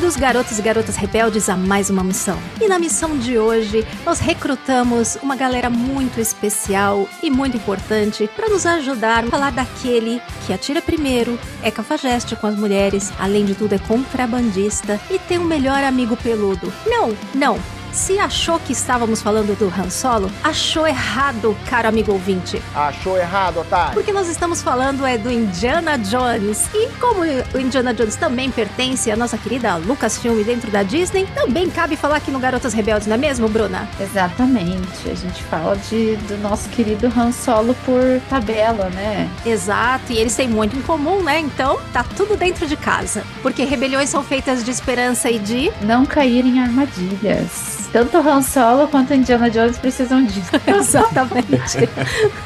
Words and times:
Bem-vindos, 0.00 0.18
garotos 0.18 0.58
e 0.58 0.62
garotas 0.62 0.96
rebeldes, 0.96 1.50
a 1.50 1.56
mais 1.58 1.90
uma 1.90 2.02
missão. 2.02 2.38
E 2.58 2.66
na 2.66 2.78
missão 2.78 3.18
de 3.18 3.38
hoje, 3.38 3.86
nós 4.02 4.18
recrutamos 4.18 5.16
uma 5.22 5.36
galera 5.36 5.68
muito 5.68 6.18
especial 6.18 7.06
e 7.22 7.30
muito 7.30 7.58
importante 7.58 8.26
para 8.34 8.48
nos 8.48 8.64
ajudar 8.64 9.24
a 9.24 9.26
falar 9.26 9.52
daquele 9.52 10.18
que 10.46 10.54
atira 10.54 10.80
primeiro, 10.80 11.38
é 11.62 11.70
cafajeste 11.70 12.34
com 12.34 12.46
as 12.46 12.56
mulheres, 12.56 13.12
além 13.18 13.44
de 13.44 13.54
tudo 13.54 13.74
é 13.74 13.78
contrabandista 13.78 14.98
e 15.10 15.18
tem 15.18 15.38
um 15.38 15.44
melhor 15.44 15.84
amigo 15.84 16.16
peludo. 16.16 16.72
Não, 16.86 17.14
não, 17.34 17.60
se 17.92 18.18
achou 18.18 18.58
que 18.60 18.72
estávamos 18.72 19.22
falando 19.22 19.56
do 19.58 19.66
Han 19.68 19.90
Solo, 19.90 20.30
achou 20.42 20.86
errado, 20.86 21.56
caro 21.68 21.88
amigo 21.88 22.12
ouvinte. 22.12 22.62
Achou 22.74 23.18
errado, 23.18 23.60
otário. 23.60 23.94
Porque 23.94 24.12
nós 24.12 24.28
estamos 24.28 24.62
falando 24.62 25.04
é 25.06 25.18
do 25.18 25.30
Indiana 25.30 25.98
Jones. 25.98 26.68
E 26.74 26.88
como 26.98 27.22
o 27.22 27.58
Indiana 27.58 27.92
Jones 27.92 28.16
também 28.16 28.50
pertence 28.50 29.10
à 29.10 29.16
nossa 29.16 29.36
querida 29.36 29.76
Lucasfilm 29.76 30.42
dentro 30.42 30.70
da 30.70 30.82
Disney, 30.82 31.26
também 31.34 31.68
cabe 31.70 31.96
falar 31.96 32.16
aqui 32.16 32.30
no 32.30 32.38
Garotas 32.38 32.72
Rebeldes, 32.72 33.06
não 33.06 33.14
é 33.14 33.18
mesmo, 33.18 33.48
Bruna? 33.48 33.88
Exatamente. 34.00 35.10
A 35.10 35.14
gente 35.14 35.42
fala 35.44 35.76
de, 35.76 36.16
do 36.16 36.38
nosso 36.38 36.68
querido 36.70 37.12
Han 37.16 37.32
Solo 37.32 37.74
por 37.84 38.20
tabela, 38.28 38.88
né? 38.90 39.28
Exato, 39.44 40.12
e 40.12 40.18
eles 40.18 40.34
têm 40.34 40.48
muito 40.48 40.76
em 40.76 40.82
comum, 40.82 41.22
né? 41.22 41.40
Então, 41.40 41.80
tá 41.92 42.04
tudo 42.16 42.36
dentro 42.36 42.66
de 42.66 42.76
casa. 42.76 43.24
Porque 43.42 43.64
rebeliões 43.64 44.08
são 44.08 44.22
feitas 44.22 44.64
de 44.64 44.70
esperança 44.70 45.30
e 45.30 45.38
de 45.38 45.72
Não 45.82 46.04
cair 46.04 46.44
em 46.44 46.60
armadilhas. 46.60 47.79
Tanto 47.92 48.18
Han 48.18 48.42
Solo 48.42 48.86
quanto 48.88 49.12
Indiana 49.12 49.50
Jones 49.50 49.76
precisam 49.78 50.24
disso. 50.24 50.50
Exatamente. 50.66 51.88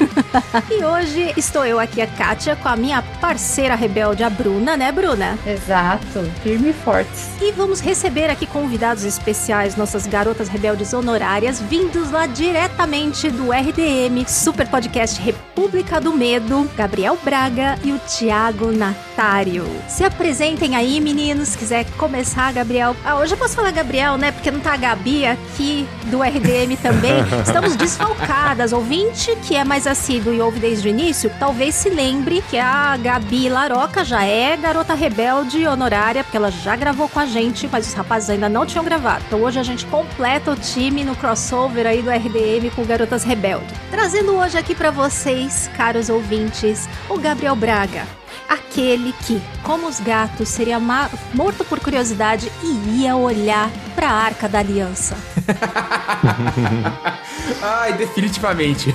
e 0.71 0.83
hoje 0.83 1.33
estou 1.37 1.65
eu 1.65 1.79
aqui, 1.79 2.01
a 2.01 2.07
Kátia, 2.07 2.55
com 2.55 2.67
a 2.67 2.75
minha 2.75 3.01
parceira 3.21 3.75
rebelde, 3.75 4.23
a 4.23 4.29
Bruna, 4.29 4.75
né, 4.75 4.91
Bruna? 4.91 5.37
Exato. 5.45 6.23
Firme 6.41 6.69
e 6.69 6.73
fortes. 6.73 7.29
E 7.41 7.51
vamos 7.51 7.79
receber 7.79 8.29
aqui 8.29 8.45
convidados 8.47 9.03
especiais, 9.03 9.75
nossas 9.75 10.07
garotas 10.07 10.47
rebeldes 10.47 10.93
honorárias, 10.93 11.61
vindos 11.61 12.09
lá 12.11 12.25
diretamente 12.25 13.29
do 13.29 13.51
RDM, 13.51 14.27
Super 14.27 14.67
Podcast 14.67 15.21
República 15.21 16.01
do 16.01 16.11
Medo, 16.11 16.69
Gabriel 16.75 17.17
Braga 17.23 17.77
e 17.83 17.91
o 17.91 17.99
Thiago 17.99 18.71
Natário. 18.71 19.65
Se 19.87 20.03
apresentem 20.03 20.75
aí, 20.75 20.99
meninos. 20.99 21.49
Se 21.49 21.57
quiser 21.57 21.85
começar, 21.97 22.51
Gabriel. 22.51 22.95
Ah, 23.05 23.17
hoje 23.17 23.33
eu 23.33 23.37
posso 23.37 23.55
falar 23.55 23.71
Gabriel, 23.71 24.17
né? 24.17 24.31
Porque 24.31 24.49
não 24.49 24.59
tá 24.59 24.73
a 24.73 24.77
Gabi 24.77 25.34
aqui 25.35 25.87
do 26.05 26.21
RDM 26.21 26.75
também. 26.81 27.15
Estamos 27.45 27.75
desfalcadas. 27.75 28.73
Ouvinte 28.73 29.35
que 29.43 29.55
é 29.55 29.63
mais 29.63 29.85
assíduo 29.85 30.33
e 30.33 30.41
ouve 30.41 30.59
desde 30.59 30.87
o 30.87 30.89
início, 30.89 31.31
talvez 31.39 31.75
se 31.75 31.89
lembre 31.89 32.43
que 32.49 32.57
a 32.57 32.97
Gabi 32.97 33.49
Laroca 33.49 34.03
já 34.03 34.23
é 34.23 34.57
garota 34.57 34.93
rebelde 34.93 35.67
honorária, 35.67 36.23
porque 36.23 36.37
ela 36.37 36.51
já 36.51 36.75
gravou 36.75 37.07
com 37.07 37.19
a 37.19 37.25
gente, 37.25 37.69
mas 37.71 37.87
os 37.87 37.93
rapazes 37.93 38.29
ainda 38.29 38.49
não 38.49 38.65
tinham 38.65 38.83
gravado. 38.83 39.23
Então 39.27 39.41
hoje 39.41 39.59
a 39.59 39.63
gente 39.63 39.85
completa 39.85 40.51
o 40.51 40.55
time 40.55 41.03
no 41.03 41.15
crossover 41.15 41.85
aí 41.85 42.01
do 42.01 42.09
RDM 42.09 42.69
com 42.75 42.83
Garotas 42.85 43.23
Rebelde. 43.23 43.73
Trazendo 43.91 44.33
hoje 44.33 44.57
aqui 44.57 44.73
para 44.73 44.91
vocês, 44.91 45.69
caros 45.75 46.09
ouvintes, 46.09 46.89
o 47.09 47.17
Gabriel 47.17 47.55
Braga. 47.55 48.24
Aquele 48.47 49.11
que, 49.25 49.41
como 49.63 49.87
os 49.87 49.99
gatos, 49.99 50.49
seria 50.49 50.79
morto 50.79 51.65
por 51.65 51.79
curiosidade 51.79 52.51
e 52.63 53.01
ia 53.01 53.15
olhar 53.15 53.71
para 53.95 54.09
a 54.09 54.13
Arca 54.13 54.47
da 54.47 54.59
Aliança. 54.59 55.17
Ai, 57.61 57.93
definitivamente. 57.93 58.93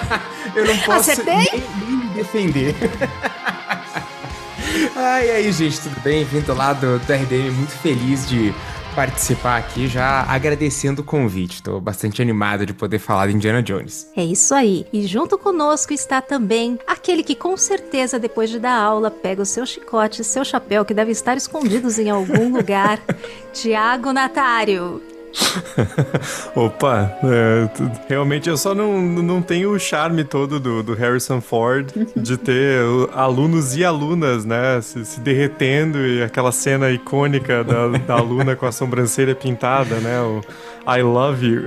Eu 0.54 0.66
não 0.66 0.76
posso 0.78 1.22
nem, 1.24 1.48
nem 1.52 1.96
me 1.96 2.06
defender. 2.14 2.74
Ai, 4.96 5.30
aí, 5.30 5.52
gente, 5.52 5.80
tudo 5.80 6.00
bem? 6.00 6.24
Vindo 6.24 6.54
lá 6.54 6.72
do, 6.72 6.98
do 6.98 7.12
RDM, 7.12 7.52
muito 7.52 7.76
feliz 7.78 8.28
de 8.28 8.54
participar 8.94 9.58
aqui, 9.58 9.86
já 9.86 10.22
agradecendo 10.22 11.02
o 11.02 11.04
convite. 11.04 11.62
Tô 11.62 11.80
bastante 11.80 12.20
animado 12.20 12.66
de 12.66 12.72
poder 12.72 12.98
falar 12.98 13.26
de 13.28 13.34
Indiana 13.34 13.62
Jones. 13.62 14.10
É 14.16 14.22
isso 14.24 14.54
aí. 14.54 14.86
E 14.92 15.06
junto 15.06 15.38
conosco 15.38 15.92
está 15.92 16.20
também 16.20 16.78
aquele 16.86 17.22
que 17.22 17.34
com 17.34 17.56
certeza 17.56 18.18
depois 18.18 18.50
de 18.50 18.58
dar 18.58 18.78
aula 18.78 19.10
pega 19.10 19.42
o 19.42 19.46
seu 19.46 19.64
chicote, 19.66 20.24
seu 20.24 20.44
chapéu 20.44 20.84
que 20.84 20.94
deve 20.94 21.12
estar 21.12 21.36
escondidos 21.36 21.98
em 21.98 22.10
algum 22.10 22.52
lugar, 22.56 23.00
Tiago 23.52 24.12
Natário. 24.12 25.09
Opa, 26.54 27.18
é, 27.24 27.68
realmente 28.08 28.48
eu 28.48 28.56
só 28.56 28.74
não, 28.74 29.00
não 29.00 29.42
tenho 29.42 29.72
o 29.72 29.78
charme 29.78 30.24
todo 30.24 30.58
do, 30.58 30.82
do 30.82 30.94
Harrison 30.94 31.40
Ford 31.40 31.90
de 32.16 32.36
ter 32.36 32.80
alunos 33.12 33.76
e 33.76 33.84
alunas, 33.84 34.44
né, 34.44 34.80
se, 34.82 35.04
se 35.04 35.20
derretendo 35.20 35.98
e 36.06 36.22
aquela 36.22 36.52
cena 36.52 36.90
icônica 36.90 37.62
da, 37.64 37.88
da 37.98 38.14
aluna 38.14 38.56
com 38.56 38.66
a 38.66 38.72
sobrancelha 38.72 39.34
pintada, 39.34 39.96
né, 39.96 40.20
o 40.20 40.40
I 40.86 41.02
love 41.02 41.44
you. 41.46 41.64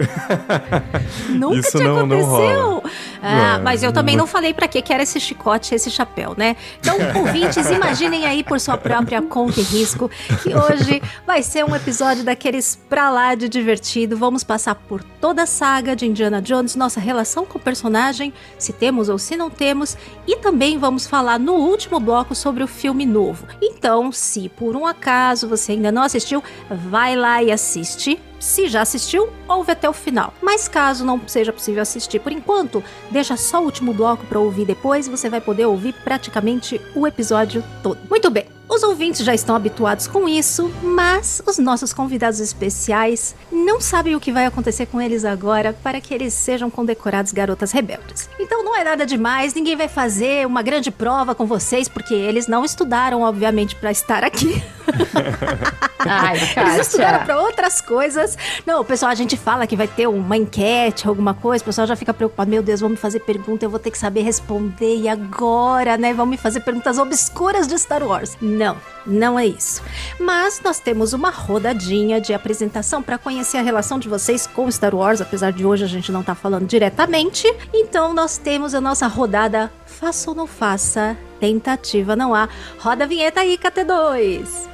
Nunca 1.29 1.59
Isso 1.59 1.77
te 1.77 1.83
não- 1.83 2.05
não 2.05 2.17
aconteceu. 2.17 2.69
rola. 2.71 2.81
ah, 3.21 3.57
Não, 3.57 3.63
mas 3.63 3.83
eu 3.83 3.91
também 3.93 4.15
não- 4.15 4.23
não 4.23 4.27
falei 4.27 4.53
pra 4.53 4.67
que 4.67 4.81
que 4.81 4.91
era 4.93 5.03
esse 5.03 5.19
chicote, 5.19 5.73
esse 5.75 5.89
chapéu, 5.91 6.33
né? 6.37 6.55
Então, 6.79 6.95
ouvintes, 7.21 7.69
imaginem 7.69 8.25
aí 8.25 8.43
por 8.43 8.59
sua 8.59 8.77
própria 8.77 9.21
conta 9.21 9.59
e 9.59 9.63
risco 9.63 10.09
que 10.41 10.49
hoje 10.55 11.01
vai 11.25 11.41
ser 11.43 11.63
um 11.65 11.75
episódio 11.75 12.23
daqueles 12.23 12.75
pra 12.89 13.09
lá 13.09 13.35
de 13.35 13.47
divertido. 13.47 14.17
Vamos 14.17 14.43
passar 14.43 14.75
por 14.75 15.03
toda 15.03 15.43
a 15.43 15.45
saga 15.45 15.95
de 15.95 16.05
Indiana 16.05 16.41
Jones, 16.41 16.75
nossa 16.75 16.99
relação 16.99 17.45
com 17.45 17.57
o 17.57 17.61
personagem, 17.61 18.33
se 18.57 18.73
temos 18.73 19.09
ou 19.09 19.17
se 19.17 19.35
não 19.37 19.49
temos, 19.49 19.95
e 20.27 20.35
também 20.37 20.77
vamos 20.77 21.05
falar 21.07 21.39
no 21.39 21.53
último 21.53 21.99
bloco 21.99 22.33
sobre 22.35 22.63
o 22.63 22.67
filme 22.67 23.05
novo. 23.05 23.45
Então, 23.61 24.11
se 24.11 24.49
por 24.49 24.75
um 24.75 24.85
acaso 24.85 25.47
você 25.47 25.73
ainda 25.73 25.91
não 25.91 26.01
assistiu, 26.03 26.43
vai 26.69 27.15
lá 27.15 27.41
e 27.43 27.51
assiste. 27.51 28.19
Se 28.43 28.67
já 28.67 28.81
assistiu, 28.81 29.29
ouve 29.47 29.71
até 29.71 29.87
o 29.87 29.93
final. 29.93 30.33
Mas 30.41 30.67
caso 30.67 31.05
não 31.05 31.25
seja 31.25 31.53
possível 31.53 31.81
assistir 31.81 32.19
por 32.19 32.29
enquanto, 32.29 32.83
deixa 33.09 33.37
só 33.37 33.61
o 33.61 33.63
último 33.63 33.93
bloco 33.93 34.25
para 34.25 34.37
ouvir 34.37 34.65
depois 34.65 35.07
você 35.07 35.29
vai 35.29 35.39
poder 35.39 35.65
ouvir 35.65 35.93
praticamente 36.03 36.79
o 36.93 37.07
episódio 37.07 37.63
todo. 37.81 37.97
Muito 38.09 38.29
bem. 38.29 38.45
Os 38.73 38.81
ouvintes 38.81 39.23
já 39.23 39.35
estão 39.35 39.55
habituados 39.55 40.07
com 40.07 40.27
isso, 40.27 40.73
mas 40.81 41.43
os 41.45 41.59
nossos 41.59 41.93
convidados 41.93 42.39
especiais 42.39 43.35
não 43.51 43.79
sabem 43.79 44.15
o 44.15 44.19
que 44.19 44.31
vai 44.31 44.47
acontecer 44.47 44.87
com 44.87 44.99
eles 44.99 45.23
agora 45.23 45.73
para 45.83 46.01
que 46.01 46.11
eles 46.11 46.33
sejam 46.33 46.71
condecorados 46.71 47.31
garotas 47.31 47.71
rebeldes. 47.71 48.27
Então 48.39 48.63
não 48.63 48.75
é 48.75 48.83
nada 48.83 49.05
demais, 49.05 49.53
ninguém 49.53 49.75
vai 49.75 49.87
fazer 49.87 50.47
uma 50.47 50.63
grande 50.63 50.89
prova 50.89 51.35
com 51.35 51.45
vocês, 51.45 51.87
porque 51.87 52.15
eles 52.15 52.47
não 52.47 52.65
estudaram, 52.65 53.21
obviamente, 53.21 53.75
para 53.75 53.91
estar 53.91 54.23
aqui. 54.23 54.63
Ai, 56.05 56.37
Eles 56.57 56.87
estudaram 56.87 57.25
pra 57.25 57.39
outras 57.39 57.81
coisas. 57.81 58.37
Não, 58.65 58.81
o 58.81 58.85
pessoal, 58.85 59.11
a 59.11 59.15
gente 59.15 59.37
fala 59.37 59.65
que 59.65 59.75
vai 59.75 59.87
ter 59.87 60.07
uma 60.07 60.37
enquete, 60.37 61.07
alguma 61.07 61.33
coisa, 61.33 61.61
o 61.61 61.65
pessoal 61.65 61.87
já 61.87 61.95
fica 61.95 62.13
preocupado. 62.13 62.49
Meu 62.49 62.61
Deus, 62.61 62.81
vamos 62.81 62.99
fazer 62.99 63.19
pergunta, 63.21 63.65
eu 63.65 63.69
vou 63.69 63.79
ter 63.79 63.91
que 63.91 63.97
saber 63.97 64.21
responder. 64.21 64.97
E 64.97 65.07
agora, 65.07 65.97
né? 65.97 66.13
Vamos 66.13 66.31
me 66.31 66.37
fazer 66.37 66.59
perguntas 66.61 66.97
obscuras 66.97 67.67
de 67.67 67.77
Star 67.77 68.03
Wars. 68.03 68.37
Não, 68.41 68.62
não 69.05 69.37
é 69.37 69.45
isso. 69.45 69.81
Mas 70.19 70.61
nós 70.63 70.79
temos 70.79 71.13
uma 71.13 71.29
rodadinha 71.29 72.21
de 72.21 72.33
apresentação 72.33 73.01
pra 73.03 73.17
conhecer 73.17 73.57
a 73.57 73.61
relação 73.61 73.99
de 73.99 74.07
vocês 74.07 74.47
com 74.47 74.71
Star 74.71 74.95
Wars, 74.95 75.21
apesar 75.21 75.51
de 75.51 75.65
hoje 75.65 75.83
a 75.83 75.87
gente 75.87 76.11
não 76.11 76.23
tá 76.23 76.35
falando 76.35 76.65
diretamente. 76.65 77.47
Então 77.73 78.13
nós 78.13 78.37
temos 78.37 78.73
a 78.73 78.81
nossa 78.81 79.07
rodada 79.07 79.71
Faça 80.03 80.31
ou 80.31 80.35
não 80.35 80.47
faça, 80.47 81.15
tentativa 81.39 82.15
não 82.15 82.35
há. 82.35 82.49
Roda 82.77 83.05
a 83.05 83.07
vinheta 83.07 83.39
aí, 83.39 83.57
KT2. 83.57 84.67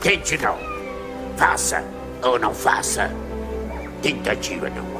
Tente 0.00 0.36
não. 0.38 0.56
Faça 1.36 1.84
ou 2.22 2.38
não 2.38 2.52
faça. 2.52 3.08
Tentativa 4.02 4.68
não 4.70 4.84
há. 4.96 4.97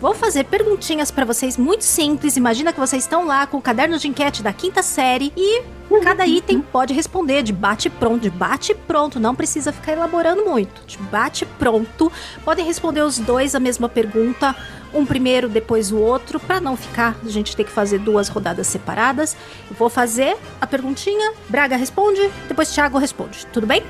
Vou 0.00 0.14
fazer 0.14 0.44
perguntinhas 0.44 1.10
pra 1.10 1.24
vocês 1.24 1.56
muito 1.56 1.82
simples. 1.82 2.36
Imagina 2.36 2.72
que 2.72 2.78
vocês 2.78 3.02
estão 3.02 3.26
lá 3.26 3.46
com 3.48 3.56
o 3.56 3.62
caderno 3.62 3.98
de 3.98 4.06
enquete 4.06 4.44
da 4.44 4.52
quinta 4.52 4.80
série 4.80 5.32
e 5.36 5.62
cada 6.04 6.24
item 6.24 6.60
pode 6.60 6.94
responder 6.94 7.42
de 7.42 7.52
bate 7.52 7.90
pronto, 7.90 8.22
de 8.22 8.30
bate 8.30 8.74
pronto, 8.74 9.18
não 9.18 9.34
precisa 9.34 9.72
ficar 9.72 9.92
elaborando 9.94 10.44
muito. 10.44 10.86
De 10.86 10.98
bate 10.98 11.44
pronto. 11.44 12.12
Podem 12.44 12.64
responder 12.64 13.00
os 13.00 13.18
dois 13.18 13.56
a 13.56 13.60
mesma 13.60 13.88
pergunta, 13.88 14.54
um 14.94 15.04
primeiro, 15.04 15.48
depois 15.48 15.90
o 15.90 15.96
outro, 15.96 16.38
pra 16.38 16.60
não 16.60 16.76
ficar 16.76 17.16
a 17.24 17.28
gente 17.28 17.56
ter 17.56 17.64
que 17.64 17.70
fazer 17.70 17.98
duas 17.98 18.28
rodadas 18.28 18.68
separadas. 18.68 19.36
Eu 19.68 19.74
vou 19.76 19.88
fazer 19.88 20.36
a 20.60 20.66
perguntinha, 20.66 21.32
Braga 21.48 21.76
responde, 21.76 22.30
depois 22.46 22.72
Thiago 22.72 22.98
responde. 22.98 23.46
Tudo 23.46 23.66
bem? 23.66 23.82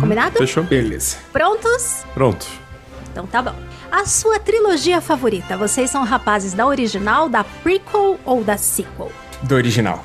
Combinado? 0.00 0.38
Fechou? 0.38 0.64
Beleza. 0.64 1.18
Prontos? 1.32 2.04
Pronto. 2.14 2.46
Então 3.12 3.26
tá 3.28 3.40
bom. 3.40 3.54
A 3.92 4.06
sua 4.06 4.38
trilogia 4.40 5.02
favorita, 5.02 5.54
vocês 5.54 5.90
são 5.90 6.02
rapazes 6.02 6.54
da 6.54 6.66
original, 6.66 7.28
da 7.28 7.44
prequel 7.44 8.18
ou 8.24 8.42
da 8.42 8.56
sequel? 8.56 9.12
Do 9.42 9.54
original. 9.54 10.02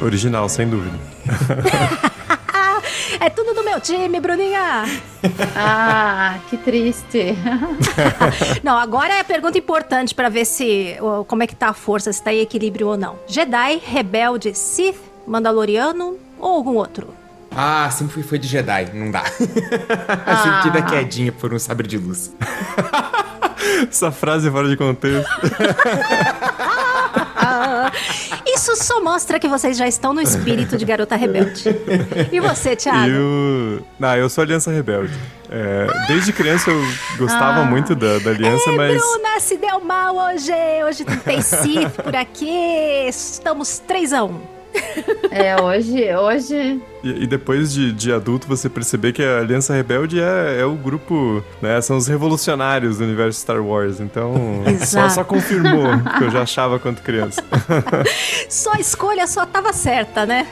Original, 0.00 0.48
sem 0.48 0.68
dúvida. 0.68 0.96
É 3.18 3.30
tudo 3.30 3.54
do 3.54 3.64
meu 3.64 3.80
time, 3.80 4.20
Bruninha! 4.20 4.84
Ah, 5.56 6.38
que 6.48 6.56
triste. 6.56 7.34
Não, 8.62 8.76
agora 8.76 9.14
é 9.14 9.20
a 9.20 9.24
pergunta 9.24 9.58
importante 9.58 10.14
pra 10.14 10.28
ver 10.28 10.44
se 10.44 10.96
como 11.26 11.42
é 11.42 11.46
que 11.46 11.56
tá 11.56 11.68
a 11.70 11.74
força, 11.74 12.12
se 12.12 12.22
tá 12.22 12.32
em 12.32 12.40
equilíbrio 12.40 12.88
ou 12.88 12.96
não. 12.96 13.18
Jedi, 13.26 13.80
rebelde, 13.84 14.54
Sith, 14.54 15.00
Mandaloriano 15.26 16.16
ou 16.38 16.50
algum 16.56 16.74
outro? 16.74 17.08
Ah, 17.58 17.88
sempre 17.90 18.12
fui 18.12 18.22
fã 18.22 18.38
de 18.38 18.46
Jedi, 18.46 18.90
não 18.92 19.10
dá. 19.10 19.24
sempre 19.32 20.62
tive 20.62 20.78
a 20.78 20.82
quedinha 20.82 21.32
por 21.32 21.54
um 21.54 21.58
sabre 21.58 21.88
de 21.88 21.96
luz. 21.96 22.34
Essa 23.88 24.12
frase 24.12 24.48
é 24.48 24.50
fora 24.50 24.68
de 24.68 24.76
contexto. 24.76 25.26
Ah, 27.34 27.90
isso 28.46 28.76
só 28.76 29.02
mostra 29.02 29.40
que 29.40 29.48
vocês 29.48 29.76
já 29.76 29.88
estão 29.88 30.12
no 30.12 30.20
espírito 30.20 30.76
de 30.76 30.84
garota 30.84 31.16
rebelde. 31.16 31.64
E 32.30 32.38
você, 32.40 32.76
Thiago? 32.76 33.08
Eu. 33.08 33.86
Ah, 34.02 34.18
eu 34.18 34.28
sou 34.28 34.42
Aliança 34.42 34.70
Rebelde. 34.70 35.14
É, 35.48 35.86
desde 36.08 36.32
criança 36.32 36.70
eu 36.70 36.82
gostava 37.16 37.64
muito 37.64 37.94
da, 37.94 38.18
da 38.18 38.30
Aliança, 38.30 38.68
Ei, 38.70 38.76
mas. 38.76 39.00
Bruna, 39.00 39.40
se 39.40 39.56
deu 39.56 39.80
mal 39.80 40.14
hoje. 40.14 40.52
Hoje 40.86 41.04
tem 41.24 41.40
Sith 41.40 42.02
por 42.02 42.14
aqui. 42.14 43.06
Estamos 43.08 43.78
3 43.78 44.12
a 44.12 44.24
1 44.24 44.55
É, 45.30 45.60
hoje, 45.60 46.14
hoje. 46.14 46.80
E, 47.04 47.24
e 47.24 47.26
depois 47.26 47.72
de, 47.72 47.92
de 47.92 48.12
adulto 48.12 48.48
você 48.48 48.68
perceber 48.68 49.12
que 49.12 49.22
a 49.22 49.38
Aliança 49.38 49.74
Rebelde 49.74 50.20
é, 50.20 50.60
é 50.60 50.64
o 50.64 50.74
grupo, 50.74 51.44
né? 51.60 51.78
São 51.80 51.96
os 51.96 52.06
revolucionários 52.06 52.98
do 52.98 53.04
universo 53.04 53.40
Star 53.40 53.62
Wars. 53.62 54.00
Então, 54.00 54.34
só, 54.84 55.08
só 55.08 55.24
confirmou 55.24 55.94
o 55.94 56.18
que 56.18 56.24
eu 56.24 56.30
já 56.30 56.42
achava 56.42 56.78
quando 56.78 57.02
criança. 57.02 57.42
Só 58.48 58.72
a 58.72 58.80
escolha 58.80 59.26
só 59.26 59.44
tava 59.44 59.72
certa, 59.72 60.24
né? 60.24 60.46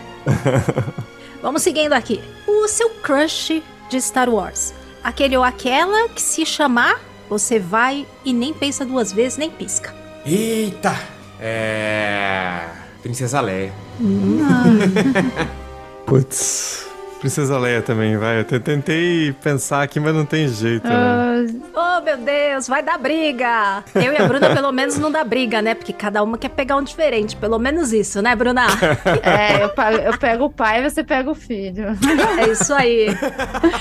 Vamos 1.41 1.62
seguindo 1.62 1.93
aqui. 1.93 2.21
O 2.47 2.67
seu 2.69 2.91
crush 2.91 3.62
de 3.88 4.00
Star 4.00 4.29
Wars. 4.29 4.75
Aquele 5.03 5.37
ou 5.37 5.44
aquela 5.44 6.09
que 6.09 6.21
se 6.21 6.44
chamar, 6.44 7.00
você 7.29 7.59
vai 7.59 8.06
e 8.25 8.32
nem 8.32 8.53
pensa 8.53 8.85
duas 8.85 9.12
vezes, 9.12 9.38
nem 9.38 9.50
pisca. 9.50 9.94
Eita! 10.25 10.94
É. 11.41 12.83
Princesa 13.04 13.40
Leia. 13.40 13.72
Putz. 16.06 16.84
Princesa 17.20 17.58
Leia 17.58 17.80
também, 17.80 18.18
vai. 18.18 18.40
Eu 18.40 18.44
te- 18.44 18.60
tentei 18.60 19.32
pensar 19.42 19.82
aqui, 19.82 19.98
mas 19.98 20.14
não 20.14 20.26
tem 20.26 20.46
jeito, 20.48 20.86
né? 20.86 20.94
Ah, 20.94 21.98
Oh, 21.98 22.04
meu 22.04 22.18
Deus, 22.18 22.68
vai 22.68 22.82
dar 22.82 22.98
briga! 22.98 23.82
Eu 23.94 24.12
e 24.12 24.16
a 24.16 24.26
Bruna, 24.26 24.54
pelo 24.54 24.70
menos, 24.72 24.98
não 24.98 25.10
dá 25.10 25.24
briga, 25.24 25.62
né? 25.62 25.74
Porque 25.74 25.92
cada 25.92 26.22
uma 26.22 26.36
quer 26.36 26.50
pegar 26.50 26.76
um 26.76 26.82
diferente. 26.82 27.34
Pelo 27.36 27.58
menos 27.58 27.92
isso, 27.94 28.20
né, 28.20 28.36
Bruna? 28.36 28.66
é, 29.22 29.64
eu, 29.64 29.70
eu 30.12 30.18
pego 30.18 30.44
o 30.46 30.50
pai 30.50 30.84
e 30.84 30.90
você 30.90 31.02
pega 31.02 31.30
o 31.30 31.34
filho. 31.34 31.86
É 32.38 32.50
isso 32.50 32.74
aí. 32.74 33.06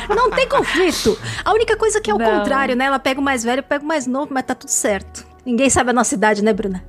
Não 0.09 0.29
tem 0.31 0.47
conflito. 0.47 1.17
A 1.43 1.53
única 1.53 1.75
coisa 1.75 1.99
que 1.99 2.09
é 2.09 2.13
o 2.13 2.17
Não. 2.17 2.39
contrário, 2.39 2.75
né? 2.75 2.85
Ela 2.85 2.99
pega 2.99 3.19
o 3.19 3.23
mais 3.23 3.43
velho, 3.43 3.59
eu 3.59 3.63
pego 3.63 3.83
o 3.83 3.87
mais 3.87 4.07
novo, 4.07 4.29
mas 4.31 4.45
tá 4.45 4.55
tudo 4.55 4.69
certo. 4.69 5.25
Ninguém 5.45 5.69
sabe 5.69 5.89
a 5.89 5.93
nossa 5.93 6.15
idade, 6.15 6.41
né, 6.41 6.53
Bruna? 6.53 6.81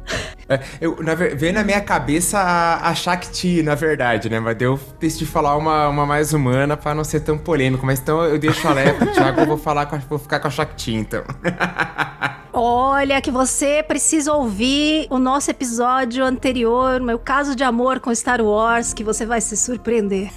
É, 0.48 0.60
eu, 0.80 0.96
na, 1.02 1.14
veio 1.14 1.52
na 1.54 1.64
minha 1.64 1.80
cabeça 1.80 2.38
a, 2.38 2.88
a 2.90 2.94
Shakti, 2.94 3.62
na 3.62 3.74
verdade, 3.74 4.28
né? 4.28 4.38
Mas 4.40 4.56
eu 4.60 4.78
decidi 5.00 5.24
falar 5.26 5.56
uma, 5.56 5.88
uma 5.88 6.04
mais 6.04 6.32
humana 6.34 6.76
pra 6.76 6.94
não 6.94 7.02
ser 7.04 7.20
tão 7.20 7.38
polêmico. 7.38 7.84
Mas 7.86 7.98
então 8.00 8.22
eu 8.24 8.38
deixo 8.38 8.66
a 8.68 8.72
Leia 8.72 8.92
pro 8.94 9.06
Thiago, 9.12 9.40
eu 9.40 9.46
vou, 9.46 9.56
falar 9.58 9.86
com 9.86 9.96
a- 9.96 10.00
vou 10.08 10.18
ficar 10.18 10.40
com 10.40 10.48
a 10.48 10.50
Shakti, 10.50 10.94
então. 10.94 11.22
Olha 12.56 13.20
que 13.20 13.32
você 13.32 13.82
precisa 13.82 14.32
ouvir 14.32 15.08
o 15.10 15.18
nosso 15.18 15.50
episódio 15.50 16.24
anterior, 16.24 17.00
meu 17.00 17.18
caso 17.18 17.56
de 17.56 17.64
amor 17.64 17.98
com 17.98 18.14
Star 18.14 18.40
Wars, 18.40 18.92
que 18.94 19.02
você 19.02 19.26
vai 19.26 19.40
se 19.40 19.56
surpreender. 19.56 20.30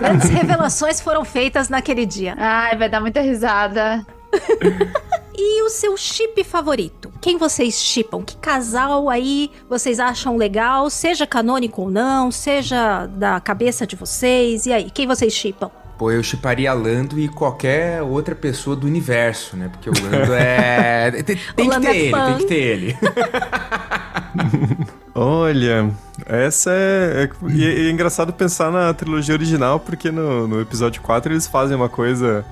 Grandes 0.00 0.28
revelações 0.30 1.00
foram 1.00 1.24
feitas 1.24 1.68
naquele 1.68 2.04
dia. 2.04 2.34
Ai, 2.36 2.76
vai 2.76 2.88
dar 2.88 3.00
muita 3.00 3.20
risada. 3.20 4.04
E 5.38 5.62
o 5.62 5.68
seu 5.68 5.96
chip 5.98 6.42
favorito? 6.44 7.12
Quem 7.20 7.36
vocês 7.36 7.74
chipam? 7.74 8.22
Que 8.22 8.36
casal 8.38 9.10
aí 9.10 9.50
vocês 9.68 10.00
acham 10.00 10.36
legal? 10.36 10.88
Seja 10.88 11.26
canônico 11.26 11.82
ou 11.82 11.90
não, 11.90 12.30
seja 12.30 13.06
da 13.06 13.38
cabeça 13.38 13.86
de 13.86 13.96
vocês. 13.96 14.64
E 14.64 14.72
aí, 14.72 14.90
quem 14.90 15.06
vocês 15.06 15.34
chipam? 15.34 15.70
Pô, 15.98 16.10
eu 16.10 16.22
chiparia 16.22 16.72
Lando 16.72 17.18
e 17.18 17.28
qualquer 17.28 18.02
outra 18.02 18.34
pessoa 18.34 18.74
do 18.74 18.86
universo, 18.86 19.56
né? 19.56 19.68
Porque 19.68 19.90
o 19.90 19.92
Lando 20.02 20.32
é. 20.32 21.10
Tem, 21.22 21.36
tem 21.54 21.68
que 21.68 21.74
Lando 21.74 21.86
ter 21.86 21.92
é 21.92 21.96
ele, 21.96 22.12
tem 22.12 22.36
que 22.38 22.44
ter 22.46 22.54
ele. 22.54 22.96
Olha, 25.18 25.90
essa 26.26 26.70
é. 26.72 27.24
é- 27.24 27.62
é, 27.64 27.86
é 27.86 27.90
engraçado 27.90 28.34
pensar 28.34 28.70
na 28.70 28.92
trilogia 28.92 29.34
original, 29.34 29.80
porque 29.80 30.10
no, 30.10 30.46
no 30.46 30.60
episódio 30.60 31.00
4 31.00 31.32
eles 31.32 31.46
fazem 31.46 31.74
uma 31.74 31.88
coisa. 31.88 32.44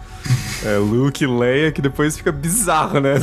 É, 0.64 0.78
Luke 0.78 1.22
e 1.22 1.26
Leia 1.26 1.70
que 1.70 1.82
depois 1.82 2.16
fica 2.16 2.32
bizarro, 2.32 3.00
né? 3.00 3.16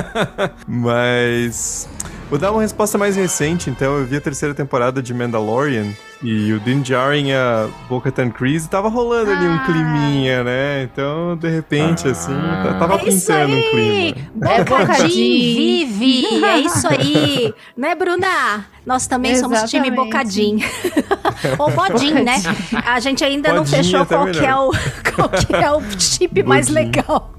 Mas. 0.66 1.86
Vou 2.30 2.38
dar 2.38 2.52
uma 2.52 2.62
resposta 2.62 2.96
mais 2.96 3.16
recente, 3.16 3.68
então. 3.68 3.98
Eu 3.98 4.06
vi 4.06 4.16
a 4.16 4.20
terceira 4.20 4.54
temporada 4.54 5.02
de 5.02 5.12
Mandalorian 5.12 5.86
e 6.22 6.52
o 6.52 6.60
Din 6.60 6.80
Djarin 6.80 7.26
e 7.30 7.34
a 7.34 7.68
Bo-Katan 7.88 8.30
Kryze 8.30 8.68
tava 8.68 8.88
rolando 8.88 9.32
ali 9.32 9.48
um 9.48 9.54
Ah. 9.56 9.64
climinha, 9.66 10.44
né? 10.44 10.84
Então, 10.84 11.36
de 11.36 11.48
repente, 11.48 12.06
Ah. 12.06 12.12
assim, 12.12 12.32
tá- 12.62 12.74
tava 12.78 12.94
é 12.94 12.98
pintando 12.98 13.52
um 13.56 13.62
clima. 13.72 14.16
É 14.48 14.62
Bocadinho 14.64 14.86
bocadinho. 14.86 15.88
vive! 15.88 16.44
É 16.44 16.58
isso 16.60 16.86
aí! 16.88 17.52
né, 17.76 17.96
Bruna? 17.96 18.64
Nós 18.86 19.08
também 19.08 19.34
somos 19.34 19.62
time 19.68 19.88
Exatamente. 19.88 20.12
Bocadinho. 20.12 20.68
Ou 21.58 21.70
Bodin, 21.72 22.14
né? 22.22 22.36
A 22.86 23.00
gente 23.00 23.24
ainda 23.24 23.52
não 23.52 23.66
fechou 23.66 24.02
até 24.02 24.14
qual 24.14 24.26
que, 24.28 24.46
é 24.46 24.54
o, 24.54 24.70
qual 25.16 25.28
que 25.30 25.52
é 25.56 25.70
o 25.72 25.82
chip 25.98 26.44
mais 26.44 26.68
legal. 26.68 27.32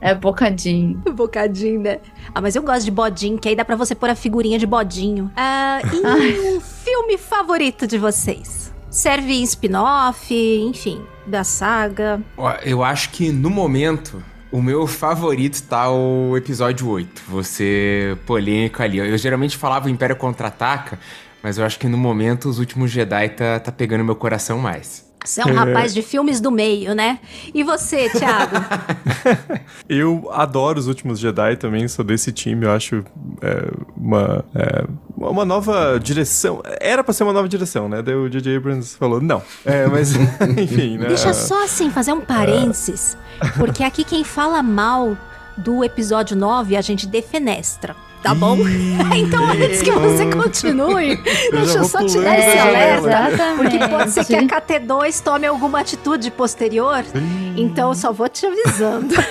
É 0.00 0.14
bocadinho. 0.14 1.02
Bocadinho, 1.14 1.80
né? 1.80 1.98
Ah, 2.34 2.40
mas 2.40 2.56
eu 2.56 2.62
gosto 2.62 2.84
de 2.84 2.90
bodinho, 2.90 3.38
que 3.38 3.48
aí 3.48 3.56
dá 3.56 3.64
pra 3.64 3.76
você 3.76 3.94
pôr 3.94 4.10
a 4.10 4.14
figurinha 4.14 4.58
de 4.58 4.66
bodinho. 4.66 5.30
Ah, 5.36 5.80
e 5.92 6.56
um 6.56 6.60
filme 6.60 7.16
favorito 7.18 7.86
de 7.86 7.98
vocês? 7.98 8.72
Serve 8.90 9.32
em 9.32 9.42
spin-off, 9.42 10.34
enfim, 10.34 11.02
da 11.26 11.44
saga. 11.44 12.20
Ó, 12.36 12.52
Eu 12.64 12.82
acho 12.82 13.10
que 13.10 13.30
no 13.30 13.50
momento. 13.50 14.22
O 14.50 14.60
meu 14.60 14.86
favorito 14.86 15.62
tá 15.62 15.90
o 15.90 16.36
episódio 16.36 16.86
8. 16.86 17.22
Você 17.28 18.18
polêmico 18.26 18.82
ali. 18.82 18.98
Eu 18.98 19.16
geralmente 19.16 19.56
falava 19.56 19.86
o 19.86 19.88
Império 19.88 20.14
Contra-Ataca, 20.14 20.98
mas 21.42 21.56
eu 21.56 21.64
acho 21.64 21.78
que 21.78 21.88
no 21.88 21.96
momento 21.96 22.50
os 22.50 22.58
últimos 22.58 22.90
Jedi 22.90 23.30
tá, 23.30 23.58
tá 23.58 23.72
pegando 23.72 24.04
meu 24.04 24.14
coração 24.14 24.58
mais. 24.58 25.10
Você 25.24 25.40
é 25.40 25.46
um 25.46 25.54
rapaz 25.54 25.94
de 25.94 26.02
filmes 26.02 26.40
do 26.40 26.50
meio, 26.50 26.94
né? 26.94 27.18
E 27.54 27.62
você, 27.62 28.08
Thiago? 28.10 28.56
Eu 29.88 30.28
adoro 30.32 30.78
os 30.78 30.88
últimos 30.88 31.18
Jedi 31.18 31.56
também, 31.56 31.86
sou 31.86 32.04
desse 32.04 32.32
time, 32.32 32.64
eu 32.64 32.72
acho 32.72 33.04
é, 33.40 33.70
uma, 33.96 34.44
é, 34.54 34.84
uma 35.16 35.44
nova 35.44 35.98
direção. 35.98 36.62
Era 36.80 37.04
pra 37.04 37.12
ser 37.12 37.24
uma 37.24 37.32
nova 37.32 37.48
direção, 37.48 37.88
né? 37.88 38.00
Daí 38.00 38.14
o 38.14 38.28
J.J. 38.28 38.56
Abrams 38.56 38.96
falou, 38.96 39.20
não. 39.20 39.42
É, 39.64 39.86
mas, 39.86 40.14
enfim, 40.58 40.98
né? 40.98 41.08
Deixa 41.08 41.32
só 41.32 41.64
assim, 41.64 41.90
fazer 41.90 42.12
um 42.12 42.20
parênteses. 42.20 43.16
Porque 43.56 43.84
aqui 43.84 44.04
quem 44.04 44.24
fala 44.24 44.62
mal 44.62 45.16
do 45.56 45.84
episódio 45.84 46.36
9, 46.36 46.76
a 46.76 46.80
gente 46.80 47.06
defenestra. 47.06 47.94
Tá 48.22 48.34
bom? 48.34 48.56
então, 49.16 49.44
antes 49.50 49.82
que 49.82 49.90
você 49.90 50.26
continue, 50.30 51.16
deixa 51.50 51.78
eu 51.78 51.84
só 51.84 52.04
te 52.06 52.18
dar 52.20 52.38
esse 52.38 52.58
alerta. 52.58 53.54
Porque 53.56 53.78
pode 53.88 54.10
ser 54.10 54.24
que 54.24 54.34
a 54.34 54.42
KT2 54.42 55.22
tome 55.22 55.46
alguma 55.46 55.80
atitude 55.80 56.30
posterior. 56.30 57.04
Então, 57.56 57.90
eu 57.90 57.94
só 57.94 58.12
vou 58.12 58.28
te 58.28 58.46
avisando. 58.46 59.14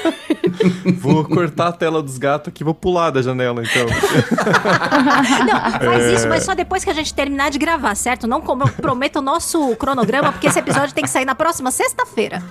Vou 0.97 1.23
cortar 1.23 1.67
a 1.69 1.71
tela 1.71 2.03
dos 2.03 2.17
gatos 2.17 2.49
aqui, 2.49 2.63
vou 2.63 2.73
pular 2.73 3.09
da 3.09 3.21
janela, 3.21 3.63
então. 3.63 3.85
Não, 5.45 5.71
faz 5.79 6.03
É. 6.03 6.13
isso, 6.13 6.27
mas 6.27 6.43
só 6.43 6.53
depois 6.53 6.83
que 6.83 6.89
a 6.89 6.93
gente 6.93 7.13
terminar 7.13 7.49
de 7.49 7.57
gravar, 7.57 7.95
certo? 7.95 8.27
Não 8.27 8.41
comprometa 8.41 9.19
o 9.19 9.21
nosso 9.21 9.75
cronograma, 9.77 10.31
porque 10.31 10.47
esse 10.47 10.59
episódio 10.59 10.93
tem 10.93 11.03
que 11.03 11.09
sair 11.09 11.25
na 11.25 11.35
próxima 11.35 11.71
sexta-feira. 11.71 12.43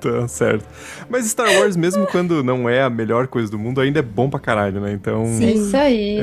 tá 0.00 0.28
certo. 0.28 0.64
Mas 1.08 1.26
Star 1.26 1.48
Wars, 1.58 1.76
mesmo 1.76 2.06
quando 2.06 2.42
não 2.42 2.68
é 2.68 2.82
a 2.82 2.90
melhor 2.90 3.26
coisa 3.26 3.50
do 3.50 3.58
mundo, 3.58 3.80
ainda 3.80 4.00
é 4.00 4.02
bom 4.02 4.28
pra 4.28 4.40
caralho, 4.40 4.80
né? 4.80 4.92
Então. 4.92 5.22
É 5.40 5.52
isso 5.66 5.76
aí. 5.76 6.18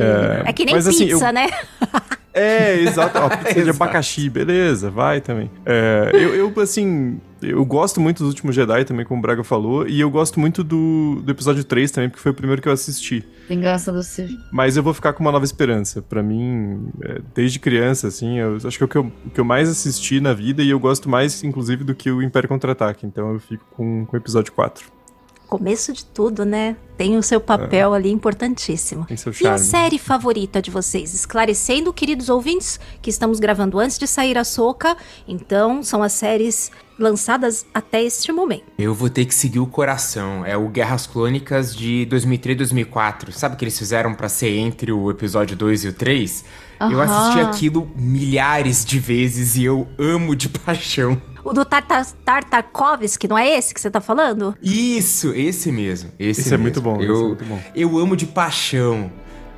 É 0.46 0.54
que 0.54 0.66
nem 0.66 0.76
Mas, 0.76 0.88
assim, 0.88 1.08
pizza, 1.08 1.28
eu- 1.28 1.34
né? 1.34 1.48
É, 2.34 2.76
exato. 2.82 3.18
Ó, 3.18 3.30
pizza 3.30 3.64
de 3.64 3.70
abacaxi, 3.72 4.30
beleza, 4.30 4.92
vai 4.92 5.20
também. 5.22 5.50
É, 5.66 6.12
eu, 6.14 6.36
eu, 6.36 6.54
assim, 6.62 7.20
eu 7.42 7.66
gosto 7.66 8.00
muito 8.00 8.20
dos 8.20 8.28
últimos 8.30 8.56
Jedi 8.56 8.86
também, 8.86 9.04
como 9.06 9.18
o 9.18 9.22
Braga 9.24 9.44
falou, 9.44 9.88
e 9.88 10.00
eu 10.00 10.08
gosto 10.12 10.40
muito 10.40 10.64
do, 10.64 11.20
do 11.24 11.32
episódio 11.32 11.64
3 11.64 11.90
também, 11.90 12.10
porque 12.10 12.22
foi 12.22 12.32
o 12.32 12.36
primeiro 12.36 12.62
que 12.62 12.68
eu 12.68 12.72
assisti. 12.74 13.26
Vingança 13.50 13.92
do 13.92 14.04
Sith. 14.04 14.30
Mas 14.52 14.78
eu 14.78 14.84
vou 14.84 14.94
ficar 14.94 15.14
com 15.14 15.24
uma 15.24 15.32
nova 15.32 15.46
esperança. 15.46 16.00
Pra 16.00 16.22
mim, 16.22 16.90
é, 17.04 17.22
desde 17.34 17.58
criança, 17.58 18.08
assim, 18.08 18.38
eu 18.38 18.58
acho 18.64 18.78
que 18.78 18.84
é 18.84 18.86
o 18.86 18.88
que 18.90 18.98
eu, 18.98 19.12
o 19.26 19.30
que 19.32 19.40
eu 19.40 19.46
mais 19.46 19.68
assisti 19.68 20.20
na 20.20 20.34
vida 20.34 20.62
e 20.62 20.70
eu 20.70 20.80
gosto 20.80 21.10
mais, 21.10 21.44
inclusive, 21.44 21.84
do 21.84 21.96
que 21.96 22.12
o 22.12 22.22
Império 22.22 22.48
Contra-Ataque. 22.48 23.08
Então 23.08 23.34
eu 23.34 23.40
fico 23.40 23.66
com, 23.72 24.06
com 24.06 24.16
o 24.16 24.20
episódio 24.20 24.54
4. 24.54 24.97
Começo 25.48 25.94
de 25.94 26.04
tudo, 26.04 26.44
né? 26.44 26.76
Tem 26.98 27.16
o 27.16 27.24
seu 27.24 27.40
papel 27.40 27.94
ali 27.94 28.12
importantíssimo. 28.12 29.06
Tem 29.06 29.16
seu 29.16 29.32
E 29.40 29.48
a 29.48 29.58
série 29.58 29.98
favorita 29.98 30.62
de 30.62 30.70
vocês? 30.70 31.14
Esclarecendo, 31.14 31.94
queridos 31.94 32.28
ouvintes, 32.28 32.80
que 33.02 33.10
estamos 33.10 33.40
gravando 33.40 33.80
antes 33.80 33.98
de 33.98 34.08
sair 34.08 34.38
a 34.38 34.44
soca, 34.44 34.98
então 35.28 35.82
são 35.84 36.04
as 36.04 36.12
séries 36.14 36.70
lançadas 37.00 37.66
até 37.74 38.04
este 38.04 38.32
momento. 38.32 38.64
Eu 38.78 38.94
vou 38.94 39.10
ter 39.10 39.24
que 39.26 39.34
seguir 39.34 39.60
o 39.60 39.68
coração. 39.68 40.44
É 40.46 40.58
o 40.58 40.68
Guerras 40.68 41.08
Clônicas 41.08 41.74
de 41.76 42.06
2003 42.08 42.56
e 42.56 42.58
2004. 42.58 43.32
Sabe 43.32 43.56
o 43.56 43.58
que 43.58 43.64
eles 43.64 43.78
fizeram 43.78 44.14
pra 44.16 44.28
ser 44.28 44.50
entre 44.58 44.92
o 44.92 45.10
episódio 45.10 45.56
2 45.56 45.86
e 45.86 45.88
o 45.90 45.94
3? 45.94 46.44
Eu 46.82 47.00
Aham. 47.00 47.04
assisti 47.04 47.40
aquilo 47.40 47.90
milhares 47.96 48.84
de 48.84 49.00
vezes 49.00 49.56
e 49.56 49.64
eu 49.64 49.88
amo 49.98 50.36
de 50.36 50.50
paixão. 50.60 51.22
O 51.50 51.54
do 51.54 51.64
Tartar 51.66 52.06
Tartakovsky, 52.26 53.28
não 53.28 53.38
é 53.38 53.58
esse 53.58 53.74
que 53.74 53.80
você 53.82 53.90
tá 53.90 54.02
falando? 54.02 54.56
Isso, 54.62 55.34
esse 55.34 55.72
mesmo. 55.72 56.12
Esse, 56.20 56.42
Esse 56.42 56.50
é 56.50 56.52
mesmo. 56.58 56.64
muito 56.64 56.82
bom, 56.82 56.96
esse 56.98 57.06
é 57.06 57.10
Eu, 57.10 57.28
muito 57.28 57.46
bom. 57.46 57.60
eu 57.76 57.98
amo 58.00 58.16
de 58.16 58.26
paixão 58.26 59.12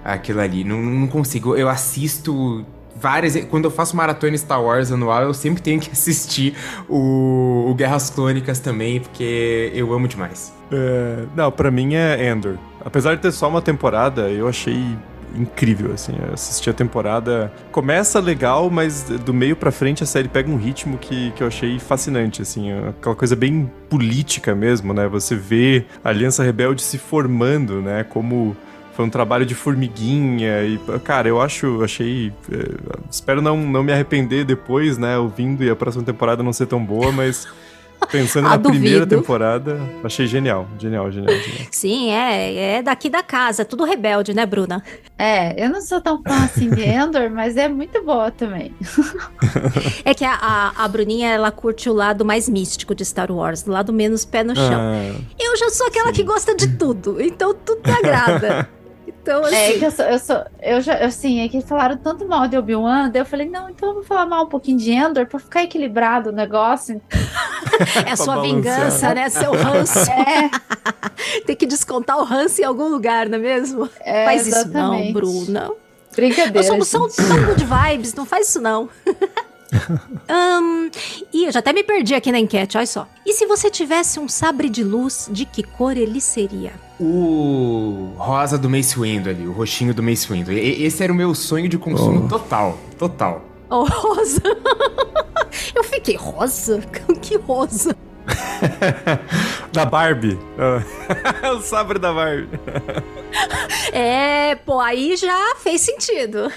aquilo 0.03 0.39
ali. 0.41 0.63
Não, 0.63 0.81
não 0.81 1.08
consigo. 1.08 1.55
Eu 1.55 1.67
assisto 1.69 2.65
várias. 2.96 3.36
Quando 3.46 3.65
eu 3.65 3.72
faço 3.72 3.96
maratona 3.96 4.38
Star 4.38 4.62
Wars 4.63 4.91
anual, 4.91 5.24
eu 5.24 5.34
sempre 5.34 5.62
tenho 5.62 5.79
que 5.79 5.89
assistir 5.91 6.53
o, 6.88 7.65
o 7.69 7.74
Guerras 7.75 8.10
Clônicas 8.10 8.60
também, 8.60 9.00
porque 9.00 9.72
eu 9.74 9.91
amo 9.93 10.08
demais. 10.08 10.53
É, 10.72 11.25
não, 11.36 11.51
pra 11.51 11.72
mim 11.72 11.96
é 11.96 12.29
Endor. 12.29 12.55
Apesar 12.86 13.15
de 13.15 13.22
ter 13.22 13.31
só 13.31 13.50
uma 13.50 13.62
temporada, 13.62 14.29
eu 14.29 14.48
achei 14.48 14.96
incrível, 15.36 15.94
assim. 15.94 16.14
Eu 16.20 16.34
assisti 16.34 16.70
a 16.70 16.74
temporada. 16.74 17.52
Começa 17.72 18.20
legal, 18.20 18.70
mas 18.70 19.04
do 19.04 19.34
meio 19.34 19.56
pra 19.56 19.72
frente 19.72 20.04
a 20.04 20.06
série 20.06 20.28
pega 20.28 20.50
um 20.50 20.58
ritmo 20.58 20.98
que, 20.98 21.32
que 21.32 21.44
eu 21.44 21.48
achei 21.48 21.80
fascinante, 21.80 22.42
assim. 22.42 22.72
Aquela 22.72 23.16
coisa 23.16 23.36
bem 23.36 23.72
política 23.90 24.56
mesmo, 24.56 24.94
né? 24.94 25.08
Você 25.08 25.36
vê 25.36 25.86
a 26.04 26.10
Aliança 26.10 26.44
Rebelde 26.44 26.82
se 26.82 26.98
formando, 26.98 27.82
né? 27.82 28.04
Como 28.04 28.56
foi 28.94 29.06
um 29.06 29.10
trabalho 29.10 29.46
de 29.46 29.56
formiguinha 29.56 30.64
e, 30.66 30.78
cara, 31.06 31.30
eu 31.30 31.42
acho, 31.42 31.82
achei... 31.82 32.34
é, 32.52 32.98
espero 33.10 33.42
não, 33.42 33.56
não 33.56 33.82
me 33.82 33.94
arrepender 33.94 34.44
depois, 34.44 34.98
né? 34.98 35.18
Ouvindo 35.18 35.64
e 35.64 35.70
a 35.70 35.76
próxima 35.76 36.04
temporada 36.04 36.44
não 36.44 36.52
ser 36.52 36.68
tão 36.68 36.84
boa, 36.84 37.12
mas... 37.12 37.48
Pensando 38.12 38.48
Ah, 38.48 38.51
na 38.51 38.60
primeira 38.60 39.06
duvido. 39.06 39.22
temporada, 39.22 39.77
achei 40.03 40.25
genial, 40.25 40.68
genial, 40.79 41.12
genial, 41.12 41.36
genial. 41.36 41.68
Sim, 41.72 42.10
é, 42.12 42.77
é 42.77 42.82
daqui 42.82 43.10
da 43.10 43.22
casa, 43.22 43.63
tudo 43.63 43.84
rebelde, 43.84 44.34
né, 44.34 44.46
Bruna? 44.46 44.82
É, 45.18 45.63
eu 45.63 45.70
não 45.70 45.79
sou 45.82 46.01
tão 46.01 46.24
fã 46.24 46.44
assim 46.46 46.70
de 46.70 46.82
Endor, 46.82 47.29
mas 47.29 47.56
é 47.58 47.68
muito 47.68 48.01
boa 48.03 48.32
também. 48.32 48.74
É 50.06 50.13
que 50.13 50.24
a, 50.25 50.34
a, 50.34 50.86
a 50.86 50.88
Bruninha, 50.88 51.29
ela 51.29 51.51
curte 51.51 51.89
o 51.89 51.94
lado 51.94 52.24
mais 52.25 52.48
místico 52.50 52.96
de 52.96 53.03
Star 53.06 53.32
Wars, 53.32 53.65
o 53.68 53.72
lado 53.72 53.91
menos 53.94 54.25
pé 54.25 54.44
no 54.44 54.56
chão. 54.56 54.79
Ah, 54.82 55.13
Eu 55.39 55.56
já 55.58 55.70
sou 55.70 55.88
aquela 55.88 56.12
que 56.12 56.24
gosta 56.24 56.56
de 56.56 56.68
tudo, 56.77 57.22
então 57.22 57.53
tudo 57.53 57.82
me 57.86 57.91
agrada. 57.91 58.68
Então, 59.22 59.44
assim, 59.44 59.56
É 59.56 59.78
que 59.78 59.86
eu 59.86 59.92
sou, 59.92 60.06
eu 60.06 60.20
sou, 60.20 60.46
eu 60.62 60.82
já, 60.82 60.94
assim, 61.06 61.42
é 61.42 61.50
que 61.50 61.62
falaram 61.62 61.98
tanto 61.98 62.28
mal 62.28 62.48
de 62.48 62.58
Obi-Wan, 62.58 63.10
daí 63.10 63.22
eu 63.22 63.26
falei, 63.26 63.50
não, 63.50 63.70
então 63.70 63.90
eu 63.90 63.96
vou 63.96 64.04
falar 64.04 64.26
mal 64.26 64.46
um 64.46 64.50
pouquinho 64.50 64.78
de 64.78 64.92
Endor 64.92 65.26
pra 65.28 65.40
ficar 65.40 65.64
equilibrado 65.64 66.30
o 66.30 66.34
negócio. 66.34 67.02
é 68.08 68.12
a 68.12 68.16
sua 68.16 68.36
balancear. 68.36 68.56
vingança, 68.56 69.14
né? 69.14 69.30
Seu 69.30 69.52
ranço. 69.52 70.00
É, 70.10 70.50
Tem 71.46 71.56
que 71.56 71.66
descontar 71.66 72.18
o 72.18 72.24
ranço 72.24 72.62
em 72.62 72.64
algum 72.64 72.88
lugar, 72.88 73.28
não 73.28 73.38
é 73.38 73.42
mesmo? 73.42 73.90
é 74.02 74.26
faz 74.26 74.48
isso 74.48 74.68
não, 74.70 74.94
exatamente. 74.96 75.14
Bruna. 75.14 75.72
Brincadeira. 76.16 76.54
Nós 76.54 76.88
somos 76.88 77.16
gente. 77.16 77.28
tão, 77.28 77.28
tão 77.28 77.46
good 77.46 77.66
vibes, 77.66 78.14
não 78.14 78.26
faz 78.26 78.50
isso 78.50 78.62
não. 78.62 78.90
Ahn, 80.28 80.90
Ih, 81.34 81.46
eu 81.46 81.52
já 81.52 81.60
até 81.60 81.72
me 81.74 81.84
perdi 81.84 82.16
aqui 82.16 82.32
na 82.32 82.40
enquete, 82.40 82.78
olha 82.78 82.86
só. 82.88 83.08
E 83.26 83.34
se 83.34 83.46
você 83.46 83.70
tivesse 83.70 84.20
um 84.20 84.28
sabre 84.28 84.70
de 84.70 84.84
luz, 84.84 85.30
de 85.32 85.46
que 85.46 85.62
cor 85.64 85.96
ele 85.96 86.20
seria? 86.20 86.72
O 87.00 88.14
rosa 88.18 88.58
do 88.58 88.70
Mace 88.70 89.00
Windu 89.00 89.30
ali, 89.30 89.48
o 89.48 89.52
roxinho 89.52 89.94
do 89.94 90.02
Mace 90.04 90.28
Windu. 90.32 90.52
E- 90.52 90.84
Esse 90.84 91.04
era 91.04 91.14
o 91.14 91.16
meu 91.16 91.34
sonho 91.36 91.70
de 91.70 91.78
consumo 91.78 92.28
total, 92.28 92.78
total. 92.98 93.46
Oh, 93.72 93.84
rosa. 93.84 94.42
eu 95.76 95.84
fiquei 95.84 96.16
rosa? 96.16 96.82
Que 97.22 97.38
rosa? 97.38 97.96
da 99.72 99.86
Barbie. 99.86 100.40
O 101.56 101.62
sabre 101.62 102.00
da 102.00 102.12
Barbie. 102.12 102.50
É, 103.94 104.56
pô, 104.56 104.80
aí 104.80 105.16
já 105.16 105.56
fez 105.58 105.82
sentido. 105.82 106.52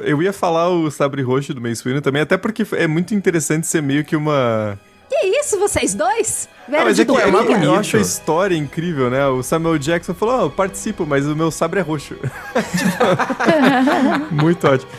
Eu 0.00 0.22
ia 0.22 0.32
falar 0.32 0.68
o 0.70 0.90
sabre 0.90 1.22
roxo 1.22 1.52
do 1.54 1.60
Mace 1.60 1.82
Windu 1.84 2.00
também, 2.00 2.22
até 2.22 2.36
porque 2.36 2.66
é 2.72 2.86
muito 2.86 3.14
interessante 3.14 3.66
ser 3.66 3.82
meio 3.82 4.04
que 4.04 4.16
uma... 4.16 4.78
Que 5.08 5.26
isso, 5.26 5.58
vocês 5.58 5.92
dois? 5.92 6.48
Ah, 6.68 6.84
mas 6.84 6.98
é 6.98 7.04
que 7.04 7.10
é 7.10 7.30
bonito. 7.30 7.64
eu 7.64 7.74
acho 7.74 7.96
a 7.96 8.00
história 8.00 8.54
incrível, 8.54 9.10
né? 9.10 9.26
O 9.26 9.42
Samuel 9.42 9.76
Jackson 9.76 10.14
falou, 10.14 10.38
oh, 10.38 10.42
eu 10.44 10.50
participo, 10.50 11.04
mas 11.04 11.26
o 11.26 11.34
meu 11.34 11.50
sabre 11.50 11.80
é 11.80 11.82
roxo. 11.82 12.14
Tipo, 12.78 14.30
muito 14.40 14.66
ótimo. 14.68 14.90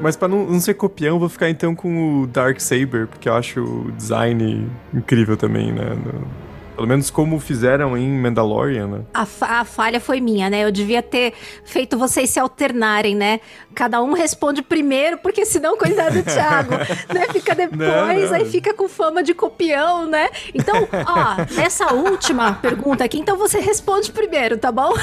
Mas 0.00 0.16
pra 0.16 0.26
não, 0.26 0.44
não 0.46 0.60
ser 0.60 0.74
copião, 0.74 1.16
eu 1.16 1.20
vou 1.20 1.28
ficar 1.28 1.50
então 1.50 1.74
com 1.74 2.22
o 2.22 2.26
Dark 2.26 2.58
Saber, 2.58 3.06
porque 3.06 3.28
eu 3.28 3.34
acho 3.34 3.60
o 3.62 3.92
design 3.92 4.68
incrível 4.92 5.36
também, 5.36 5.72
né? 5.72 5.90
No- 5.90 6.49
pelo 6.80 6.88
menos 6.88 7.10
como 7.10 7.38
fizeram 7.38 7.94
em 7.94 8.08
Mandalorian, 8.08 8.86
né? 8.86 9.00
A, 9.12 9.26
fa- 9.26 9.60
a 9.60 9.64
falha 9.66 10.00
foi 10.00 10.18
minha, 10.18 10.48
né? 10.48 10.64
Eu 10.64 10.72
devia 10.72 11.02
ter 11.02 11.34
feito 11.62 11.98
vocês 11.98 12.30
se 12.30 12.40
alternarem, 12.40 13.14
né? 13.14 13.40
Cada 13.74 14.02
um 14.02 14.14
responde 14.14 14.62
primeiro, 14.62 15.18
porque 15.18 15.44
senão, 15.44 15.76
coitado 15.76 16.14
do 16.14 16.22
Thiago, 16.22 16.70
né? 17.12 17.26
Fica 17.30 17.54
depois, 17.54 17.78
Não, 17.78 18.06
não. 18.06 18.34
aí 18.34 18.46
fica 18.46 18.72
com 18.72 18.88
fama 18.88 19.22
de 19.22 19.34
copião, 19.34 20.06
né? 20.06 20.30
Então, 20.54 20.88
ó, 21.06 21.44
nessa 21.54 21.92
última 21.92 22.54
pergunta 22.54 23.04
aqui, 23.04 23.18
então 23.18 23.36
você 23.36 23.60
responde 23.60 24.10
primeiro, 24.10 24.56
tá 24.56 24.72
bom? 24.72 24.94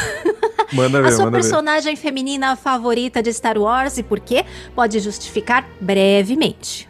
Manda 0.73 0.97
A 0.97 1.01
ver, 1.03 1.11
sua 1.11 1.25
manda 1.25 1.37
ver. 1.37 1.43
personagem 1.43 1.95
feminina 1.95 2.55
favorita 2.55 3.21
de 3.21 3.31
Star 3.31 3.55
Wars 3.55 3.99
e 3.99 4.03
por 4.03 4.19
quê? 4.19 4.43
Pode 4.73 4.99
justificar 4.99 5.63
brevemente. 5.79 6.89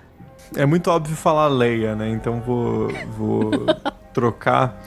É 0.56 0.65
muito 0.65 0.89
óbvio 0.89 1.13
falar 1.13 1.50
Leia, 1.50 1.94
né? 1.94 2.08
Então 2.10 2.39
vou, 2.39 2.88
vou 3.17 3.51
trocar. 4.17 4.83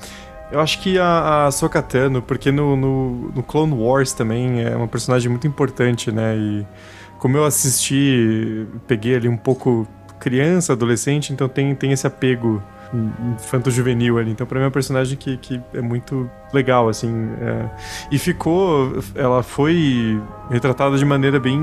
Eu 0.51 0.59
acho 0.59 0.81
que 0.81 0.99
a, 0.99 1.05
a 1.05 1.47
Ahsoka 1.47 1.81
Tano, 1.81 2.21
porque 2.21 2.51
no, 2.51 2.75
no, 2.75 3.31
no 3.33 3.43
Clone 3.45 3.73
Wars 3.73 4.13
também 4.13 4.63
é 4.63 4.75
uma 4.75 4.89
personagem 4.89 5.31
muito 5.31 5.47
importante, 5.47 6.11
né? 6.11 6.37
E 6.37 6.67
como 7.21 7.37
eu 7.37 7.45
assisti, 7.45 8.67
peguei 8.89 9.15
ali 9.15 9.29
um 9.29 9.37
pouco 9.37 9.87
criança, 10.19 10.73
adolescente, 10.73 11.33
então 11.33 11.49
tem, 11.49 11.73
tem 11.77 11.93
esse 11.93 12.05
apego 12.05 12.61
infanto-juvenil 13.37 14.19
ali. 14.19 14.33
Então 14.33 14.45
pra 14.45 14.59
mim 14.59 14.65
é 14.65 14.67
uma 14.67 14.73
personagem 14.73 15.17
que, 15.17 15.37
que 15.37 15.61
é 15.73 15.81
muito 15.81 16.29
legal, 16.53 16.89
assim. 16.89 17.31
é. 17.41 17.71
E 18.11 18.19
ficou... 18.19 18.99
Ela 19.15 19.45
foi 19.45 20.21
retratada 20.51 20.99
de 20.99 21.05
maneira 21.05 21.39
bem, 21.39 21.59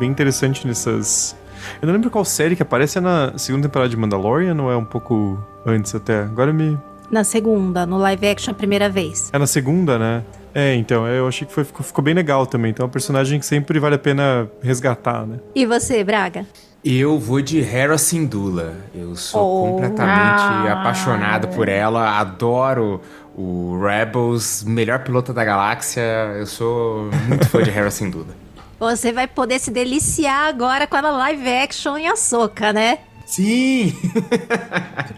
bem 0.00 0.10
interessante 0.10 0.66
nessas... 0.66 1.36
Eu 1.80 1.86
não 1.86 1.94
lembro 1.94 2.10
qual 2.10 2.24
série 2.24 2.56
que 2.56 2.62
aparece, 2.62 2.98
é 2.98 3.00
na 3.00 3.38
segunda 3.38 3.68
temporada 3.68 3.88
de 3.88 3.96
Mandalorian 3.96 4.60
ou 4.60 4.72
é 4.72 4.76
um 4.76 4.84
pouco 4.84 5.38
antes 5.64 5.94
até? 5.94 6.22
Agora 6.22 6.52
me... 6.52 6.76
Na 7.12 7.24
segunda, 7.24 7.84
no 7.84 7.98
live 7.98 8.26
action, 8.26 8.52
a 8.52 8.54
primeira 8.54 8.88
vez. 8.88 9.28
É 9.34 9.38
na 9.38 9.46
segunda, 9.46 9.98
né? 9.98 10.22
É, 10.54 10.74
então, 10.74 11.06
eu 11.06 11.28
achei 11.28 11.46
que 11.46 11.52
foi, 11.52 11.62
ficou, 11.62 11.84
ficou 11.84 12.02
bem 12.02 12.14
legal 12.14 12.46
também. 12.46 12.70
Então 12.70 12.84
é 12.84 12.86
um 12.86 12.90
personagem 12.90 13.38
que 13.38 13.44
sempre 13.44 13.78
vale 13.78 13.96
a 13.96 13.98
pena 13.98 14.48
resgatar, 14.62 15.26
né? 15.26 15.38
E 15.54 15.66
você, 15.66 16.02
Braga? 16.02 16.46
Eu 16.82 17.18
vou 17.18 17.40
de 17.42 17.60
Hera 17.60 17.96
Syndulla. 17.98 18.74
Eu 18.94 19.14
sou 19.14 19.40
Oh. 19.66 19.70
completamente 19.72 20.40
Ah. 20.42 20.80
apaixonado 20.80 21.48
por 21.48 21.68
ela. 21.68 22.18
Adoro 22.18 23.00
o 23.36 23.78
Rebels, 23.80 24.64
melhor 24.64 24.98
pilota 25.00 25.32
da 25.34 25.44
galáxia. 25.44 26.00
Eu 26.38 26.46
sou 26.46 27.10
muito 27.28 27.46
fã 27.48 27.62
de 27.62 27.70
Hera 27.70 27.90
Syndulla. 27.90 28.34
Você 28.80 29.12
vai 29.12 29.28
poder 29.28 29.58
se 29.60 29.70
deliciar 29.70 30.48
agora 30.48 30.86
com 30.88 30.96
a 30.96 31.00
live 31.02 31.48
action 31.48 31.96
em 31.96 32.08
Ahsoka, 32.08 32.72
né? 32.72 32.98
Sim! 33.32 33.94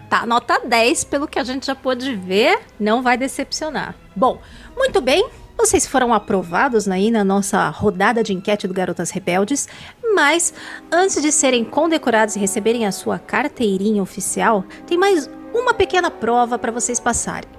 Tá, 0.08 0.24
nota 0.24 0.60
10, 0.60 1.02
pelo 1.02 1.26
que 1.26 1.40
a 1.40 1.42
gente 1.42 1.66
já 1.66 1.74
pôde 1.74 2.14
ver, 2.14 2.60
não 2.78 3.02
vai 3.02 3.16
decepcionar. 3.16 3.96
Bom, 4.14 4.40
muito 4.76 5.00
bem. 5.00 5.28
Vocês 5.58 5.84
foram 5.84 6.14
aprovados 6.14 6.86
aí 6.88 7.10
na 7.10 7.24
nossa 7.24 7.68
rodada 7.70 8.22
de 8.22 8.32
enquete 8.32 8.68
do 8.68 8.74
Garotas 8.74 9.10
Rebeldes, 9.10 9.68
mas 10.14 10.54
antes 10.92 11.20
de 11.20 11.32
serem 11.32 11.64
condecorados 11.64 12.36
e 12.36 12.38
receberem 12.38 12.86
a 12.86 12.92
sua 12.92 13.18
carteirinha 13.18 14.00
oficial, 14.00 14.64
tem 14.86 14.96
mais 14.96 15.28
uma 15.52 15.74
pequena 15.74 16.08
prova 16.08 16.56
para 16.56 16.70
vocês 16.70 17.00
passarem. 17.00 17.50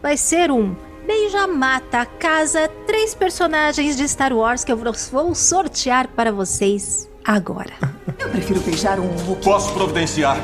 Vai 0.00 0.16
ser 0.16 0.50
um 0.50 0.74
Beija-Mata 1.06 2.06
Casa, 2.06 2.66
três 2.86 3.14
personagens 3.14 3.94
de 3.94 4.08
Star 4.08 4.32
Wars 4.32 4.64
que 4.64 4.72
eu 4.72 4.76
vou 4.76 5.34
sortear 5.34 6.08
para 6.08 6.32
vocês 6.32 7.07
agora. 7.28 7.74
Eu 8.18 8.28
prefiro 8.30 8.60
beijar 8.60 8.98
um. 8.98 9.08
Posso 9.36 9.72
providenciar. 9.74 10.38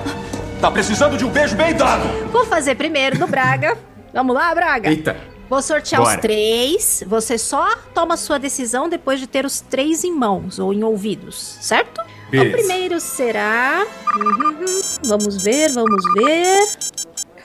Tá 0.60 0.70
precisando 0.70 1.16
de 1.16 1.24
um 1.24 1.30
beijo 1.30 1.56
bem 1.56 1.74
dado. 1.74 2.04
Vou 2.30 2.44
fazer 2.44 2.74
primeiro 2.74 3.18
do 3.18 3.26
Braga. 3.26 3.76
Vamos 4.12 4.34
lá, 4.34 4.54
Braga? 4.54 4.88
Eita! 4.88 5.16
Vou 5.48 5.60
sortear 5.62 6.00
os 6.02 6.08
Bora. 6.08 6.20
três. 6.20 7.02
Você 7.06 7.36
só 7.38 7.76
toma 7.94 8.16
sua 8.16 8.38
decisão 8.38 8.88
depois 8.88 9.18
de 9.20 9.26
ter 9.26 9.44
os 9.44 9.60
três 9.60 10.04
em 10.04 10.12
mãos 10.12 10.58
ou 10.58 10.72
em 10.72 10.82
ouvidos, 10.84 11.58
certo? 11.60 12.00
O 12.00 12.30
Beleza. 12.30 12.56
primeiro 12.56 13.00
será. 13.00 13.86
Uhum, 14.16 14.64
Vamos 15.06 15.42
ver, 15.42 15.70
vamos 15.72 16.02
ver. 16.14 16.66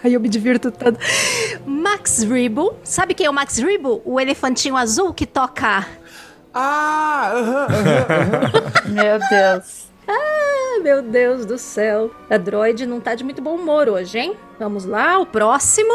Ai, 0.04 0.16
eu 0.16 0.20
me 0.20 0.30
divirto 0.30 0.72
tanto. 0.72 1.00
Max 1.66 2.24
Rebo. 2.24 2.74
Sabe 2.84 3.14
quem 3.14 3.26
é 3.26 3.30
o 3.30 3.34
Max 3.34 3.58
Rebo? 3.58 4.02
O 4.06 4.20
elefantinho 4.20 4.78
azul 4.78 5.14
que 5.14 5.26
toca. 5.26 5.86
Ah! 6.54 7.32
Meu 8.88 9.20
Deus. 9.30 9.88
Ah, 10.08 10.80
meu 10.82 11.02
Deus 11.04 11.46
do 11.46 11.58
céu. 11.60 12.10
A 12.30 12.38
droid 12.38 12.86
não 12.88 13.00
tá 13.00 13.14
de 13.14 13.24
muito 13.24 13.42
bom 13.44 13.56
humor 13.56 13.88
hoje, 13.88 14.18
hein? 14.18 14.36
Vamos 14.58 14.86
lá, 14.86 15.20
o 15.20 15.26
próximo. 15.26 15.94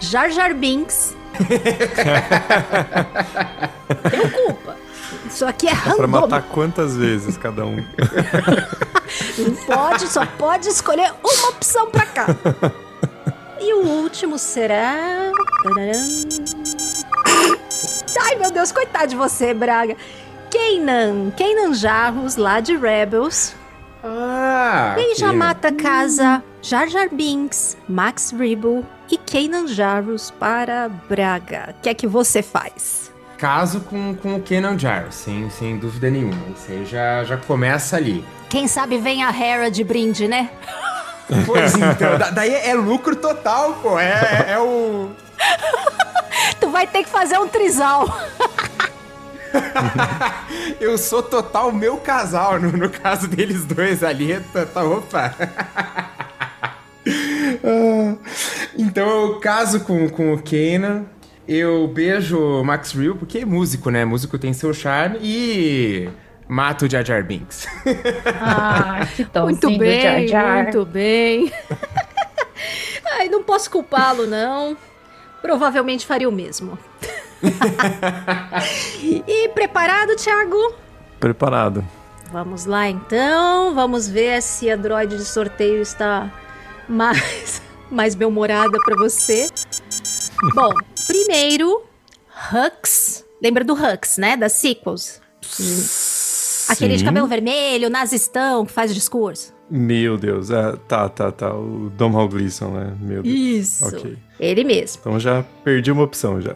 Jar 0.00 0.30
Jar 0.30 0.54
Binks. 0.54 1.14
Tenho 4.10 4.30
culpa. 4.30 4.76
Isso 5.26 5.44
aqui 5.46 5.66
é 5.66 5.74
Pra 5.74 5.92
random. 5.92 6.06
matar 6.08 6.42
quantas 6.42 6.96
vezes 6.96 7.36
cada 7.36 7.64
um? 7.64 7.76
Não 9.38 9.54
pode, 9.66 10.08
só 10.08 10.24
pode 10.26 10.68
escolher 10.68 11.12
uma 11.22 11.48
opção 11.50 11.90
pra 11.90 12.06
cá. 12.06 12.26
E 13.64 13.74
o 13.74 13.86
último 13.86 14.38
será. 14.38 15.30
Ai, 18.20 18.34
meu 18.34 18.50
Deus, 18.50 18.72
coitado 18.72 19.06
de 19.06 19.14
você, 19.14 19.54
Braga. 19.54 19.96
Kanan. 20.50 21.30
Kanan 21.30 21.72
Jarros, 21.72 22.34
lá 22.34 22.58
de 22.58 22.76
Rebels. 22.76 23.54
Ah! 24.02 24.96
Kanan. 25.16 25.32
Mata 25.34 25.70
Casa, 25.70 26.42
Jar 26.60 26.88
Jar 26.88 27.08
Binks, 27.08 27.76
Max 27.88 28.32
Rebo 28.32 28.84
e 29.08 29.16
Kanan 29.16 29.68
Jarros 29.68 30.32
para 30.32 30.88
Braga. 31.08 31.72
O 31.78 31.82
que 31.82 31.88
é 31.88 31.94
que 31.94 32.08
você 32.08 32.42
faz? 32.42 33.12
Caso 33.38 33.80
com, 33.82 34.14
com 34.16 34.36
o 34.36 34.42
Kenan 34.42 34.76
Jarrus, 34.76 35.14
sem, 35.14 35.48
sem 35.50 35.78
dúvida 35.78 36.10
nenhuma. 36.10 36.48
Isso 36.56 36.70
aí 36.70 36.84
já, 36.84 37.22
já 37.22 37.36
começa 37.36 37.96
ali. 37.96 38.24
Quem 38.48 38.66
sabe 38.66 38.98
vem 38.98 39.22
a 39.22 39.30
Hera 39.30 39.70
de 39.70 39.84
brinde, 39.84 40.26
né? 40.26 40.50
Pois 41.46 41.74
então, 41.76 42.18
da- 42.18 42.30
daí 42.30 42.54
é 42.54 42.74
lucro 42.74 43.16
total, 43.16 43.74
pô. 43.74 43.98
É, 43.98 44.46
é 44.52 44.58
o. 44.58 45.10
Tu 46.60 46.70
vai 46.70 46.86
ter 46.86 47.02
que 47.04 47.10
fazer 47.10 47.38
um 47.38 47.48
trisal. 47.48 48.08
Eu 50.80 50.96
sou 50.96 51.22
total 51.22 51.70
meu 51.72 51.96
casal. 51.98 52.58
No, 52.60 52.72
no 52.72 52.88
caso 52.88 53.26
deles 53.28 53.64
dois 53.64 54.02
ali, 54.02 54.40
tá, 54.52 54.64
tá 54.64 54.82
opa. 54.84 55.34
Então 58.78 59.08
eu 59.08 59.40
caso 59.40 59.80
com, 59.80 60.08
com 60.08 60.32
o 60.32 60.42
Kanan. 60.42 61.04
Eu 61.46 61.88
beijo 61.88 62.38
o 62.38 62.64
Max 62.64 62.92
Real, 62.92 63.16
porque 63.16 63.38
é 63.38 63.44
músico, 63.44 63.90
né? 63.90 64.04
Músico 64.04 64.38
tem 64.38 64.52
seu 64.52 64.72
charme. 64.72 65.18
E 65.20 66.08
mato 66.48 66.84
o 66.84 66.90
Jar 66.90 67.04
Jar 67.04 67.24
Binks. 67.24 67.66
Ah, 68.40 69.06
que 69.14 69.26
Muito 69.40 69.78
bem, 69.78 70.28
Jar 70.28 70.44
Jar. 70.44 70.62
muito 70.64 70.84
bem. 70.84 71.52
Ai, 73.18 73.28
não 73.28 73.42
posso 73.42 73.70
culpá-lo, 73.70 74.26
não. 74.26 74.76
Provavelmente 75.40 76.06
faria 76.06 76.28
o 76.28 76.32
mesmo. 76.32 76.78
e 79.02 79.48
preparado, 79.48 80.14
Thiago? 80.16 80.74
Preparado. 81.18 81.84
Vamos 82.30 82.64
lá, 82.64 82.88
então. 82.88 83.74
Vamos 83.74 84.08
ver 84.08 84.40
se 84.40 84.70
a 84.70 84.76
droid 84.76 85.16
de 85.16 85.24
sorteio 85.24 85.82
está 85.82 86.30
mais, 86.88 87.60
mais 87.90 88.14
bem-humorada 88.14 88.78
para 88.84 88.96
você. 88.96 89.48
Bom, 90.54 90.72
primeiro, 91.06 91.84
Hux. 92.52 93.24
Lembra 93.42 93.64
do 93.64 93.74
Hux, 93.74 94.16
né? 94.18 94.36
Das 94.36 94.52
sequels. 94.52 95.20
Aquele 96.72 96.96
de 96.96 97.04
cabelo 97.04 97.26
vermelho, 97.26 97.90
nazistão, 97.90 98.64
que 98.66 98.72
faz 98.72 98.94
discurso. 98.94 99.52
Meu 99.74 100.18
Deus. 100.18 100.50
é, 100.50 100.76
tá, 100.86 101.08
tá, 101.08 101.32
tá. 101.32 101.54
O 101.54 101.90
Dom 101.96 102.28
Gleason, 102.28 102.68
né? 102.72 102.94
Meu 103.00 103.22
Deus. 103.22 103.34
Isso. 103.34 103.86
Ok. 103.86 104.18
Ele 104.38 104.64
mesmo. 104.64 104.98
Então 105.00 105.18
já 105.18 105.42
perdi 105.64 105.90
uma 105.90 106.02
opção 106.02 106.40
já. 106.42 106.54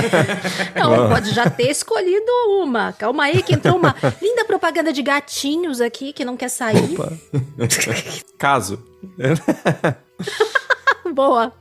Não, 0.74 0.94
ele 0.94 1.08
pode 1.12 1.34
já 1.34 1.50
ter 1.50 1.70
escolhido 1.70 2.30
uma. 2.62 2.94
Calma 2.94 3.24
aí, 3.24 3.42
que 3.42 3.52
entrou 3.52 3.76
uma 3.76 3.94
linda 4.22 4.44
propaganda 4.46 4.90
de 4.90 5.02
gatinhos 5.02 5.82
aqui 5.82 6.14
que 6.14 6.24
não 6.24 6.34
quer 6.34 6.48
sair. 6.48 6.94
Opa. 6.94 7.12
Caso. 8.38 8.82
Boa. 11.12 11.52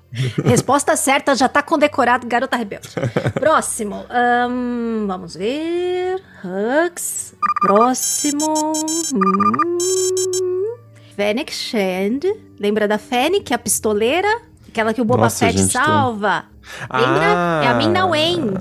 Resposta 0.46 0.96
certa, 0.96 1.36
já 1.36 1.50
tá 1.50 1.62
condecorado 1.62 2.26
Garota 2.26 2.56
Rebelde. 2.56 2.90
Próximo. 3.34 4.06
ahn, 4.10 5.08
vamos 5.08 5.36
ver. 5.36 6.22
Hux. 6.44 7.36
Próximo. 7.62 8.74
Hum, 9.14 10.78
Fennec 11.16 11.52
Shand. 11.54 12.22
Lembra 12.60 12.88
da 12.88 12.98
Fennec, 12.98 13.54
a 13.54 13.58
pistoleira? 13.58 14.28
Aquela 14.68 14.94
que 14.94 15.02
o 15.02 15.06
Boba 15.06 15.24
Nossa, 15.24 15.46
Fett 15.48 15.60
salva. 15.72 16.46
Lembra? 16.94 17.62
É 17.64 17.68
a 17.68 17.74
Mina 17.74 18.06
Wen. 18.06 18.54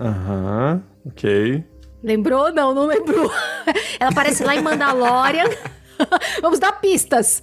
Aham. 0.00 0.82
Ok. 1.06 1.64
Lembrou? 2.02 2.52
Não, 2.52 2.74
não 2.74 2.86
lembrou. 2.86 3.30
Ela 3.98 4.10
aparece 4.10 4.44
lá 4.44 4.54
em 4.54 4.62
Mandalorian. 4.62 5.48
Vamos 6.42 6.58
dar 6.58 6.72
pistas. 6.72 7.42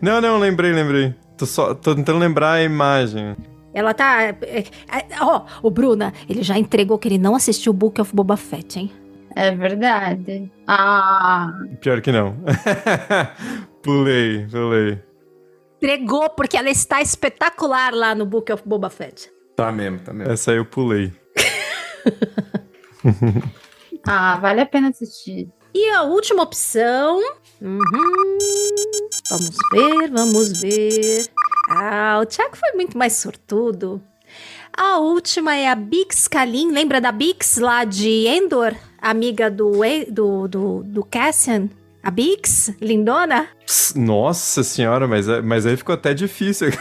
Não, 0.00 0.20
não, 0.20 0.38
lembrei, 0.38 0.72
lembrei. 0.72 1.14
Tô, 1.36 1.46
só, 1.46 1.74
tô 1.74 1.94
tentando 1.94 2.18
lembrar 2.18 2.52
a 2.52 2.62
imagem. 2.62 3.36
Ela 3.74 3.92
tá. 3.92 4.22
é, 4.22 4.36
é, 4.42 4.58
é, 4.60 5.06
Ó, 5.20 5.44
o 5.62 5.70
Bruna, 5.70 6.14
ele 6.28 6.42
já 6.42 6.56
entregou 6.56 6.96
que 6.96 7.08
ele 7.08 7.18
não 7.18 7.34
assistiu 7.34 7.70
o 7.72 7.74
Book 7.74 8.00
of 8.00 8.14
Boba 8.14 8.36
Fett, 8.36 8.78
hein? 8.78 8.92
É 9.34 9.50
verdade. 9.50 10.50
Ah, 10.66 11.52
Pior 11.80 12.00
que 12.00 12.12
não. 12.12 12.36
pulei, 13.82 14.46
pulei. 14.46 15.02
Entregou 15.76 16.30
porque 16.30 16.56
ela 16.56 16.70
está 16.70 17.02
espetacular 17.02 17.92
lá 17.92 18.14
no 18.14 18.24
Book 18.24 18.52
of 18.52 18.62
Boba 18.64 18.88
Fett. 18.88 19.28
Tá 19.56 19.72
mesmo, 19.72 19.98
tá 19.98 20.12
mesmo. 20.12 20.32
Essa 20.32 20.52
aí 20.52 20.56
eu 20.56 20.64
pulei. 20.64 21.12
ah, 24.06 24.38
vale 24.38 24.60
a 24.60 24.66
pena 24.66 24.90
assistir. 24.90 25.48
E 25.74 25.90
a 25.90 26.02
última 26.02 26.42
opção. 26.42 27.20
Uhum. 27.60 28.38
Vamos 29.30 29.56
ver, 29.72 30.10
vamos 30.10 30.60
ver. 30.60 31.26
Ah, 31.70 32.18
o 32.22 32.26
Thiago 32.26 32.56
foi 32.56 32.72
muito 32.72 32.96
mais 32.96 33.14
sortudo. 33.14 34.00
A 34.76 34.98
última 34.98 35.54
é 35.56 35.68
a 35.68 35.74
Bix 35.74 36.28
Kalin. 36.28 36.72
Lembra 36.72 37.00
da 37.00 37.10
Bix 37.12 37.58
lá 37.58 37.84
de 37.84 38.26
Endor? 38.26 38.74
Amiga 39.00 39.50
do, 39.50 39.72
do, 40.10 40.48
do, 40.48 40.82
do 40.84 41.04
Cassian? 41.04 41.68
A 42.02 42.10
Bix? 42.10 42.72
Lindona? 42.80 43.48
Nossa 43.96 44.62
senhora, 44.62 45.08
mas, 45.08 45.28
é- 45.28 45.40
mas 45.40 45.64
aí 45.66 45.76
ficou 45.76 45.94
até 45.94 46.12
difícil. 46.14 46.68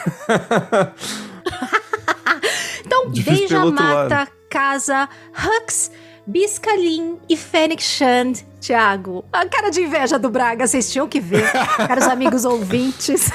Então, 2.85 3.09
Difícil 3.09 3.47
Beija 3.47 3.65
Mata, 3.65 4.27
Casa, 4.49 5.09
Hux, 5.33 5.89
Biscalin 6.25 7.17
e 7.29 7.35
Fênix 7.35 7.83
Shand. 7.83 8.33
Thiago, 8.61 9.25
a 9.31 9.45
cara 9.45 9.69
de 9.69 9.81
inveja 9.81 10.17
do 10.17 10.29
Braga, 10.29 10.65
vocês 10.65 10.89
tinham 10.89 11.05
que 11.07 11.19
ver, 11.19 11.51
caros 11.85 12.05
amigos 12.05 12.45
ouvintes. 12.45 13.29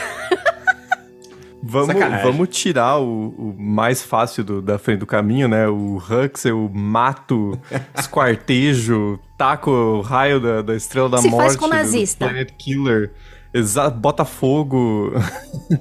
Vamos, 1.62 1.88
Sacanagem. 1.88 2.24
vamos 2.24 2.48
tirar 2.48 2.98
o, 2.98 3.29
o 3.37 3.55
mais 3.59 4.03
fácil 4.03 4.42
do- 4.42 4.62
da 4.62 4.79
frente 4.79 5.01
do 5.01 5.07
caminho, 5.07 5.46
né? 5.48 5.68
O 5.68 5.98
Huxel, 5.98 6.70
mato, 6.72 7.61
esquartejo, 7.94 9.18
taca 9.37 9.68
o 9.68 10.01
raio 10.01 10.40
da, 10.40 10.62
da 10.62 10.74
estrela 10.74 11.11
da 11.11 11.18
Se 11.18 11.24
faz 11.31 11.35
morte. 11.35 11.59
com 11.59 11.66
do- 11.66 11.70
do 11.72 11.77
nazista. 11.77 12.24
Planet 12.27 12.53
Killer. 12.57 13.12
Exa 13.53 13.90
bota 13.90 14.24
fogo. 14.24 15.12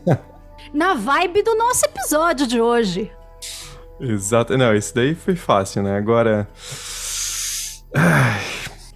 Na 0.73 0.93
vibe 0.93 1.41
do 1.41 1.55
nosso 1.55 1.85
episódio 1.85 2.45
de 2.47 2.59
hoje. 2.59 3.09
Exato. 3.99 4.57
Não, 4.57 4.75
esse 4.75 4.93
daí 4.93 5.15
foi 5.15 5.35
fácil, 5.37 5.83
né? 5.83 5.95
Agora. 5.97 6.49
Ai, 7.99 8.41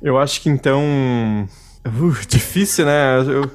eu 0.02 0.18
acho 0.20 0.42
que 0.42 0.50
então. 0.50 1.48
Uh, 1.88 2.14
difícil, 2.28 2.86
né? 2.86 3.20
Eu... 3.22 3.52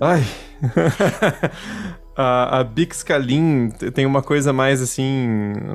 Ai. 0.00 0.24
A, 2.16 2.60
a 2.60 2.64
Bix 2.64 3.02
Kalin 3.02 3.70
tem 3.92 4.06
uma 4.06 4.22
coisa 4.22 4.52
mais 4.52 4.80
assim, 4.80 5.52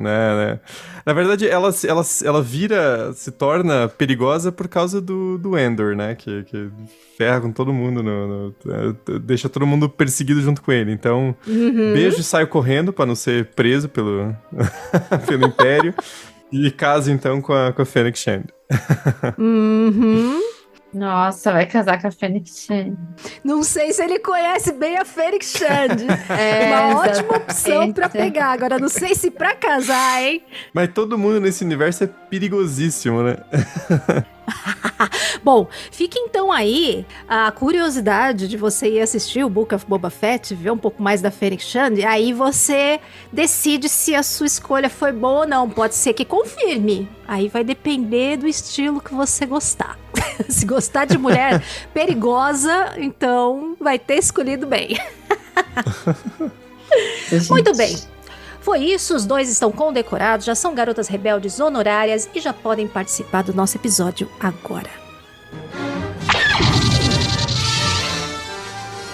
né? 0.54 0.60
Na 1.04 1.12
verdade, 1.12 1.46
ela, 1.46 1.70
ela, 1.86 2.02
ela 2.24 2.42
vira, 2.42 3.12
se 3.12 3.30
torna 3.30 3.88
perigosa 3.88 4.50
por 4.50 4.66
causa 4.66 5.02
do, 5.02 5.36
do 5.36 5.58
Endor, 5.58 5.94
né? 5.94 6.14
Que, 6.14 6.42
que 6.44 6.70
ferra 7.18 7.42
com 7.42 7.52
todo 7.52 7.74
mundo, 7.74 8.02
no, 8.02 8.54
no- 8.64 9.18
deixa 9.20 9.50
todo 9.50 9.66
mundo 9.66 9.86
perseguido 9.86 10.40
junto 10.40 10.62
com 10.62 10.72
ele. 10.72 10.92
Então, 10.92 11.34
beijo 11.92 12.20
e 12.20 12.24
saio 12.24 12.46
correndo 12.48 12.90
pra 12.90 13.04
não 13.04 13.14
ser 13.14 13.50
preso 13.54 13.86
pelo, 13.86 14.34
pelo 15.28 15.46
Império. 15.46 15.94
E 16.52 16.70
casa 16.70 17.10
então 17.12 17.40
com 17.40 17.52
a, 17.52 17.72
com 17.72 17.82
a 17.82 17.84
Fennec 17.84 18.18
Shand. 18.18 18.44
Uhum. 19.38 20.40
Nossa, 20.92 21.52
vai 21.52 21.66
casar 21.66 22.00
com 22.00 22.08
a 22.08 22.10
Fênix 22.10 22.64
Shand. 22.66 22.96
Não 23.44 23.62
sei 23.62 23.92
se 23.92 24.02
ele 24.02 24.18
conhece 24.18 24.72
bem 24.72 24.96
a 24.98 25.04
Fênix 25.04 25.52
Shand. 25.52 26.06
É, 26.28 26.66
Uma 26.66 27.00
ótima 27.00 27.36
opção 27.36 27.92
pra 27.92 28.06
exatamente. 28.06 28.32
pegar. 28.32 28.50
Agora, 28.52 28.78
não 28.78 28.88
sei 28.88 29.14
se 29.14 29.30
pra 29.30 29.54
casar, 29.54 30.22
hein? 30.22 30.42
Mas 30.74 30.90
todo 30.92 31.16
mundo 31.18 31.40
nesse 31.40 31.64
universo 31.64 32.04
é 32.04 32.06
perigosíssimo, 32.06 33.22
né? 33.22 33.36
Bom, 35.42 35.68
fica 35.90 36.18
então 36.18 36.52
aí 36.52 37.06
a 37.28 37.50
curiosidade 37.50 38.48
de 38.48 38.56
você 38.56 38.88
ir 38.88 39.00
assistir 39.00 39.44
o 39.44 39.48
Book 39.48 39.74
of 39.74 39.86
Boba 39.86 40.10
Fett, 40.10 40.54
ver 40.54 40.70
um 40.70 40.78
pouco 40.78 41.02
mais 41.02 41.20
da 41.20 41.30
Fênix 41.30 41.64
Shand, 41.64 41.94
e 41.96 42.04
aí 42.04 42.32
você 42.32 43.00
decide 43.32 43.88
se 43.88 44.14
a 44.14 44.22
sua 44.22 44.46
escolha 44.46 44.90
foi 44.90 45.12
boa 45.12 45.40
ou 45.40 45.46
não. 45.46 45.68
Pode 45.68 45.94
ser 45.94 46.12
que 46.12 46.24
confirme. 46.24 47.08
Aí 47.26 47.48
vai 47.48 47.62
depender 47.62 48.36
do 48.36 48.46
estilo 48.46 49.00
que 49.00 49.14
você 49.14 49.46
gostar. 49.46 49.98
se 50.48 50.66
gostar 50.66 51.04
de 51.04 51.16
mulher 51.16 51.62
perigosa, 51.94 52.94
então 52.96 53.76
vai 53.80 53.98
ter 53.98 54.16
escolhido 54.16 54.66
bem. 54.66 54.98
Muito 57.48 57.76
bem. 57.76 57.96
Foi 58.70 58.84
isso, 58.84 59.16
os 59.16 59.26
dois 59.26 59.48
estão 59.50 59.72
condecorados, 59.72 60.46
já 60.46 60.54
são 60.54 60.76
garotas 60.76 61.08
rebeldes 61.08 61.58
honorárias 61.58 62.30
e 62.32 62.38
já 62.40 62.52
podem 62.52 62.86
participar 62.86 63.42
do 63.42 63.52
nosso 63.52 63.76
episódio 63.76 64.30
agora. 64.38 64.88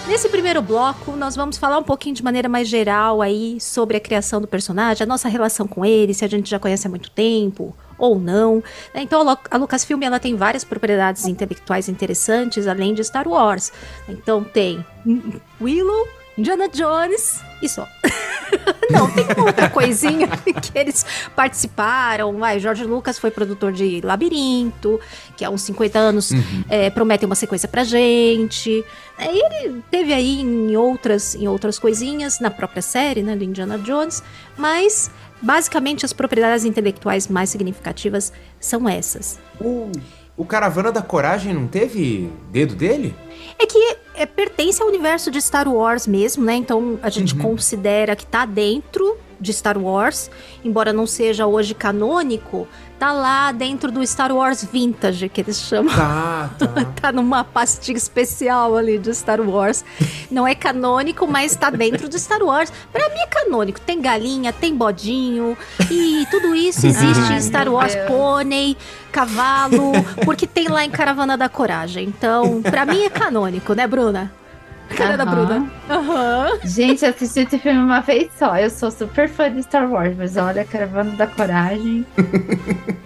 Nesse 0.07 0.29
primeiro 0.29 0.61
bloco, 0.61 1.13
nós 1.13 1.35
vamos 1.35 1.57
falar 1.57 1.79
um 1.79 1.83
pouquinho 1.83 2.15
de 2.15 2.23
maneira 2.23 2.51
mais 2.51 2.69
geral 2.69 3.23
aí 3.23 3.59
sobre 3.59 3.97
a 3.97 4.01
criação 4.01 4.43
do 4.43 4.47
personagem, 4.47 5.03
a 5.05 5.07
nossa 5.07 5.27
relação 5.27 5.67
com 5.67 5.87
ele, 5.87 6.13
se 6.13 6.23
a 6.23 6.29
gente 6.29 6.51
já 6.51 6.59
conhece 6.59 6.87
há 6.87 6.91
muito 6.91 7.11
tempo 7.11 7.75
ou 7.97 8.19
não. 8.19 8.57
né? 8.93 9.01
Então, 9.01 9.21
a 9.27 9.33
Lu- 9.33 9.39
a 9.51 9.57
Lucasfilm 9.57 10.03
ela 10.03 10.21
tem 10.21 10.37
várias 10.37 10.65
propriedades 10.65 11.25
intelectuais 11.25 11.89
interessantes, 11.89 12.67
além 12.67 12.93
de 12.93 13.03
Star 13.03 13.27
Wars. 13.27 13.73
Então, 14.07 14.45
tem 14.45 14.85
Willow, 15.59 16.07
Indiana 16.37 16.69
Jones 16.69 17.41
e 17.63 17.69
só. 17.69 17.89
Não, 18.91 19.11
tem 19.11 19.25
uma 19.37 19.47
outra 19.47 19.69
coisinha 19.69 20.29
que 20.39 20.79
eles 20.79 21.05
participaram. 21.35 22.37
Vai, 22.39 22.61
George 22.61 22.85
Lucas 22.85 23.19
foi 23.19 23.31
produtor 23.31 23.73
de 23.73 24.01
Labirinto, 24.03 25.01
que 25.37 25.45
há 25.45 25.51
uns 25.51 25.63
50 25.63 25.99
anos 25.99 26.33
é, 26.69 26.91
promete 26.91 27.25
uma 27.25 27.35
sequência 27.35 27.69
pra 27.69 27.85
gente. 27.85 28.85
É, 29.19 29.27
ele 29.27 29.83
teve 29.91 30.13
aí 30.13 30.41
em 30.41 30.77
outras, 30.77 31.35
em 31.35 31.49
outras 31.49 31.79
coisinhas, 31.79 32.39
na 32.39 32.51
própria 32.51 32.83
série, 32.83 33.23
né, 33.23 33.35
do 33.35 33.45
Indiana 33.45 33.79
Jones, 33.79 34.23
mas 34.57 35.11
basicamente 35.41 36.05
as 36.05 36.13
propriedades 36.13 36.65
intelectuais 36.65 37.29
mais 37.29 37.51
significativas 37.51 38.33
são 38.61 38.89
essas. 38.89 39.39
O, 39.61 39.91
o 40.37 40.45
Caravana 40.45 40.93
da 40.93 41.03
Coragem 41.03 41.55
não 41.55 41.67
teve 41.67 42.31
dedo 42.51 42.75
dele? 42.75 43.15
É 43.59 43.67
que 43.67 43.97
é, 44.15 44.27
pertence 44.27 44.83
ao 44.83 44.89
universo 44.89 45.31
de 45.31 45.41
Star 45.41 45.69
Wars 45.69 46.07
mesmo, 46.07 46.45
né? 46.45 46.55
Então 46.55 46.99
a 47.03 47.09
gente 47.09 47.35
considera 47.35 48.15
que 48.15 48.27
tá 48.27 48.45
dentro 48.45 49.19
de 49.41 49.53
Star 49.53 49.79
Wars, 49.79 50.31
embora 50.65 50.93
não 50.93 51.07
seja 51.07 51.47
hoje 51.47 51.75
canônico, 51.75 52.67
tá 52.99 53.13
lá 53.13 53.53
dentro 53.53 53.93
do 53.93 54.05
Star 54.07 54.33
Wars 54.33 54.65
Vintage, 54.65 55.29
que 55.29 55.41
eles 55.41 55.61
chamam. 55.61 55.95
Tá, 55.95 56.51
tá. 56.59 56.67
tá 57.01 57.13
numa 57.13 57.45
pastinha 57.45 57.97
especial 57.97 58.77
ali 58.77 58.99
de 58.99 59.15
Star 59.15 59.41
Wars. 59.41 59.85
Não 60.31 60.47
é 60.47 60.55
canônico, 60.55 61.27
mas 61.27 61.55
tá 61.55 61.71
dentro 61.71 62.09
de 62.09 62.19
Star 62.19 62.43
Wars. 62.43 62.73
Pra 62.93 63.09
mim 63.11 63.21
é 63.21 63.27
canônico. 63.27 63.81
Tem 63.81 64.01
galinha, 64.01 64.53
tem 64.53 64.75
bodinho 64.75 65.57
e 65.91 66.27
tudo 66.31 66.55
isso 66.55 66.87
existe 66.87 67.33
em 67.33 67.41
Star 67.41 67.69
Wars 67.69 67.95
Deus. 67.95 68.09
pônei, 68.09 68.77
cavalo, 69.13 69.93
porque 70.25 70.47
tem 70.47 70.69
lá 70.69 70.85
em 70.85 70.91
Caravana 70.91 71.37
da 71.37 71.49
Coragem. 71.49 72.09
Então, 72.09 72.63
pra 72.63 72.85
mim 72.87 73.03
é 73.03 73.11
canônico, 73.11 73.75
né, 73.75 73.87
Bruna? 73.87 74.33
Cara 74.95 75.17
da 75.17 75.25
Aham. 75.25 75.35
Bruna. 75.47 75.71
Aham. 75.91 76.59
Gente, 76.65 77.05
eu 77.05 77.11
assisti 77.11 77.41
esse 77.41 77.59
filme 77.59 77.79
uma 77.81 78.01
vez 78.01 78.31
só. 78.39 78.57
Eu 78.57 78.71
sou 78.71 78.91
super 78.91 79.29
fã 79.29 79.53
de 79.53 79.63
Star 79.63 79.91
Wars, 79.91 80.15
mas 80.17 80.37
olha, 80.37 80.65
Caravana 80.65 81.11
da 81.17 81.27
Coragem 81.27 82.07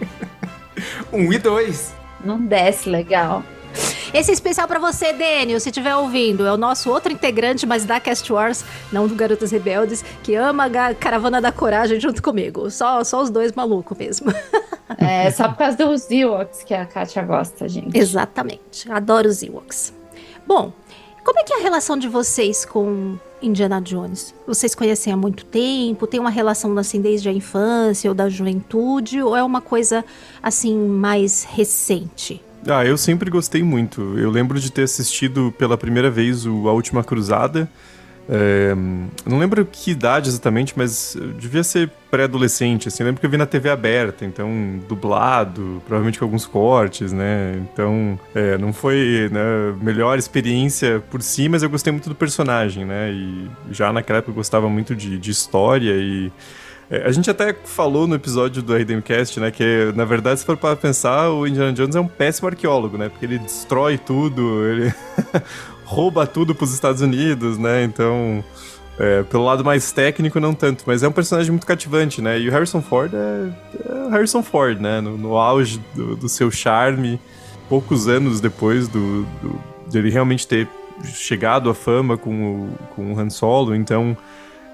Um 1.11 1.31
e 1.31 1.37
dois. 1.37 1.93
não 2.23 2.39
desce 2.39 2.89
legal. 2.89 3.43
Esse 4.13 4.29
é 4.29 4.33
especial 4.33 4.67
pra 4.67 4.77
você, 4.77 5.13
Dênio, 5.13 5.57
se 5.59 5.69
estiver 5.69 5.95
ouvindo. 5.95 6.45
É 6.45 6.51
o 6.51 6.57
nosso 6.57 6.89
outro 6.89 7.11
integrante, 7.13 7.65
mas 7.65 7.85
da 7.85 7.97
Cast 7.99 8.31
Wars, 8.31 8.65
não 8.91 9.07
do 9.07 9.15
Garotas 9.15 9.51
Rebeldes, 9.51 10.03
que 10.21 10.35
ama 10.35 10.65
a 10.65 10.93
Caravana 10.93 11.39
da 11.39 11.49
Coragem 11.51 11.97
junto 11.99 12.21
comigo. 12.21 12.69
Só, 12.69 13.03
só 13.05 13.21
os 13.21 13.29
dois 13.29 13.53
malucos 13.53 13.97
mesmo. 13.97 14.33
É 14.97 15.31
só 15.31 15.47
por 15.47 15.57
causa 15.57 15.77
dos 15.77 16.11
Ewoks 16.11 16.63
que 16.63 16.73
a 16.73 16.85
Kátia 16.85 17.23
gosta, 17.23 17.67
gente. 17.67 17.97
Exatamente. 17.97 18.91
Adoro 18.91 19.29
os 19.29 19.41
Ewoks. 19.41 19.93
Bom, 20.45 20.73
como 21.23 21.39
é 21.39 21.43
que 21.43 21.53
é 21.53 21.59
a 21.59 21.61
relação 21.61 21.97
de 21.97 22.07
vocês 22.07 22.65
com 22.65 23.17
Indiana 23.41 23.81
Jones? 23.81 24.33
Vocês 24.45 24.75
conhecem 24.75 25.11
há 25.11 25.17
muito 25.17 25.45
tempo? 25.45 26.07
Tem 26.07 26.19
uma 26.19 26.29
relação 26.29 26.77
assim 26.77 27.01
desde 27.01 27.29
a 27.29 27.31
infância 27.31 28.09
ou 28.09 28.15
da 28.15 28.29
juventude? 28.29 29.21
Ou 29.21 29.35
é 29.35 29.43
uma 29.43 29.61
coisa 29.61 30.03
assim 30.41 30.75
mais 30.77 31.43
recente? 31.43 32.41
Ah, 32.67 32.85
eu 32.85 32.97
sempre 32.97 33.29
gostei 33.29 33.63
muito. 33.63 34.17
Eu 34.17 34.29
lembro 34.29 34.59
de 34.59 34.71
ter 34.71 34.83
assistido 34.83 35.53
pela 35.57 35.77
primeira 35.77 36.11
vez 36.11 36.45
o 36.45 36.67
A 36.67 36.73
Última 36.73 37.03
Cruzada. 37.03 37.69
É, 38.33 38.73
não 39.25 39.37
lembro 39.37 39.65
que 39.65 39.91
idade 39.91 40.29
exatamente, 40.29 40.73
mas 40.77 41.17
devia 41.37 41.65
ser 41.65 41.89
pré-adolescente, 42.09 42.87
assim. 42.87 43.03
Eu 43.03 43.07
lembro 43.07 43.19
que 43.19 43.25
eu 43.25 43.29
vi 43.29 43.35
na 43.35 43.45
TV 43.45 43.69
aberta, 43.69 44.23
então 44.23 44.79
dublado, 44.87 45.81
provavelmente 45.85 46.17
com 46.17 46.23
alguns 46.23 46.45
cortes, 46.45 47.11
né? 47.11 47.61
Então, 47.61 48.17
é, 48.33 48.57
não 48.57 48.71
foi 48.71 49.29
né, 49.29 49.75
melhor 49.81 50.17
experiência 50.17 51.03
por 51.11 51.21
si, 51.21 51.49
mas 51.49 51.61
eu 51.61 51.69
gostei 51.69 51.91
muito 51.91 52.07
do 52.07 52.15
personagem, 52.15 52.85
né? 52.85 53.11
E 53.11 53.49
já 53.69 53.91
naquela 53.91 54.19
época 54.19 54.31
eu 54.31 54.35
gostava 54.35 54.69
muito 54.69 54.95
de, 54.95 55.17
de 55.17 55.29
história 55.29 55.91
e 55.91 56.31
é, 56.91 57.07
a 57.07 57.11
gente 57.13 57.31
até 57.31 57.53
falou 57.63 58.05
no 58.05 58.15
episódio 58.15 58.61
do 58.61 58.75
RDMcast, 58.75 59.39
né, 59.39 59.49
que 59.49 59.93
na 59.95 60.03
verdade, 60.03 60.41
se 60.41 60.45
for 60.45 60.57
para 60.57 60.75
pensar, 60.75 61.29
o 61.29 61.47
Indiana 61.47 61.71
Jones 61.71 61.95
é 61.95 62.01
um 62.01 62.07
péssimo 62.07 62.49
arqueólogo, 62.49 62.97
né, 62.97 63.07
porque 63.07 63.25
ele 63.25 63.39
destrói 63.39 63.97
tudo, 63.97 64.67
ele 64.67 64.93
rouba 65.91 66.25
tudo 66.25 66.55
pros 66.55 66.73
Estados 66.73 67.01
Unidos, 67.01 67.57
né, 67.57 67.83
então, 67.83 68.41
é, 68.97 69.23
pelo 69.23 69.43
lado 69.43 69.63
mais 69.63 69.91
técnico, 69.91 70.39
não 70.39 70.53
tanto, 70.53 70.85
mas 70.87 71.03
é 71.03 71.07
um 71.07 71.11
personagem 71.11 71.51
muito 71.51 71.67
cativante, 71.67 72.21
né, 72.21 72.39
e 72.39 72.47
o 72.47 72.51
Harrison 72.51 72.81
Ford 72.81 73.11
é, 73.13 73.49
é 73.89 74.09
Harrison 74.09 74.41
Ford, 74.41 74.79
né, 74.79 75.01
no, 75.01 75.17
no 75.17 75.35
auge 75.35 75.81
do, 75.93 76.15
do 76.15 76.29
seu 76.29 76.49
charme, 76.49 77.19
poucos 77.67 78.07
anos 78.07 78.39
depois 78.39 78.87
do, 78.87 79.23
do, 79.41 79.59
de 79.89 79.97
ele 79.97 80.09
realmente 80.09 80.47
ter 80.47 80.65
chegado 81.13 81.69
à 81.69 81.73
fama 81.73 82.17
com 82.17 82.31
o, 82.31 82.69
com 82.95 83.13
o 83.13 83.19
Han 83.19 83.29
Solo, 83.29 83.75
então... 83.75 84.15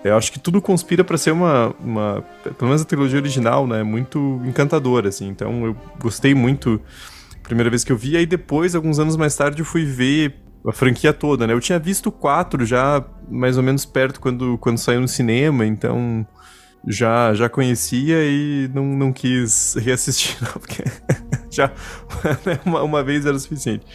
Eu 0.04 0.16
acho 0.16 0.32
que 0.32 0.40
tudo 0.40 0.62
conspira 0.62 1.04
pra 1.04 1.18
ser 1.18 1.32
uma, 1.32 1.76
uma, 1.82 2.24
pelo 2.44 2.70
menos 2.70 2.82
a 2.82 2.86
trilogia 2.86 3.20
original, 3.20 3.68
né, 3.68 3.84
muito 3.84 4.40
encantadora, 4.46 5.10
assim. 5.10 5.28
Então 5.28 5.66
eu 5.66 5.76
gostei 6.00 6.34
muito. 6.34 6.80
Primeira 7.44 7.70
vez 7.70 7.84
que 7.84 7.92
eu 7.92 7.98
vi, 7.98 8.16
aí 8.16 8.26
depois, 8.26 8.76
alguns 8.76 9.00
anos 9.00 9.18
mais 9.18 9.36
tarde, 9.36 9.60
eu 9.60 9.66
fui 9.66 9.84
ver 9.84 10.36
a 10.66 10.72
franquia 10.72 11.14
toda, 11.14 11.46
né? 11.46 11.54
Eu 11.54 11.60
tinha 11.60 11.80
visto 11.80 12.12
quatro 12.12 12.66
já 12.66 13.04
mais 13.30 13.58
ou 13.58 13.64
menos 13.64 13.86
perto 13.86 14.20
quando, 14.20 14.58
quando 14.58 14.78
saiu 14.78 15.02
no 15.02 15.08
cinema, 15.08 15.66
então 15.66 16.26
já, 16.88 17.34
já 17.34 17.50
conhecia 17.50 18.24
e 18.24 18.70
não, 18.74 18.86
não 18.86 19.14
quis 19.14 19.76
reassistir, 19.76 20.38
não, 20.44 20.54
porque 20.54 20.84
já 21.50 21.72
né, 22.46 22.60
uma, 22.66 22.82
uma 22.84 23.04
vez 23.04 23.26
era 23.26 23.36
o 23.36 23.40
suficiente. 23.40 23.86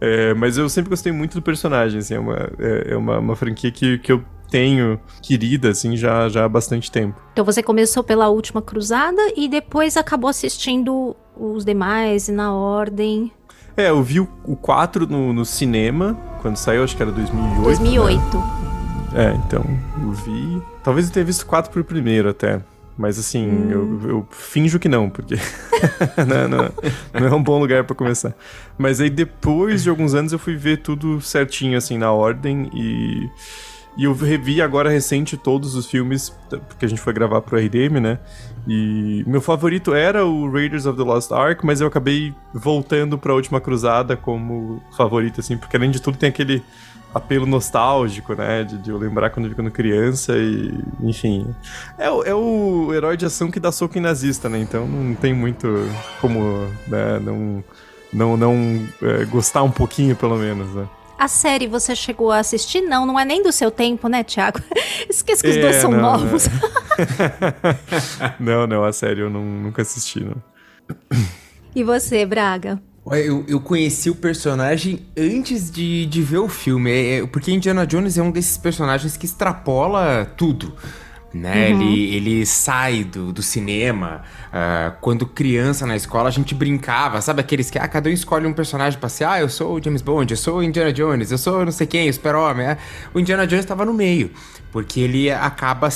É, 0.00 0.32
mas 0.34 0.56
eu 0.56 0.68
sempre 0.68 0.88
gostei 0.88 1.12
muito 1.12 1.34
do 1.34 1.42
personagem, 1.42 1.98
assim, 1.98 2.14
é 2.14 2.18
uma, 2.18 2.50
é, 2.58 2.92
é 2.92 2.96
uma, 2.96 3.18
uma 3.18 3.36
franquia 3.36 3.70
que, 3.70 3.98
que 3.98 4.10
eu 4.10 4.24
tenho 4.50 4.98
querida, 5.22 5.70
assim, 5.70 5.96
já, 5.96 6.28
já 6.28 6.44
há 6.44 6.48
bastante 6.48 6.90
tempo. 6.90 7.20
Então 7.32 7.44
você 7.44 7.62
começou 7.62 8.02
pela 8.02 8.28
Última 8.28 8.60
Cruzada 8.60 9.20
e 9.36 9.48
depois 9.48 9.96
acabou 9.96 10.28
assistindo 10.28 11.14
os 11.36 11.64
demais 11.64 12.28
na 12.28 12.52
ordem. 12.52 13.30
É, 13.76 13.90
eu 13.90 14.02
vi 14.02 14.20
o, 14.20 14.28
o 14.44 14.56
4 14.56 15.06
no, 15.06 15.32
no 15.32 15.44
cinema, 15.44 16.16
quando 16.42 16.56
saiu, 16.56 16.84
acho 16.84 16.96
que 16.96 17.02
era 17.02 17.12
2008. 17.12 17.62
2008. 17.62 18.36
Né? 18.36 18.70
É, 19.14 19.34
então, 19.34 19.64
eu 20.02 20.12
vi. 20.12 20.62
Talvez 20.82 21.06
eu 21.06 21.12
tenha 21.12 21.24
visto 21.24 21.46
4 21.46 21.70
por 21.72 21.82
primeiro 21.84 22.28
até. 22.28 22.60
Mas 23.00 23.18
assim, 23.18 23.48
hum. 23.48 23.70
eu, 23.70 24.08
eu, 24.10 24.28
finjo 24.30 24.78
que 24.78 24.88
não, 24.88 25.08
porque 25.08 25.36
não, 26.28 26.48
não, 26.48 26.70
não, 27.14 27.26
é 27.26 27.34
um 27.34 27.42
bom 27.42 27.58
lugar 27.58 27.82
para 27.84 27.96
começar. 27.96 28.34
Mas 28.76 29.00
aí 29.00 29.08
depois 29.08 29.82
de 29.82 29.88
alguns 29.88 30.12
anos 30.12 30.32
eu 30.32 30.38
fui 30.38 30.54
ver 30.54 30.82
tudo 30.82 31.18
certinho, 31.20 31.78
assim, 31.78 31.96
na 31.96 32.12
ordem 32.12 32.70
e. 32.74 33.26
E 34.00 34.04
eu 34.04 34.14
revi 34.14 34.62
agora 34.62 34.88
recente 34.88 35.36
todos 35.36 35.74
os 35.74 35.84
filmes, 35.84 36.34
porque 36.48 36.86
a 36.86 36.88
gente 36.88 37.02
foi 37.02 37.12
gravar 37.12 37.42
pro 37.42 37.58
RDM, 37.58 38.00
né? 38.00 38.18
E 38.66 39.22
meu 39.26 39.42
favorito 39.42 39.92
era 39.92 40.24
o 40.24 40.50
Raiders 40.50 40.86
of 40.86 40.96
the 40.96 41.04
Lost 41.04 41.30
Ark, 41.30 41.66
mas 41.66 41.82
eu 41.82 41.86
acabei 41.86 42.34
voltando 42.54 43.18
pra 43.18 43.34
Última 43.34 43.60
Cruzada 43.60 44.16
como 44.16 44.82
favorito, 44.96 45.40
assim, 45.40 45.58
porque 45.58 45.76
além 45.76 45.90
de 45.90 46.00
tudo 46.00 46.16
tem 46.16 46.30
aquele 46.30 46.62
apelo 47.12 47.44
nostálgico, 47.44 48.32
né? 48.32 48.64
De, 48.64 48.78
de 48.78 48.88
eu 48.88 48.96
lembrar 48.96 49.28
quando 49.28 49.44
eu 49.44 49.50
vi 49.50 49.54
quando 49.54 49.70
criança 49.70 50.32
e, 50.34 50.72
enfim. 51.02 51.54
É, 51.98 52.06
é, 52.06 52.34
o 52.34 52.94
herói 52.94 53.18
de 53.18 53.26
ação 53.26 53.50
que 53.50 53.60
dá 53.60 53.70
soco 53.70 53.98
em 53.98 54.00
nazista, 54.00 54.48
né? 54.48 54.60
Então 54.60 54.88
não 54.88 55.14
tem 55.14 55.34
muito 55.34 55.68
como, 56.22 56.66
né? 56.88 57.20
Não, 57.22 57.62
não, 58.10 58.34
não 58.38 58.88
é, 59.02 59.26
gostar 59.26 59.62
um 59.62 59.70
pouquinho, 59.70 60.16
pelo 60.16 60.38
menos, 60.38 60.74
né? 60.74 60.88
A 61.20 61.28
série 61.28 61.66
você 61.66 61.94
chegou 61.94 62.32
a 62.32 62.38
assistir? 62.38 62.80
Não, 62.80 63.04
não 63.04 63.20
é 63.20 63.26
nem 63.26 63.42
do 63.42 63.52
seu 63.52 63.70
tempo, 63.70 64.08
né, 64.08 64.24
Thiago? 64.24 64.58
Esqueça 65.06 65.42
que 65.42 65.50
os 65.50 65.56
é, 65.58 65.60
dois 65.60 65.76
são 65.76 65.90
não, 65.90 66.00
novos. 66.00 66.48
não, 68.40 68.66
não, 68.66 68.82
a 68.82 68.90
série 68.90 69.20
eu 69.20 69.28
não, 69.28 69.44
nunca 69.44 69.82
assisti, 69.82 70.24
não. 70.24 70.42
E 71.76 71.84
você, 71.84 72.24
Braga? 72.24 72.80
Eu, 73.12 73.44
eu 73.46 73.60
conheci 73.60 74.08
o 74.08 74.14
personagem 74.14 75.06
antes 75.14 75.70
de, 75.70 76.06
de 76.06 76.22
ver 76.22 76.38
o 76.38 76.48
filme, 76.48 76.90
é, 76.90 77.18
é, 77.18 77.26
porque 77.26 77.52
Indiana 77.52 77.86
Jones 77.86 78.16
é 78.16 78.22
um 78.22 78.30
desses 78.30 78.56
personagens 78.56 79.18
que 79.18 79.26
extrapola 79.26 80.24
tudo. 80.38 80.74
Né? 81.32 81.70
Uhum. 81.70 81.82
Ele, 81.82 82.16
ele 82.16 82.46
sai 82.46 83.04
do, 83.04 83.32
do 83.32 83.42
cinema. 83.42 84.22
Uh, 84.48 84.96
quando 85.00 85.24
criança 85.26 85.86
na 85.86 85.94
escola, 85.94 86.28
a 86.28 86.32
gente 86.32 86.54
brincava, 86.54 87.20
sabe? 87.20 87.40
Aqueles 87.40 87.70
que, 87.70 87.78
ah, 87.78 87.86
cada 87.86 88.10
um 88.10 88.12
escolhe 88.12 88.46
um 88.46 88.52
personagem 88.52 88.98
pra 88.98 89.08
ser, 89.08 89.24
ah, 89.24 89.40
eu 89.40 89.48
sou 89.48 89.74
o 89.74 89.82
James 89.82 90.02
Bond, 90.02 90.32
eu 90.32 90.36
sou 90.36 90.58
o 90.58 90.62
Indiana 90.62 90.92
Jones, 90.92 91.30
eu 91.30 91.38
sou 91.38 91.64
não 91.64 91.72
sei 91.72 91.86
quem, 91.86 92.08
o 92.08 92.12
Super-Homem. 92.12 92.66
É. 92.66 92.78
O 93.14 93.20
Indiana 93.20 93.46
Jones 93.46 93.64
estava 93.64 93.84
no 93.84 93.94
meio, 93.94 94.30
porque 94.72 95.00
ele 95.00 95.30
acaba 95.30 95.88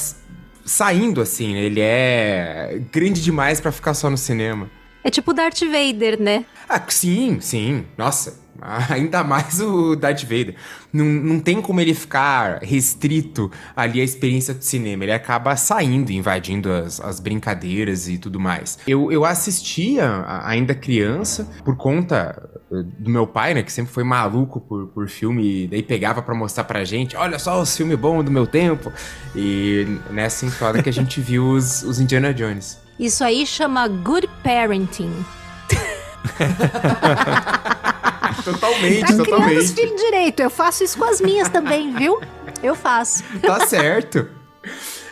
saindo 0.65 1.21
assim, 1.21 1.53
né? 1.53 1.61
ele 1.61 1.81
é 1.81 2.81
grande 2.91 3.21
demais 3.23 3.61
para 3.61 3.73
ficar 3.73 3.95
só 3.95 4.09
no 4.09 4.17
cinema. 4.17 4.71
É 5.03 5.11
tipo 5.11 5.35
Darth 5.35 5.61
Vader, 5.61 6.19
né? 6.21 6.47
Ah, 6.67 6.83
sim, 6.89 7.39
sim. 7.41 7.85
Nossa, 7.99 8.44
ainda 8.89 9.23
mais 9.23 9.61
o 9.61 9.95
Darth 9.95 10.23
Vader. 10.23 10.55
Não, 10.93 11.05
não 11.05 11.41
tem 11.41 11.61
como 11.61 11.81
ele 11.81 11.93
ficar 11.93 12.61
restrito 12.63 13.51
ali 13.77 14.01
à 14.01 14.05
experiência 14.05 14.55
do 14.55 14.65
cinema. 14.65 15.05
Ele 15.05 15.13
acaba 15.13 15.55
saindo, 15.57 16.11
invadindo 16.11 16.73
as, 16.73 17.01
as 17.01 17.21
brincadeiras 17.21 18.09
e 18.09 18.17
tudo 18.17 18.41
mais. 18.41 18.79
Eu, 18.87 19.13
eu 19.13 19.25
assistia 19.25 20.25
ainda 20.45 20.75
criança 20.75 21.49
por 21.65 21.77
conta 21.77 22.51
eh, 22.73 22.83
do 22.99 23.11
meu 23.11 23.27
pai, 23.27 23.55
né, 23.55 23.63
que 23.63 23.73
sempre 23.73 23.93
foi 23.93 24.05
maluco 24.05 24.61
por, 24.61 24.87
por 24.89 25.09
filme, 25.09 25.65
e 25.65 25.69
daí 25.69 25.83
pegava 25.83 26.23
para 26.23 26.35
mostrar 26.35 26.65
pra 26.65 26.85
gente, 26.85 27.17
olha 27.17 27.39
só 27.39 27.61
os 27.61 27.77
filmes 27.77 27.99
bons 27.99 28.25
do 28.25 28.31
meu 28.31 28.47
tempo. 28.47 28.93
E 29.37 29.87
nessa 30.11 30.47
entrada 30.47 30.83
que 30.83 30.89
a 30.89 30.93
gente 30.93 31.21
viu 31.21 31.49
os, 31.51 31.83
os 31.83 32.01
Indiana 32.01 32.33
Jones. 32.33 32.81
Isso 32.99 33.23
aí 33.25 33.45
chama 33.47 33.87
good 33.89 34.29
parenting. 34.43 35.13
totalmente, 38.43 39.07
tá 39.07 39.17
totalmente. 39.17 39.59
os 39.59 39.71
filhos 39.73 40.01
direito. 40.01 40.41
Eu 40.41 40.51
faço 40.51 40.85
isso 40.85 40.99
com 40.99 41.05
as 41.05 41.21
minhas 41.21 41.49
também, 41.49 41.93
viu? 41.95 42.21
Eu 42.63 42.75
faço. 42.75 43.23
Tá 43.41 43.67
certo. 43.67 44.29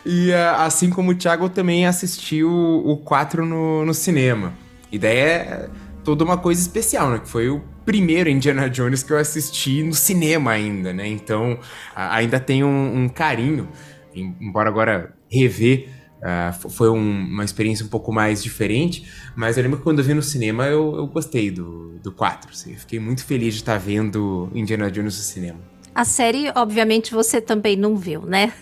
E 0.05 0.31
uh, 0.31 0.55
assim 0.57 0.89
como 0.89 1.11
o 1.11 1.15
Thiago 1.15 1.49
também 1.49 1.85
assistiu 1.85 2.51
o 2.51 2.97
4 2.97 3.45
no, 3.45 3.85
no 3.85 3.93
cinema. 3.93 4.53
E 4.91 4.99
daí 4.99 5.17
é 5.17 5.69
toda 6.03 6.23
uma 6.23 6.37
coisa 6.37 6.61
especial, 6.61 7.09
né? 7.09 7.19
Que 7.19 7.29
foi 7.29 7.49
o 7.49 7.61
primeiro 7.85 8.29
Indiana 8.29 8.69
Jones 8.69 9.03
que 9.03 9.11
eu 9.11 9.17
assisti 9.17 9.83
no 9.83 9.93
cinema 9.93 10.51
ainda, 10.51 10.93
né? 10.93 11.07
Então 11.07 11.57
ainda 11.95 12.39
tem 12.39 12.63
um, 12.63 13.03
um 13.03 13.09
carinho, 13.09 13.69
embora 14.13 14.69
agora 14.69 15.13
rever 15.31 15.89
Uh, 16.23 16.69
foi 16.69 16.89
um, 16.89 16.95
uma 16.95 17.43
experiência 17.43 17.85
um 17.85 17.89
pouco 17.89 18.09
mais 18.13 18.41
diferente, 18.41 19.05
mas 19.35 19.57
eu 19.57 19.63
lembro 19.63 19.77
que 19.77 19.83
quando 19.83 19.99
eu 19.99 20.05
vi 20.05 20.13
no 20.13 20.21
cinema 20.21 20.65
eu, 20.67 20.95
eu 20.95 21.05
gostei 21.05 21.51
do, 21.51 21.99
do 22.01 22.13
4. 22.13 22.49
Assim, 22.49 22.73
fiquei 22.77 22.97
muito 22.97 23.25
feliz 23.25 23.55
de 23.55 23.59
estar 23.59 23.77
vendo 23.77 24.49
Indiana 24.55 24.89
Jones 24.89 25.17
no 25.17 25.23
cinema. 25.23 25.59
A 25.93 26.05
série, 26.05 26.49
obviamente, 26.55 27.13
você 27.13 27.41
também 27.41 27.75
não 27.75 27.97
viu, 27.97 28.21
né? 28.21 28.53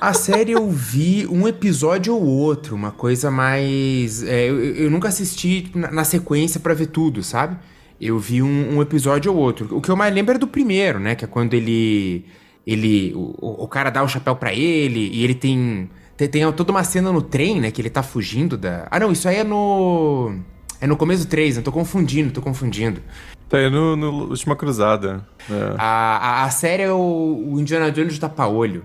A 0.00 0.14
série 0.14 0.52
eu 0.52 0.70
vi 0.70 1.26
um 1.26 1.46
episódio 1.46 2.14
ou 2.14 2.22
outro, 2.22 2.74
uma 2.74 2.90
coisa 2.90 3.30
mais. 3.30 4.22
É, 4.22 4.48
eu, 4.48 4.58
eu, 4.58 4.90
nunca 4.90 5.08
assisti 5.08 5.70
na, 5.74 5.90
na 5.90 6.04
sequência 6.04 6.60
para 6.60 6.72
ver 6.72 6.86
tudo, 6.86 7.22
sabe? 7.22 7.58
Eu 8.00 8.18
vi 8.18 8.42
um, 8.42 8.76
um, 8.76 8.82
episódio 8.82 9.32
ou 9.32 9.38
outro. 9.38 9.76
O 9.76 9.80
que 9.80 9.90
eu 9.90 9.96
mais 9.96 10.12
lembro 10.14 10.34
é 10.34 10.38
do 10.38 10.46
primeiro, 10.46 10.98
né? 10.98 11.14
Que 11.14 11.24
é 11.24 11.28
quando 11.28 11.54
ele. 11.54 12.24
ele 12.66 13.12
o, 13.14 13.64
o 13.64 13.68
cara 13.68 13.90
dá 13.90 14.02
o 14.02 14.08
chapéu 14.08 14.34
para 14.34 14.52
ele 14.52 15.10
e 15.12 15.24
ele 15.24 15.34
tem 15.34 15.90
tem, 16.16 16.28
tem, 16.28 16.52
toda 16.52 16.70
uma 16.70 16.84
cena 16.84 17.10
no 17.12 17.22
trem, 17.22 17.60
né? 17.60 17.70
Que 17.70 17.80
ele 17.80 17.90
tá 17.90 18.02
fugindo 18.02 18.56
da. 18.56 18.86
Ah, 18.90 19.00
não, 19.00 19.12
isso 19.12 19.28
aí 19.28 19.36
é 19.36 19.44
no. 19.44 20.34
É 20.80 20.86
no 20.86 20.96
começo 20.96 21.24
do 21.24 21.30
3, 21.30 21.58
eu 21.58 21.62
tô 21.62 21.70
confundindo, 21.70 22.32
tô 22.32 22.42
confundindo. 22.42 23.00
Tá 23.48 23.58
aí 23.58 23.70
no, 23.70 23.94
no 23.94 24.30
Última 24.30 24.56
Cruzada. 24.56 25.24
É. 25.48 25.74
A, 25.78 26.16
a, 26.16 26.44
a, 26.44 26.50
série 26.50 26.82
é 26.82 26.90
o, 26.90 27.52
o 27.52 27.60
Indiana 27.60 27.92
Jones 27.92 28.14
de 28.14 28.20
tapa-olho. 28.20 28.84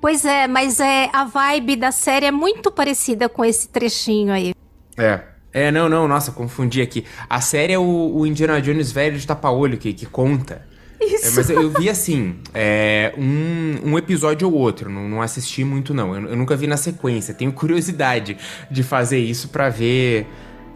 Pois 0.00 0.24
é, 0.24 0.46
mas 0.46 0.80
é 0.80 1.10
a 1.12 1.24
vibe 1.24 1.76
da 1.76 1.92
série 1.92 2.26
é 2.26 2.30
muito 2.30 2.70
parecida 2.70 3.28
com 3.28 3.44
esse 3.44 3.68
trechinho 3.68 4.32
aí. 4.32 4.54
É. 4.96 5.20
É, 5.52 5.70
não, 5.70 5.88
não, 5.88 6.08
nossa, 6.08 6.32
confundi 6.32 6.82
aqui. 6.82 7.04
A 7.30 7.40
série 7.40 7.74
é 7.74 7.78
o, 7.78 8.12
o 8.14 8.26
Indiana 8.26 8.60
Jones 8.60 8.90
velho 8.90 9.18
de 9.18 9.26
tapa-olho 9.26 9.78
que, 9.78 9.92
que 9.92 10.06
conta. 10.06 10.66
Isso. 11.06 11.26
É, 11.26 11.30
mas 11.36 11.50
eu 11.50 11.70
vi 11.70 11.88
assim, 11.88 12.36
é, 12.52 13.12
um, 13.16 13.92
um 13.92 13.98
episódio 13.98 14.48
ou 14.48 14.54
outro, 14.54 14.90
não, 14.90 15.08
não 15.08 15.22
assisti 15.22 15.64
muito 15.64 15.92
não. 15.92 16.14
Eu, 16.14 16.30
eu, 16.30 16.36
nunca 16.36 16.56
vi 16.56 16.66
na 16.66 16.76
sequência. 16.76 17.34
Tenho 17.34 17.52
curiosidade 17.52 18.36
de 18.70 18.82
fazer 18.82 19.18
isso 19.18 19.48
para 19.48 19.68
ver 19.68 20.26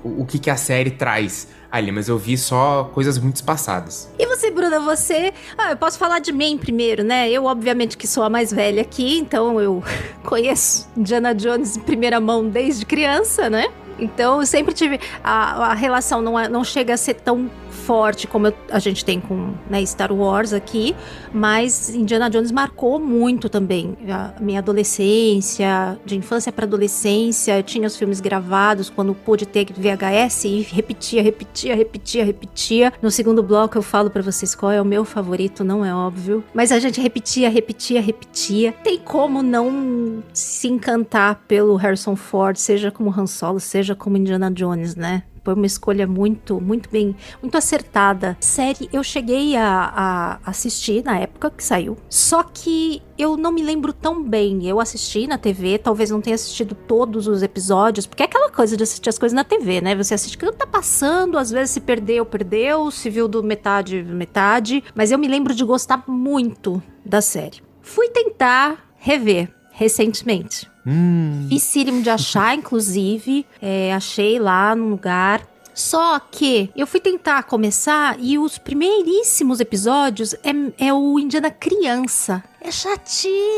o, 0.02 0.22
o, 0.22 0.26
que, 0.26 0.38
que 0.38 0.50
a 0.50 0.56
série 0.56 0.90
traz 0.90 1.48
ali, 1.70 1.92
mas 1.92 2.08
eu 2.08 2.18
vi 2.18 2.36
só 2.36 2.90
coisas 2.94 3.18
muito 3.18 3.36
espaçadas. 3.36 4.10
E 4.18 4.26
você, 4.26 4.50
Bruna, 4.50 4.80
você. 4.80 5.32
Ah, 5.56 5.72
eu 5.72 5.76
posso 5.76 5.98
falar 5.98 6.18
de 6.18 6.32
mim 6.32 6.56
primeiro, 6.56 7.04
né? 7.04 7.30
Eu, 7.30 7.44
obviamente, 7.44 7.96
que 7.96 8.06
sou 8.06 8.22
a 8.22 8.30
mais 8.30 8.52
velha 8.52 8.82
aqui, 8.82 9.18
então 9.18 9.60
eu 9.60 9.82
conheço 10.24 10.88
Diana 10.96 11.34
Jones 11.34 11.76
em 11.76 11.80
primeira 11.80 12.20
mão 12.20 12.48
desde 12.48 12.84
criança, 12.86 13.50
né? 13.50 13.68
Então 13.98 14.40
eu 14.40 14.46
sempre 14.46 14.72
tive. 14.72 15.00
A, 15.22 15.70
a 15.70 15.74
relação 15.74 16.22
não, 16.22 16.38
é, 16.38 16.48
não 16.48 16.62
chega 16.62 16.94
a 16.94 16.96
ser 16.96 17.14
tão 17.14 17.50
forte 17.88 18.26
como 18.26 18.48
eu, 18.48 18.54
a 18.70 18.78
gente 18.78 19.02
tem 19.02 19.18
com 19.18 19.54
né, 19.70 19.84
Star 19.86 20.12
Wars 20.12 20.52
aqui, 20.52 20.94
mas 21.32 21.88
Indiana 21.88 22.28
Jones 22.28 22.52
marcou 22.52 23.00
muito 23.00 23.48
também 23.48 23.96
a 24.06 24.34
minha 24.38 24.58
adolescência, 24.58 25.98
de 26.04 26.14
infância 26.14 26.52
para 26.52 26.66
adolescência. 26.66 27.56
Eu 27.56 27.62
tinha 27.62 27.86
os 27.86 27.96
filmes 27.96 28.20
gravados 28.20 28.90
quando 28.90 29.14
pude 29.14 29.46
ter 29.46 29.66
VHS 29.72 30.44
e 30.44 30.60
repetia, 30.60 31.22
repetia, 31.22 31.74
repetia, 31.74 32.24
repetia. 32.26 32.92
No 33.00 33.10
segundo 33.10 33.42
bloco 33.42 33.78
eu 33.78 33.82
falo 33.82 34.10
para 34.10 34.20
vocês 34.20 34.54
qual 34.54 34.70
é 34.70 34.82
o 34.82 34.84
meu 34.84 35.02
favorito, 35.02 35.64
não 35.64 35.82
é 35.82 35.94
óbvio, 35.94 36.44
mas 36.52 36.70
a 36.70 36.78
gente 36.78 37.00
repetia, 37.00 37.48
repetia, 37.48 38.02
repetia. 38.02 38.72
Tem 38.84 38.98
como 38.98 39.42
não 39.42 40.22
se 40.34 40.68
encantar 40.68 41.42
pelo 41.48 41.74
Harrison 41.76 42.16
Ford, 42.16 42.58
seja 42.58 42.90
como 42.90 43.10
Han 43.18 43.26
Solo, 43.26 43.58
seja 43.58 43.94
como 43.94 44.18
Indiana 44.18 44.50
Jones, 44.50 44.94
né? 44.94 45.22
Foi 45.48 45.54
uma 45.54 45.64
escolha 45.64 46.06
muito, 46.06 46.60
muito 46.60 46.90
bem, 46.90 47.16
muito 47.40 47.56
acertada. 47.56 48.36
Série, 48.38 48.86
eu 48.92 49.02
cheguei 49.02 49.56
a, 49.56 50.38
a 50.44 50.50
assistir 50.50 51.02
na 51.02 51.18
época 51.18 51.50
que 51.50 51.64
saiu. 51.64 51.96
Só 52.06 52.42
que 52.42 53.02
eu 53.16 53.34
não 53.34 53.50
me 53.50 53.62
lembro 53.62 53.94
tão 53.94 54.22
bem. 54.22 54.68
Eu 54.68 54.78
assisti 54.78 55.26
na 55.26 55.38
TV, 55.38 55.78
talvez 55.78 56.10
não 56.10 56.20
tenha 56.20 56.34
assistido 56.34 56.74
todos 56.74 57.26
os 57.26 57.42
episódios, 57.42 58.06
porque 58.06 58.22
é 58.22 58.26
aquela 58.26 58.50
coisa 58.50 58.76
de 58.76 58.82
assistir 58.82 59.08
as 59.08 59.18
coisas 59.18 59.34
na 59.34 59.42
TV, 59.42 59.80
né? 59.80 59.96
Você 59.96 60.12
assiste 60.12 60.36
o 60.36 60.38
que 60.38 60.52
tá 60.52 60.66
passando, 60.66 61.38
às 61.38 61.50
vezes 61.50 61.70
se 61.70 61.80
perdeu, 61.80 62.26
perdeu, 62.26 62.90
se 62.90 63.08
viu 63.08 63.26
do 63.26 63.42
metade, 63.42 64.02
metade. 64.02 64.84
Mas 64.94 65.10
eu 65.10 65.18
me 65.18 65.28
lembro 65.28 65.54
de 65.54 65.64
gostar 65.64 66.04
muito 66.06 66.82
da 67.06 67.22
série. 67.22 67.62
Fui 67.80 68.10
tentar 68.10 68.86
rever 68.98 69.48
recentemente. 69.78 70.68
Hum. 70.84 71.46
Dificílimo 71.48 72.02
de 72.02 72.10
achar, 72.10 72.56
inclusive. 72.56 73.46
É, 73.62 73.94
achei 73.94 74.38
lá 74.40 74.74
no 74.74 74.88
lugar. 74.88 75.46
Só 75.72 76.18
que 76.18 76.68
eu 76.74 76.88
fui 76.88 76.98
tentar 76.98 77.44
começar 77.44 78.16
e 78.18 78.36
os 78.36 78.58
primeiríssimos 78.58 79.60
episódios 79.60 80.34
é, 80.34 80.86
é 80.88 80.92
o 80.92 81.20
Indiana 81.20 81.52
criança. 81.52 82.42
É 82.60 82.72
chatíssimo, 82.72 83.56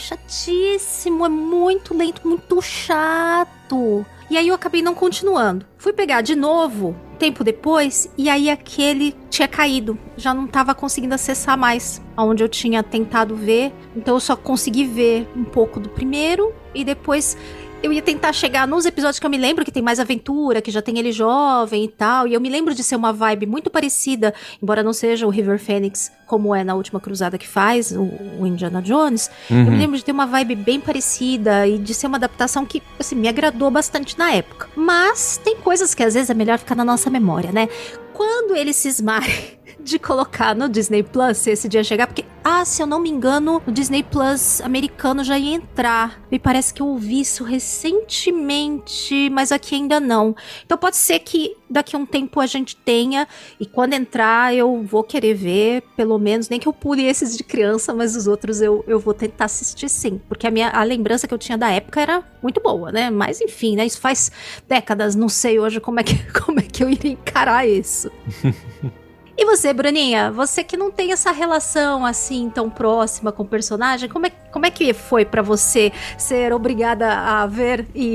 chatíssimo, 0.00 1.24
é 1.24 1.28
muito 1.28 1.96
lento, 1.96 2.26
muito 2.26 2.60
chato. 2.60 4.04
E 4.30 4.36
aí 4.36 4.48
eu 4.48 4.54
acabei 4.54 4.82
não 4.82 4.94
continuando. 4.94 5.64
Fui 5.78 5.92
pegar 5.92 6.20
de 6.20 6.34
novo, 6.34 6.94
tempo 7.18 7.42
depois, 7.42 8.10
e 8.16 8.28
aí 8.28 8.50
aquele 8.50 9.16
tinha 9.30 9.48
caído. 9.48 9.98
Já 10.16 10.34
não 10.34 10.44
estava 10.44 10.74
conseguindo 10.74 11.14
acessar 11.14 11.56
mais 11.56 12.02
aonde 12.16 12.42
eu 12.42 12.48
tinha 12.48 12.82
tentado 12.82 13.34
ver. 13.34 13.72
Então 13.96 14.16
eu 14.16 14.20
só 14.20 14.36
consegui 14.36 14.84
ver 14.84 15.26
um 15.34 15.44
pouco 15.44 15.80
do 15.80 15.88
primeiro 15.88 16.54
e 16.74 16.84
depois 16.84 17.36
eu 17.82 17.92
ia 17.92 18.02
tentar 18.02 18.32
chegar 18.32 18.66
nos 18.66 18.84
episódios 18.86 19.18
que 19.18 19.26
eu 19.26 19.30
me 19.30 19.38
lembro 19.38 19.64
que 19.64 19.70
tem 19.70 19.82
mais 19.82 20.00
aventura, 20.00 20.60
que 20.60 20.70
já 20.70 20.82
tem 20.82 20.98
ele 20.98 21.12
jovem 21.12 21.84
e 21.84 21.88
tal. 21.88 22.26
E 22.26 22.34
eu 22.34 22.40
me 22.40 22.48
lembro 22.48 22.74
de 22.74 22.82
ser 22.82 22.96
uma 22.96 23.12
vibe 23.12 23.46
muito 23.46 23.70
parecida, 23.70 24.34
embora 24.62 24.82
não 24.82 24.92
seja 24.92 25.26
o 25.26 25.30
River 25.30 25.58
Phoenix 25.58 26.10
como 26.26 26.54
é 26.54 26.64
na 26.64 26.74
última 26.74 27.00
cruzada 27.00 27.38
que 27.38 27.46
faz, 27.46 27.92
o, 27.92 28.10
o 28.40 28.46
Indiana 28.46 28.82
Jones. 28.82 29.30
Uhum. 29.50 29.64
Eu 29.64 29.70
me 29.70 29.78
lembro 29.78 29.96
de 29.96 30.04
ter 30.04 30.12
uma 30.12 30.26
vibe 30.26 30.56
bem 30.56 30.80
parecida 30.80 31.66
e 31.66 31.78
de 31.78 31.94
ser 31.94 32.06
uma 32.06 32.16
adaptação 32.16 32.66
que, 32.66 32.82
assim, 32.98 33.14
me 33.14 33.28
agradou 33.28 33.70
bastante 33.70 34.18
na 34.18 34.32
época. 34.32 34.68
Mas 34.76 35.40
tem 35.42 35.56
coisas 35.56 35.94
que 35.94 36.02
às 36.02 36.14
vezes 36.14 36.30
é 36.30 36.34
melhor 36.34 36.58
ficar 36.58 36.74
na 36.74 36.84
nossa 36.84 37.08
memória, 37.08 37.52
né? 37.52 37.68
Quando 38.12 38.56
eles 38.56 38.74
cismarem 38.76 39.57
de 39.78 39.98
colocar 39.98 40.54
no 40.54 40.68
Disney 40.68 41.02
Plus 41.02 41.38
se 41.38 41.50
esse 41.50 41.68
dia 41.68 41.84
chegar, 41.84 42.06
porque, 42.06 42.24
ah, 42.42 42.64
se 42.64 42.82
eu 42.82 42.86
não 42.86 43.00
me 43.00 43.08
engano, 43.08 43.62
o 43.66 43.70
Disney 43.70 44.02
Plus 44.02 44.60
americano 44.60 45.22
já 45.22 45.38
ia 45.38 45.54
entrar. 45.54 46.22
Me 46.30 46.38
parece 46.38 46.72
que 46.72 46.82
eu 46.82 46.86
ouvi 46.86 47.20
isso 47.20 47.44
recentemente, 47.44 49.30
mas 49.30 49.52
aqui 49.52 49.74
ainda 49.74 50.00
não. 50.00 50.34
Então 50.64 50.78
pode 50.78 50.96
ser 50.96 51.18
que 51.20 51.56
daqui 51.68 51.94
a 51.94 51.98
um 51.98 52.06
tempo 52.06 52.40
a 52.40 52.46
gente 52.46 52.76
tenha, 52.76 53.28
e 53.60 53.66
quando 53.66 53.92
entrar 53.94 54.54
eu 54.54 54.82
vou 54.82 55.04
querer 55.04 55.34
ver, 55.34 55.82
pelo 55.96 56.18
menos, 56.18 56.48
nem 56.48 56.58
que 56.58 56.66
eu 56.66 56.72
pule 56.72 57.04
esses 57.04 57.36
de 57.36 57.44
criança, 57.44 57.94
mas 57.94 58.16
os 58.16 58.26
outros 58.26 58.60
eu, 58.60 58.84
eu 58.86 58.98
vou 58.98 59.14
tentar 59.14 59.46
assistir 59.46 59.88
sim, 59.88 60.20
porque 60.28 60.46
a 60.46 60.50
minha 60.50 60.70
a 60.70 60.82
lembrança 60.82 61.26
que 61.26 61.34
eu 61.34 61.38
tinha 61.38 61.58
da 61.58 61.70
época 61.70 62.00
era 62.00 62.24
muito 62.42 62.60
boa, 62.60 62.90
né? 62.92 63.10
Mas 63.10 63.40
enfim, 63.40 63.76
né? 63.76 63.86
Isso 63.86 64.00
faz 64.00 64.30
décadas, 64.66 65.14
não 65.14 65.28
sei 65.28 65.58
hoje 65.58 65.80
como 65.80 66.00
é 66.00 66.02
que, 66.02 66.16
como 66.40 66.60
é 66.60 66.62
que 66.62 66.82
eu 66.82 66.88
iria 66.88 67.12
encarar 67.12 67.66
isso. 67.66 68.10
E 69.40 69.44
você, 69.44 69.72
Bruninha? 69.72 70.32
Você 70.32 70.64
que 70.64 70.76
não 70.76 70.90
tem 70.90 71.12
essa 71.12 71.30
relação 71.30 72.04
assim 72.04 72.50
tão 72.50 72.68
próxima 72.68 73.30
com 73.30 73.44
o 73.44 73.46
personagem, 73.46 74.08
como 74.08 74.26
é, 74.26 74.32
como 74.50 74.66
é 74.66 74.70
que 74.70 74.92
foi 74.92 75.24
pra 75.24 75.42
você 75.42 75.92
ser 76.18 76.52
obrigada 76.52 77.08
a 77.08 77.46
ver 77.46 77.86
e, 77.94 78.08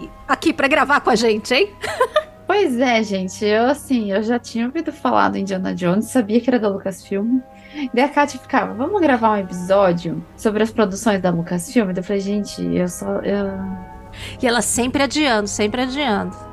e 0.00 0.10
aqui 0.26 0.54
pra 0.54 0.66
gravar 0.66 1.00
com 1.00 1.10
a 1.10 1.14
gente, 1.14 1.52
hein? 1.52 1.68
Pois 2.48 2.80
é, 2.80 3.02
gente. 3.02 3.44
Eu, 3.44 3.66
assim, 3.66 4.10
eu 4.10 4.22
já 4.22 4.38
tinha 4.38 4.64
ouvido 4.64 4.90
falar 4.90 5.28
do 5.28 5.36
Indiana 5.36 5.74
Jones, 5.74 6.06
sabia 6.06 6.40
que 6.40 6.48
era 6.48 6.58
da 6.58 6.66
Lucasfilm. 6.66 7.40
Daí 7.92 8.04
a 8.04 8.08
Kátia 8.08 8.40
ficava, 8.40 8.72
vamos 8.72 9.02
gravar 9.02 9.32
um 9.32 9.36
episódio 9.36 10.24
sobre 10.34 10.62
as 10.62 10.70
produções 10.70 11.20
da 11.20 11.28
Lucasfilm? 11.28 11.88
Daí 11.88 11.98
eu 11.98 12.02
falei, 12.02 12.22
gente, 12.22 12.62
eu 12.74 12.88
só. 12.88 13.06
Eu, 13.16 13.50
E 14.40 14.46
ela 14.46 14.62
sempre 14.62 15.02
adiando, 15.02 15.46
sempre 15.46 15.82
adiando. 15.82 16.47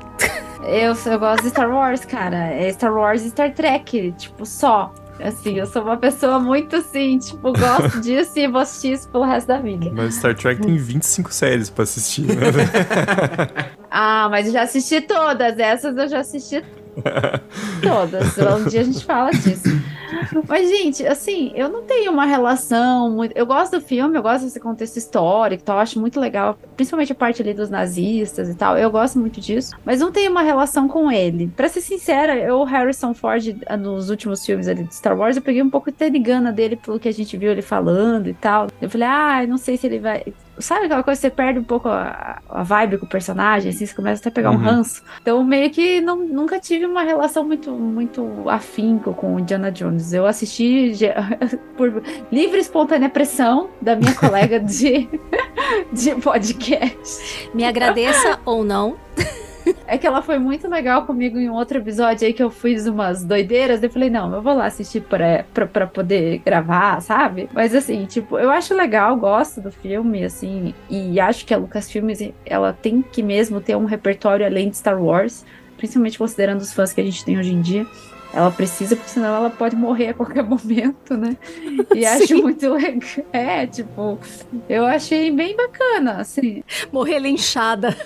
Eu, 0.62 0.94
eu 1.12 1.18
gosto 1.18 1.42
de 1.42 1.50
Star 1.50 1.70
Wars, 1.70 2.04
cara. 2.04 2.36
É 2.36 2.72
Star 2.72 2.92
Wars 2.92 3.22
e 3.24 3.30
Star 3.30 3.52
Trek, 3.52 4.14
tipo, 4.16 4.44
só. 4.44 4.92
Assim, 5.18 5.58
eu 5.58 5.66
sou 5.66 5.82
uma 5.82 5.96
pessoa 5.96 6.38
muito 6.38 6.76
assim, 6.76 7.18
tipo, 7.18 7.52
gosto 7.52 8.00
disso 8.00 8.32
e 8.38 8.46
vou 8.46 8.60
assistir 8.60 8.92
isso 8.92 9.08
pelo 9.08 9.24
resto 9.24 9.46
da 9.46 9.58
vida. 9.58 9.90
Mas 9.92 10.16
Star 10.16 10.34
Trek 10.34 10.60
tem 10.60 10.76
25 10.76 11.32
séries 11.32 11.70
pra 11.70 11.84
assistir, 11.84 12.22
né? 12.22 12.34
Ah, 13.98 14.28
mas 14.28 14.46
eu 14.48 14.52
já 14.52 14.62
assisti 14.62 15.00
todas. 15.00 15.58
Essas 15.58 15.96
eu 15.96 16.06
já 16.06 16.20
assisti 16.20 16.62
todas. 17.82 18.38
Um 18.38 18.68
dia 18.68 18.80
a 18.80 18.84
gente 18.84 19.04
fala 19.04 19.30
disso. 19.30 19.68
Mas, 20.48 20.68
gente, 20.68 21.06
assim, 21.06 21.52
eu 21.54 21.68
não 21.68 21.82
tenho 21.82 22.12
uma 22.12 22.24
relação 22.24 23.10
muito. 23.10 23.36
Eu 23.36 23.46
gosto 23.46 23.78
do 23.78 23.80
filme, 23.80 24.16
eu 24.16 24.22
gosto 24.22 24.44
desse 24.44 24.60
contexto 24.60 24.96
histórico, 24.96 25.62
então 25.62 25.74
eu 25.74 25.80
acho 25.80 26.00
muito 26.00 26.20
legal, 26.20 26.58
principalmente 26.76 27.12
a 27.12 27.14
parte 27.14 27.42
ali 27.42 27.54
dos 27.54 27.70
nazistas 27.70 28.48
e 28.48 28.54
tal. 28.54 28.76
Eu 28.78 28.90
gosto 28.90 29.18
muito 29.18 29.40
disso, 29.40 29.76
mas 29.84 30.00
não 30.00 30.10
tenho 30.10 30.30
uma 30.30 30.42
relação 30.42 30.88
com 30.88 31.10
ele. 31.10 31.48
Pra 31.56 31.68
ser 31.68 31.80
sincera, 31.80 32.36
eu, 32.36 32.62
Harrison 32.64 33.14
Ford, 33.14 33.56
nos 33.78 34.10
últimos 34.10 34.44
filmes 34.44 34.68
ali 34.68 34.84
de 34.84 34.94
Star 34.94 35.16
Wars, 35.16 35.36
eu 35.36 35.42
peguei 35.42 35.62
um 35.62 35.70
pouco 35.70 35.90
de 35.90 36.18
gana 36.18 36.52
dele 36.52 36.76
pelo 36.76 36.98
que 36.98 37.08
a 37.08 37.12
gente 37.12 37.36
viu 37.36 37.50
ele 37.50 37.62
falando 37.62 38.28
e 38.28 38.34
tal. 38.34 38.68
Eu 38.80 38.88
falei, 38.90 39.08
ah, 39.08 39.46
não 39.46 39.58
sei 39.58 39.76
se 39.76 39.86
ele 39.86 39.98
vai. 39.98 40.24
Sabe 40.58 40.86
aquela 40.86 41.02
coisa 41.02 41.20
que 41.20 41.26
você 41.26 41.30
perde 41.30 41.58
um 41.58 41.64
pouco 41.64 41.88
a, 41.88 42.40
a 42.48 42.62
vibe 42.62 42.98
com 42.98 43.06
o 43.06 43.08
personagem, 43.08 43.70
assim, 43.70 43.84
você 43.86 43.94
começa 43.94 44.20
até 44.20 44.28
a 44.28 44.32
pegar 44.32 44.50
um 44.50 44.54
Uhum. 44.54 44.60
ranço. 44.60 45.02
Então, 45.20 45.42
meio 45.44 45.70
que 45.70 46.00
não, 46.00 46.16
nunca 46.16 46.58
tive 46.58 46.86
uma 46.86 47.02
relação 47.02 47.44
muito, 47.44 47.70
muito 47.72 48.48
afinco 48.48 49.12
com 49.14 49.34
o 49.34 49.40
Indiana 49.40 49.70
Jones. 49.70 50.12
Eu 50.12 50.26
assisti 50.26 50.92
por 51.76 52.02
livre 52.32 52.56
e 52.58 52.60
espontânea 52.60 53.08
pressão 53.08 53.68
da 53.80 53.94
minha 53.96 54.14
colega 54.14 54.58
de, 54.60 55.08
de 55.92 56.14
podcast. 56.16 57.50
Me 57.54 57.64
agradeça 57.64 58.38
ou 58.44 58.64
não. 58.64 58.96
É 59.86 59.96
que 59.96 60.06
ela 60.06 60.20
foi 60.20 60.38
muito 60.38 60.68
legal 60.68 61.06
comigo 61.06 61.38
em 61.38 61.48
um 61.48 61.54
outro 61.54 61.78
episódio 61.78 62.26
aí 62.26 62.32
que 62.32 62.42
eu 62.42 62.50
fiz 62.50 62.86
umas 62.86 63.24
doideiras. 63.24 63.82
Eu 63.82 63.90
falei, 63.90 64.10
não, 64.10 64.34
eu 64.34 64.42
vou 64.42 64.54
lá 64.54 64.66
assistir 64.66 65.00
pra, 65.02 65.44
pra, 65.54 65.66
pra 65.66 65.86
poder 65.86 66.38
gravar, 66.44 67.00
sabe? 67.00 67.48
Mas 67.52 67.74
assim, 67.74 68.04
tipo, 68.06 68.38
eu 68.38 68.50
acho 68.50 68.74
legal, 68.74 69.16
gosto 69.16 69.60
do 69.60 69.70
filme, 69.70 70.24
assim, 70.24 70.74
e 70.90 71.20
acho 71.20 71.46
que 71.46 71.54
a 71.54 71.56
Lucasfilm, 71.56 72.10
ela 72.44 72.72
tem 72.72 73.00
que 73.00 73.22
mesmo 73.22 73.60
ter 73.60 73.76
um 73.76 73.84
repertório 73.84 74.44
além 74.44 74.70
de 74.70 74.76
Star 74.76 75.00
Wars, 75.00 75.44
principalmente 75.76 76.18
considerando 76.18 76.60
os 76.60 76.72
fãs 76.72 76.92
que 76.92 77.00
a 77.00 77.04
gente 77.04 77.24
tem 77.24 77.38
hoje 77.38 77.52
em 77.52 77.60
dia. 77.60 77.86
Ela 78.34 78.50
precisa, 78.50 78.96
porque 78.96 79.10
senão 79.10 79.34
ela 79.34 79.50
pode 79.50 79.76
morrer 79.76 80.08
a 80.08 80.14
qualquer 80.14 80.42
momento, 80.44 81.16
né? 81.16 81.36
E 81.94 82.04
acho 82.06 82.36
muito 82.36 82.68
legal. 82.70 83.00
É, 83.32 83.66
tipo, 83.66 84.18
eu 84.68 84.84
achei 84.84 85.30
bem 85.30 85.56
bacana, 85.56 86.20
assim. 86.20 86.62
Morrer 86.92 87.18
linchada. 87.18 87.96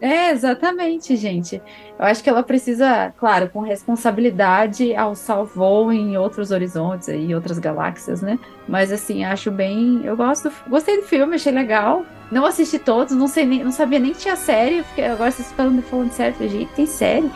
É, 0.00 0.30
exatamente, 0.30 1.16
gente. 1.16 1.62
Eu 1.98 2.04
acho 2.04 2.22
que 2.22 2.28
ela 2.28 2.42
precisa, 2.42 3.12
claro, 3.16 3.48
com 3.48 3.60
responsabilidade, 3.60 4.94
alçar 4.94 5.40
o 5.40 5.44
voo 5.44 5.92
em 5.92 6.16
outros 6.16 6.50
horizontes 6.50 7.08
e 7.08 7.34
outras 7.34 7.58
galáxias, 7.58 8.20
né? 8.20 8.38
Mas 8.68 8.92
assim, 8.92 9.24
acho 9.24 9.50
bem. 9.50 10.02
Eu 10.04 10.16
gosto, 10.16 10.52
gostei 10.68 11.00
do 11.00 11.06
filme, 11.06 11.36
achei 11.36 11.52
legal. 11.52 12.04
Não 12.30 12.44
assisti 12.44 12.78
todos, 12.78 13.14
não 13.14 13.28
sei 13.28 13.46
nem, 13.46 13.62
não 13.62 13.70
sabia 13.70 13.98
nem 13.98 14.12
que 14.12 14.18
tinha 14.18 14.36
série. 14.36 14.82
Fiquei, 14.82 15.06
agora 15.06 15.30
vocês 15.30 15.52
falando, 15.52 15.82
falando 15.82 16.12
sério, 16.12 16.34
falei, 16.34 16.48
gente, 16.50 16.72
tem 16.72 16.86
série? 16.86 17.30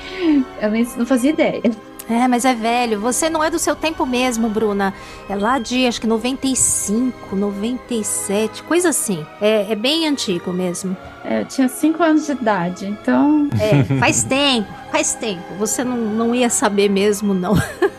Eu 0.61 0.71
nem, 0.71 0.87
não 0.97 1.07
fazia 1.07 1.31
ideia. 1.31 1.63
É, 2.11 2.27
mas 2.27 2.47
é 2.47 2.55
velho. 2.55 2.99
Você 3.01 3.29
não 3.29 3.45
é 3.45 3.51
do 3.51 3.59
seu 3.59 3.77
tempo 3.77 4.07
mesmo, 4.07 4.49
Bruna. 4.49 4.95
É 5.29 5.37
lá 5.37 5.59
de, 5.59 5.87
acho 5.87 6.01
que 6.01 6.07
95, 6.07 7.37
97, 7.37 8.63
coisa 8.63 8.89
assim. 8.89 9.27
É, 9.41 9.71
é 9.71 9.77
bem 9.77 10.09
antigo 10.09 10.51
mesmo. 10.51 10.97
É, 11.31 11.43
eu 11.43 11.45
tinha 11.45 11.69
5 11.69 12.03
anos 12.03 12.25
de 12.25 12.33
idade, 12.33 12.87
então. 12.87 13.51
É, 13.61 13.85
faz 14.01 14.25
tempo, 14.25 14.73
faz 14.91 15.13
tempo. 15.13 15.43
Você 15.59 15.85
não, 15.85 15.95
não 15.95 16.35
ia 16.35 16.49
saber 16.49 16.89
mesmo, 16.89 17.35
não. 17.35 17.53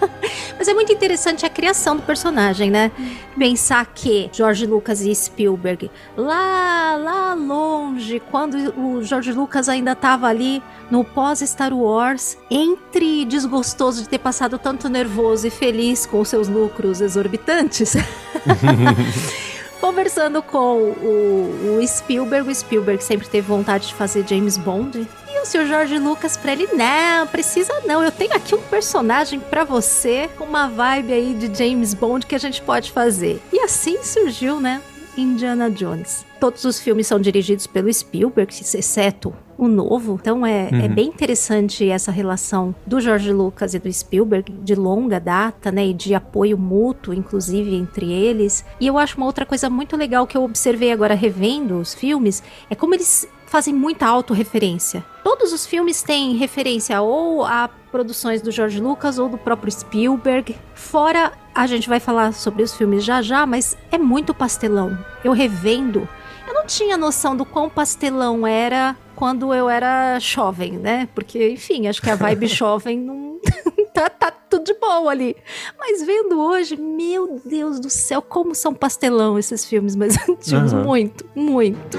Mas 0.57 0.67
é 0.67 0.73
muito 0.73 0.91
interessante 0.91 1.45
a 1.45 1.49
criação 1.49 1.95
do 1.95 2.01
personagem, 2.01 2.71
né? 2.71 2.91
Pensar 3.37 3.85
que 3.85 4.29
George 4.33 4.65
Lucas 4.65 5.01
e 5.01 5.13
Spielberg, 5.13 5.91
lá, 6.17 6.95
lá 6.95 7.33
longe, 7.35 8.19
quando 8.31 8.73
o 8.75 9.03
George 9.03 9.31
Lucas 9.31 9.69
ainda 9.69 9.91
estava 9.91 10.27
ali 10.27 10.61
no 10.89 11.05
pós-Star 11.05 11.71
Wars, 11.71 12.35
entre 12.49 13.25
desgostoso 13.25 14.01
de 14.01 14.09
ter 14.09 14.19
passado 14.19 14.57
tanto 14.57 14.89
nervoso 14.89 15.45
e 15.45 15.51
feliz 15.51 16.05
com 16.05 16.19
os 16.19 16.27
seus 16.27 16.47
lucros 16.47 16.99
exorbitantes. 16.99 17.95
Conversando 19.79 20.41
com 20.41 20.77
o, 20.77 21.79
o 21.79 21.87
Spielberg, 21.87 22.49
o 22.49 22.55
Spielberg 22.55 23.03
sempre 23.03 23.27
teve 23.27 23.47
vontade 23.47 23.87
de 23.87 23.93
fazer 23.93 24.27
James 24.27 24.57
Bond. 24.57 25.07
E 25.29 25.41
o 25.41 25.45
seu 25.45 25.65
Jorge 25.65 25.97
Lucas 25.97 26.35
pra 26.35 26.51
ele, 26.51 26.67
não, 26.73 27.25
precisa 27.27 27.73
não. 27.85 28.03
Eu 28.03 28.11
tenho 28.11 28.33
aqui 28.33 28.53
um 28.55 28.61
personagem 28.61 29.39
pra 29.39 29.63
você, 29.63 30.29
uma 30.39 30.67
vibe 30.67 31.13
aí 31.13 31.33
de 31.33 31.57
James 31.57 31.93
Bond 31.93 32.25
que 32.25 32.35
a 32.35 32.39
gente 32.39 32.61
pode 32.61 32.91
fazer. 32.91 33.41
E 33.53 33.59
assim 33.61 34.03
surgiu, 34.03 34.59
né? 34.59 34.81
Indiana 35.17 35.69
Jones. 35.69 36.25
Todos 36.39 36.63
os 36.63 36.79
filmes 36.79 37.07
são 37.07 37.19
dirigidos 37.19 37.67
pelo 37.67 37.91
Spielberg, 37.91 38.53
exceto 38.53 39.33
o 39.57 39.67
novo. 39.67 40.17
Então 40.21 40.45
é, 40.45 40.69
é 40.71 40.87
Uhum. 40.87 40.95
bem 40.95 41.07
interessante 41.07 41.89
essa 41.89 42.11
relação 42.11 42.73
do 42.87 43.01
George 43.01 43.31
Lucas 43.33 43.73
e 43.73 43.79
do 43.79 43.91
Spielberg, 43.91 44.51
de 44.63 44.73
longa 44.75 45.19
data, 45.19 45.69
né? 45.71 45.87
E 45.87 45.93
de 45.93 46.15
apoio 46.15 46.57
mútuo, 46.57 47.13
inclusive, 47.13 47.75
entre 47.75 48.09
eles. 48.11 48.63
E 48.79 48.87
eu 48.87 48.97
acho 48.97 49.17
uma 49.17 49.25
outra 49.25 49.45
coisa 49.45 49.69
muito 49.69 49.97
legal 49.97 50.25
que 50.25 50.37
eu 50.37 50.43
observei 50.43 50.91
agora 50.93 51.13
revendo 51.13 51.77
os 51.77 51.93
filmes, 51.93 52.41
é 52.69 52.75
como 52.75 52.93
eles 52.95 53.27
fazem 53.49 53.73
muita 53.73 54.05
autorreferência. 54.05 55.03
Todos 55.23 55.51
os 55.51 55.65
filmes 55.65 56.01
têm 56.01 56.35
referência 56.35 57.01
ou 57.01 57.43
a 57.43 57.69
produções 57.91 58.41
do 58.41 58.51
George 58.51 58.79
Lucas 58.79 59.17
ou 59.17 59.27
do 59.27 59.37
próprio 59.37 59.71
Spielberg. 59.71 60.55
Fora, 60.73 61.33
a 61.53 61.67
gente 61.67 61.89
vai 61.89 61.99
falar 61.99 62.33
sobre 62.33 62.63
os 62.63 62.73
filmes 62.73 63.03
já 63.03 63.21
já, 63.21 63.45
mas 63.45 63.77
é 63.91 63.97
muito 63.97 64.33
pastelão. 64.33 64.97
Eu 65.23 65.33
revendo, 65.33 66.07
eu 66.47 66.53
não 66.53 66.65
tinha 66.65 66.97
noção 66.97 67.35
do 67.35 67.45
quão 67.45 67.69
pastelão 67.69 68.45
era 68.45 68.95
quando 69.15 69.53
eu 69.53 69.69
era 69.69 70.17
jovem, 70.19 70.73
né? 70.73 71.09
Porque, 71.13 71.49
enfim, 71.49 71.87
acho 71.87 72.01
que 72.01 72.09
a 72.09 72.15
vibe 72.15 72.47
jovem 72.47 72.97
não 72.97 73.39
tá, 73.93 74.09
tá 74.09 74.31
tudo 74.31 74.63
de 74.63 74.73
bom 74.75 75.09
ali. 75.09 75.35
Mas 75.77 76.01
vendo 76.03 76.39
hoje, 76.39 76.77
meu 76.77 77.41
Deus 77.43 77.79
do 77.79 77.89
céu, 77.89 78.21
como 78.21 78.55
são 78.55 78.73
pastelão 78.73 79.37
esses 79.37 79.65
filmes 79.65 79.95
mais 79.95 80.15
antigos. 80.29 80.73
Uhum. 80.73 80.83
Muito, 80.83 81.25
muito. 81.35 81.97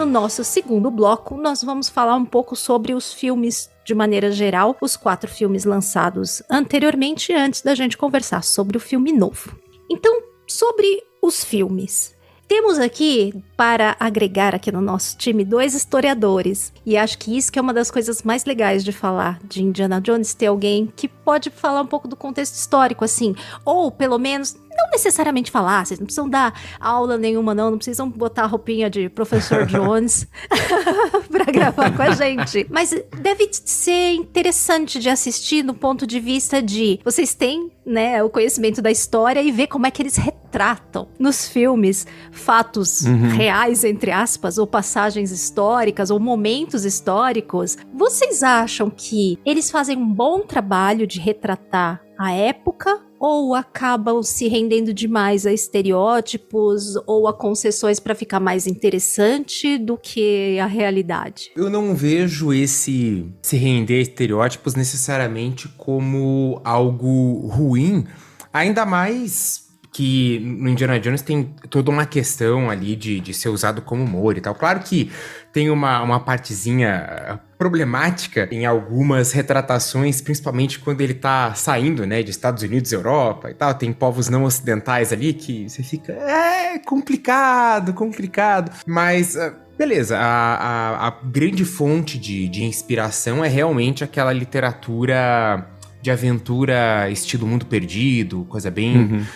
No 0.00 0.06
nosso 0.06 0.42
segundo 0.42 0.90
bloco, 0.90 1.36
nós 1.36 1.62
vamos 1.62 1.90
falar 1.90 2.16
um 2.16 2.24
pouco 2.24 2.56
sobre 2.56 2.94
os 2.94 3.12
filmes 3.12 3.68
de 3.84 3.94
maneira 3.94 4.32
geral, 4.32 4.74
os 4.80 4.96
quatro 4.96 5.30
filmes 5.30 5.66
lançados 5.66 6.42
anteriormente, 6.48 7.34
antes 7.34 7.60
da 7.60 7.74
gente 7.74 7.98
conversar 7.98 8.42
sobre 8.42 8.78
o 8.78 8.80
filme 8.80 9.12
novo. 9.12 9.54
Então, 9.90 10.22
sobre 10.48 11.02
os 11.20 11.44
filmes. 11.44 12.16
Temos 12.48 12.78
aqui, 12.78 13.32
para 13.56 13.94
agregar 14.00 14.54
aqui 14.54 14.72
no 14.72 14.80
nosso 14.80 15.18
time, 15.18 15.44
dois 15.44 15.74
historiadores. 15.74 16.72
E 16.84 16.96
acho 16.96 17.18
que 17.18 17.36
isso 17.36 17.52
que 17.52 17.58
é 17.58 17.62
uma 17.62 17.74
das 17.74 17.90
coisas 17.92 18.22
mais 18.22 18.44
legais 18.46 18.82
de 18.82 18.92
falar 18.92 19.38
de 19.44 19.62
Indiana 19.62 20.00
Jones, 20.00 20.34
ter 20.34 20.46
alguém 20.46 20.92
que 20.96 21.06
pode 21.06 21.50
falar 21.50 21.82
um 21.82 21.86
pouco 21.86 22.08
do 22.08 22.16
contexto 22.16 22.54
histórico, 22.54 23.04
assim. 23.04 23.36
Ou, 23.64 23.90
pelo 23.92 24.18
menos, 24.18 24.56
não 24.76 24.90
necessariamente 24.90 25.50
falar, 25.50 25.84
vocês 25.84 25.98
não 25.98 26.06
precisam 26.06 26.28
dar 26.28 26.54
aula 26.78 27.16
nenhuma, 27.16 27.54
não, 27.54 27.70
não 27.70 27.78
precisam 27.78 28.08
botar 28.08 28.44
a 28.44 28.46
roupinha 28.46 28.88
de 28.88 29.08
professor 29.08 29.66
Jones 29.68 30.26
para 31.30 31.44
gravar 31.44 31.96
com 31.96 32.02
a 32.02 32.12
gente. 32.12 32.66
Mas 32.70 32.94
deve 33.20 33.48
ser 33.52 34.12
interessante 34.12 34.98
de 34.98 35.08
assistir 35.08 35.62
no 35.62 35.74
ponto 35.74 36.06
de 36.06 36.20
vista 36.20 36.62
de 36.62 37.00
vocês 37.04 37.34
têm, 37.34 37.70
né, 37.84 38.22
o 38.22 38.30
conhecimento 38.30 38.80
da 38.80 38.90
história 38.90 39.42
e 39.42 39.50
ver 39.50 39.66
como 39.66 39.86
é 39.86 39.90
que 39.90 40.02
eles 40.02 40.16
retratam 40.16 41.08
nos 41.18 41.48
filmes 41.48 42.06
fatos 42.30 43.02
uhum. 43.02 43.28
reais, 43.30 43.84
entre 43.84 44.10
aspas, 44.10 44.58
ou 44.58 44.66
passagens 44.66 45.30
históricas, 45.30 46.10
ou 46.10 46.20
momentos 46.20 46.84
históricos. 46.84 47.76
Vocês 47.92 48.42
acham 48.42 48.90
que 48.90 49.38
eles 49.44 49.70
fazem 49.70 49.96
um 49.96 50.12
bom 50.12 50.40
trabalho 50.40 51.06
de 51.06 51.18
retratar 51.18 52.00
a 52.20 52.32
época 52.32 53.00
ou 53.18 53.54
acabam 53.54 54.22
se 54.22 54.46
rendendo 54.46 54.92
demais 54.92 55.46
a 55.46 55.52
estereótipos 55.54 56.94
ou 57.06 57.26
a 57.26 57.32
concessões 57.32 57.98
para 57.98 58.14
ficar 58.14 58.38
mais 58.38 58.66
interessante 58.66 59.78
do 59.78 59.96
que 59.96 60.58
a 60.58 60.66
realidade? 60.66 61.50
Eu 61.56 61.70
não 61.70 61.94
vejo 61.94 62.52
esse 62.52 63.26
se 63.40 63.56
render 63.56 64.00
a 64.00 64.02
estereótipos 64.02 64.74
necessariamente 64.74 65.66
como 65.78 66.60
algo 66.62 67.46
ruim, 67.46 68.06
ainda 68.52 68.84
mais 68.84 69.70
que 69.90 70.38
no 70.40 70.68
Indiana 70.68 71.00
Jones 71.00 71.22
tem 71.22 71.54
toda 71.70 71.90
uma 71.90 72.04
questão 72.04 72.68
ali 72.68 72.94
de, 72.96 73.18
de 73.18 73.32
ser 73.32 73.48
usado 73.48 73.80
como 73.80 74.04
humor 74.04 74.36
e 74.36 74.42
tal. 74.42 74.54
Claro 74.54 74.80
que 74.80 75.10
tem 75.54 75.70
uma, 75.70 76.02
uma 76.02 76.20
partezinha 76.20 77.40
problemática 77.60 78.48
em 78.50 78.64
algumas 78.64 79.32
retratações, 79.32 80.22
principalmente 80.22 80.78
quando 80.78 81.02
ele 81.02 81.12
tá 81.12 81.52
saindo, 81.52 82.06
né, 82.06 82.22
de 82.22 82.30
Estados 82.30 82.62
Unidos, 82.62 82.90
Europa 82.90 83.50
e 83.50 83.54
tal. 83.54 83.74
Tem 83.74 83.92
povos 83.92 84.30
não 84.30 84.44
ocidentais 84.44 85.12
ali 85.12 85.34
que 85.34 85.68
você 85.68 85.82
fica, 85.82 86.10
é 86.10 86.78
complicado, 86.78 87.92
complicado. 87.92 88.72
Mas. 88.86 89.36
Uh, 89.36 89.52
beleza, 89.76 90.16
a, 90.16 90.54
a, 90.54 91.08
a, 91.08 91.10
grande 91.22 91.66
fonte 91.66 92.18
de, 92.18 92.48
de 92.48 92.64
inspiração 92.64 93.44
é 93.44 93.48
realmente 93.48 94.02
aquela 94.02 94.32
literatura 94.32 95.68
de 96.00 96.10
aventura 96.10 97.10
estilo 97.10 97.46
Mundo 97.46 97.66
Perdido, 97.66 98.46
coisa 98.48 98.70
bem 98.70 98.96
uhum 98.96 99.26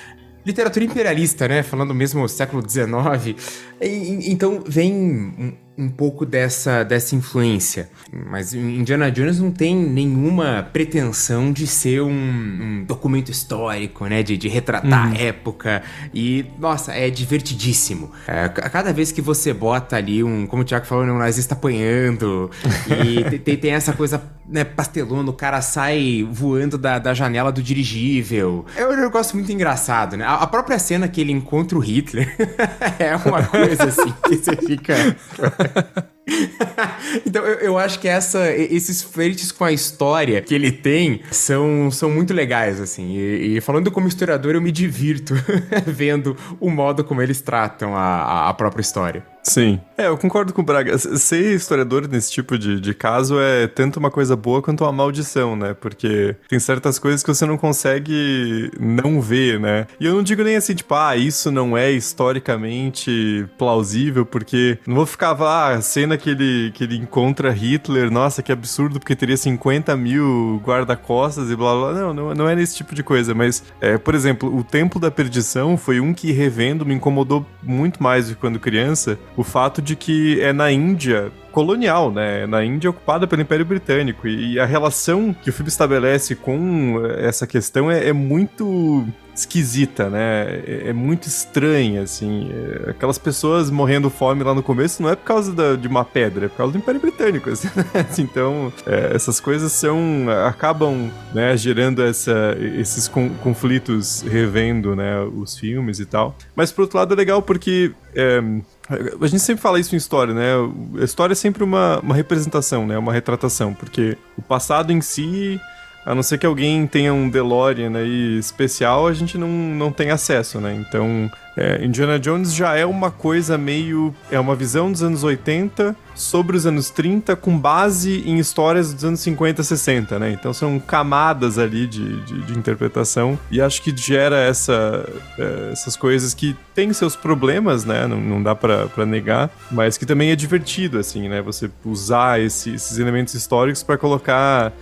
literatura 0.45 0.85
imperialista, 0.85 1.49
né? 1.49 1.63
Falando 1.63 1.95
mesmo 1.95 2.29
século 2.29 2.63
XIX. 2.63 3.35
E, 3.81 4.31
então 4.31 4.63
vem 4.67 5.57
um 5.77 5.89
pouco 5.89 6.25
dessa, 6.25 6.85
dessa 6.85 7.17
influência. 7.17 7.89
Mas 8.13 8.55
Indiana 8.55 9.11
Jones 9.11 9.41
não 9.41 9.51
tem 9.51 9.75
nenhuma 9.75 10.69
pretensão 10.73 11.53
de 11.53 11.67
ser 11.67 12.01
um, 12.01 12.11
um 12.11 12.85
documento 12.85 13.31
histórico, 13.31 14.07
né? 14.07 14.23
De, 14.23 14.37
de 14.37 14.49
retratar 14.49 15.09
uhum. 15.09 15.15
a 15.15 15.19
época. 15.19 15.83
E, 16.13 16.47
nossa, 16.59 16.93
é 16.93 17.11
divertidíssimo. 17.11 18.11
É, 18.27 18.49
cada 18.49 18.93
vez 18.93 19.11
que 19.11 19.21
você 19.21 19.53
bota 19.53 19.97
ali 19.97 20.23
um, 20.23 20.47
como 20.47 20.63
o 20.63 20.65
Tiago 20.65 20.87
falou, 20.87 21.05
um 21.05 21.19
nazista 21.19 21.55
apanhando, 21.55 22.51
e 23.05 23.39
tem, 23.39 23.57
tem 23.57 23.73
essa 23.73 23.93
coisa 23.93 24.23
né, 24.49 24.63
pastelona, 24.63 25.31
o 25.31 25.33
cara 25.33 25.61
sai 25.61 26.27
voando 26.31 26.77
da, 26.77 26.99
da 26.99 27.15
janela 27.15 27.51
do 27.51 27.63
dirigível. 27.63 28.65
É 28.77 28.87
um 28.87 28.97
negócio 28.97 29.37
muito 29.37 29.51
engraçado, 29.51 30.17
né? 30.17 30.25
A, 30.25 30.35
a 30.35 30.47
própria 30.47 30.79
cena 30.79 31.09
que 31.09 31.21
ele 31.21 31.33
encontra 31.33 31.77
o 31.77 31.81
Hitler 31.81 32.35
é 32.99 33.17
uma 33.17 33.43
coisa 33.43 33.85
assim 33.85 34.15
que 34.23 34.37
você 34.37 34.57
fica. 34.57 34.95
então 37.27 37.45
eu, 37.45 37.59
eu, 37.61 37.79
acho 37.79 37.99
que 37.99 38.09
essa, 38.09 38.51
esses 38.51 39.03
flertes 39.03 39.53
com 39.53 39.65
a 39.65 39.73
história 39.73 40.41
que 40.41 40.55
ele 40.55 40.73
tem 40.73 41.21
são, 41.31 41.91
são 41.91 42.11
muito 42.11 42.33
legais, 42.33 42.81
assim. 42.81 43.17
E, 43.17 43.57
e 43.57 43.61
falando 43.61 43.91
como 43.91 44.09
historiador, 44.09 44.55
eu 44.55 44.61
me 44.63 44.73
divirto 44.73 45.35
vendo 45.87 46.37
o 46.61 46.71
modo 46.71 47.05
como 47.05 47.23
eles 47.23 47.41
tratam 47.41 47.95
a, 47.97 48.49
a 48.49 48.55
própria 48.55 48.83
história. 48.83 49.34
Sim. 49.45 49.79
É, 49.97 50.09
eu 50.09 50.17
concordo 50.17 50.53
com 50.53 50.63
o 50.63 50.65
Braga. 50.65 50.97
Ser 50.99 51.55
historiador 51.55 52.09
nesse 52.09 52.33
tipo 52.33 52.59
de, 52.59 52.81
de 52.81 52.95
caso 52.95 53.39
é 53.39 53.67
tanto 53.67 53.99
uma 53.99 54.11
coisa 54.11 54.35
boa 54.35 54.63
quanto 54.63 54.83
uma 54.83 54.93
maldição, 54.93 55.55
né? 55.55 55.75
Porque 55.75 56.35
tem 56.49 56.59
certas 56.59 56.99
coisas 56.99 57.23
que 57.23 57.29
você 57.29 57.45
não 57.45 57.59
consegue 57.59 58.71
não 58.81 59.21
ver, 59.21 59.61
né? 59.61 59.87
E 60.01 60.07
eu 60.07 60.15
não 60.15 60.23
digo 60.23 60.43
nem 60.43 60.57
assim, 60.57 60.75
tipo, 60.75 60.95
ah, 60.95 61.15
isso 61.15 61.53
não 61.53 61.77
é 61.77 61.93
historicamente 61.93 63.47
plausível, 63.59 64.25
porque 64.25 64.79
não 64.87 64.97
vou 64.97 65.07
ficar, 65.07 65.37
ah, 65.41 65.81
cena 65.83 66.17
que 66.17 66.31
ele, 66.31 66.73
que 66.73 66.83
ele 66.83 66.97
encontra 66.97 67.53
Hitler, 67.53 68.11
nossa, 68.11 68.43
que 68.43 68.51
absurdo, 68.51 68.99
porque 68.99 69.15
teria 69.15 69.37
50 69.37 69.95
mil 69.97 70.61
guarda-costas 70.65 71.51
e 71.51 71.57
blá 71.57 71.75
blá. 71.75 71.93
Não, 71.93 72.15
não, 72.15 72.35
não 72.35 72.49
é 72.49 72.57
nesse 72.57 72.77
tipo 72.77 72.95
de 72.95 73.03
coisa, 73.03 73.35
mas, 73.35 73.63
é, 73.81 73.99
por 73.99 74.15
exemplo, 74.15 74.57
o 74.57 74.65
Templo 74.65 74.99
da 74.99 75.11
Perdição 75.11 75.77
foi 75.77 76.01
um 76.01 76.15
que 76.15 76.33
revendo 76.33 76.87
me 76.87 76.95
incomodou 76.95 77.47
muito 77.63 78.03
mais 78.03 78.29
do 78.29 78.35
que 78.35 78.41
quando 78.41 78.59
criança 78.59 79.19
o 79.37 79.45
fato 79.45 79.83
de 79.83 79.97
que 79.97 80.41
é 80.41 80.53
na 80.53 80.71
Índia 80.71 81.33
colonial, 81.55 82.11
né? 82.11 82.47
Na 82.47 82.65
Índia 82.65 82.91
ocupada 82.91 83.27
pelo 83.27 83.43
Império 83.43 83.65
Britânico. 83.65 84.27
E, 84.27 84.59
a 84.59 84.67
relação 84.67 85.33
que 85.33 85.51
o 85.51 85.53
filme 85.53 85.69
estabelece 85.69 86.35
com 86.35 87.01
essa 87.17 87.47
questão 87.47 87.89
é, 87.89 88.09
é 88.09 88.13
muito 88.13 89.07
esquisita, 89.35 90.09
né? 90.09 90.63
É, 90.67 90.83
é, 90.89 90.93
muito 90.93 91.27
estranha, 91.27 92.03
assim. 92.03 92.51
É, 92.53 92.91
aquelas 92.91 93.19
pessoas 93.19 93.71
morrendo 93.71 94.09
fome 94.09 94.43
lá 94.45 94.55
no 94.55 94.63
começo 94.63 95.03
não 95.03 95.11
é 95.11 95.17
por 95.17 95.25
causa 95.25 95.53
da, 95.53 95.75
de 95.75 95.89
uma 95.89 96.05
pedra, 96.05 96.47
é 96.47 96.49
por 96.49 96.57
causa 96.57 96.73
do 96.73 96.79
Império 96.79 97.01
Britânico. 97.01 97.51
Assim, 97.51 97.69
né? 97.75 97.85
então, 98.19 98.73
é, 98.87 99.15
essas 99.15 99.41
coisas 99.41 99.73
são 99.73 100.27
acabam 100.47 101.11
né, 101.33 101.57
gerando 101.57 102.03
essa, 102.03 102.57
esses 102.59 103.09
con 103.09 103.31
conflitos 103.43 104.23
revendo 104.23 104.95
né, 104.95 105.21
os 105.21 105.57
filmes 105.57 105.99
e 105.99 106.07
tal. 106.07 106.37
Mas 106.55 106.71
por 106.71 106.83
outro 106.83 106.99
lado 106.99 107.13
é 107.15 107.17
legal 107.17 107.43
porque 107.43 107.93
é, 108.15 108.41
a 108.89 109.27
gente 109.27 109.41
sempre 109.41 109.63
fala 109.63 109.81
isso 109.81 109.95
em 109.95 109.99
história, 109.99 110.35
né? 110.35 110.53
A 111.01 111.05
história 111.05 111.33
é 111.33 111.37
sempre 111.37 111.65
uma, 111.65 111.99
uma 112.01 112.15
representação, 112.15 112.87
né? 112.87 112.99
Uma 112.99 113.13
retratação, 113.13 113.73
porque 113.73 114.19
o 114.37 114.43
passado 114.43 114.93
em 114.93 115.01
si 115.01 115.59
a 116.05 116.15
não 116.15 116.23
ser 116.23 116.39
que 116.39 116.47
alguém 116.47 116.87
tenha 116.87 117.13
um 117.13 117.29
DeLorean 117.29 117.97
aí 117.97 118.39
especial, 118.39 119.07
a 119.07 119.13
gente 119.13 119.39
não, 119.39 119.49
não 119.49 119.91
tem 119.91 120.11
acesso, 120.11 120.61
né? 120.61 120.75
Então, 120.75 121.31
é, 121.57 121.85
Indiana 121.85 122.19
Jones 122.19 122.53
já 122.53 122.75
é 122.77 122.85
uma 122.85 123.11
coisa 123.11 123.57
meio. 123.57 124.15
É 124.31 124.39
uma 124.41 124.57
visão 124.57 124.91
dos 124.91 125.03
anos 125.03 125.23
80 125.23 125.97
sobre 126.15 126.57
os 126.57 126.67
anos 126.67 126.91
30, 126.91 127.35
com 127.37 127.59
base 127.59 128.23
em 128.27 128.39
histórias 128.39 128.93
dos 128.93 129.05
anos 129.05 129.21
50, 129.21 129.63
60, 129.63 130.19
né? 130.19 130.33
Então 130.33 130.53
são 130.53 130.79
camadas 130.79 131.59
ali 131.59 131.87
de, 131.87 132.21
de, 132.23 132.43
de 132.43 132.59
interpretação. 132.59 133.39
E 133.51 133.61
acho 133.61 133.83
que 133.83 133.97
gera 133.97 134.37
essa, 134.37 135.09
é, 135.39 135.71
essas 135.73 135.97
coisas 135.97 136.35
que 136.35 136.57
têm 136.75 136.93
seus 136.93 137.15
problemas, 137.15 137.85
né? 137.85 138.07
Não, 138.07 138.21
não 138.21 138.43
dá 138.43 138.55
para 138.55 139.07
negar, 139.07 139.51
mas 139.71 139.97
que 139.97 140.07
também 140.07 140.31
é 140.31 140.37
divertido, 140.37 140.99
assim, 140.99 141.29
né? 141.29 141.41
Você 141.43 141.71
usar 141.85 142.41
esse, 142.41 142.75
esses 142.75 142.99
elementos 142.99 143.35
históricos 143.35 143.83
para 143.83 143.97
colocar 143.97 144.73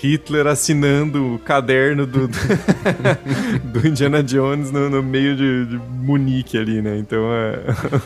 Hitler 0.00 0.46
assinando 0.46 1.34
o 1.34 1.38
caderno 1.38 2.06
do, 2.06 2.28
do 3.64 3.86
Indiana 3.86 4.22
Jones 4.22 4.70
no, 4.70 4.88
no 4.88 5.02
meio 5.02 5.36
de, 5.36 5.66
de, 5.66 5.76
Munique 5.76 6.58
ali, 6.58 6.82
né? 6.82 6.98
Então 6.98 7.20
é... 7.32 7.60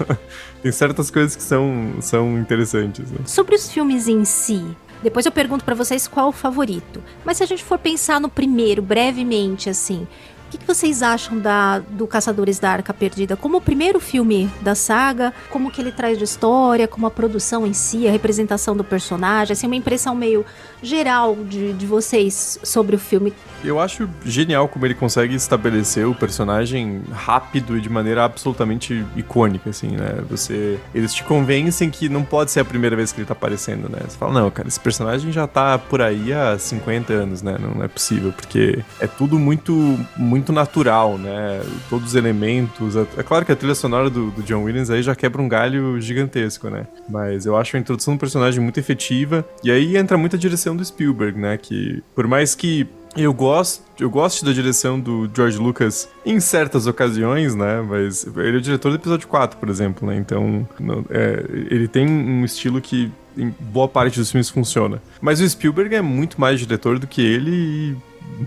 tem 0.63 0.73
certas 0.73 1.11
coisas 1.11 1.35
que 1.35 1.43
são, 1.43 1.95
são 2.01 2.39
interessantes. 2.39 3.11
Né? 3.11 3.19
Sobre 3.25 3.55
os 3.55 3.71
filmes 3.71 4.09
em 4.09 4.25
si, 4.25 4.63
depois 5.03 5.27
eu 5.27 5.33
pergunto 5.33 5.65
para 5.65 5.75
vocês 5.75 6.09
qual 6.09 6.29
o 6.29 6.33
favorito. 6.33 7.03
Mas 7.25 7.39
se 7.39 7.43
a 7.43 7.47
gente 7.47 7.63
for 7.63 7.79
pensar 7.79 8.21
no 8.21 8.29
primeiro, 8.29 8.83
brevemente, 8.83 9.71
assim, 9.71 10.07
O 10.47 10.49
que, 10.49 10.59
que 10.59 10.67
vocês 10.67 11.03
acham 11.03 11.41
da, 11.41 11.81
do 11.81 12.07
Caçadores 12.07 12.61
da 12.61 12.71
Arca 12.71 12.95
Perdida? 12.95 13.37
Como 13.37 13.59
o 13.59 13.61
primeiro 13.61 13.99
filme 13.99 14.49
da 14.61 14.77
saga, 14.77 15.35
como 15.51 15.73
que 15.73 15.81
ele 15.81 15.91
traz 15.91 16.17
de 16.17 16.23
história, 16.23 16.87
como 16.87 17.05
a 17.05 17.11
produção 17.11 17.67
em 17.67 17.73
si, 17.73 18.07
a 18.07 18.13
representação 18.13 18.77
do 18.77 18.85
personagem, 18.85 19.53
assim, 19.53 19.67
uma 19.67 19.75
impressão 19.75 20.15
meio 20.15 20.47
geral 20.81 21.35
de, 21.35 21.73
de 21.73 21.85
vocês 21.85 22.61
sobre 22.63 22.95
o 22.95 22.99
filme. 22.99 23.33
Eu 23.65 23.81
acho 23.81 24.09
genial 24.25 24.69
como 24.69 24.87
ele 24.87 24.95
consegue 24.95 25.35
estabelecer 25.35 26.07
o 26.07 26.15
personagem 26.15 27.03
rápido 27.11 27.77
e 27.77 27.81
de 27.81 27.89
maneira 27.89 28.25
absolutamente 28.25 29.05
icônica, 29.17 29.71
assim, 29.71 29.89
né? 29.89 30.23
Você, 30.31 30.79
eles 30.95 31.13
te 31.13 31.25
convencem 31.25 31.91
que 31.91 32.09
não 32.09 32.23
pode 32.23 32.53
ser 32.53 32.61
a 32.61 32.65
primeira 32.65 32.95
vez 32.95 33.11
que 33.11 33.21
ele 33.21 33.27
tá 33.27 33.33
aparecendo, 33.33 33.89
né? 33.89 33.99
Você 34.07 34.17
fala, 34.17 34.33
não, 34.33 34.51
cara, 34.51 34.69
esse 34.69 34.79
personagem 34.79 35.33
já 35.33 35.49
tá 35.49 35.77
por 35.77 36.01
aí 36.01 36.33
há 36.33 36.57
50 36.57 37.13
anos, 37.13 37.43
né? 37.43 37.57
Não 37.59 37.83
é 37.83 37.89
possível, 37.89 38.33
porque 38.33 38.79
é 39.01 39.09
tudo 39.09 39.39
muito, 39.39 39.73
muito 40.17 40.36
natural, 40.53 41.19
né? 41.19 41.63
Todos 41.89 42.09
os 42.09 42.15
elementos. 42.15 42.95
É 42.97 43.23
claro 43.23 43.45
que 43.45 43.53
a 43.53 43.57
trilha 43.57 43.75
sonora 43.75 44.11
do, 44.11 44.31
do 44.31 44.43
John 44.43 44.63
Williams 44.63 44.91
aí 44.91 45.03
já 45.03 45.15
quebra 45.15 45.41
um 45.41 45.49
galho 45.49 46.01
gigantesco, 46.01 46.69
né? 46.69 46.87
Mas 47.09 47.47
eu 47.47 47.57
acho 47.57 47.77
a 47.77 47.81
introdução 47.81 48.15
do 48.15 48.21
personagem 48.21 48.61
muito 48.61 48.79
efetiva. 48.79 49.47
E 49.63 49.71
aí 49.71 49.97
entra 49.97 50.17
muita 50.17 50.37
direção 50.37 50.77
do 50.77 50.85
Spielberg, 50.85 51.39
né? 51.39 51.57
Que 51.57 52.03
por 52.15 52.27
mais 52.27 52.55
que 52.55 52.87
eu 53.17 53.33
gosto, 53.33 53.83
eu 53.99 54.11
gosto 54.11 54.45
da 54.45 54.53
direção 54.53 55.01
do 55.01 55.29
George 55.35 55.57
Lucas 55.59 56.09
em 56.25 56.39
certas 56.39 56.87
ocasiões, 56.87 57.55
né? 57.55 57.81
Mas 57.81 58.27
ele 58.37 58.57
é 58.57 58.59
o 58.59 58.61
diretor 58.61 58.91
do 58.91 58.97
episódio 58.97 59.27
4, 59.27 59.59
por 59.59 59.69
exemplo, 59.71 60.07
né? 60.07 60.17
Então, 60.17 60.69
não, 60.79 61.05
é, 61.09 61.45
ele 61.71 61.89
tem 61.89 62.07
um 62.07 62.45
estilo 62.45 62.81
que 62.81 63.11
em 63.37 63.55
boa 63.59 63.89
parte 63.89 64.19
dos 64.19 64.31
filmes 64.31 64.51
funciona. 64.51 65.01
Mas 65.21 65.41
o 65.41 65.49
Spielberg 65.49 65.95
é 65.95 66.03
muito 66.03 66.41
mais 66.41 66.61
diretor 66.61 66.99
do 66.99 67.07
que 67.07 67.23
ele 67.23 67.51
e 67.51 67.97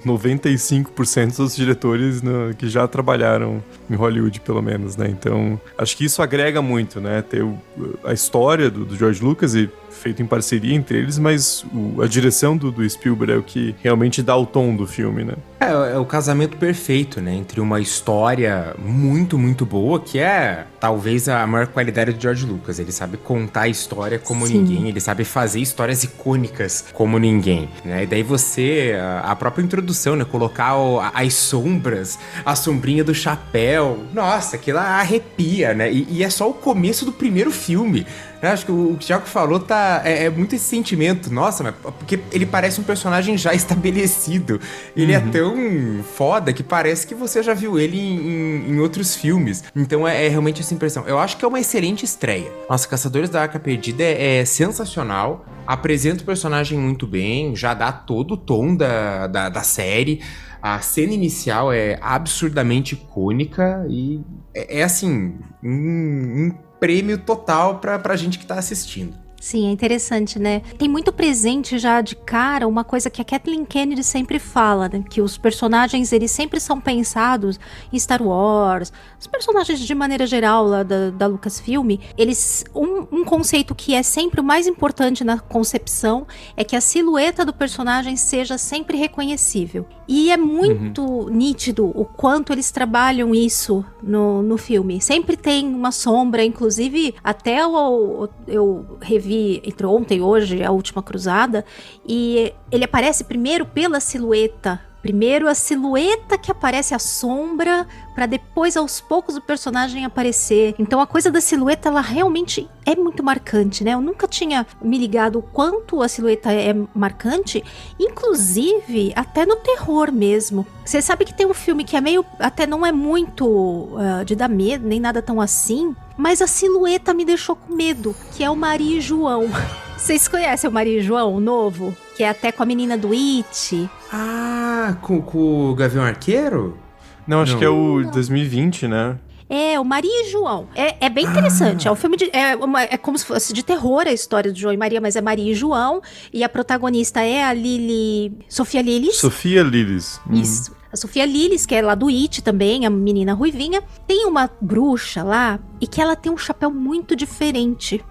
95% 0.06 1.38
dos 1.38 1.56
diretores 1.56 2.22
no, 2.22 2.54
que 2.54 2.68
já 2.68 2.88
trabalharam 2.88 3.64
em 3.90 3.96
Hollywood, 3.96 4.40
pelo 4.42 4.62
menos, 4.62 4.96
né? 4.96 5.08
Então, 5.10 5.60
acho 5.78 5.98
que 5.98 6.06
isso 6.06 6.22
agrega 6.22 6.62
muito, 6.62 7.00
né? 7.02 7.22
Ter 7.22 7.44
o, 7.44 7.58
a 8.04 8.14
história 8.14 8.70
do, 8.70 8.86
do 8.86 8.96
George 8.96 9.24
Lucas 9.24 9.56
e 9.56 9.70
feito 9.90 10.22
em 10.22 10.26
parceria 10.26 10.76
entre 10.76 10.98
eles, 10.98 11.18
mas 11.18 11.66
o, 11.74 12.02
a 12.02 12.08
direção 12.08 12.56
do, 12.56 12.72
do, 12.72 12.88
Spielberg 12.90 13.34
é 13.34 13.38
o 13.38 13.44
que 13.44 13.76
realmente 13.82 14.22
dá 14.22 14.36
o 14.36 14.46
tom 14.46 14.76
do 14.76 14.88
filme, 14.88 15.24
né? 15.24 15.34
É, 15.60 15.94
é 15.94 15.98
o 15.98 16.06
casamento 16.06 16.58
perfeito, 16.58 17.20
né? 17.20 17.36
Entre 17.36 17.60
uma 17.60 17.80
história 17.80 18.76
muito, 18.80 19.38
muito 19.38 19.66
boa, 19.66 20.00
que 20.00 20.20
é 20.20 20.66
talvez 20.80 21.28
a 21.28 21.46
maior 21.46 21.68
qualidade 21.68 22.14
do 22.14 22.22
George 22.22 22.46
Lucas. 22.46 22.80
Ele 22.80 22.92
sabe 22.92 23.18
contar 23.18 23.62
a 23.62 23.68
história 23.68 24.18
como 24.18 24.48
Sim. 24.48 24.60
ninguém, 24.60 24.90
ele 24.90 25.00
sabe 25.00 25.24
fazer 25.24 25.60
histórias 25.60 26.04
icônicas 26.04 26.86
como 26.94 27.20
ninguém, 27.20 27.70
né? 27.84 28.04
E 28.04 28.08
daí 28.08 28.24
você, 28.24 28.98
a, 29.00 29.32
a 29.32 29.36
própria 29.36 29.64
introdução, 29.64 30.16
né? 30.16 30.26
Colocar 30.26 30.78
o, 30.78 31.00
as 31.00 31.34
sombras, 31.34 32.18
a 32.46 32.56
sombrinha 32.56 33.04
do 33.04 33.14
chapéu, 33.14 34.06
nossa, 34.14 34.56
aquilo 34.56 34.80
arrepia, 34.80 35.74
né? 35.74 35.92
E, 35.92 36.08
e 36.10 36.24
é 36.24 36.30
só 36.30 36.50
o 36.50 36.54
começo 36.54 37.06
do 37.06 37.12
primeiro 37.12 37.52
filme. 37.52 38.06
Eu 38.42 38.50
acho 38.50 38.66
que 38.66 38.72
o 38.72 38.96
que 38.98 39.06
o 39.06 39.08
Thiago 39.08 39.26
falou 39.26 39.60
tá, 39.60 40.02
é, 40.06 40.26
é, 40.26 40.30
muito 40.30 40.56
esse 40.56 40.66
sentimento. 40.66 41.32
Nossa, 41.32 41.64
mas 41.64 41.76
porque 41.76 42.20
ele 42.32 42.46
parece 42.46 42.80
um 42.80 42.84
personagem 42.84 43.38
já 43.38 43.54
estabelecido. 43.56 44.60
Ele 44.96 45.14
é 45.14 45.20
uhum. 45.20 45.28
é 45.28 45.32
tão 45.32 46.04
foda 46.04 46.54
que 46.54 46.64
parece 46.64 47.06
que 47.06 47.14
você 47.14 47.44
já 47.44 47.54
viu 47.54 47.80
ele 47.80 48.00
em, 48.00 48.18
em, 48.18 48.72
em 48.72 48.80
outros 48.80 49.16
filmes. 49.16 49.64
Então 49.76 50.08
é, 50.08 50.26
é, 50.26 50.30
realmente 50.30 50.62
essa 50.62 50.74
impressão. 50.74 51.06
Eu 51.06 51.20
acho 51.20 51.38
que 51.38 51.44
é 51.44 51.48
uma 51.48 51.60
excelente 51.60 52.06
estreia. 52.06 52.52
Nossa, 52.70 52.88
Caçadores 52.88 53.30
da 53.30 53.42
Arca 53.42 53.60
Perdida 53.60 54.04
é, 54.04 54.38
é 54.38 54.46
sensacional. 54.46 55.46
Apresenta 55.68 56.24
o 56.24 56.26
personagem 56.26 56.80
muito 56.80 57.06
bem, 57.06 57.56
já 57.56 57.74
dá 57.74 57.92
todo 57.92 58.34
o 58.34 58.38
tom 58.38 58.76
da, 58.76 59.28
da, 59.28 59.50
da 59.50 59.64
série. 59.64 60.22
A 60.62 60.80
cena 60.80 61.14
inicial 61.14 61.72
é 61.72 61.98
absurdamente 62.02 62.94
icônica 62.94 63.86
e 63.90 64.22
é, 64.54 64.80
é 64.80 64.84
assim, 64.84 65.38
um, 65.64 65.70
um 65.70 66.69
prêmio 66.80 67.18
total 67.18 67.80
pra, 67.80 68.00
pra 68.00 68.16
gente 68.16 68.40
que 68.40 68.46
tá 68.46 68.56
assistindo. 68.56 69.18
Sim, 69.40 69.70
é 69.70 69.72
interessante, 69.72 70.38
né? 70.38 70.62
Tem 70.78 70.90
muito 70.90 71.14
presente 71.14 71.80
já 71.80 72.02
de 72.02 72.16
cara 72.16 72.68
uma 72.68 72.84
coisa 72.84 73.10
que 73.10 73.22
a 73.22 73.26
Kathleen 73.26 73.64
Kennedy 73.64 74.04
sempre 74.04 74.38
fala, 74.38 74.90
né? 74.90 75.02
Que 75.10 75.22
os 75.22 75.38
personagens, 75.38 76.12
eles 76.12 76.30
sempre 76.30 76.60
são 76.60 76.80
pensados 76.82 77.58
em 77.92 77.98
Star 77.98 78.22
Wars, 78.22 78.92
os 79.20 79.28
personagens 79.28 79.80
de 79.80 79.94
maneira 79.94 80.26
geral 80.26 80.66
lá 80.66 80.82
da, 80.82 81.10
da 81.10 81.28
Lucasfilm, 81.28 81.98
eles... 82.18 82.64
Um, 82.74 83.06
um 83.12 83.26
conceito 83.26 83.76
que 83.76 83.94
é 83.94 84.02
sempre 84.02 84.40
o 84.40 84.44
mais 84.44 84.66
importante 84.66 85.24
na 85.24 85.40
concepção 85.40 86.26
é 86.56 86.64
que 86.64 86.76
a 86.76 86.82
silhueta 86.82 87.44
do 87.44 87.54
personagem 87.54 88.16
seja 88.16 88.58
sempre 88.58 88.98
reconhecível. 88.98 89.86
E 90.08 90.32
é 90.32 90.38
muito 90.38 91.04
uhum. 91.04 91.30
nítido 91.30 91.86
o 91.94 92.06
quanto 92.06 92.54
eles 92.54 92.72
trabalham 92.72 93.36
isso 93.36 93.86
no, 94.02 94.42
no 94.42 94.58
filme. 94.58 95.02
Sempre 95.02 95.36
tem 95.36 95.68
uma 95.68 95.92
sombra, 95.92 96.44
inclusive 96.44 97.14
até 97.24 97.62
eu, 97.62 98.30
eu 98.48 98.98
revi 99.02 99.62
entre 99.66 99.86
ontem 99.86 100.20
e 100.20 100.22
hoje, 100.22 100.64
a 100.64 100.72
última 100.72 101.04
cruzada, 101.04 101.66
e 102.08 102.54
ele 102.72 102.86
aparece 102.86 103.24
primeiro 103.24 103.66
pela 103.66 104.00
silhueta 104.00 104.89
Primeiro 105.02 105.48
a 105.48 105.56
silhueta 105.56 106.38
que 106.38 106.52
aparece 106.52 106.94
a 106.94 107.00
sombra, 107.00 107.88
para 108.14 108.26
depois 108.26 108.76
aos 108.76 109.00
poucos 109.00 109.38
o 109.38 109.42
personagem 109.42 110.04
aparecer. 110.04 110.76
Então 110.78 111.00
a 111.00 111.08
coisa 111.08 111.32
da 111.32 111.40
silhueta 111.40 111.88
ela 111.88 112.02
realmente 112.02 112.70
é 112.86 112.96
muito 112.96 113.24
marcante, 113.24 113.84
né? 113.84 113.94
Eu 113.94 114.02
nunca 114.02 114.28
tinha 114.28 114.68
me 114.82 114.98
ligado 114.98 115.40
o 115.40 115.42
quanto 115.42 116.02
a 116.02 116.08
silhueta 116.08 116.52
é 116.52 116.76
marcante, 116.94 117.64
inclusive 117.98 119.14
até 119.16 119.46
no 119.46 119.56
terror 119.56 120.12
mesmo. 120.12 120.68
Você 120.84 121.02
sabe 121.02 121.24
que 121.24 121.34
tem 121.34 121.48
um 121.48 121.54
filme 121.54 121.86
que 121.86 121.96
é 121.96 122.02
meio 122.02 122.26
até 122.38 122.68
não 122.68 122.86
é 122.86 122.92
muito 122.92 123.48
uh, 123.48 124.26
de 124.26 124.36
dar 124.36 124.50
medo, 124.50 124.86
nem 124.86 125.00
nada 125.00 125.22
tão 125.22 125.40
assim, 125.40 125.96
mas 126.18 126.42
a 126.42 126.48
silhueta 126.48 127.14
me 127.14 127.24
deixou 127.24 127.56
com 127.56 127.74
medo, 127.74 128.14
que 128.36 128.44
é 128.44 128.50
o 128.50 128.56
Maria 128.56 128.98
e 128.98 129.02
João. 129.02 129.46
Vocês 129.96 130.28
conhecem 130.28 130.70
o 130.70 130.74
Maria 130.74 131.00
e 131.00 131.02
João, 131.02 131.36
o 131.36 131.40
novo? 131.40 131.96
Que 132.20 132.24
é 132.26 132.28
até 132.28 132.52
com 132.52 132.62
a 132.62 132.66
menina 132.66 132.98
do 132.98 133.14
It. 133.14 133.90
Ah, 134.12 134.98
com, 135.02 135.22
com 135.22 135.72
o 135.72 135.74
Gavião 135.74 136.04
Arqueiro? 136.04 136.78
Não, 137.26 137.40
acho 137.40 137.54
Não. 137.54 137.60
que 137.60 137.64
é 137.64 137.70
o 137.70 138.12
2020, 138.12 138.90
né? 138.90 139.18
É, 139.48 139.80
o 139.80 139.86
Maria 139.86 140.26
e 140.26 140.30
João. 140.30 140.68
É, 140.76 141.06
é 141.06 141.10
bem 141.10 141.26
interessante. 141.26 141.88
Ah. 141.88 141.92
É 141.92 141.94
um 141.94 141.96
filme 141.96 142.18
de. 142.18 142.30
É, 142.34 142.58
uma, 142.58 142.82
é 142.82 142.98
como 142.98 143.18
se 143.18 143.26
fosse 143.26 143.54
de 143.54 143.64
terror 143.64 144.04
a 144.06 144.12
história 144.12 144.52
do 144.52 144.60
João 144.60 144.74
e 144.74 144.78
Maria, 144.78 145.00
mas 145.00 145.16
é 145.16 145.22
Maria 145.22 145.50
e 145.50 145.56
João. 145.56 146.02
E 146.34 146.44
a 146.44 146.50
protagonista 146.50 147.22
é 147.22 147.42
a 147.42 147.54
Lili. 147.54 148.38
Sofia 148.50 148.82
Lilis. 148.82 149.16
Sofia 149.16 149.64
Lilis. 149.64 150.20
Uhum. 150.28 150.42
Isso. 150.42 150.76
A 150.92 150.98
Sofia 150.98 151.26
Lilis, 151.26 151.66
que 151.66 151.74
é 151.74 151.82
lá 151.82 151.96
do 151.96 152.10
It 152.10 152.42
também, 152.42 152.86
a 152.86 152.90
menina 152.90 153.34
ruivinha, 153.34 153.82
tem 154.06 154.26
uma 154.26 154.52
bruxa 154.60 155.24
lá 155.24 155.58
e 155.80 155.88
que 155.88 156.02
ela 156.02 156.18
tem 156.18 156.30
um 156.30 156.38
chapéu 156.38 156.70
muito 156.70 157.16
diferente 157.16 158.04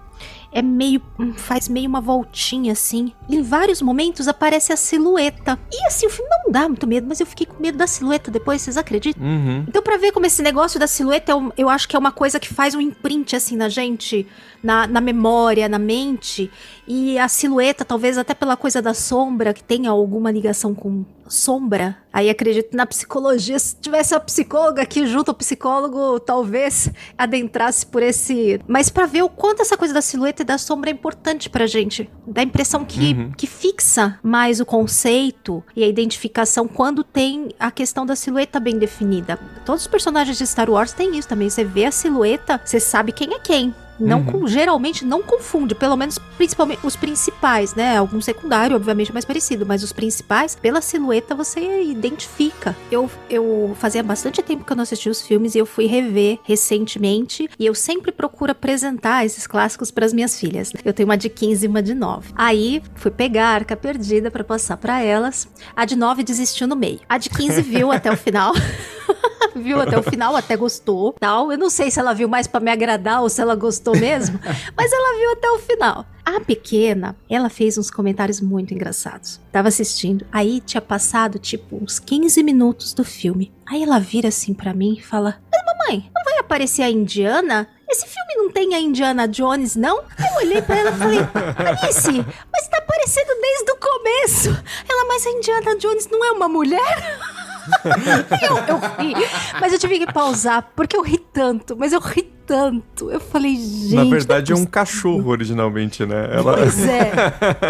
é 0.51 0.61
meio. 0.61 1.01
faz 1.35 1.67
meio 1.67 1.87
uma 1.87 2.01
voltinha 2.01 2.73
assim. 2.73 3.13
Em 3.29 3.41
vários 3.41 3.81
momentos 3.81 4.27
aparece 4.27 4.73
a 4.73 4.77
silhueta. 4.77 5.59
E 5.71 5.85
assim, 5.85 6.07
o 6.07 6.09
filme 6.09 6.29
não 6.29 6.51
dá 6.51 6.67
muito 6.67 6.87
medo, 6.87 7.07
mas 7.07 7.19
eu 7.19 7.25
fiquei 7.25 7.45
com 7.45 7.61
medo 7.61 7.77
da 7.77 7.87
silhueta 7.87 8.31
depois, 8.31 8.61
vocês 8.61 8.77
acreditam? 8.77 9.21
Uhum. 9.23 9.65
Então, 9.67 9.81
para 9.81 9.97
ver 9.97 10.11
como 10.11 10.25
esse 10.25 10.41
negócio 10.41 10.79
da 10.79 10.87
silhueta, 10.87 11.31
eu, 11.31 11.53
eu 11.57 11.69
acho 11.69 11.87
que 11.87 11.95
é 11.95 11.99
uma 11.99 12.11
coisa 12.11 12.39
que 12.39 12.51
faz 12.51 12.73
um 12.73 12.81
imprint 12.81 13.35
assim 13.35 13.55
na 13.55 13.69
gente, 13.69 14.25
na, 14.63 14.87
na 14.87 15.01
memória, 15.01 15.69
na 15.69 15.79
mente. 15.79 16.51
E 16.87 17.19
a 17.19 17.27
silhueta, 17.27 17.85
talvez 17.85 18.17
até 18.17 18.33
pela 18.33 18.57
coisa 18.57 18.81
da 18.81 18.93
sombra, 18.93 19.53
que 19.53 19.63
tenha 19.63 19.91
alguma 19.91 20.31
ligação 20.31 20.73
com 20.73 21.05
sombra. 21.29 21.97
Aí 22.11 22.29
acredito 22.29 22.75
na 22.75 22.85
psicologia. 22.85 23.57
Se 23.59 23.75
tivesse 23.75 24.15
a 24.15 24.19
psicóloga 24.19 24.81
aqui 24.81 25.05
junto, 25.05 25.29
o 25.29 25.33
psicólogo 25.33 26.19
talvez 26.19 26.89
adentrasse 27.17 27.85
por 27.85 28.01
esse. 28.01 28.59
Mas 28.67 28.89
para 28.89 29.05
ver 29.05 29.23
o 29.23 29.29
quanto 29.29 29.61
essa 29.61 29.77
coisa 29.77 29.93
da 29.93 30.01
silhueta 30.01 30.41
e 30.41 30.45
da 30.45 30.57
sombra 30.57 30.89
é 30.89 30.93
importante 30.93 31.49
pra 31.49 31.67
gente. 31.67 32.09
Dá 32.25 32.41
a 32.41 32.43
impressão 32.43 32.83
que, 32.83 33.13
uhum. 33.13 33.31
que 33.31 33.47
fixa 33.47 34.19
mais 34.23 34.59
o 34.59 34.65
conceito 34.65 35.63
e 35.75 35.83
a 35.83 35.87
identificação 35.87 36.67
quando 36.67 37.03
tem 37.03 37.49
a 37.59 37.71
questão 37.71 38.05
da 38.05 38.15
silhueta 38.15 38.59
bem 38.59 38.77
definida. 38.77 39.39
Todos 39.65 39.83
os 39.83 39.87
personagens 39.87 40.37
de 40.37 40.47
Star 40.47 40.69
Wars 40.69 40.93
têm 40.93 41.17
isso 41.17 41.27
também. 41.27 41.49
Você 41.49 41.63
vê 41.63 41.85
a 41.85 41.91
silhueta, 41.91 42.59
você 42.63 42.79
sabe 42.79 43.11
quem 43.11 43.33
é 43.33 43.39
quem. 43.39 43.73
Não, 43.99 44.21
uhum. 44.21 44.47
geralmente 44.47 45.05
não 45.05 45.21
confunde, 45.21 45.75
pelo 45.75 45.95
menos 45.95 46.17
principalmente 46.37 46.79
os 46.85 46.95
principais, 46.95 47.75
né? 47.75 47.97
Algum 47.97 48.21
secundário, 48.21 48.75
obviamente, 48.75 49.11
mais 49.11 49.25
parecido, 49.25 49.65
mas 49.65 49.83
os 49.83 49.91
principais, 49.91 50.55
pela 50.55 50.81
silhueta 50.81 51.35
você 51.35 51.83
identifica. 51.83 52.75
Eu, 52.91 53.09
eu 53.29 53.75
fazia 53.79 54.01
bastante 54.01 54.41
tempo 54.41 54.63
que 54.63 54.71
eu 54.71 54.75
não 54.75 54.83
assistia 54.83 55.11
os 55.11 55.21
filmes 55.21 55.55
e 55.55 55.57
eu 55.57 55.65
fui 55.65 55.85
rever 55.85 56.39
recentemente 56.43 57.49
e 57.59 57.65
eu 57.65 57.75
sempre 57.75 58.11
procuro 58.11 58.51
apresentar 58.51 59.25
esses 59.25 59.45
clássicos 59.45 59.91
para 59.91 60.05
as 60.05 60.13
minhas 60.13 60.39
filhas. 60.39 60.71
Eu 60.83 60.93
tenho 60.93 61.07
uma 61.07 61.17
de 61.17 61.29
15 61.29 61.65
e 61.65 61.69
uma 61.69 61.81
de 61.81 61.93
9. 61.93 62.31
Aí 62.35 62.81
fui 62.95 63.11
pegar 63.11 63.49
a 63.49 63.53
Arca 63.55 63.75
Perdida 63.75 64.31
para 64.31 64.43
passar 64.43 64.77
para 64.77 65.01
elas. 65.01 65.47
A 65.75 65.85
de 65.85 65.95
9 65.95 66.23
desistiu 66.23 66.67
no 66.67 66.75
meio. 66.75 66.99
A 67.07 67.17
de 67.17 67.29
15 67.29 67.61
viu 67.63 67.91
até 67.91 68.11
o 68.11 68.17
final. 68.17 68.53
viu 69.55 69.79
até 69.81 69.97
o 69.97 70.03
final, 70.03 70.35
até 70.35 70.55
gostou, 70.55 71.13
tal. 71.19 71.51
Eu 71.51 71.57
não 71.57 71.69
sei 71.69 71.91
se 71.91 71.99
ela 71.99 72.13
viu 72.13 72.27
mais 72.27 72.47
para 72.47 72.59
me 72.59 72.71
agradar 72.71 73.21
ou 73.21 73.29
se 73.29 73.41
ela 73.41 73.55
gostou 73.55 73.88
mesmo, 73.97 74.39
mas 74.75 74.91
ela 74.91 75.17
viu 75.19 75.31
até 75.31 75.49
o 75.51 75.59
final. 75.59 76.05
A 76.25 76.39
pequena, 76.39 77.15
ela 77.29 77.49
fez 77.49 77.77
uns 77.77 77.89
comentários 77.89 78.39
muito 78.39 78.73
engraçados. 78.73 79.39
Tava 79.51 79.67
assistindo, 79.67 80.25
aí 80.31 80.61
tinha 80.61 80.81
passado 80.81 81.39
tipo 81.39 81.81
uns 81.81 81.97
15 81.99 82.43
minutos 82.43 82.93
do 82.93 83.03
filme. 83.03 83.51
Aí 83.67 83.83
ela 83.83 83.99
vira 83.99 84.27
assim 84.27 84.53
para 84.53 84.73
mim 84.73 84.95
e 84.97 85.03
fala: 85.03 85.41
"Mas 85.51 85.61
mamãe, 85.65 86.09
não 86.13 86.23
vai 86.23 86.37
aparecer 86.39 86.83
a 86.83 86.89
Indiana?" 86.89 87.67
Esse 87.91 88.05
filme 88.05 88.35
não 88.35 88.51
tem 88.51 88.75
a 88.75 88.79
Indiana 88.79 89.27
Jones, 89.27 89.75
não? 89.75 89.97
Eu 89.97 90.37
olhei 90.37 90.61
pra 90.61 90.77
ela 90.77 90.91
e 90.91 90.93
falei, 90.93 91.19
Alice, 91.81 92.25
mas 92.51 92.67
tá 92.67 92.77
aparecendo 92.77 93.41
desde 93.41 93.71
o 93.71 93.77
começo. 93.77 94.63
Ela, 94.87 95.05
mas 95.07 95.25
a 95.25 95.31
Indiana 95.31 95.75
Jones 95.75 96.07
não 96.07 96.23
é 96.23 96.31
uma 96.31 96.47
mulher? 96.47 97.17
eu, 98.41 98.57
eu 98.57 98.79
ri, 98.97 99.13
mas 99.59 99.73
eu 99.73 99.79
tive 99.79 99.99
que 99.99 100.11
pausar, 100.11 100.71
porque 100.75 100.95
eu 100.95 101.01
ri 101.01 101.17
tanto, 101.17 101.75
mas 101.77 101.93
eu 101.93 101.99
ri 101.99 102.23
tanto. 102.45 103.11
Eu 103.11 103.19
falei, 103.19 103.55
gente. 103.55 103.95
Na 103.95 104.03
verdade, 104.03 104.51
é 104.51 104.55
um 104.55 104.65
cachorro 104.65 105.29
originalmente, 105.29 106.05
né? 106.05 106.29
Ela... 106.31 106.57
Pois 106.57 106.79
é. 106.87 107.11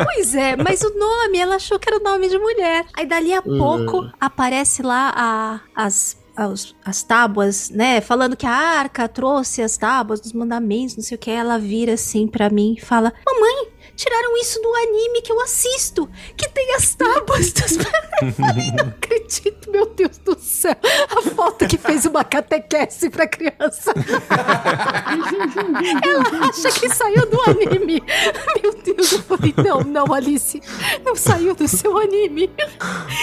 Pois 0.05 0.35
é, 0.35 0.55
mas 0.55 0.81
o 0.81 0.97
nome, 0.97 1.37
ela 1.37 1.55
achou 1.55 1.77
que 1.77 1.89
era 1.89 1.99
o 1.99 2.03
nome 2.03 2.29
de 2.29 2.37
mulher. 2.37 2.85
Aí 2.93 3.05
dali 3.05 3.33
a 3.33 3.41
pouco 3.41 4.05
uh. 4.05 4.11
aparece 4.19 4.81
lá 4.81 5.13
a, 5.15 5.59
as 5.75 6.17
as, 6.39 6.73
as 6.85 7.03
tábuas, 7.03 7.69
né? 7.69 7.99
Falando 7.99 8.37
que 8.37 8.45
a 8.45 8.51
arca 8.51 9.09
trouxe 9.09 9.61
as 9.61 9.75
tábuas 9.75 10.21
dos 10.21 10.31
mandamentos, 10.31 10.95
não 10.95 11.03
sei 11.03 11.15
o 11.15 11.19
que. 11.19 11.29
Ela 11.29 11.59
vira 11.59 11.93
assim 11.93 12.27
para 12.27 12.49
mim 12.49 12.75
e 12.77 12.81
fala: 12.81 13.11
Mamãe, 13.25 13.67
tiraram 13.99 14.37
isso 14.37 14.61
do 14.61 14.73
anime 14.75 15.21
que 15.21 15.29
eu 15.29 15.41
assisto, 15.41 16.09
que 16.37 16.47
tem 16.47 16.73
as 16.75 16.95
tábuas 16.95 17.51
dos. 17.51 17.77
eu 18.21 18.31
falei, 18.31 18.71
não 18.71 18.87
acredito, 18.87 19.69
meu 19.69 19.85
Deus 19.87 20.17
do 20.19 20.39
céu. 20.39 20.77
A 21.17 21.21
foto 21.21 21.67
que 21.67 21.77
fez 21.77 22.05
uma 22.05 22.23
catequese 22.23 23.09
pra 23.09 23.27
criança. 23.27 23.93
Ela 26.01 26.47
acha 26.47 26.71
que 26.79 26.87
saiu 26.87 27.25
do 27.29 27.41
anime. 27.41 28.01
Meu 28.61 28.73
Deus, 28.81 29.11
eu 29.11 29.21
falei, 29.21 29.53
não, 29.57 29.81
não, 29.81 30.13
Alice, 30.13 30.61
não 31.03 31.13
saiu 31.17 31.53
do 31.53 31.67
seu 31.67 31.97
anime. 31.97 32.49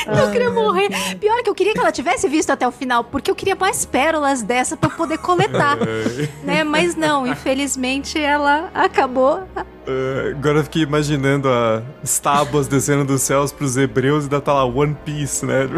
Eu 0.06 0.30
queria 0.30 0.50
morrer. 0.50 0.90
Pior 1.18 1.42
que 1.42 1.48
eu 1.48 1.54
queria 1.54 1.72
que 1.72 1.80
ela 1.80 1.90
tivesse 1.90 2.28
visto 2.28 2.50
até 2.50 2.68
o 2.68 2.72
final, 2.72 3.02
porque 3.02 3.30
eu 3.30 3.34
queria 3.34 3.56
mais 3.56 3.86
pérolas 3.86 4.42
dessa 4.42 4.76
pra 4.76 4.90
poder 4.90 5.16
coletar. 5.18 5.78
né? 6.44 6.64
Mas 6.64 6.94
não, 6.94 7.26
infelizmente 7.26 8.18
ela 8.18 8.70
acabou 8.74 9.42
Uh, 9.86 10.36
agora 10.36 10.58
eu 10.58 10.64
fiquei 10.64 10.82
imaginando 10.82 11.48
as 12.02 12.18
tábuas 12.18 12.66
descendo 12.66 13.04
dos 13.04 13.22
céus 13.22 13.52
pros 13.52 13.76
hebreus 13.76 14.24
e 14.24 14.26
ainda 14.26 14.40
tá 14.40 14.52
lá 14.52 14.64
One 14.64 14.96
Piece, 15.04 15.46
né? 15.46 15.68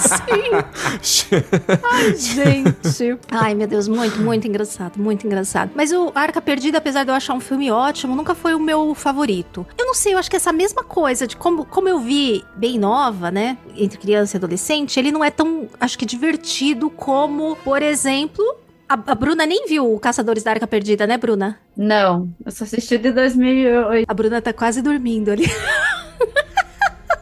Sim! 0.00 1.28
Ai, 1.84 2.16
gente! 2.16 3.18
Ai, 3.30 3.54
meu 3.54 3.66
Deus, 3.66 3.88
muito, 3.88 4.18
muito 4.20 4.48
engraçado, 4.48 4.98
muito 4.98 5.26
engraçado. 5.26 5.72
Mas 5.74 5.92
o 5.92 6.10
Arca 6.14 6.40
Perdida, 6.40 6.78
apesar 6.78 7.04
de 7.04 7.10
eu 7.10 7.14
achar 7.14 7.34
um 7.34 7.40
filme 7.40 7.70
ótimo, 7.70 8.16
nunca 8.16 8.34
foi 8.34 8.54
o 8.54 8.60
meu 8.60 8.94
favorito. 8.94 9.66
Eu 9.76 9.84
não 9.84 9.94
sei, 9.94 10.14
eu 10.14 10.18
acho 10.18 10.30
que 10.30 10.36
essa 10.36 10.52
mesma 10.52 10.82
coisa 10.82 11.26
de 11.26 11.36
como, 11.36 11.66
como 11.66 11.88
eu 11.88 12.00
vi 12.00 12.42
bem 12.56 12.78
nova, 12.78 13.30
né? 13.30 13.58
Entre 13.76 13.98
criança 13.98 14.36
e 14.36 14.38
adolescente, 14.38 14.98
ele 14.98 15.12
não 15.12 15.22
é 15.22 15.30
tão, 15.30 15.68
acho 15.78 15.98
que, 15.98 16.06
divertido 16.06 16.88
como, 16.88 17.54
por 17.56 17.82
exemplo, 17.82 18.42
a, 18.88 18.94
a, 18.94 19.14
Bruna 19.14 19.44
nem 19.44 19.66
viu 19.66 19.92
o 19.92 20.00
Caçadores 20.00 20.42
da 20.42 20.52
Arca 20.52 20.66
Perdida, 20.66 21.06
né, 21.06 21.18
Bruna? 21.18 21.58
Não, 21.76 22.28
eu 22.44 22.50
só 22.50 22.64
assisti 22.64 22.96
de 22.96 23.12
2008. 23.12 24.06
A 24.08 24.14
Bruna 24.14 24.40
tá 24.40 24.52
quase 24.52 24.80
dormindo 24.80 25.30
ali. 25.30 25.44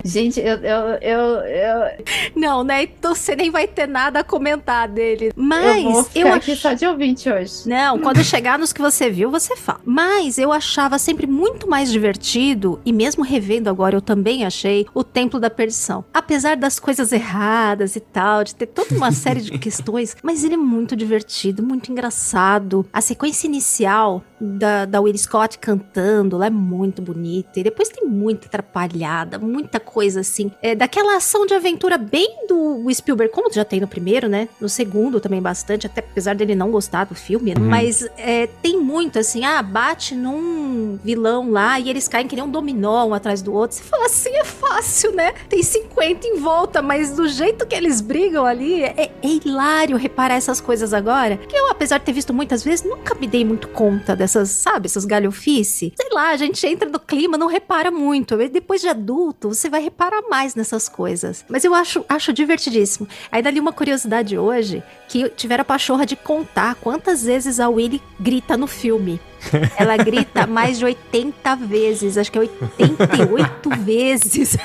Gente, 0.07 0.41
eu, 0.41 0.57
eu, 0.59 0.79
eu, 1.01 1.21
eu, 1.41 2.05
Não, 2.35 2.63
né? 2.63 2.85
Então 2.85 3.15
você 3.15 3.35
nem 3.35 3.51
vai 3.51 3.67
ter 3.67 3.87
nada 3.87 4.21
a 4.21 4.25
comentar 4.25 4.89
dele. 4.89 5.33
Mas 5.35 5.85
eu, 5.85 5.93
vou 5.93 6.05
ficar 6.05 6.21
eu 6.21 6.35
aqui 6.35 6.57
só 6.57 6.73
de 6.73 6.87
ouvinte 6.87 7.29
hoje. 7.29 7.69
Não, 7.69 7.99
quando 7.99 8.23
chegar 8.23 8.59
nos 8.59 8.73
que 8.73 8.81
você 8.81 9.11
viu, 9.11 9.31
você 9.31 9.57
fala. 9.57 9.81
Mas 9.85 10.39
eu 10.39 10.53
achava 10.53 10.99
sempre 10.99 11.27
muito 11.27 11.69
mais 11.69 11.91
divertido, 11.91 12.81
e 12.85 12.93
mesmo 12.93 13.25
revendo 13.25 13.69
agora, 13.69 13.97
eu 13.97 14.01
também 14.01 14.45
achei 14.45 14.87
o 14.95 15.03
Templo 15.03 15.41
da 15.41 15.51
Perdição. 15.51 16.05
Apesar 16.13 16.57
das 16.57 16.79
coisas 16.79 17.13
erradas 17.13 17.97
e 17.97 18.01
tal, 18.01 18.45
de 18.45 18.55
ter 18.55 18.67
toda 18.67 18.95
uma 18.95 19.13
série 19.13 19.41
de 19.41 19.53
questões, 19.59 20.17
mas 20.23 20.45
ele 20.45 20.55
é 20.55 20.59
muito 20.59 20.95
divertido, 20.95 21.63
muito 21.63 21.91
engraçado. 21.91 22.87
A 22.93 23.01
sequência 23.01 23.47
inicial 23.47 24.23
da, 24.41 24.85
da 24.85 25.01
Will 25.01 25.17
Scott 25.17 25.59
cantando 25.59 26.37
lá 26.37 26.47
é 26.47 26.51
muito 26.51 27.01
bonita. 27.01 27.61
E 27.61 27.63
depois 27.63 27.89
tem 27.89 28.07
muita 28.07 28.47
atrapalhada, 28.47 29.39
muita 29.39 29.81
coisa 29.81 30.21
assim. 30.21 30.51
É, 30.63 30.75
daquela 30.75 31.17
ação 31.17 31.47
de 31.47 31.55
aventura 31.55 31.99
bem 31.99 32.47
do 32.49 32.87
Spielberg, 32.93 33.33
como 33.33 33.53
já 33.53 33.65
tem 33.65 33.81
no 33.81 33.89
primeiro, 33.89 34.29
né? 34.29 34.49
No 34.61 34.69
segundo 34.69 35.21
também 35.21 35.41
bastante, 35.41 35.87
até 35.87 36.01
apesar 36.01 36.35
dele 36.35 36.55
não 36.55 36.71
gostar 36.71 37.05
do 37.05 37.15
filme. 37.15 37.55
Uhum. 37.55 37.69
Mas 37.69 38.07
é, 38.17 38.47
tem 38.63 38.79
muito 38.81 39.19
assim, 39.19 39.45
ah, 39.45 39.63
bate 39.63 40.15
num 40.15 40.99
vilão 41.03 41.51
lá 41.51 41.79
e 41.79 41.89
eles 41.89 42.09
caem 42.09 42.27
que 42.27 42.37
nem 42.37 42.45
um 42.45 42.51
dominó 42.51 43.07
um 43.07 43.15
atrás 43.15 43.43
do 43.43 43.53
outro. 43.53 43.77
Você 43.77 43.85
fala 43.85 44.07
assim, 44.07 44.31
é 44.31 44.45
fácil, 44.45 45.13
né? 45.13 45.33
Tem 45.49 45.63
50 45.63 46.27
em 46.27 46.37
volta, 46.39 46.83
mas 46.83 47.15
do 47.15 47.29
jeito 47.29 47.67
que 47.67 47.75
eles 47.75 48.01
brigam 48.01 48.45
ali, 48.45 48.83
é, 48.83 49.11
é 49.23 49.29
hilário 49.45 49.97
reparar 49.97 50.35
essas 50.35 50.61
coisas 50.61 50.93
agora. 50.93 51.37
Que 51.37 51.57
eu, 51.57 51.71
apesar 51.71 51.99
de 51.99 52.05
ter 52.05 52.13
visto 52.13 52.33
muitas 52.33 52.63
vezes, 52.63 52.85
nunca 52.85 53.15
me 53.15 53.27
dei 53.27 53.45
muito 53.45 53.69
conta 53.69 54.15
dessas, 54.27 54.51
sabe, 54.51 54.87
essas 54.87 55.05
galhofice. 55.05 55.93
Sei 55.97 56.09
lá, 56.13 56.31
a 56.31 56.37
gente 56.37 56.67
entra 56.67 56.89
no 56.89 56.99
clima, 56.99 57.39
não 57.39 57.47
repara 57.47 57.91
muito. 57.91 58.37
Depois 58.37 58.81
de 58.81 58.89
adulto, 58.89 59.49
você 59.49 59.71
vai 59.71 59.81
reparar 59.81 60.23
mais 60.29 60.55
nessas 60.55 60.89
coisas. 60.89 61.45
Mas 61.49 61.65
eu 61.65 61.73
acho, 61.73 62.05
acho 62.09 62.33
divertidíssimo. 62.33 63.09
Aí 63.31 63.41
dali 63.41 63.61
uma 63.61 63.73
curiosidade 63.73 64.37
hoje, 64.37 64.83
que 65.09 65.29
tiveram 65.31 65.63
a 65.63 65.65
pachorra 65.65 66.05
de 66.05 66.17
contar 66.17 66.75
quantas 66.75 67.23
vezes 67.25 67.61
a 67.61 67.69
Willy 67.69 68.03
grita 68.19 68.57
no 68.57 68.67
filme. 68.67 69.21
Ela 69.79 69.97
grita 69.97 70.47
mais 70.47 70.79
de 70.79 70.85
80 70.85 71.57
vezes, 71.57 72.19
acho 72.19 72.33
que 72.33 72.39
é 72.39 72.41
88 72.41 73.71
vezes 73.79 74.57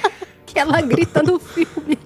que 0.46 0.58
ela 0.58 0.80
grita 0.80 1.22
no 1.22 1.38
filme. 1.38 1.98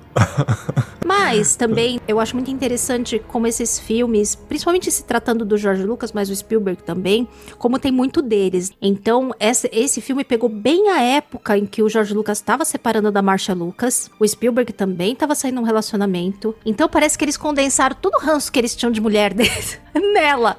Mas 1.05 1.55
também 1.55 2.01
eu 2.09 2.19
acho 2.19 2.35
muito 2.35 2.51
interessante 2.51 3.19
como 3.29 3.47
esses 3.47 3.79
filmes, 3.79 4.35
principalmente 4.35 4.91
se 4.91 5.05
tratando 5.05 5.45
do 5.45 5.57
George 5.59 5.85
Lucas, 5.85 6.13
mas 6.13 6.31
o 6.31 6.37
Spielberg 6.37 6.83
também, 6.83 7.29
como 7.59 7.79
tem 7.79 7.93
muito 7.93 8.23
deles. 8.23 8.73
Então, 8.81 9.35
esse, 9.39 9.69
esse 9.73 10.01
filme 10.01 10.25
pegou 10.25 10.49
bem 10.49 10.89
a 10.89 11.03
época 11.03 11.59
em 11.59 11.67
que 11.67 11.83
o 11.83 11.89
George 11.89 12.15
Lucas 12.15 12.39
estava 12.39 12.65
separando 12.65 13.13
da 13.13 13.21
Marcia 13.21 13.55
Lucas, 13.55 14.11
o 14.19 14.27
Spielberg 14.27 14.73
também 14.73 15.13
estava 15.13 15.35
saindo 15.35 15.61
um 15.61 15.65
relacionamento. 15.65 16.55
Então, 16.65 16.89
parece 16.89 17.19
que 17.19 17.25
eles 17.25 17.37
condensaram 17.37 17.97
todo 18.01 18.15
o 18.15 18.21
ranço 18.21 18.51
que 18.51 18.59
eles 18.59 18.75
tinham 18.75 18.91
de 18.91 19.01
mulher 19.01 19.33
deles 19.35 19.79
nela. 20.13 20.57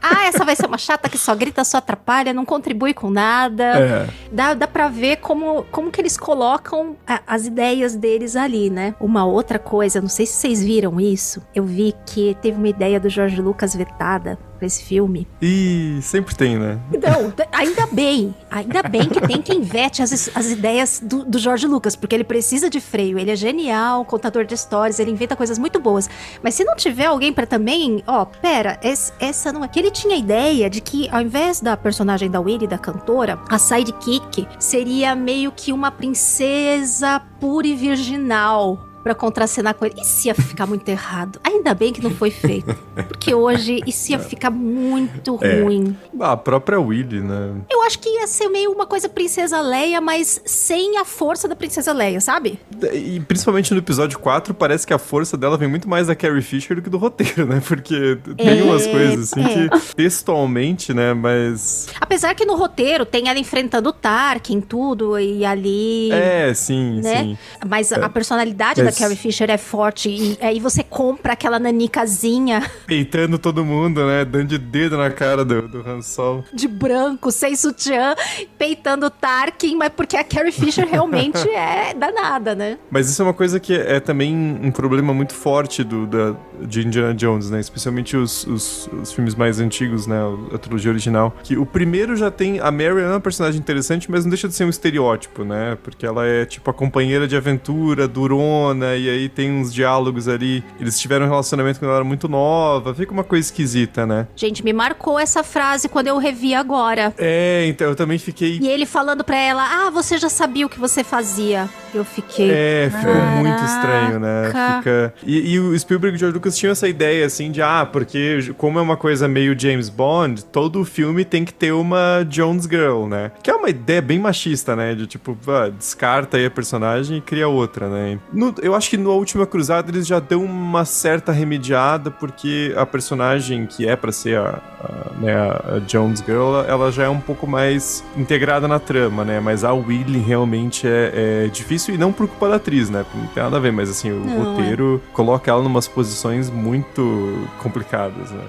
Ah, 0.00 0.26
essa 0.26 0.44
vai 0.44 0.54
ser 0.54 0.66
uma 0.66 0.78
chata 0.78 1.08
que 1.08 1.18
só 1.18 1.34
grita, 1.34 1.64
só 1.64 1.78
atrapalha, 1.78 2.32
não 2.32 2.44
contribui 2.44 2.94
com 2.94 3.10
nada. 3.10 3.64
É. 3.64 4.08
Dá, 4.30 4.54
dá 4.54 4.66
pra 4.66 4.88
ver 4.88 5.16
como, 5.16 5.64
como 5.70 5.90
que 5.90 6.00
eles 6.00 6.16
colocam 6.16 6.96
a, 7.06 7.20
as 7.26 7.46
ideias 7.46 7.94
deles 7.94 8.36
ali, 8.36 8.70
né? 8.70 8.94
Uma 9.00 9.24
outra 9.26 9.58
coisa, 9.58 10.00
não 10.00 10.08
sei 10.08 10.26
se 10.26 10.34
vocês 10.34 10.64
viram 10.64 11.00
isso, 11.00 11.42
eu 11.54 11.64
vi 11.64 11.94
que 12.06 12.36
teve 12.40 12.56
uma 12.56 12.68
ideia 12.68 12.98
do 12.98 13.08
Jorge 13.08 13.40
Lucas 13.40 13.74
vetada 13.74 14.38
pra 14.56 14.66
esse 14.66 14.82
filme. 14.82 15.28
E 15.40 15.98
sempre 16.02 16.34
tem, 16.34 16.58
né? 16.58 16.78
Não, 16.92 17.32
ainda 17.52 17.86
bem. 17.86 18.34
Ainda 18.50 18.82
bem 18.82 19.08
que 19.08 19.20
tem 19.20 19.40
quem 19.42 19.60
vete 19.60 20.02
as, 20.02 20.30
as 20.34 20.50
ideias 20.50 21.00
do, 21.04 21.24
do 21.24 21.38
Jorge 21.38 21.66
Lucas, 21.66 21.94
porque 21.94 22.14
ele 22.14 22.24
precisa 22.24 22.68
de 22.68 22.80
freio. 22.80 23.18
Ele 23.18 23.30
é 23.30 23.36
genial, 23.36 24.04
contador 24.04 24.44
de 24.44 24.54
histórias, 24.54 24.98
ele 24.98 25.10
inventa 25.10 25.36
coisas 25.36 25.58
muito 25.58 25.78
boas. 25.78 26.08
Mas 26.42 26.54
se 26.54 26.64
não 26.64 26.74
tiver 26.74 27.06
alguém 27.06 27.32
para 27.32 27.46
também, 27.46 28.02
ó, 28.06 28.24
pera, 28.24 28.78
esse, 28.82 29.12
essa 29.20 29.52
não 29.52 29.64
é. 29.64 29.68
Que 29.68 29.78
ele 29.78 29.90
tinha 29.90 30.14
a 30.14 30.18
ideia 30.18 30.70
de 30.70 30.80
que 30.80 31.08
ao 31.10 31.20
invés 31.20 31.60
da 31.60 31.76
personagem 31.76 32.30
da 32.30 32.40
Willy, 32.40 32.66
da 32.66 32.78
cantora, 32.78 33.38
a 33.48 33.58
sidekick 33.58 34.48
seria 34.58 35.14
meio 35.14 35.52
que 35.52 35.72
uma 35.72 35.90
princesa 35.90 37.20
pura 37.38 37.66
e 37.66 37.74
virginal 37.74 38.85
para 39.06 39.14
contracenar 39.14 39.72
com 39.74 39.86
ele. 39.86 39.94
Isso 40.02 40.26
ia 40.26 40.34
ficar 40.34 40.66
muito 40.66 40.88
errado. 40.88 41.38
Ainda 41.44 41.72
bem 41.74 41.92
que 41.92 42.02
não 42.02 42.10
foi 42.10 42.32
feito. 42.32 42.76
Porque 43.06 43.32
hoje 43.32 43.80
isso 43.86 44.10
ia 44.10 44.18
ficar 44.18 44.50
muito 44.50 45.38
é. 45.42 45.60
ruim. 45.60 45.96
A 46.18 46.36
própria 46.36 46.80
Willy, 46.80 47.20
né? 47.20 47.54
Eu 47.70 47.82
acho 47.82 48.00
que 48.00 48.08
ia 48.08 48.26
ser 48.26 48.48
meio 48.48 48.72
uma 48.72 48.84
coisa 48.84 49.08
Princesa 49.08 49.60
Leia, 49.60 50.00
mas 50.00 50.42
sem 50.44 50.98
a 50.98 51.04
força 51.04 51.46
da 51.46 51.54
Princesa 51.54 51.92
Leia, 51.92 52.20
sabe? 52.20 52.58
E 52.92 53.20
principalmente 53.20 53.72
no 53.72 53.78
episódio 53.78 54.18
4, 54.18 54.52
parece 54.52 54.84
que 54.84 54.92
a 54.92 54.98
força 54.98 55.36
dela 55.36 55.56
vem 55.56 55.68
muito 55.68 55.88
mais 55.88 56.08
da 56.08 56.16
Carrie 56.16 56.42
Fisher 56.42 56.74
do 56.74 56.82
que 56.82 56.90
do 56.90 56.98
roteiro, 56.98 57.46
né? 57.46 57.62
Porque 57.64 58.18
tem 58.36 58.58
é, 58.58 58.62
umas 58.64 58.88
coisas 58.88 59.32
assim 59.32 59.44
é. 59.44 59.68
que 59.68 59.94
textualmente, 59.94 60.92
né? 60.92 61.14
Mas. 61.14 61.86
Apesar 62.00 62.34
que 62.34 62.44
no 62.44 62.56
roteiro 62.56 63.06
tem 63.06 63.28
ela 63.28 63.38
enfrentando 63.38 63.90
o 63.90 63.92
Tarkin, 63.92 64.60
tudo, 64.60 65.16
e 65.16 65.44
ali. 65.44 66.10
É, 66.10 66.52
sim, 66.52 67.00
né? 67.00 67.22
sim. 67.22 67.38
Mas 67.64 67.92
a 67.92 67.98
é. 67.98 68.08
personalidade 68.08 68.82
da 68.82 68.95
Carrie 68.98 69.16
Fisher 69.16 69.50
é 69.50 69.58
forte 69.58 70.08
e 70.08 70.38
aí 70.40 70.60
você 70.60 70.82
compra 70.82 71.32
aquela 71.32 71.58
nanicazinha 71.58 72.62
Peitando 72.86 73.38
todo 73.38 73.64
mundo, 73.64 74.06
né? 74.06 74.24
Dando 74.24 74.46
de 74.46 74.58
dedo 74.58 74.96
na 74.96 75.10
cara 75.10 75.44
do, 75.44 75.68
do 75.68 75.88
Han 75.88 76.00
Solo. 76.02 76.44
de 76.52 76.68
branco, 76.68 77.30
sem 77.30 77.56
sutiã, 77.56 78.14
peitando 78.58 79.06
o 79.06 79.10
Tarkin, 79.10 79.76
mas 79.76 79.90
porque 79.90 80.16
a 80.16 80.24
Carrie 80.24 80.52
Fisher 80.52 80.86
realmente 80.86 81.46
é 81.50 81.94
danada, 81.94 82.54
né? 82.54 82.78
Mas 82.90 83.08
isso 83.08 83.20
é 83.22 83.24
uma 83.24 83.34
coisa 83.34 83.58
que 83.58 83.74
é 83.74 84.00
também 84.00 84.34
um 84.62 84.70
problema 84.70 85.12
muito 85.12 85.34
forte 85.34 85.82
do, 85.82 86.06
da, 86.06 86.34
de 86.62 86.86
Indiana 86.86 87.14
Jones, 87.14 87.50
né? 87.50 87.60
Especialmente 87.60 88.16
os, 88.16 88.46
os, 88.46 88.88
os 89.02 89.12
filmes 89.12 89.34
mais 89.34 89.60
antigos, 89.60 90.06
né? 90.06 90.18
A 90.52 90.58
trilogia 90.58 90.90
original. 90.90 91.34
Que 91.42 91.56
o 91.56 91.66
primeiro 91.66 92.16
já 92.16 92.30
tem. 92.30 92.60
A 92.60 92.70
Mary 92.70 93.00
é 93.00 93.08
uma 93.08 93.20
personagem 93.20 93.60
interessante, 93.60 94.10
mas 94.10 94.24
não 94.24 94.30
deixa 94.30 94.48
de 94.48 94.54
ser 94.54 94.64
um 94.64 94.70
estereótipo, 94.70 95.44
né? 95.44 95.76
Porque 95.82 96.06
ela 96.06 96.26
é 96.26 96.44
tipo 96.44 96.70
a 96.70 96.74
companheira 96.74 97.26
de 97.26 97.36
aventura, 97.36 98.06
durona, 98.06 98.85
e 98.94 99.08
aí 99.08 99.28
tem 99.28 99.50
uns 99.50 99.72
diálogos 99.72 100.28
ali. 100.28 100.62
Eles 100.78 100.98
tiveram 101.00 101.26
um 101.26 101.28
relacionamento 101.28 101.78
quando 101.78 101.88
ela 101.88 101.98
era 102.00 102.04
muito 102.04 102.28
nova. 102.28 102.94
Fica 102.94 103.12
uma 103.12 103.24
coisa 103.24 103.46
esquisita, 103.46 104.06
né? 104.06 104.26
Gente, 104.36 104.62
me 104.64 104.72
marcou 104.72 105.18
essa 105.18 105.42
frase 105.42 105.88
quando 105.88 106.08
eu 106.08 106.18
revi 106.18 106.54
agora. 106.54 107.14
É, 107.18 107.64
então 107.68 107.88
eu 107.88 107.96
também 107.96 108.18
fiquei. 108.18 108.58
E 108.60 108.68
ele 108.68 108.84
falando 108.86 109.24
pra 109.24 109.36
ela: 109.38 109.62
Ah, 109.86 109.90
você 109.90 110.18
já 110.18 110.28
sabia 110.28 110.66
o 110.66 110.68
que 110.68 110.78
você 110.78 111.02
fazia. 111.02 111.68
Eu 111.94 112.04
fiquei. 112.04 112.50
É, 112.50 112.90
ficou 112.94 113.14
muito 113.14 113.56
Caraca. 113.56 113.64
estranho, 113.74 114.20
né? 114.20 114.76
Fica... 114.78 115.14
E, 115.24 115.54
e 115.54 115.58
o 115.60 115.78
Spielberg 115.78 116.14
e 116.14 116.16
o 116.16 116.18
George 116.18 116.34
Lucas 116.34 116.56
tinham 116.56 116.72
essa 116.72 116.86
ideia, 116.86 117.24
assim, 117.24 117.50
de 117.50 117.62
ah, 117.62 117.88
porque 117.90 118.52
como 118.58 118.78
é 118.78 118.82
uma 118.82 118.96
coisa 118.98 119.26
meio 119.26 119.58
James 119.58 119.88
Bond, 119.88 120.44
todo 120.44 120.84
filme 120.84 121.24
tem 121.24 121.42
que 121.44 121.54
ter 121.54 121.72
uma 121.72 122.22
Jones 122.28 122.64
Girl, 122.64 123.06
né? 123.06 123.30
Que 123.42 123.50
é 123.50 123.54
uma 123.54 123.70
ideia 123.70 124.02
bem 124.02 124.18
machista, 124.18 124.76
né? 124.76 124.94
De 124.94 125.06
tipo, 125.06 125.36
ah, 125.48 125.70
descarta 125.70 126.36
aí 126.36 126.44
a 126.46 126.50
personagem 126.50 127.16
e 127.18 127.20
cria 127.22 127.48
outra, 127.48 127.88
né? 127.88 128.18
No- 128.32 128.54
eu 128.66 128.74
acho 128.74 128.90
que 128.90 128.96
no 128.96 129.10
Última 129.12 129.46
Cruzada 129.46 129.90
eles 129.90 130.06
já 130.06 130.18
dão 130.18 130.44
uma 130.44 130.84
certa 130.84 131.32
remediada, 131.32 132.10
porque 132.10 132.74
a 132.76 132.84
personagem 132.84 133.66
que 133.66 133.88
é 133.88 133.94
pra 133.94 134.10
ser 134.12 134.38
a, 134.38 134.60
a, 134.80 135.20
né, 135.20 135.34
a 135.34 135.78
Jones 135.86 136.20
Girl, 136.20 136.56
ela 136.66 136.90
já 136.90 137.04
é 137.04 137.08
um 137.08 137.20
pouco 137.20 137.46
mais 137.46 138.04
integrada 138.16 138.66
na 138.66 138.78
trama, 138.78 139.24
né? 139.24 139.40
Mas 139.40 139.64
a 139.64 139.72
Willy 139.72 140.18
realmente 140.18 140.86
é, 140.86 141.44
é 141.44 141.48
difícil 141.48 141.94
e 141.94 141.98
não 141.98 142.12
por 142.12 142.26
culpa 142.26 142.48
da 142.48 142.56
atriz, 142.56 142.90
né? 142.90 143.04
Não 143.14 143.26
tem 143.28 143.42
nada 143.42 143.56
a 143.56 143.60
ver, 143.60 143.72
mas 143.72 143.88
assim, 143.88 144.10
o 144.10 144.18
Não, 144.18 144.54
roteiro 144.54 145.00
coloca 145.12 145.50
ela 145.50 145.62
em 145.62 145.66
umas 145.66 145.86
posições 145.86 146.50
muito 146.50 147.48
complicadas, 147.58 148.30
né? 148.30 148.44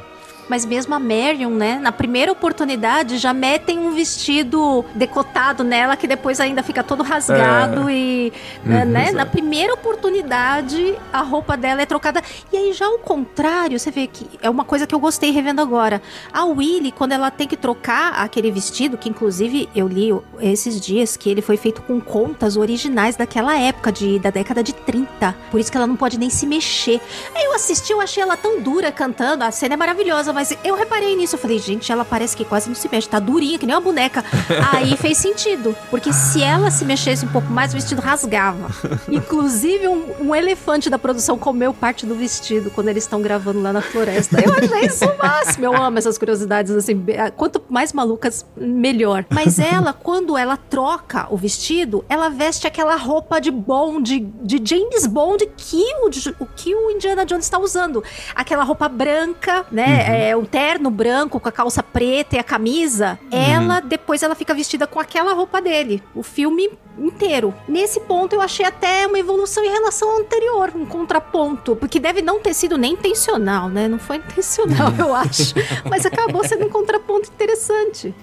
Mas 0.50 0.66
mesmo 0.66 0.94
a 0.94 1.00
Marion, 1.00 1.52
né? 1.52 1.80
Na 1.80 1.92
primeira 1.92 2.32
oportunidade 2.32 3.18
já 3.18 3.34
metem 3.34 3.80
um 3.80 3.92
vestido 3.94 4.84
decotado 4.96 5.64
nela 5.64 5.96
que 5.96 6.08
depois 6.08 6.40
ainda 6.40 6.64
fica 6.64 6.84
todo 6.84 7.04
rasgado 7.04 7.90
e, 7.90 8.32
né, 8.64 8.86
né? 8.86 9.02
exato. 9.04 9.18
Na 9.18 9.26
primeira 9.26 9.74
oportunidade 9.74 10.96
a 11.12 11.22
roupa 11.22 11.58
dela 11.58 11.82
é 11.82 11.86
trocada. 11.86 12.22
E 12.52 12.58
aí 12.58 12.74
já 12.74 12.86
ao 12.86 13.00
contrário, 13.00 13.80
você 13.80 13.92
vê 13.92 14.08
que 14.08 14.26
é 14.42 14.50
uma 14.50 14.64
coisa 14.64 14.88
que 14.88 14.96
eu 14.96 15.00
gostei 15.00 15.32
revendo 15.32 15.62
agora. 15.62 16.02
A 16.32 16.46
Willy, 16.46 16.92
quando 16.92 17.12
ela 17.12 17.30
tem 17.30 17.48
que 17.48 17.58
trocar 17.58 18.14
aquele 18.14 18.52
vestido, 18.52 18.98
que 18.98 19.10
inclusive 19.10 19.70
eu 19.76 19.88
li 19.88 20.10
esses 20.40 20.80
dias 20.80 21.18
que 21.18 21.30
ele 21.30 21.42
foi 21.42 21.58
feito 21.58 21.82
com 21.82 22.00
contas 22.00 22.58
originais 22.58 23.16
daquela 23.16 23.58
época, 23.58 23.92
de, 23.92 24.20
da 24.20 24.30
década 24.30 24.64
de 24.64 24.74
30. 24.74 25.36
Por 25.52 25.60
isso 25.60 25.72
que 25.72 25.78
ela 25.78 25.88
não 25.88 25.96
pode 25.96 26.18
nem 26.18 26.30
se 26.30 26.46
mexer. 26.46 27.02
Aí 27.36 27.44
eu 27.44 27.54
assisti, 27.54 27.92
eu 27.92 28.02
achei 28.02 28.22
ela 28.22 28.38
tão 28.38 28.62
dura 28.62 28.92
cantando. 28.92 29.44
A 29.44 29.52
cena 29.52 29.74
é 29.74 29.78
maravilhosa, 29.78 30.34
mas 30.38 30.56
eu 30.64 30.76
reparei 30.76 31.16
nisso. 31.16 31.34
Eu 31.36 31.40
falei, 31.40 31.58
gente, 31.58 31.92
ela 31.92 32.06
parece 32.06 32.38
que 32.38 32.46
quase 32.46 32.68
não 32.68 32.76
se 32.76 32.88
mexe. 32.92 33.10
Tá 33.10 33.20
durinha, 33.20 33.58
que 33.58 33.66
nem 33.66 33.74
uma 33.76 33.82
boneca. 33.82 34.24
Aí 34.72 34.96
fez 34.96 35.18
sentido. 35.18 35.76
Porque 35.90 36.14
se 36.14 36.44
ela 36.44 36.70
se 36.70 36.86
mexesse 36.86 37.26
um 37.26 37.30
pouco 37.30 37.50
mais, 37.52 37.72
o 37.72 37.76
vestido 37.76 38.00
rasgava. 38.02 38.68
Inclusive, 39.10 39.88
um, 39.88 40.28
um 40.28 40.36
elefante 40.36 40.90
da 40.92 41.00
produção 41.00 41.38
comeu 41.40 41.74
parte 41.74 42.06
do 42.06 42.14
vestido 42.14 42.70
quando 42.70 42.90
eles 42.90 43.04
estão 43.04 43.20
gravando 43.20 43.62
lá 43.62 43.74
na 43.74 43.82
floresta. 43.82 44.40
Eu 44.40 44.54
achei 44.54 44.86
isso 44.88 45.06
o 45.06 45.18
máximo. 45.18 45.66
Eu 45.66 45.76
amo 45.76 45.98
essas 45.98 46.18
curiosidades, 46.20 46.72
assim. 46.72 46.94
be- 46.96 47.16
Quanto 47.36 47.62
mais 47.68 47.92
malucas, 47.92 48.46
melhor. 48.56 49.26
Mas 49.32 49.58
ela, 49.58 49.92
quando 49.92 50.38
ela 50.38 50.56
troca 50.56 51.26
o 51.32 51.38
vestido, 51.38 52.06
ela 52.08 52.30
veste 52.30 52.68
aquela 52.68 52.96
roupa 52.96 53.40
de 53.42 53.50
Bond, 53.50 54.20
de 54.44 54.62
James 54.64 55.08
Bond, 55.08 55.50
que 55.58 55.84
o, 56.02 56.10
o 56.44 56.46
que 56.46 56.76
o 56.76 56.92
Indiana 56.92 57.26
Jones 57.26 57.46
está 57.46 57.58
usando. 57.58 58.04
Aquela 58.36 58.64
roupa 58.64 58.88
branca, 58.88 59.66
né? 59.72 60.27
É, 60.27 60.27
um 60.36 60.46
terno 60.46 60.90
branco 60.90 61.40
com 61.40 61.48
a 61.50 61.52
calça 61.52 61.82
preta 61.84 62.36
e 62.36 62.40
a 62.40 62.44
camisa. 62.44 63.20
Ela, 63.32 63.80
depois, 63.80 64.24
ela 64.24 64.36
fica 64.36 64.54
vestida 64.54 64.86
com 64.88 65.00
aquela 65.00 65.34
roupa 65.34 65.62
dele. 65.62 66.02
O 66.16 66.24
filme 66.24 66.70
inteiro. 66.98 67.54
Nesse 67.68 68.00
ponto, 68.00 68.34
eu 68.34 68.42
achei 68.42 68.66
até 68.66 69.06
uma 69.06 69.20
evolução 69.20 69.64
em 69.64 69.70
relação 69.70 70.10
ao 70.10 70.20
anterior, 70.22 70.72
um 70.76 70.86
contraponto. 70.86 71.76
Porque 71.76 72.00
deve 72.00 72.24
não 72.24 72.40
ter 72.40 72.56
sido 72.56 72.76
nem 72.78 72.94
intencional, 72.94 73.70
né? 73.70 73.88
Não 73.88 74.00
foi 74.00 74.18
intencional, 74.18 74.92
eu 74.98 75.14
acho. 75.14 75.54
Mas 75.88 76.06
acabou 76.08 76.44
sendo 76.48 76.66
um 76.66 76.70
contraponto 76.70 77.30
interessante. 77.30 78.16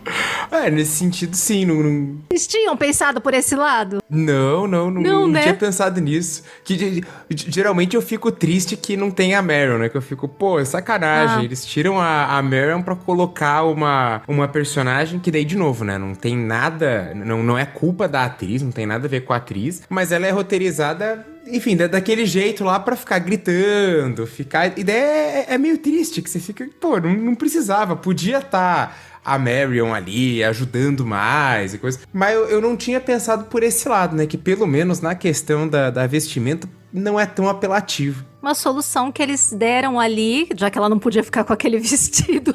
É, 0.51 0.71
nesse 0.71 0.93
sentido, 0.97 1.37
sim. 1.37 1.65
Não, 1.65 1.77
não, 1.77 2.17
Vocês 2.29 2.47
tinham 2.49 2.77
pensado 2.77 3.21
por 3.21 3.33
esse 3.33 3.55
lado? 3.55 3.99
não, 4.11 4.67
não, 4.67 4.91
não, 4.91 5.01
Não, 5.03 5.21
não 5.23 5.29
né? 5.29 5.43
tinha 5.43 5.55
pensado 5.55 6.01
nisso. 6.01 6.43
Que 6.65 6.77
ge- 6.77 7.05
ge- 7.31 7.47
geralmente 7.51 7.95
eu 7.95 8.03
fico 8.03 8.33
triste 8.33 8.77
que 8.77 8.97
não 8.97 9.11
tem 9.11 9.35
a 9.35 9.43
Marion, 9.43 9.79
né? 9.79 9.89
Que 9.89 9.97
eu 9.97 10.03
fico, 10.03 10.27
pô, 10.27 10.59
é 10.59 10.65
sacanagem. 10.65 11.37
Ah. 11.39 11.45
Eles 11.45 11.65
tiram 11.65 11.94
a, 11.99 12.37
a 12.39 12.43
Marion 12.43 12.83
pra 12.83 12.95
colocar 12.97 13.63
uma, 13.65 14.23
uma 14.29 14.49
personagem 14.49 15.19
que 15.19 15.31
daí, 15.31 15.45
de 15.45 15.57
novo, 15.57 15.85
né? 15.85 15.99
Não 15.99 16.15
tem 16.15 16.37
nada. 16.37 17.13
Não, 17.15 17.43
não 17.43 17.59
é 17.59 17.65
culpa 17.65 18.07
da 18.09 18.25
atriz, 18.25 18.63
não 18.63 18.71
tem 18.73 18.87
nada 18.87 19.07
a 19.07 19.11
ver 19.11 19.21
com 19.25 19.33
a 19.33 19.37
atriz, 19.37 19.83
mas 19.89 20.13
ela 20.13 20.27
é 20.27 20.31
roteirizada. 20.31 21.27
Enfim, 21.47 21.77
da- 21.77 21.87
daquele 21.87 22.25
jeito 22.25 22.65
lá 22.65 22.81
pra 22.81 22.97
ficar 22.97 23.19
gritando, 23.19 24.27
ficar. 24.27 24.79
E 24.79 24.83
daí 24.85 24.97
é, 24.97 25.47
é 25.51 25.59
meio 25.59 25.79
triste 25.79 26.23
que 26.23 26.31
você 26.31 26.41
fica, 26.41 26.67
pô, 26.81 26.99
não, 26.99 27.13
não 27.13 27.35
precisava, 27.35 27.95
podia 27.97 28.39
estar 28.39 28.97
a 29.25 29.39
Marion 29.39 29.93
ali 29.95 30.43
ajudando 30.45 31.05
mais 31.07 31.75
e 31.75 31.79
coisa. 31.79 31.99
Mas 32.13 32.35
eu, 32.35 32.47
eu 32.47 32.61
não 32.61 32.77
tinha 32.77 33.01
pensado 33.01 33.45
por 33.45 33.63
esse 33.63 33.89
lado, 33.89 34.15
né? 34.17 34.27
Que 34.27 34.37
pelo 34.39 34.67
menos 34.67 35.01
na 35.01 35.15
questão 35.15 35.67
da, 35.69 35.91
da 35.91 36.07
vestimenta 36.07 36.69
não 36.93 37.19
é 37.19 37.27
tão 37.27 37.49
apelativo. 37.49 38.25
Uma 38.45 38.55
solução 38.55 39.11
que 39.11 39.23
eles 39.23 39.55
deram 39.55 39.99
ali, 39.99 40.47
já 40.55 40.69
que 40.71 40.77
ela 40.77 40.91
não 40.91 40.99
podia 40.99 41.25
ficar 41.25 41.45
com 41.45 41.55
aquele 41.55 41.79
vestido, 41.81 42.55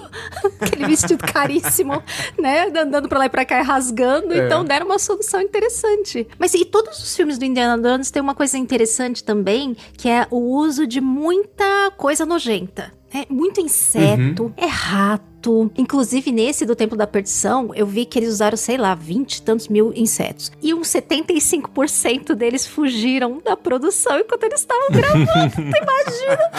aquele 0.62 0.86
vestido 0.86 1.26
caríssimo, 1.26 2.04
né? 2.38 2.68
Andando 2.68 3.10
pra 3.10 3.18
lá 3.18 3.26
e 3.26 3.30
pra 3.30 3.44
cá 3.44 3.60
e 3.60 3.64
rasgando. 3.64 4.32
É. 4.32 4.46
Então 4.46 4.64
deram 4.64 4.86
uma 4.86 5.00
solução 5.00 5.42
interessante. 5.42 6.28
Mas 6.38 6.54
e 6.54 6.64
todos 6.64 7.00
os 7.00 7.16
filmes 7.16 7.40
do 7.40 7.46
Indiana 7.46 7.82
Jones 7.82 8.12
tem 8.12 8.22
uma 8.22 8.36
coisa 8.36 8.56
interessante 8.56 9.24
também, 9.24 9.76
que 9.98 10.08
é 10.08 10.28
o 10.30 10.38
uso 10.38 10.86
de 10.86 11.02
muita 11.02 11.90
coisa 11.98 12.24
nojenta. 12.24 12.99
É 13.14 13.26
muito 13.30 13.60
inseto, 13.60 14.54
é 14.56 14.66
rato. 14.66 15.72
Inclusive, 15.78 16.32
nesse 16.32 16.66
do 16.66 16.76
Templo 16.76 16.98
da 16.98 17.08
Perdição, 17.08 17.74
eu 17.74 17.86
vi 17.86 18.06
que 18.06 18.20
eles 18.20 18.30
usaram, 18.30 18.58
sei 18.58 18.78
lá, 18.78 18.94
20 18.94 19.38
e 19.38 19.42
tantos 19.42 19.68
mil 19.68 19.92
insetos. 19.96 20.52
E 20.62 20.74
uns 20.74 20.88
75% 20.90 22.36
deles 22.36 22.68
fugiram 22.68 23.42
da 23.44 23.56
produção 23.56 24.20
enquanto 24.20 24.44
eles 24.44 24.60
estavam 24.60 24.90
gravando. 24.92 25.56
tu 25.56 25.62
imagina? 25.62 26.52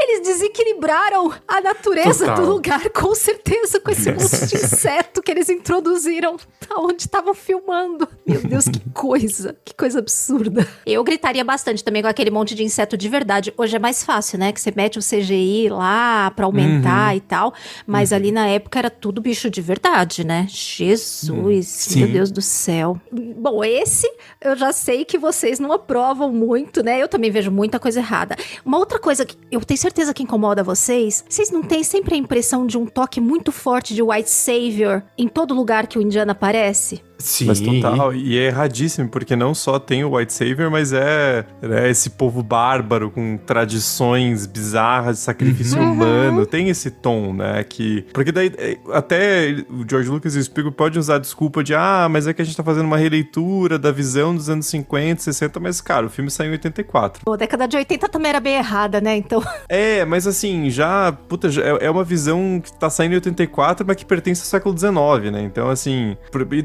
Eles 0.00 0.20
desequilibraram 0.20 1.32
a 1.46 1.60
natureza 1.60 2.26
Total. 2.26 2.36
do 2.36 2.52
lugar, 2.52 2.88
com 2.90 3.14
certeza, 3.14 3.80
com 3.80 3.90
esse 3.90 4.12
monte 4.12 4.46
de 4.46 4.56
inseto 4.56 5.20
que 5.20 5.30
eles 5.30 5.48
introduziram 5.48 6.36
onde 6.76 7.02
estavam 7.02 7.34
filmando. 7.34 8.08
Meu 8.24 8.40
Deus, 8.40 8.66
que 8.66 8.78
coisa, 8.90 9.56
que 9.64 9.74
coisa 9.74 9.98
absurda. 9.98 10.66
Eu 10.86 11.02
gritaria 11.02 11.44
bastante 11.44 11.82
também 11.82 12.00
com 12.00 12.08
aquele 12.08 12.30
monte 12.30 12.54
de 12.54 12.62
inseto 12.62 12.96
de 12.96 13.08
verdade. 13.08 13.52
Hoje 13.56 13.74
é 13.74 13.78
mais 13.78 14.04
fácil, 14.04 14.38
né? 14.38 14.52
Que 14.52 14.60
você 14.60 14.72
mete 14.74 14.98
o 14.98 15.02
CGI 15.02 15.68
lá 15.68 16.30
pra 16.30 16.46
aumentar 16.46 17.16
e 17.16 17.20
tal. 17.20 17.52
Mas 17.84 18.12
ali 18.12 18.30
na 18.30 18.46
época 18.46 18.78
era 18.78 18.90
tudo 18.90 19.20
bicho 19.20 19.50
de 19.50 19.60
verdade, 19.60 20.24
né? 20.24 20.46
Jesus, 20.48 21.66
Sim. 21.66 22.00
meu 22.00 22.08
Deus 22.08 22.30
do 22.30 22.40
céu. 22.40 23.00
Bom, 23.10 23.64
esse 23.64 24.08
eu 24.40 24.54
já 24.54 24.72
sei 24.72 25.04
que 25.04 25.18
vocês 25.18 25.58
não 25.58 25.72
aprovam 25.72 26.32
muito, 26.32 26.84
né? 26.84 27.02
Eu 27.02 27.08
também 27.08 27.32
vejo 27.32 27.50
muita 27.50 27.80
coisa 27.80 27.98
errada. 27.98 28.36
Uma 28.64 28.78
outra 28.78 29.00
coisa 29.00 29.24
que 29.24 29.36
eu 29.50 29.60
tenho 29.60 29.78
certeza 29.78 29.87
que 30.14 30.22
incomoda 30.22 30.62
vocês, 30.62 31.24
vocês 31.28 31.50
não 31.50 31.62
têm 31.62 31.82
sempre 31.82 32.14
a 32.14 32.18
impressão 32.18 32.66
de 32.66 32.76
um 32.78 32.86
toque 32.86 33.20
muito 33.20 33.50
forte 33.52 33.94
de 33.94 34.02
White 34.02 34.30
Savior 34.30 35.02
em 35.16 35.26
todo 35.28 35.54
lugar 35.54 35.86
que 35.86 35.98
o 35.98 36.02
Indiana 36.02 36.32
aparece? 36.32 37.02
Sim. 37.18 37.46
Mas 37.46 37.58
total, 37.60 38.14
e 38.14 38.38
é 38.38 38.46
erradíssimo, 38.46 39.08
porque 39.08 39.34
não 39.34 39.52
só 39.52 39.80
tem 39.80 40.04
o 40.04 40.14
White 40.14 40.32
Savior, 40.32 40.70
mas 40.70 40.92
é, 40.92 41.44
é 41.62 41.90
esse 41.90 42.10
povo 42.10 42.44
bárbaro 42.44 43.10
com 43.10 43.36
tradições 43.36 44.46
bizarras 44.46 45.16
de 45.16 45.22
sacrifício 45.22 45.80
Uhum. 45.80 45.92
humano. 45.94 46.46
Tem 46.46 46.68
esse 46.68 46.90
tom, 46.92 47.32
né? 47.34 47.64
Que. 47.64 48.02
Porque 48.12 48.30
daí 48.30 48.52
é, 48.56 48.78
até 48.92 49.64
o 49.68 49.84
George 49.88 50.08
Lucas 50.08 50.36
e 50.36 50.38
o 50.38 50.44
Spielberg 50.44 50.76
podem 50.76 50.98
usar 51.00 51.16
a 51.16 51.18
desculpa 51.18 51.64
de 51.64 51.74
ah, 51.74 52.06
mas 52.08 52.28
é 52.28 52.32
que 52.32 52.40
a 52.40 52.44
gente 52.44 52.56
tá 52.56 52.62
fazendo 52.62 52.86
uma 52.86 52.96
releitura 52.96 53.78
da 53.80 53.90
visão 53.90 54.32
dos 54.34 54.48
anos 54.48 54.66
50, 54.66 55.20
60, 55.22 55.58
mas, 55.58 55.80
cara, 55.80 56.06
o 56.06 56.10
filme 56.10 56.30
saiu 56.30 56.50
em 56.50 56.52
84. 56.52 57.24
Pô, 57.24 57.32
a 57.32 57.36
década 57.36 57.66
de 57.66 57.76
80 57.76 58.08
também 58.08 58.28
era 58.30 58.38
bem 58.40 58.54
errada, 58.56 59.00
né? 59.00 59.16
Então, 59.16 59.42
É, 59.68 59.77
mas 60.06 60.26
assim, 60.26 60.70
já. 60.70 61.10
Puta, 61.12 61.48
já 61.48 61.62
é 61.62 61.88
é 61.88 61.90
uma 61.90 62.04
visão 62.04 62.60
que 62.62 62.72
tá 62.72 62.88
saindo 62.88 63.12
em 63.12 63.16
84, 63.16 63.84
mas 63.86 63.96
que 63.96 64.04
pertence 64.04 64.42
ao 64.42 64.46
século 64.46 64.78
XIX, 64.78 65.32
né? 65.32 65.42
Então, 65.42 65.68
assim. 65.68 66.16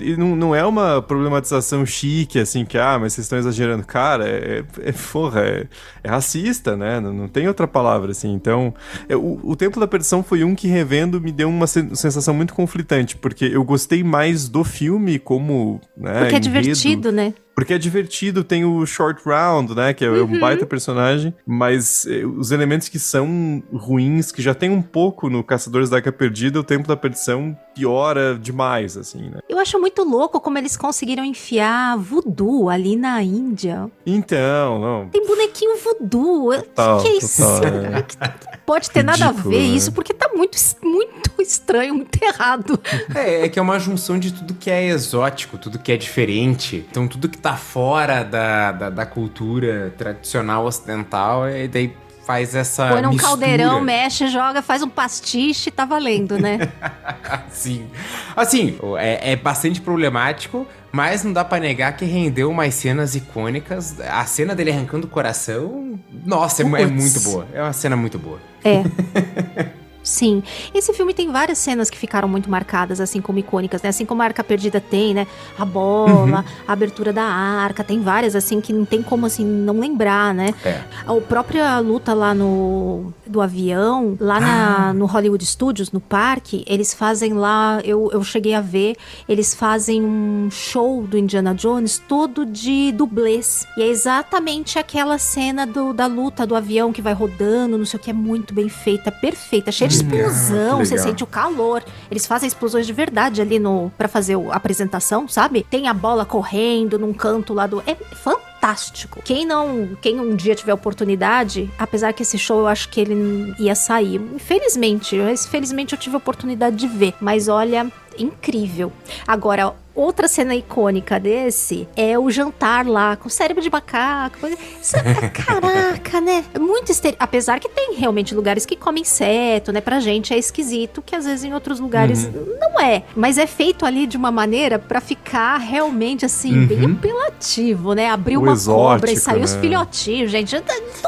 E, 0.02 0.18
não, 0.18 0.36
não 0.36 0.56
é 0.56 0.64
uma 0.64 1.02
problematização 1.02 1.86
chique, 1.86 2.38
assim, 2.40 2.66
que, 2.66 2.78
ah, 2.78 3.00
mas 3.00 3.14
vocês 3.14 3.26
estão 3.26 3.40
exagerando. 3.40 3.84
Cara, 3.86 4.28
é, 4.28 4.64
é, 4.82 4.92
porra, 5.12 5.42
é, 5.42 5.68
é 6.04 6.10
racista, 6.10 6.76
né? 6.76 7.00
Não, 7.00 7.14
não, 7.14 7.28
tem 7.28 7.48
outra 7.48 7.68
palavra, 7.68 8.12
assim. 8.12 8.32
Então, 8.34 8.74
é, 9.08 9.16
o, 9.16 9.40
o 9.44 9.56
Templo 9.56 9.80
da 9.80 9.88
Perdição 9.88 10.22
foi 10.22 10.44
um 10.44 10.54
que, 10.54 10.68
revendo, 10.68 11.20
me 11.20 11.32
deu 11.32 11.50
uma 11.50 11.68
sensação 11.68 12.34
muito 12.34 12.54
conflitante, 12.54 13.16
porque 13.16 13.46
eu 13.46 13.64
gostei 13.64 14.04
mais 14.04 14.48
do 14.50 14.64
filme 14.64 15.18
como. 15.18 15.80
Né, 15.98 16.20
porque 16.20 16.36
é 16.36 16.40
divertido, 16.40 17.12
né? 17.12 17.34
Porque 17.56 17.74
é 17.74 17.78
divertido, 17.78 18.44
tem 18.44 18.66
o 18.66 18.86
Short 18.86 19.22
Round, 19.26 19.76
né? 19.76 19.94
Que 19.94 20.06
é 20.06 20.10
uhum. 20.10 20.24
um 20.24 20.40
baita 20.40 20.66
personagem. 20.66 21.34
Mas 21.46 22.06
eh, 22.06 22.26
os 22.26 22.52
elementos 22.52 22.90
que 22.90 22.98
são 22.98 23.62
ruins, 23.72 24.32
que 24.32 24.42
já 24.42 24.54
tem 24.54 24.70
um 24.70 24.82
pouco 24.82 25.30
no 25.30 25.44
Caçadores 25.44 25.90
da 25.90 25.98
Arca 25.98 26.12
Perdida, 26.12 26.60
o 26.60 26.64
Tempo 26.64 26.88
da 26.88 26.98
Perdição 26.98 27.58
piora 27.76 28.38
demais, 28.40 28.98
assim, 28.98 29.30
né? 29.30 29.40
Eu 29.48 29.60
acho 29.60 29.80
muito 29.80 30.04
louco 30.04 30.40
como 30.40 30.58
eles 30.58 30.78
conseguiram 30.78 31.24
enfiar 31.24 31.98
voodoo 31.98 32.70
ali 32.70 32.96
na 32.96 33.22
Índia. 33.22 33.90
Então, 34.06 34.80
não. 34.80 35.10
Tem 35.10 35.26
bonequinho 35.26 35.78
voodoo. 35.78 36.54
O 36.54 36.62
que, 36.62 37.04
que 37.04 37.08
é 37.08 37.18
isso? 37.18 37.44
É. 37.44 38.54
Pode 38.66 38.90
ter 38.90 39.02
Ridículo, 39.02 39.26
nada 39.26 39.40
a 39.40 39.44
ver 39.44 39.60
né? 39.60 39.76
isso, 39.76 39.92
porque 39.92 40.14
tá 40.14 40.30
muito, 40.34 40.58
muito 40.82 41.42
estranho, 41.42 41.96
muito 41.96 42.22
errado. 42.22 42.80
É, 43.14 43.46
é 43.46 43.50
que 43.50 43.60
é 43.60 43.62
uma 43.62 43.80
junção 43.80 44.18
de 44.18 44.32
tudo 44.32 44.54
que 44.54 44.70
é 44.72 44.86
exótico, 44.86 45.58
tudo 45.58 45.78
que 45.78 45.92
é 45.92 45.98
diferente. 45.98 46.86
Então, 46.90 47.08
tudo 47.08 47.30
que 47.30 47.38
tá 47.38 47.56
fora 47.56 48.24
da, 48.24 48.72
da, 48.72 48.90
da 48.90 49.06
cultura 49.06 49.94
tradicional 49.98 50.66
ocidental, 50.66 51.48
e 51.50 51.68
daí 51.68 51.94
faz 52.26 52.56
essa 52.56 52.90
Põe 52.90 53.02
num 53.02 53.10
mistura. 53.10 53.30
caldeirão, 53.30 53.82
mexe, 53.82 54.28
joga, 54.28 54.62
faz 54.62 54.82
um 54.82 54.90
pastiche, 54.90 55.70
tá 55.70 55.86
valendo, 55.86 56.40
né? 56.40 56.60
Sim. 57.52 57.88
Assim, 58.36 58.78
é, 58.98 59.32
é, 59.32 59.36
bastante 59.36 59.82
problemático, 59.82 60.66
mas 60.92 61.24
não 61.24 61.34
dá 61.34 61.44
para 61.44 61.60
negar 61.60 61.96
que 61.96 62.06
rendeu 62.06 62.50
umas 62.50 62.74
cenas 62.74 63.16
icônicas. 63.16 64.00
A 64.00 64.26
cena 64.26 64.56
dele 64.56 64.72
arrancando 64.72 65.06
o 65.06 65.10
coração, 65.10 66.00
nossa, 66.26 66.64
é, 66.64 66.66
é 66.66 66.86
muito 66.86 67.20
boa. 67.22 67.48
É 67.54 67.62
uma 67.62 67.74
cena 67.74 67.96
muito 67.96 68.18
boa. 68.18 68.40
É. 68.64 68.84
Sim. 70.04 70.44
Esse 70.74 70.94
filme 70.94 71.14
tem 71.14 71.32
várias 71.32 71.58
cenas 71.58 71.90
que 71.90 71.98
ficaram 71.98 72.28
muito 72.28 72.50
marcadas, 72.50 73.00
assim 73.00 73.22
como 73.22 73.40
icônicas, 73.40 73.82
né? 73.82 73.90
Assim 73.90 74.06
como 74.06 74.22
a 74.22 74.26
Arca 74.26 74.44
Perdida 74.44 74.82
tem, 74.82 75.14
né? 75.14 75.26
A 75.58 75.64
bola, 75.64 76.40
uhum. 76.40 76.44
a 76.68 76.74
abertura 76.74 77.14
da 77.14 77.24
arca, 77.24 77.84
tem 77.84 78.02
várias, 78.02 78.36
assim, 78.36 78.60
que 78.60 78.74
não 78.74 78.84
tem 78.84 79.02
como, 79.02 79.26
assim, 79.26 79.46
não 79.46 79.80
lembrar, 79.80 80.34
né? 80.34 80.54
É. 80.66 80.82
A 81.08 81.14
própria 81.22 81.80
luta 81.80 82.14
lá 82.14 82.34
no... 82.34 83.14
do 83.26 83.42
avião, 83.42 84.18
lá 84.20 84.40
na, 84.40 84.90
ah. 84.90 84.94
no 84.94 85.06
Hollywood 85.06 85.46
Studios, 85.46 85.92
no 85.92 86.02
parque, 86.02 86.66
eles 86.68 86.94
fazem 86.94 87.34
lá, 87.34 87.80
eu, 87.84 88.10
eu 88.12 88.24
cheguei 88.24 88.54
a 88.54 88.62
ver, 88.62 88.98
eles 89.28 89.56
fazem 89.56 90.04
um 90.04 90.50
show 90.52 91.04
do 91.04 91.18
Indiana 91.18 91.56
Jones 91.56 92.02
todo 92.08 92.46
de 92.46 92.92
dublês. 92.92 93.66
E 93.78 93.84
é 93.84 93.88
exatamente 93.88 94.78
aquela 94.78 95.18
cena 95.18 95.66
do, 95.66 95.94
da 95.94 96.08
luta 96.08 96.46
do 96.46 96.56
avião 96.56 96.92
que 96.92 97.02
vai 97.02 97.14
rodando, 97.14 97.78
não 97.78 97.86
sei 97.86 98.00
o 98.00 98.04
que, 98.04 98.10
é 98.10 98.14
muito 98.14 98.54
bem 98.54 98.68
feita, 98.68 99.12
perfeita, 99.12 99.72
cheia 99.72 99.93
explosão, 99.96 100.80
você 100.80 100.98
sente 100.98 101.24
o 101.24 101.28
calor. 101.28 101.84
Eles 102.10 102.26
fazem 102.26 102.48
explosões 102.48 102.86
de 102.86 102.94
verdade 102.94 103.42
ali 103.42 103.60
no 103.60 103.92
para 103.98 104.08
fazer 104.08 104.36
a 104.36 104.56
apresentação, 104.56 105.28
sabe? 105.28 105.66
Tem 105.70 105.88
a 105.88 105.94
bola 105.94 106.26
correndo 106.26 106.98
num 106.98 107.14
canto 107.14 107.54
lá 107.54 107.68
do 107.68 107.82
é 107.86 107.96
fantástico. 107.96 109.22
Quem 109.24 109.46
não, 109.46 109.90
quem 110.02 110.20
um 110.20 110.36
dia 110.36 110.56
tiver 110.56 110.74
oportunidade, 110.74 111.70
apesar 111.78 112.14
que 112.14 112.24
esse 112.24 112.38
show 112.38 112.60
eu 112.60 112.68
acho 112.68 112.90
que 112.90 113.02
ele 113.02 113.54
ia 113.60 113.76
sair. 113.76 114.22
Infelizmente, 114.34 115.16
infelizmente 115.16 115.94
eu 115.94 116.00
tive 116.00 116.16
a 116.16 116.18
oportunidade 116.18 116.76
de 116.76 116.88
ver, 116.88 117.14
mas 117.20 117.48
olha, 117.48 117.92
incrível. 118.18 118.92
Agora, 119.28 119.74
outra 119.96 120.28
cena 120.28 120.56
icônica 120.56 121.20
desse 121.20 121.88
é 121.96 122.18
o 122.18 122.30
jantar 122.30 122.86
lá 122.88 123.16
com 123.16 123.30
cérebro 123.30 123.62
de 123.62 123.70
macaco. 123.70 124.40
Caraca, 125.34 126.22
né? 126.22 126.44
É 126.54 126.60
muito 126.60 126.92
ester... 126.92 127.16
Apesar 127.20 127.60
que 127.60 127.70
tem 127.70 127.96
realmente 127.96 128.34
lugares 128.34 128.66
que 128.66 128.76
comem 128.76 129.02
inseto, 129.02 129.72
né? 129.72 129.82
Pra 129.82 130.00
gente 130.00 130.34
é 130.34 130.38
esquisito, 130.38 131.02
que 131.02 131.16
às 131.16 131.26
vezes 131.26 131.44
em 131.44 131.54
outros 131.54 131.80
lugares 131.80 132.26
uhum. 132.26 132.58
não 132.60 132.80
é. 132.80 133.04
Mas 133.16 133.38
é 133.38 133.46
feito 133.46 133.86
ali 133.86 134.08
de 134.08 134.18
uma 134.18 134.32
maneira 134.32 134.80
para 134.80 135.00
ficar 135.00 135.58
realmente 135.58 136.26
assim, 136.26 136.60
uhum. 136.60 136.68
bem 136.68 136.86
apelativo, 136.86 137.94
né? 137.94 138.10
Abriu 138.10 138.42
uma 138.42 138.54
exótico, 138.54 138.82
cobra 138.82 139.12
e 139.12 139.18
saiu 139.18 139.40
né? 139.40 139.46
os 139.46 139.56
filhotinhos, 139.56 140.32
gente. 140.32 140.56
Eu 140.56 140.64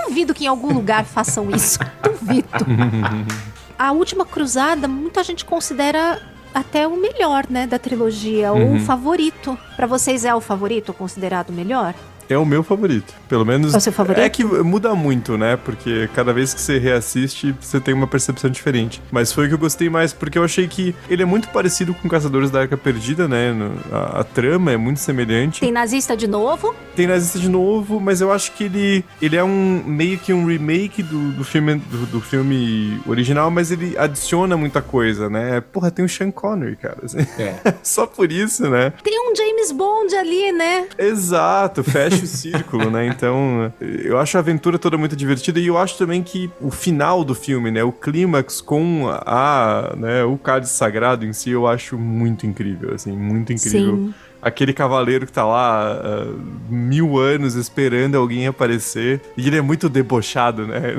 duvido 0.08 0.34
que 0.34 0.46
em 0.46 0.48
algum 0.48 0.74
lugar 0.74 1.06
façam 1.06 1.50
isso. 1.50 1.80
duvido. 2.04 2.48
A 3.78 3.92
última 3.92 4.26
cruzada, 4.26 4.88
muita 4.88 5.22
gente 5.22 5.44
considera 5.44 6.22
até 6.56 6.88
o 6.88 6.96
melhor, 6.96 7.46
né, 7.50 7.68
da 7.68 7.78
trilogia, 7.78 8.54
uhum. 8.54 8.78
o 8.78 8.80
favorito. 8.80 9.60
Para 9.76 9.86
vocês 9.86 10.24
é 10.24 10.34
o 10.34 10.40
favorito 10.40 10.94
considerado 10.94 11.50
o 11.50 11.54
melhor? 11.54 11.94
É 12.30 12.38
o 12.38 12.46
meu 12.46 12.64
favorito. 12.64 13.14
Pelo 13.28 13.46
menos. 13.46 13.74
É 13.74 13.78
o 13.78 13.82
seu 13.82 13.94
favorito? 13.94 14.24
É 14.24 14.30
que 14.30 14.44
muda 14.44 14.94
muito, 14.96 15.38
né? 15.38 15.58
Porque 15.58 16.10
cada 16.14 16.34
vez 16.34 16.54
que 16.54 16.62
você 16.62 16.78
reassiste, 16.78 17.56
você 17.60 17.80
tem 17.80 17.94
uma 17.94 18.08
percepção 18.08 18.50
diferente. 18.50 19.02
Mas 19.12 19.32
foi 19.32 19.46
o 19.46 19.48
que 19.48 19.54
eu 19.54 19.60
gostei 19.60 19.90
mais, 19.90 20.14
porque 20.14 20.38
eu 20.38 20.44
achei 20.44 20.68
que 20.68 20.96
ele 21.10 21.24
é 21.24 21.26
muito 21.26 21.50
parecido 21.50 21.94
com 21.94 22.10
Caçadores 22.10 22.50
da 22.52 22.62
Arca 22.62 22.78
Perdida, 22.78 23.28
né? 23.28 23.54
A, 23.92 24.22
a 24.22 24.24
trama 24.24 24.72
é 24.72 24.78
muito 24.78 25.00
semelhante. 25.00 25.60
Tem 25.60 25.72
nazista 25.72 26.16
de 26.16 26.28
novo? 26.28 26.76
Tem 26.96 27.08
nazista 27.08 27.40
de 27.40 27.50
novo, 27.50 28.00
mas 28.00 28.22
eu 28.22 28.32
acho 28.32 28.52
que 28.54 28.66
ele, 28.66 29.06
ele 29.22 29.36
é 29.36 29.44
um 29.44 29.84
meio 29.86 30.18
que 30.18 30.34
um 30.34 30.46
remake 30.46 31.04
do, 31.04 31.32
do, 31.32 31.44
filme, 31.44 31.76
do, 31.76 32.06
do 32.06 32.22
filme 32.22 33.00
original, 33.08 33.52
mas 33.52 33.72
ele 33.72 33.98
adiciona 33.98 34.58
muita 34.58 34.82
coisa, 34.82 35.30
né? 35.30 35.62
Porra, 35.62 35.92
tem 35.92 36.06
o 36.06 36.10
Sean 36.10 36.32
Connery, 36.32 36.76
cara. 36.76 36.98
Assim. 37.04 37.20
É. 37.38 37.74
Só 37.84 38.06
por 38.06 38.32
isso, 38.32 38.70
né? 38.70 38.94
Tem 39.04 39.20
um 39.20 39.34
James 39.66 39.72
Bond 39.72 40.16
ali, 40.16 40.52
né? 40.52 40.88
Exato, 40.98 41.84
fecha 41.84 42.24
o 42.24 42.28
círculo, 42.28 42.90
né? 42.92 43.08
Então, 43.08 43.72
eu 43.80 44.18
acho 44.20 44.38
a 44.38 44.40
aventura 44.40 44.78
toda 44.78 44.98
muito 44.98 45.16
divertida 45.16 45.60
e 45.60 45.68
eu 45.68 45.78
acho 45.78 45.98
também 45.98 46.22
que 46.22 46.50
o 46.62 46.70
final 46.70 47.24
do 47.24 47.34
filme, 47.34 47.72
né? 47.72 47.84
O 47.84 47.92
clímax 47.92 48.62
com 48.62 49.08
a, 49.10 49.94
né, 49.98 50.24
o 50.24 50.38
cálice 50.38 50.74
sagrado 50.74 51.26
em 51.26 51.34
si, 51.34 51.50
eu 51.50 51.68
acho 51.68 51.98
muito 51.98 52.46
incrível, 52.46 52.94
assim, 52.94 53.12
muito 53.12 53.52
incrível. 53.54 53.96
Sim 53.96 54.14
aquele 54.42 54.74
cavaleiro 54.74 55.26
que 55.26 55.32
tá 55.32 55.44
lá 55.44 56.00
uh, 56.00 56.40
mil 56.70 57.18
anos 57.18 57.56
esperando 57.56 58.14
alguém 58.14 58.46
aparecer. 58.46 59.20
E 59.36 59.48
ele 59.48 59.58
é 59.58 59.62
muito 59.62 59.90
debochado, 59.90 60.68
né? 60.68 60.96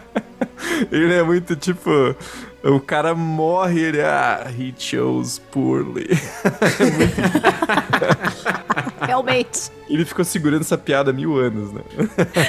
ele 0.90 1.12
é 1.12 1.22
muito 1.22 1.54
tipo. 1.54 2.16
O 2.66 2.80
cara 2.80 3.14
morre 3.14 3.80
ele. 3.80 4.00
Ah, 4.00 4.50
he 4.50 4.74
chose 4.76 5.40
poorly. 5.52 6.08
Realmente. 9.06 9.70
Ele 9.88 10.04
ficou 10.04 10.24
segurando 10.24 10.62
essa 10.62 10.76
piada 10.76 11.10
há 11.10 11.14
mil 11.14 11.36
anos, 11.36 11.72
né? 11.72 11.80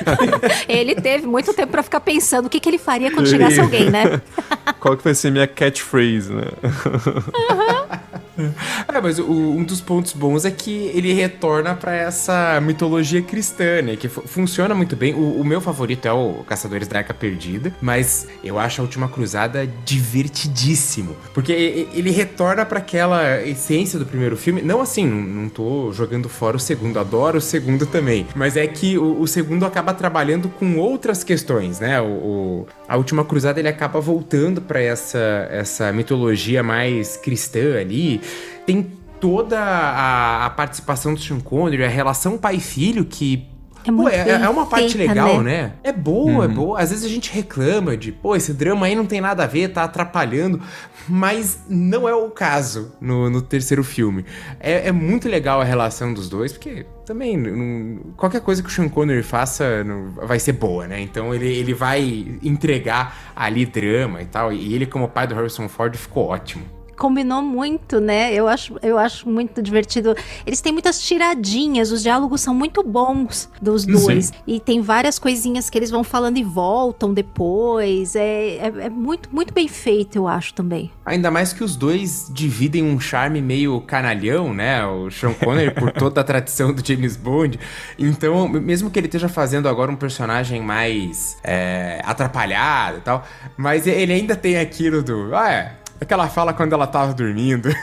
ele 0.67 0.95
teve 0.95 1.27
muito 1.27 1.53
tempo 1.53 1.71
para 1.71 1.83
ficar 1.83 1.99
pensando 1.99 2.47
o 2.47 2.49
que, 2.49 2.59
que 2.59 2.67
ele 2.67 2.79
faria 2.79 3.11
quando 3.11 3.27
chegasse 3.27 3.59
alguém, 3.59 3.91
né? 3.91 4.19
Qual 4.79 4.97
que 4.97 5.03
vai 5.03 5.13
ser 5.13 5.31
minha 5.31 5.45
catchphrase, 5.45 6.33
né? 6.33 6.47
Uhum. 6.63 8.17
É, 8.87 9.01
mas 9.01 9.19
o, 9.19 9.31
um 9.31 9.63
dos 9.63 9.81
pontos 9.81 10.13
bons 10.13 10.45
é 10.45 10.51
que 10.51 10.71
ele 10.93 11.13
retorna 11.13 11.75
para 11.75 11.93
essa 11.93 12.59
mitologia 12.61 13.21
cristã, 13.21 13.81
né? 13.81 13.95
Que 13.95 14.07
funciona 14.07 14.73
muito 14.73 14.95
bem. 14.95 15.13
O, 15.13 15.41
o, 15.41 15.43
meu 15.43 15.59
favorito 15.59 16.07
é 16.07 16.11
o 16.11 16.43
Caçadores 16.47 16.87
da 16.87 16.99
Arca 16.99 17.13
Perdida, 17.13 17.73
mas 17.81 18.27
eu 18.43 18.57
acho 18.57 18.81
a 18.81 18.83
Última 18.83 19.07
Cruzada 19.07 19.67
divertidíssimo. 19.85 21.15
Porque 21.33 21.51
ele 21.93 22.11
retorna 22.11 22.65
para 22.65 22.79
aquela 22.79 23.41
essência 23.41 23.99
do 23.99 24.05
primeiro 24.05 24.37
filme. 24.37 24.61
Não 24.61 24.81
assim, 24.81 25.05
não, 25.05 25.49
tô 25.49 25.91
jogando 25.91 26.29
fora 26.29 26.57
o 26.57 26.59
segundo, 26.59 26.99
adoro 26.99 27.37
o 27.37 27.41
segundo 27.41 27.85
também. 27.85 28.25
Mas 28.35 28.55
é 28.55 28.65
que 28.67 28.97
o, 28.97 29.21
o 29.21 29.27
segundo 29.27 29.65
acaba 29.65 29.93
trabalhando 29.93 30.49
com 30.49 30.77
outras 30.77 31.23
questões, 31.23 31.79
né? 31.79 32.01
O, 32.01 32.67
a 32.87 32.97
Última 32.97 33.25
Cruzada 33.25 33.59
ele 33.59 33.67
acaba 33.67 33.99
voltando 33.99 34.61
para 34.61 34.81
essa, 34.81 35.47
essa 35.51 35.91
mitologia 35.91 36.63
mais 36.63 37.17
cristã 37.17 37.79
ali 37.79 38.21
tem 38.65 38.91
toda 39.19 39.59
a, 39.59 40.45
a 40.45 40.49
participação 40.49 41.13
do 41.13 41.19
Sean 41.19 41.39
Connery, 41.39 41.83
a 41.83 41.89
relação 41.89 42.37
pai-filho 42.37 43.05
que 43.05 43.47
é, 43.85 43.91
pô, 43.91 44.09
é, 44.09 44.29
é, 44.29 44.49
uma 44.49 44.65
parte 44.65 44.97
feita, 44.97 45.13
legal, 45.13 45.41
né? 45.41 45.63
né? 45.63 45.73
É 45.83 45.93
boa, 45.93 46.29
é 46.29 46.35
uhum. 46.35 46.43
é 46.43 46.47
boa. 46.47 46.79
Às 46.81 46.89
vezes 46.89 47.05
a 47.05 47.07
gente 47.07 47.31
reclama 47.31 47.95
de, 47.95 48.11
pô, 48.11 48.35
esse 48.35 48.53
drama 48.53 48.85
aí 48.85 48.95
não 48.95 49.05
tem 49.05 49.21
nada 49.21 49.43
a 49.43 49.47
ver, 49.47 49.69
tá 49.69 49.83
atrapalhando. 49.83 50.61
Mas 51.07 51.61
não 51.69 52.07
é 52.07 52.13
o 52.13 52.29
caso 52.29 52.91
no, 52.99 53.29
no 53.29 53.41
terceiro 53.41 53.83
filme. 53.83 54.25
É, 54.59 54.89
é, 54.89 54.91
muito 54.91 55.29
legal 55.29 55.61
a 55.61 55.63
relação 55.63 56.13
dos 56.13 56.27
dois, 56.27 56.51
porque 56.51 56.85
também 57.07 57.37
não, 57.37 58.11
qualquer 58.17 58.41
coisa 58.41 58.61
que 58.61 58.67
o 58.67 58.71
Sean 58.71 58.89
Connery 58.89 59.23
faça 59.23 59.81
não, 59.81 60.11
vai 60.11 60.39
ser 60.39 60.51
boa, 60.51 60.85
né? 60.85 60.99
Então 60.99 61.33
ele, 61.33 61.47
ele 61.47 61.73
vai 61.73 62.37
entregar 62.43 63.31
ali 63.33 63.65
drama 63.65 64.21
e 64.21 64.25
tal. 64.25 64.51
E 64.51 64.75
ele, 64.75 64.85
como 64.85 65.07
pai 65.07 65.25
do 65.25 65.33
Harrison 65.33 65.69
Ford, 65.69 65.95
ficou 65.95 66.25
ótimo. 66.25 66.76
Combinou 66.97 67.41
muito, 67.41 68.01
né? 68.01 68.33
Eu 68.33 68.47
acho, 68.47 68.75
eu 68.81 68.97
acho 68.97 69.29
muito 69.29 69.61
divertido. 69.61 70.15
Eles 70.45 70.59
têm 70.59 70.73
muitas 70.73 71.01
tiradinhas, 71.01 71.91
os 71.91 72.01
diálogos 72.01 72.41
são 72.41 72.53
muito 72.53 72.83
bons 72.83 73.49
dos 73.61 73.85
dois. 73.85 74.33
E 74.45 74.59
tem 74.59 74.81
várias 74.81 75.19
coisinhas 75.19 75.69
que 75.69 75.77
eles 75.77 75.91
vão 75.91 76.03
falando 76.03 76.37
e 76.37 76.43
voltam 76.43 77.13
depois. 77.13 78.15
É, 78.15 78.57
é, 78.57 78.73
é 78.85 78.89
muito, 78.89 79.29
muito 79.33 79.53
bem 79.53 79.67
feito, 79.67 80.17
eu 80.17 80.27
acho 80.27 80.53
também. 80.53 80.91
Ainda 81.05 81.29
mais 81.29 81.53
que 81.53 81.63
os 81.63 81.75
dois 81.75 82.29
dividem 82.33 82.83
um 82.83 82.99
charme 82.99 83.41
meio 83.41 83.79
canalhão, 83.81 84.53
né? 84.53 84.85
O 84.85 85.09
Sean 85.11 85.33
Connery, 85.33 85.71
por 85.71 85.91
toda 85.91 86.21
a 86.21 86.23
tradição 86.23 86.73
do 86.73 86.85
James 86.85 87.15
Bond. 87.15 87.59
Então, 87.97 88.47
mesmo 88.47 88.89
que 88.89 88.99
ele 88.99 89.07
esteja 89.07 89.29
fazendo 89.29 89.69
agora 89.69 89.91
um 89.91 89.95
personagem 89.95 90.61
mais 90.61 91.37
é, 91.43 92.01
atrapalhado 92.03 92.97
e 92.97 93.01
tal, 93.01 93.25
mas 93.55 93.85
ele 93.85 94.13
ainda 94.13 94.35
tem 94.35 94.57
aquilo 94.57 95.03
do. 95.03 95.35
Ah, 95.35 95.51
é. 95.51 95.86
Aquela 95.99 96.27
fala 96.29 96.53
quando 96.53 96.73
ela 96.73 96.87
tava 96.87 97.13
dormindo. 97.13 97.69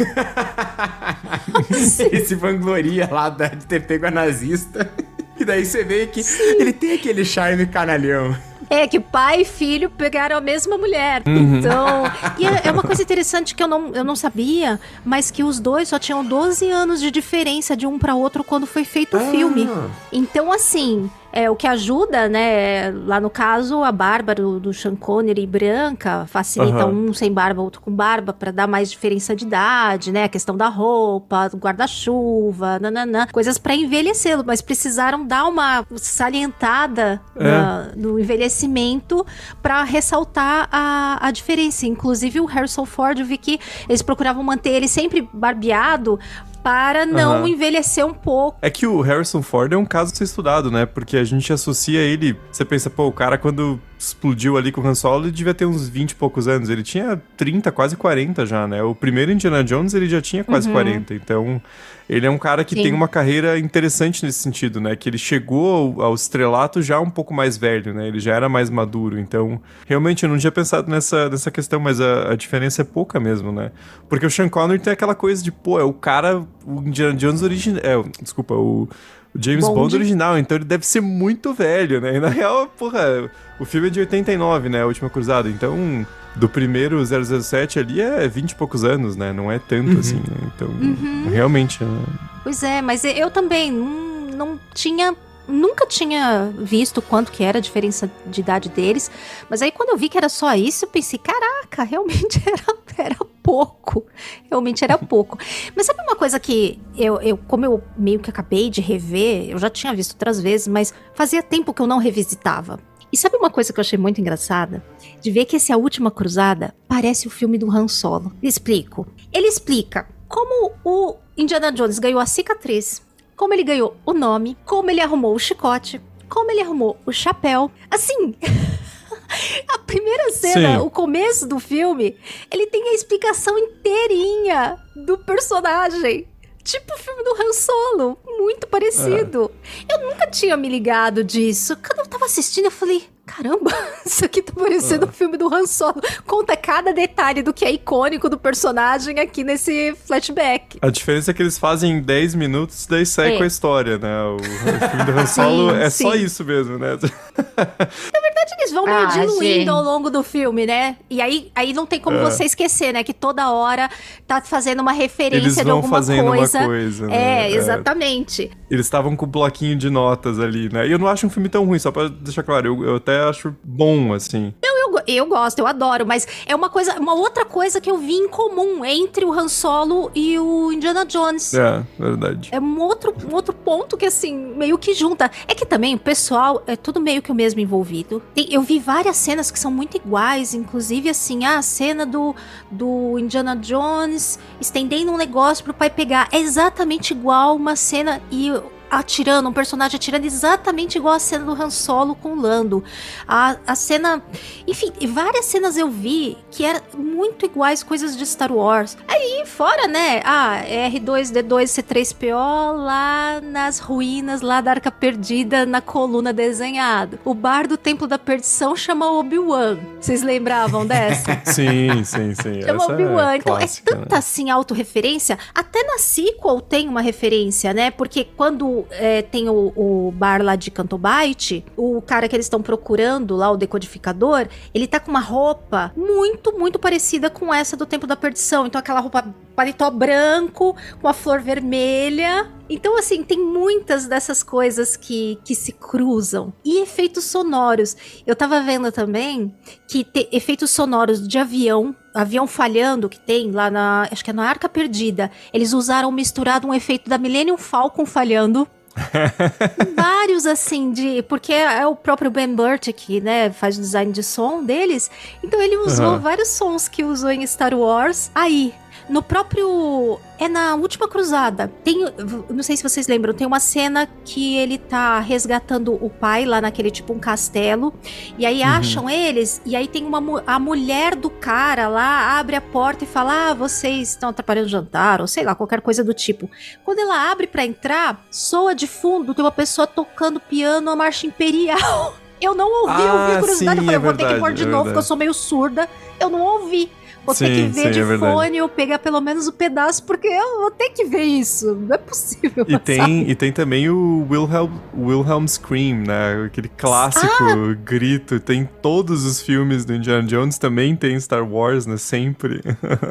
ele 1.98 2.24
se 2.24 2.34
vangloria 2.34 3.08
lá 3.10 3.28
de 3.28 3.66
ter 3.66 3.86
pego 3.86 4.06
a 4.06 4.10
nazista. 4.10 4.90
E 5.38 5.44
daí 5.44 5.64
você 5.64 5.82
vê 5.82 6.06
que 6.06 6.22
Sim. 6.22 6.60
ele 6.60 6.72
tem 6.72 6.92
aquele 6.92 7.24
charme 7.24 7.66
canalhão. 7.66 8.36
É 8.70 8.86
que 8.86 8.98
pai 8.98 9.42
e 9.42 9.44
filho 9.44 9.90
pegaram 9.90 10.36
a 10.36 10.40
mesma 10.40 10.78
mulher. 10.78 11.22
Uhum. 11.26 11.58
Então, 11.58 12.04
e 12.38 12.46
é, 12.46 12.62
é, 12.64 12.72
uma 12.72 12.82
coisa 12.82 13.02
interessante 13.02 13.54
que 13.54 13.62
eu 13.62 13.68
não, 13.68 13.92
eu 13.92 14.04
não 14.04 14.16
sabia, 14.16 14.80
mas 15.04 15.30
que 15.30 15.44
os 15.44 15.60
dois 15.60 15.88
só 15.88 15.98
tinham 15.98 16.24
12 16.24 16.70
anos 16.70 17.00
de 17.00 17.10
diferença 17.10 17.76
de 17.76 17.86
um 17.86 17.98
para 17.98 18.14
outro 18.14 18.42
quando 18.42 18.66
foi 18.66 18.84
feito 18.84 19.16
o 19.16 19.20
ah. 19.20 19.30
filme. 19.30 19.68
Então, 20.12 20.52
assim, 20.52 21.10
é, 21.37 21.51
o 21.51 21.57
que 21.57 21.66
ajuda, 21.66 22.28
né? 22.28 22.93
Lá 22.93 23.18
no 23.18 23.28
caso, 23.28 23.82
a 23.82 23.91
barba 23.91 24.37
do, 24.37 24.61
do 24.61 24.72
Sean 24.72 24.95
Connery 24.95 25.45
branca 25.49 26.26
facilita 26.28 26.87
uhum. 26.87 27.09
um 27.09 27.12
sem 27.12 27.32
barba, 27.32 27.61
outro 27.61 27.80
com 27.80 27.91
barba, 27.91 28.32
para 28.32 28.53
dar 28.53 28.68
mais 28.68 28.89
diferença 28.89 29.35
de 29.35 29.45
idade, 29.45 30.12
né? 30.12 30.22
A 30.22 30.28
questão 30.28 30.57
da 30.57 30.68
roupa, 30.68 31.51
guarda-chuva, 31.57 32.78
nananã, 32.78 33.26
coisas 33.32 33.59
para 33.59 33.74
envelhecê-lo, 33.74 34.45
mas 34.47 34.62
precisaram 34.62 35.26
dar 35.26 35.47
uma 35.47 35.85
salientada 35.97 37.20
é. 37.35 37.43
na, 37.43 37.89
no 37.97 38.16
envelhecimento 38.20 39.26
para 39.61 39.82
ressaltar 39.82 40.68
a, 40.70 41.18
a 41.20 41.32
diferença. 41.32 41.85
Inclusive, 41.85 42.39
o 42.39 42.45
Harrison 42.45 42.87
Ford, 42.87 43.18
eu 43.18 43.26
vi 43.26 43.39
que 43.39 43.59
eles 43.89 44.03
procuravam 44.03 44.45
manter 44.45 44.70
ele 44.70 44.87
sempre 44.87 45.28
barbeado 45.32 46.16
para 46.64 47.04
não 47.04 47.42
uhum. 47.42 47.46
envelhecer 47.46 48.06
um 48.06 48.14
pouco. 48.14 48.56
É 48.62 48.70
que 48.70 48.86
o 48.86 49.02
Harrison 49.02 49.42
Ford 49.42 49.70
é 49.70 49.76
um 49.76 49.84
caso 49.84 50.14
a 50.14 50.16
ser 50.16 50.24
estudado, 50.24 50.70
né? 50.70 50.86
Porque 50.86 51.18
a 51.18 51.22
gente 51.22 51.52
associa 51.52 52.00
ele. 52.00 52.40
Você 52.50 52.64
pensa, 52.64 52.88
pô, 52.88 53.06
o 53.06 53.12
cara 53.12 53.36
quando 53.36 53.78
explodiu 54.09 54.57
ali 54.57 54.70
com 54.70 54.80
o 54.80 54.86
Han 54.86 54.94
Solo, 54.94 55.24
ele 55.24 55.32
devia 55.32 55.55
ter 55.55 55.66
uns 55.66 55.88
20 55.88 56.11
e 56.11 56.14
poucos 56.14 56.48
anos. 56.48 56.68
Ele 56.68 56.82
tinha 56.82 57.20
30, 57.36 57.70
quase 57.72 57.96
40 57.96 58.46
já, 58.46 58.66
né? 58.66 58.82
O 58.82 58.94
primeiro 58.94 59.32
Indiana 59.32 59.62
Jones, 59.64 59.94
ele 59.94 60.09
já 60.09 60.20
tinha 60.20 60.44
quase 60.44 60.68
uhum. 60.68 60.74
40. 60.74 61.14
Então, 61.14 61.61
ele 62.09 62.26
é 62.26 62.30
um 62.30 62.38
cara 62.38 62.64
que 62.64 62.74
Sim. 62.74 62.82
tem 62.82 62.92
uma 62.92 63.09
carreira 63.09 63.59
interessante 63.59 64.24
nesse 64.24 64.40
sentido, 64.40 64.80
né? 64.80 64.94
Que 64.94 65.09
ele 65.09 65.18
chegou 65.18 66.00
ao, 66.00 66.07
ao, 66.09 66.14
estrelato 66.14 66.82
já 66.82 67.00
um 67.00 67.11
pouco 67.11 67.32
mais 67.32 67.57
velho, 67.57 67.94
né? 67.94 68.09
Ele 68.09 68.20
já 68.20 68.34
era 68.34 68.48
mais 68.48 68.68
maduro. 68.68 69.18
Então, 69.18 69.61
realmente, 69.86 70.24
eu 70.24 70.28
não 70.28 70.38
tinha 70.38 70.52
pensado 70.52 70.90
nessa, 70.90 71.28
nessa 71.30 71.50
questão, 71.50 71.80
mas 71.80 72.00
a, 72.00 72.32
a 72.32 72.36
diferença 72.36 72.82
é 72.82 72.84
pouca 72.84 73.18
mesmo, 73.18 73.50
né? 73.50 73.70
Porque 74.09 74.26
o 74.26 74.30
Sean 74.30 74.48
Connery 74.48 74.80
tem 74.80 74.92
aquela 74.92 75.14
coisa 75.14 75.42
de, 75.42 75.50
pô, 75.50 75.80
é 75.80 75.84
o 75.84 75.92
cara, 75.92 76.44
o 76.66 76.80
Indiana 76.80 77.14
Jones 77.14 77.42
original. 77.42 77.80
É, 77.82 78.22
desculpa, 78.22 78.55
o 78.55 78.88
o 79.35 79.43
James 79.43 79.64
Bond. 79.64 79.74
Bond 79.74 79.97
original, 79.97 80.39
então 80.39 80.57
ele 80.57 80.64
deve 80.64 80.87
ser 80.87 81.01
muito 81.01 81.53
velho, 81.53 82.01
né? 82.01 82.16
E 82.16 82.20
na 82.20 82.28
real, 82.30 82.66
porra, 82.66 83.30
o 83.59 83.64
filme 83.64 83.89
é 83.89 83.91
de 83.91 84.01
89, 84.01 84.68
né? 84.68 84.82
A 84.82 84.87
Última 84.87 85.11
Cruzada. 85.11 85.49
Então, 85.49 86.07
do 86.37 86.49
primeiro 86.49 87.05
007 87.05 87.78
ali 87.78 88.01
é 88.01 88.28
20 88.28 88.51
e 88.51 88.55
poucos 88.55 88.85
anos, 88.85 89.16
né? 89.16 89.32
Não 89.32 89.51
é 89.51 89.59
tanto 89.59 89.93
uhum. 89.93 90.01
assim, 90.01 90.16
né? 90.16 90.51
Então, 90.55 90.68
uhum. 90.68 91.28
realmente. 91.30 91.82
Né? 91.82 92.05
Pois 92.43 92.62
é, 92.62 92.80
mas 92.80 93.05
eu 93.05 93.30
também 93.30 93.72
não, 93.72 94.26
não 94.30 94.61
tinha 94.72 95.14
nunca 95.47 95.86
tinha 95.86 96.53
visto 96.59 97.01
quanto 97.03 97.32
que 97.32 97.42
era 97.45 97.59
a 97.59 97.61
diferença 97.61 98.11
de 98.26 98.40
idade 98.40 98.68
deles, 98.68 99.11
mas 99.49 99.62
aí 99.62 99.70
quando 99.70 99.90
eu 99.90 99.97
vi 99.97 100.09
que 100.09 100.18
era 100.18 100.28
só 100.28 100.55
isso, 100.55 100.84
eu 100.84 100.88
pensei, 100.88 101.18
caraca, 101.18 101.82
realmente 101.82 102.42
era, 102.47 102.78
era 102.97 103.16
pouco, 103.42 104.07
realmente 104.49 104.82
era 104.82 104.97
pouco. 104.97 105.38
Mas 105.76 105.86
sabe 105.86 106.01
uma 106.03 106.16
coisa 106.16 106.40
que 106.40 106.80
eu, 106.97 107.20
eu, 107.20 107.36
como 107.36 107.64
eu 107.64 107.82
meio 107.97 108.20
que 108.20 108.30
acabei 108.30 108.70
de 108.70 108.80
rever, 108.80 109.51
eu 109.51 109.59
já 109.59 109.68
tinha 109.68 109.95
visto 109.95 110.12
outras 110.12 110.40
vezes, 110.40 110.66
mas 110.66 110.95
fazia 111.14 111.42
tempo 111.42 111.74
que 111.74 111.82
eu 111.82 111.86
não 111.86 111.99
revisitava. 111.99 112.80
E 113.12 113.16
sabe 113.16 113.36
uma 113.36 113.51
coisa 113.51 113.72
que 113.72 113.78
eu 113.78 113.82
achei 113.82 113.97
muito 113.97 114.20
engraçada? 114.20 114.82
De 115.20 115.30
ver 115.30 115.45
que 115.45 115.55
esse 115.55 115.72
A 115.72 115.76
Última 115.76 116.11
Cruzada 116.11 116.74
parece 116.88 117.28
o 117.28 117.30
filme 117.30 117.57
do 117.57 117.70
Han 117.70 117.86
Solo. 117.86 118.32
Explico. 118.42 119.07
Ele 119.32 119.47
explica 119.47 120.09
como 120.26 120.72
o 120.84 121.16
Indiana 121.36 121.70
Jones 121.70 122.01
ganhou 122.01 122.18
a 122.18 122.26
cicatriz 122.26 123.03
como 123.37 123.55
ele 123.55 123.64
ganhou 123.64 123.97
o 124.05 124.12
nome, 124.12 124.57
como 124.64 124.91
ele 124.91 125.01
arrumou 125.01 125.35
o 125.35 125.39
chicote, 125.39 126.01
como 126.28 126.51
ele 126.51 126.61
arrumou 126.61 126.97
o 127.07 127.12
chapéu. 127.12 127.70
Assim. 127.91 128.35
a 129.68 129.78
primeira 129.78 130.30
cena, 130.30 130.78
Sim. 130.78 130.87
o 130.87 130.91
começo 130.91 131.47
do 131.47 131.59
filme, 131.59 132.16
ele 132.51 132.66
tem 132.66 132.89
a 132.89 132.95
explicação 132.95 133.59
inteirinha 133.59 134.76
do 134.95 135.18
personagem. 135.18 136.28
Tipo 136.62 136.95
o 136.95 136.99
filme 136.99 137.22
do 137.22 137.43
Han 137.43 137.53
Solo, 137.53 138.18
muito 138.39 138.66
parecido. 138.66 139.51
É. 139.89 139.95
Eu 139.95 140.09
nunca 140.09 140.26
tinha 140.26 140.57
me 140.57 140.68
ligado 140.68 141.22
disso. 141.22 141.76
Quando 141.76 141.99
eu 141.99 142.07
tava 142.07 142.24
assistindo, 142.24 142.64
eu 142.64 142.70
falei, 142.70 143.07
Caramba, 143.27 143.70
isso 144.05 144.25
aqui 144.25 144.43
tá 144.43 144.53
parecendo 144.53 145.07
ah. 145.07 145.09
um 145.09 145.12
filme 145.12 145.37
do 145.37 145.53
Han 145.53 145.66
Solo. 145.66 146.01
Conta 146.27 146.57
cada 146.57 146.93
detalhe 146.93 147.43
do 147.43 147.53
que 147.53 147.64
é 147.64 147.72
icônico 147.72 148.29
do 148.29 148.39
personagem 148.39 149.18
aqui 149.18 149.43
nesse 149.43 149.95
flashback. 150.07 150.79
A 150.83 150.91
diferença 150.91 151.31
é 151.31 151.35
que 151.35 151.43
eles 151.43 151.59
fazem 151.59 152.01
10 152.01 152.35
minutos, 152.35 152.87
daí 152.87 153.07
segue 153.07 153.35
é. 153.35 153.39
com 153.39 153.45
a 153.45 153.47
história, 153.47 153.99
né? 153.99 154.22
O, 154.25 154.37
o 154.37 154.89
filme 154.91 155.05
do 155.05 155.18
Han 155.18 155.27
Solo 155.27 155.70
sim, 155.70 155.77
é 155.77 155.91
sim. 155.91 156.05
só 156.05 156.14
isso 156.14 156.45
mesmo, 156.45 156.79
né? 156.79 156.99
Na 157.57 158.20
verdade, 158.20 158.55
eles 158.59 158.72
vão 158.72 158.85
meio 158.85 158.99
ah, 158.99 159.07
diluindo 159.07 159.41
gente. 159.41 159.68
ao 159.68 159.83
longo 159.83 160.11
do 160.11 160.22
filme, 160.22 160.66
né? 160.66 160.97
E 161.09 161.20
aí, 161.22 161.51
aí 161.55 161.72
não 161.72 161.87
tem 161.87 161.99
como 161.99 162.18
é. 162.18 162.22
você 162.22 162.45
esquecer, 162.45 162.93
né? 162.93 163.03
Que 163.03 163.14
toda 163.14 163.51
hora 163.51 163.89
tá 164.27 164.41
fazendo 164.43 164.81
uma 164.81 164.93
referência 164.93 165.47
eles 165.47 165.55
de 165.55 165.70
alguma 165.70 165.89
fazendo 165.89 166.27
coisa. 166.27 166.59
Uma 166.59 166.66
coisa 166.66 167.07
né? 167.07 167.47
É, 167.47 167.53
exatamente. 167.53 168.51
Eles 168.70 168.87
estavam 168.87 169.16
com 169.16 169.25
o 169.25 169.29
um 169.29 169.33
bloquinho 169.33 169.77
de 169.77 169.89
notas 169.89 170.39
ali, 170.39 170.70
né? 170.72 170.87
E 170.87 170.93
eu 170.93 170.99
não 170.99 171.09
acho 171.09 171.27
um 171.27 171.31
filme 171.31 171.49
tão 171.49 171.64
ruim, 171.64 171.79
só 171.79 171.91
pra 171.91 172.09
deixar 172.09 172.43
claro, 172.43 172.66
eu, 172.66 172.85
eu 172.85 172.97
até 172.97 173.13
até 173.14 173.28
acho 173.28 173.54
bom, 173.62 174.12
assim. 174.12 174.52
Não, 174.62 174.78
eu, 174.78 175.02
eu 175.06 175.26
gosto, 175.26 175.58
eu 175.58 175.66
adoro, 175.66 176.04
mas 176.04 176.26
é 176.46 176.54
uma 176.54 176.68
coisa, 176.68 176.98
uma 176.98 177.14
outra 177.14 177.44
coisa 177.44 177.80
que 177.80 177.90
eu 177.90 177.98
vi 177.98 178.14
em 178.14 178.28
comum 178.28 178.84
entre 178.84 179.24
o 179.24 179.32
Han 179.32 179.48
Solo 179.48 180.10
e 180.14 180.38
o 180.38 180.72
Indiana 180.72 181.04
Jones. 181.04 181.54
É, 181.54 181.82
verdade. 181.98 182.48
É 182.52 182.58
um 182.58 182.80
outro, 182.80 183.14
um 183.30 183.34
outro 183.34 183.54
ponto 183.54 183.96
que, 183.96 184.06
assim, 184.06 184.34
meio 184.34 184.76
que 184.76 184.92
junta. 184.94 185.30
É 185.46 185.54
que 185.54 185.64
também 185.64 185.94
o 185.94 185.98
pessoal 185.98 186.62
é 186.66 186.76
tudo 186.76 187.00
meio 187.00 187.22
que 187.22 187.30
o 187.30 187.34
mesmo 187.34 187.60
envolvido. 187.60 188.22
Tem, 188.34 188.52
eu 188.52 188.62
vi 188.62 188.78
várias 188.78 189.16
cenas 189.16 189.50
que 189.50 189.58
são 189.58 189.70
muito 189.70 189.96
iguais, 189.96 190.54
inclusive, 190.54 191.08
assim, 191.08 191.44
a 191.44 191.62
cena 191.62 192.04
do, 192.04 192.34
do 192.70 193.18
Indiana 193.18 193.56
Jones 193.56 194.38
estendendo 194.60 195.12
um 195.12 195.16
negócio 195.16 195.64
pro 195.64 195.74
pai 195.74 195.90
pegar. 195.90 196.28
É 196.32 196.38
exatamente 196.38 197.12
igual 197.12 197.54
uma 197.56 197.76
cena 197.76 198.20
e 198.30 198.50
atirando, 198.91 199.49
um 199.49 199.53
personagem 199.53 199.97
atirando 199.97 200.24
exatamente 200.24 200.97
igual 200.99 201.14
a 201.14 201.18
cena 201.18 201.45
do 201.45 201.53
Han 201.53 201.70
Solo 201.70 202.14
com 202.14 202.32
o 202.32 202.41
Lando. 202.41 202.85
A, 203.26 203.57
a 203.66 203.74
cena. 203.74 204.22
Enfim, 204.66 204.93
várias 205.09 205.47
cenas 205.47 205.76
eu 205.76 205.89
vi 205.89 206.37
que 206.51 206.64
eram 206.64 206.80
muito 206.97 207.45
iguais 207.45 207.82
coisas 207.82 208.16
de 208.16 208.24
Star 208.24 208.53
Wars. 208.53 208.97
Aí, 209.09 209.45
fora, 209.47 209.87
né? 209.87 210.20
Ah, 210.24 210.62
R2D2 210.64 211.64
C3PO 211.64 212.32
lá 212.32 213.41
nas 213.41 213.78
ruínas 213.78 214.41
lá 214.41 214.61
da 214.61 214.72
Arca 214.72 214.91
Perdida 214.91 215.66
na 215.66 215.80
coluna 215.80 216.32
desenhado. 216.32 217.18
O 217.24 217.35
bar 217.35 217.66
do 217.66 217.76
Templo 217.76 218.07
da 218.07 218.18
Perdição 218.18 218.76
chama 218.76 219.11
Obi-Wan. 219.11 219.78
Vocês 220.01 220.22
lembravam 220.22 220.87
dessa? 220.87 221.41
sim, 221.45 222.05
sim, 222.05 222.35
sim. 222.35 222.62
Chama 222.62 222.85
Obi-Wan. 222.85 223.32
É 223.32 223.37
então 223.37 223.59
é 223.59 223.66
tanta 223.85 224.14
né? 224.14 224.18
assim 224.18 224.51
autorreferência. 224.51 225.39
Até 225.55 225.82
na 225.82 225.99
sequel 225.99 226.61
tem 226.61 226.89
uma 226.89 227.01
referência, 227.01 227.72
né? 227.72 227.91
Porque 227.91 228.24
quando 228.37 228.84
é, 228.91 229.22
tem 229.22 229.49
o, 229.49 229.72
o, 229.76 230.12
bar 230.12 230.43
lá 230.43 230.57
de 230.57 230.70
Cantobite, 230.70 231.64
o 231.76 232.01
cara 232.03 232.28
que 232.28 232.37
eles 232.37 232.47
estão 232.47 232.62
procurando 232.62 233.37
lá, 233.37 233.51
o 233.51 233.57
decodificador, 233.57 234.47
ele 234.72 234.87
tá 234.87 235.01
com 235.01 235.11
uma 235.11 235.20
roupa 235.20 235.93
muito, 235.97 236.59
muito 236.59 236.78
parecida 236.78 237.30
com 237.30 237.53
essa 237.53 237.76
do 237.76 237.87
Tempo 237.87 238.07
da 238.07 238.16
Perdição. 238.16 238.66
Então 238.66 238.78
aquela 238.78 239.01
roupa 239.01 239.35
paletó 239.55 239.91
branco, 239.91 240.76
com 241.01 241.09
a 241.09 241.12
flor 241.12 241.41
vermelha. 241.41 242.51
Então, 242.68 242.99
assim, 242.99 243.22
tem 243.22 243.39
muitas 243.39 244.07
dessas 244.07 244.43
coisas 244.43 244.97
que, 244.97 245.39
que 245.45 245.55
se 245.55 245.72
cruzam. 245.72 246.53
E 246.64 246.80
efeitos 246.80 247.24
sonoros. 247.24 247.97
Eu 248.26 248.35
tava 248.35 248.61
vendo 248.62 248.91
também 248.91 249.55
que 249.87 250.07
efeitos 250.32 250.70
sonoros 250.70 251.26
de 251.26 251.39
avião, 251.39 251.95
avião 252.14 252.47
falhando 252.47 253.09
que 253.09 253.20
tem 253.20 253.51
lá 253.51 253.70
na. 253.70 254.09
Acho 254.11 254.24
que 254.24 254.30
é 254.30 254.32
na 254.32 254.49
Arca 254.49 254.68
Perdida. 254.68 255.30
Eles 255.53 255.72
usaram 255.72 256.11
misturado 256.11 256.66
um 256.66 256.74
efeito 256.74 257.09
da 257.09 257.18
Millennium 257.18 257.59
Falcon 257.59 258.07
falhando. 258.07 258.66
Vários, 259.95 260.47
assim, 260.47 260.92
de. 260.92 261.22
Porque 261.22 261.53
é 261.53 261.86
o 261.86 261.97
próprio 261.97 262.30
Ben 262.30 262.55
Burt 262.55 262.92
que, 262.92 263.20
né, 263.20 263.51
faz 263.51 263.76
o 263.76 263.80
design 263.80 264.12
de 264.12 264.22
som 264.22 264.62
deles. 264.62 265.11
Então 265.42 265.61
ele 265.61 265.76
usou 265.76 266.12
uhum. 266.12 266.20
vários 266.20 266.49
sons 266.49 266.88
que 266.88 267.05
usou 267.05 267.30
em 267.30 267.47
Star 267.47 267.74
Wars 267.74 268.30
aí 268.34 268.74
No 269.09 269.22
próprio. 269.22 270.18
É 270.38 270.48
na 270.48 270.74
última 270.74 271.07
cruzada. 271.07 271.70
Tem. 271.84 272.05
Não 272.48 272.62
sei 272.62 272.76
se 272.76 272.82
vocês 272.82 273.07
lembram, 273.07 273.34
tem 273.34 273.46
uma 273.46 273.61
cena 273.61 274.09
que 274.24 274.57
ele 274.57 274.78
tá 274.78 275.20
resgatando 275.20 275.92
o 276.05 276.09
pai 276.11 276.44
lá 276.44 276.61
naquele 276.61 276.90
tipo 276.90 277.12
um 277.12 277.18
castelo. 277.18 277.92
E 278.38 278.44
aí 278.46 278.62
acham 278.62 279.09
eles. 279.09 279.61
E 279.66 279.76
aí 279.76 279.86
tem 279.86 280.05
uma. 280.05 280.42
A 280.46 280.59
mulher 280.59 281.14
do 281.14 281.28
cara 281.30 281.86
lá 281.86 282.38
abre 282.38 282.57
a 282.57 282.61
porta 282.61 283.05
e 283.05 283.07
fala: 283.07 283.50
Ah, 283.50 283.55
vocês 283.55 284.09
estão 284.11 284.30
atrapalhando 284.30 284.66
o 284.66 284.70
jantar, 284.70 285.20
ou 285.20 285.26
sei 285.26 285.44
lá, 285.44 285.55
qualquer 285.55 285.80
coisa 285.82 286.02
do 286.02 286.14
tipo. 286.14 286.50
Quando 286.84 286.98
ela 287.00 287.30
abre 287.30 287.46
pra 287.46 287.64
entrar, 287.64 288.24
soa 288.30 288.74
de 288.74 288.86
fundo, 288.86 289.34
tem 289.34 289.44
uma 289.44 289.52
pessoa 289.52 289.86
tocando 289.86 290.40
piano 290.40 290.90
a 290.90 290.96
marcha 290.96 291.26
imperial. 291.26 292.14
Eu 292.40 292.52
não 292.55 292.82
ouvi, 292.82 293.00
eu 293.00 293.12
ouvi 293.12 293.32
Ah, 293.32 293.36
a 293.36 293.40
curiosidade. 293.40 293.80
sim, 293.80 293.86
eu 293.86 293.92
falei, 293.92 293.94
é 293.94 293.96
eu 293.96 294.00
vou 294.02 294.12
ter 294.12 294.24
que 294.26 294.34
pôr 294.34 294.40
verdade, 294.48 294.57
de 294.57 294.62
é 294.64 294.66
novo, 294.66 294.76
porque 294.76 294.88
eu 294.88 295.02
verdade. 295.02 295.07
sou 295.07 295.16
meio 295.16 295.32
surda. 295.32 295.88
Eu 296.20 296.28
não 296.28 296.40
ouvi. 296.42 296.90
Vou 297.25 297.35
ter 297.35 297.47
Sim, 297.47 297.55
que 297.55 297.75
ver 297.75 297.83
sim, 297.83 297.91
de 297.91 298.01
é 298.01 298.18
fone 298.18 298.61
ou 298.61 298.68
pegar 298.68 298.99
pelo 298.99 299.20
menos 299.20 299.47
o 299.47 299.53
pedaço, 299.53 300.03
porque 300.05 300.27
eu 300.27 300.61
vou 300.61 300.70
ter 300.70 300.91
que 300.91 301.05
ver 301.05 301.22
isso. 301.22 301.75
Não 301.75 301.95
é 301.95 301.99
possível. 301.99 302.64
E 302.68 302.72
sabe? 302.72 302.85
tem, 302.85 303.31
e 303.31 303.35
tem 303.35 303.53
também 303.53 303.89
o 303.89 304.27
Wilhelm, 304.31 304.70
Wilhelm 304.97 305.47
Scream, 305.47 305.99
né? 306.07 306.45
Aquele 306.47 306.68
clássico 306.68 307.27
Ah! 307.43 307.75
grito. 307.85 308.39
Tem 308.39 308.68
todos 308.83 309.25
os 309.25 309.41
filmes 309.41 309.85
do 309.85 309.95
Indiana 309.95 310.22
Jones, 310.27 310.59
também 310.59 310.95
tem 310.95 311.18
Star 311.18 311.47
Wars, 311.49 311.87
né? 311.87 311.97
Sempre. 311.97 312.61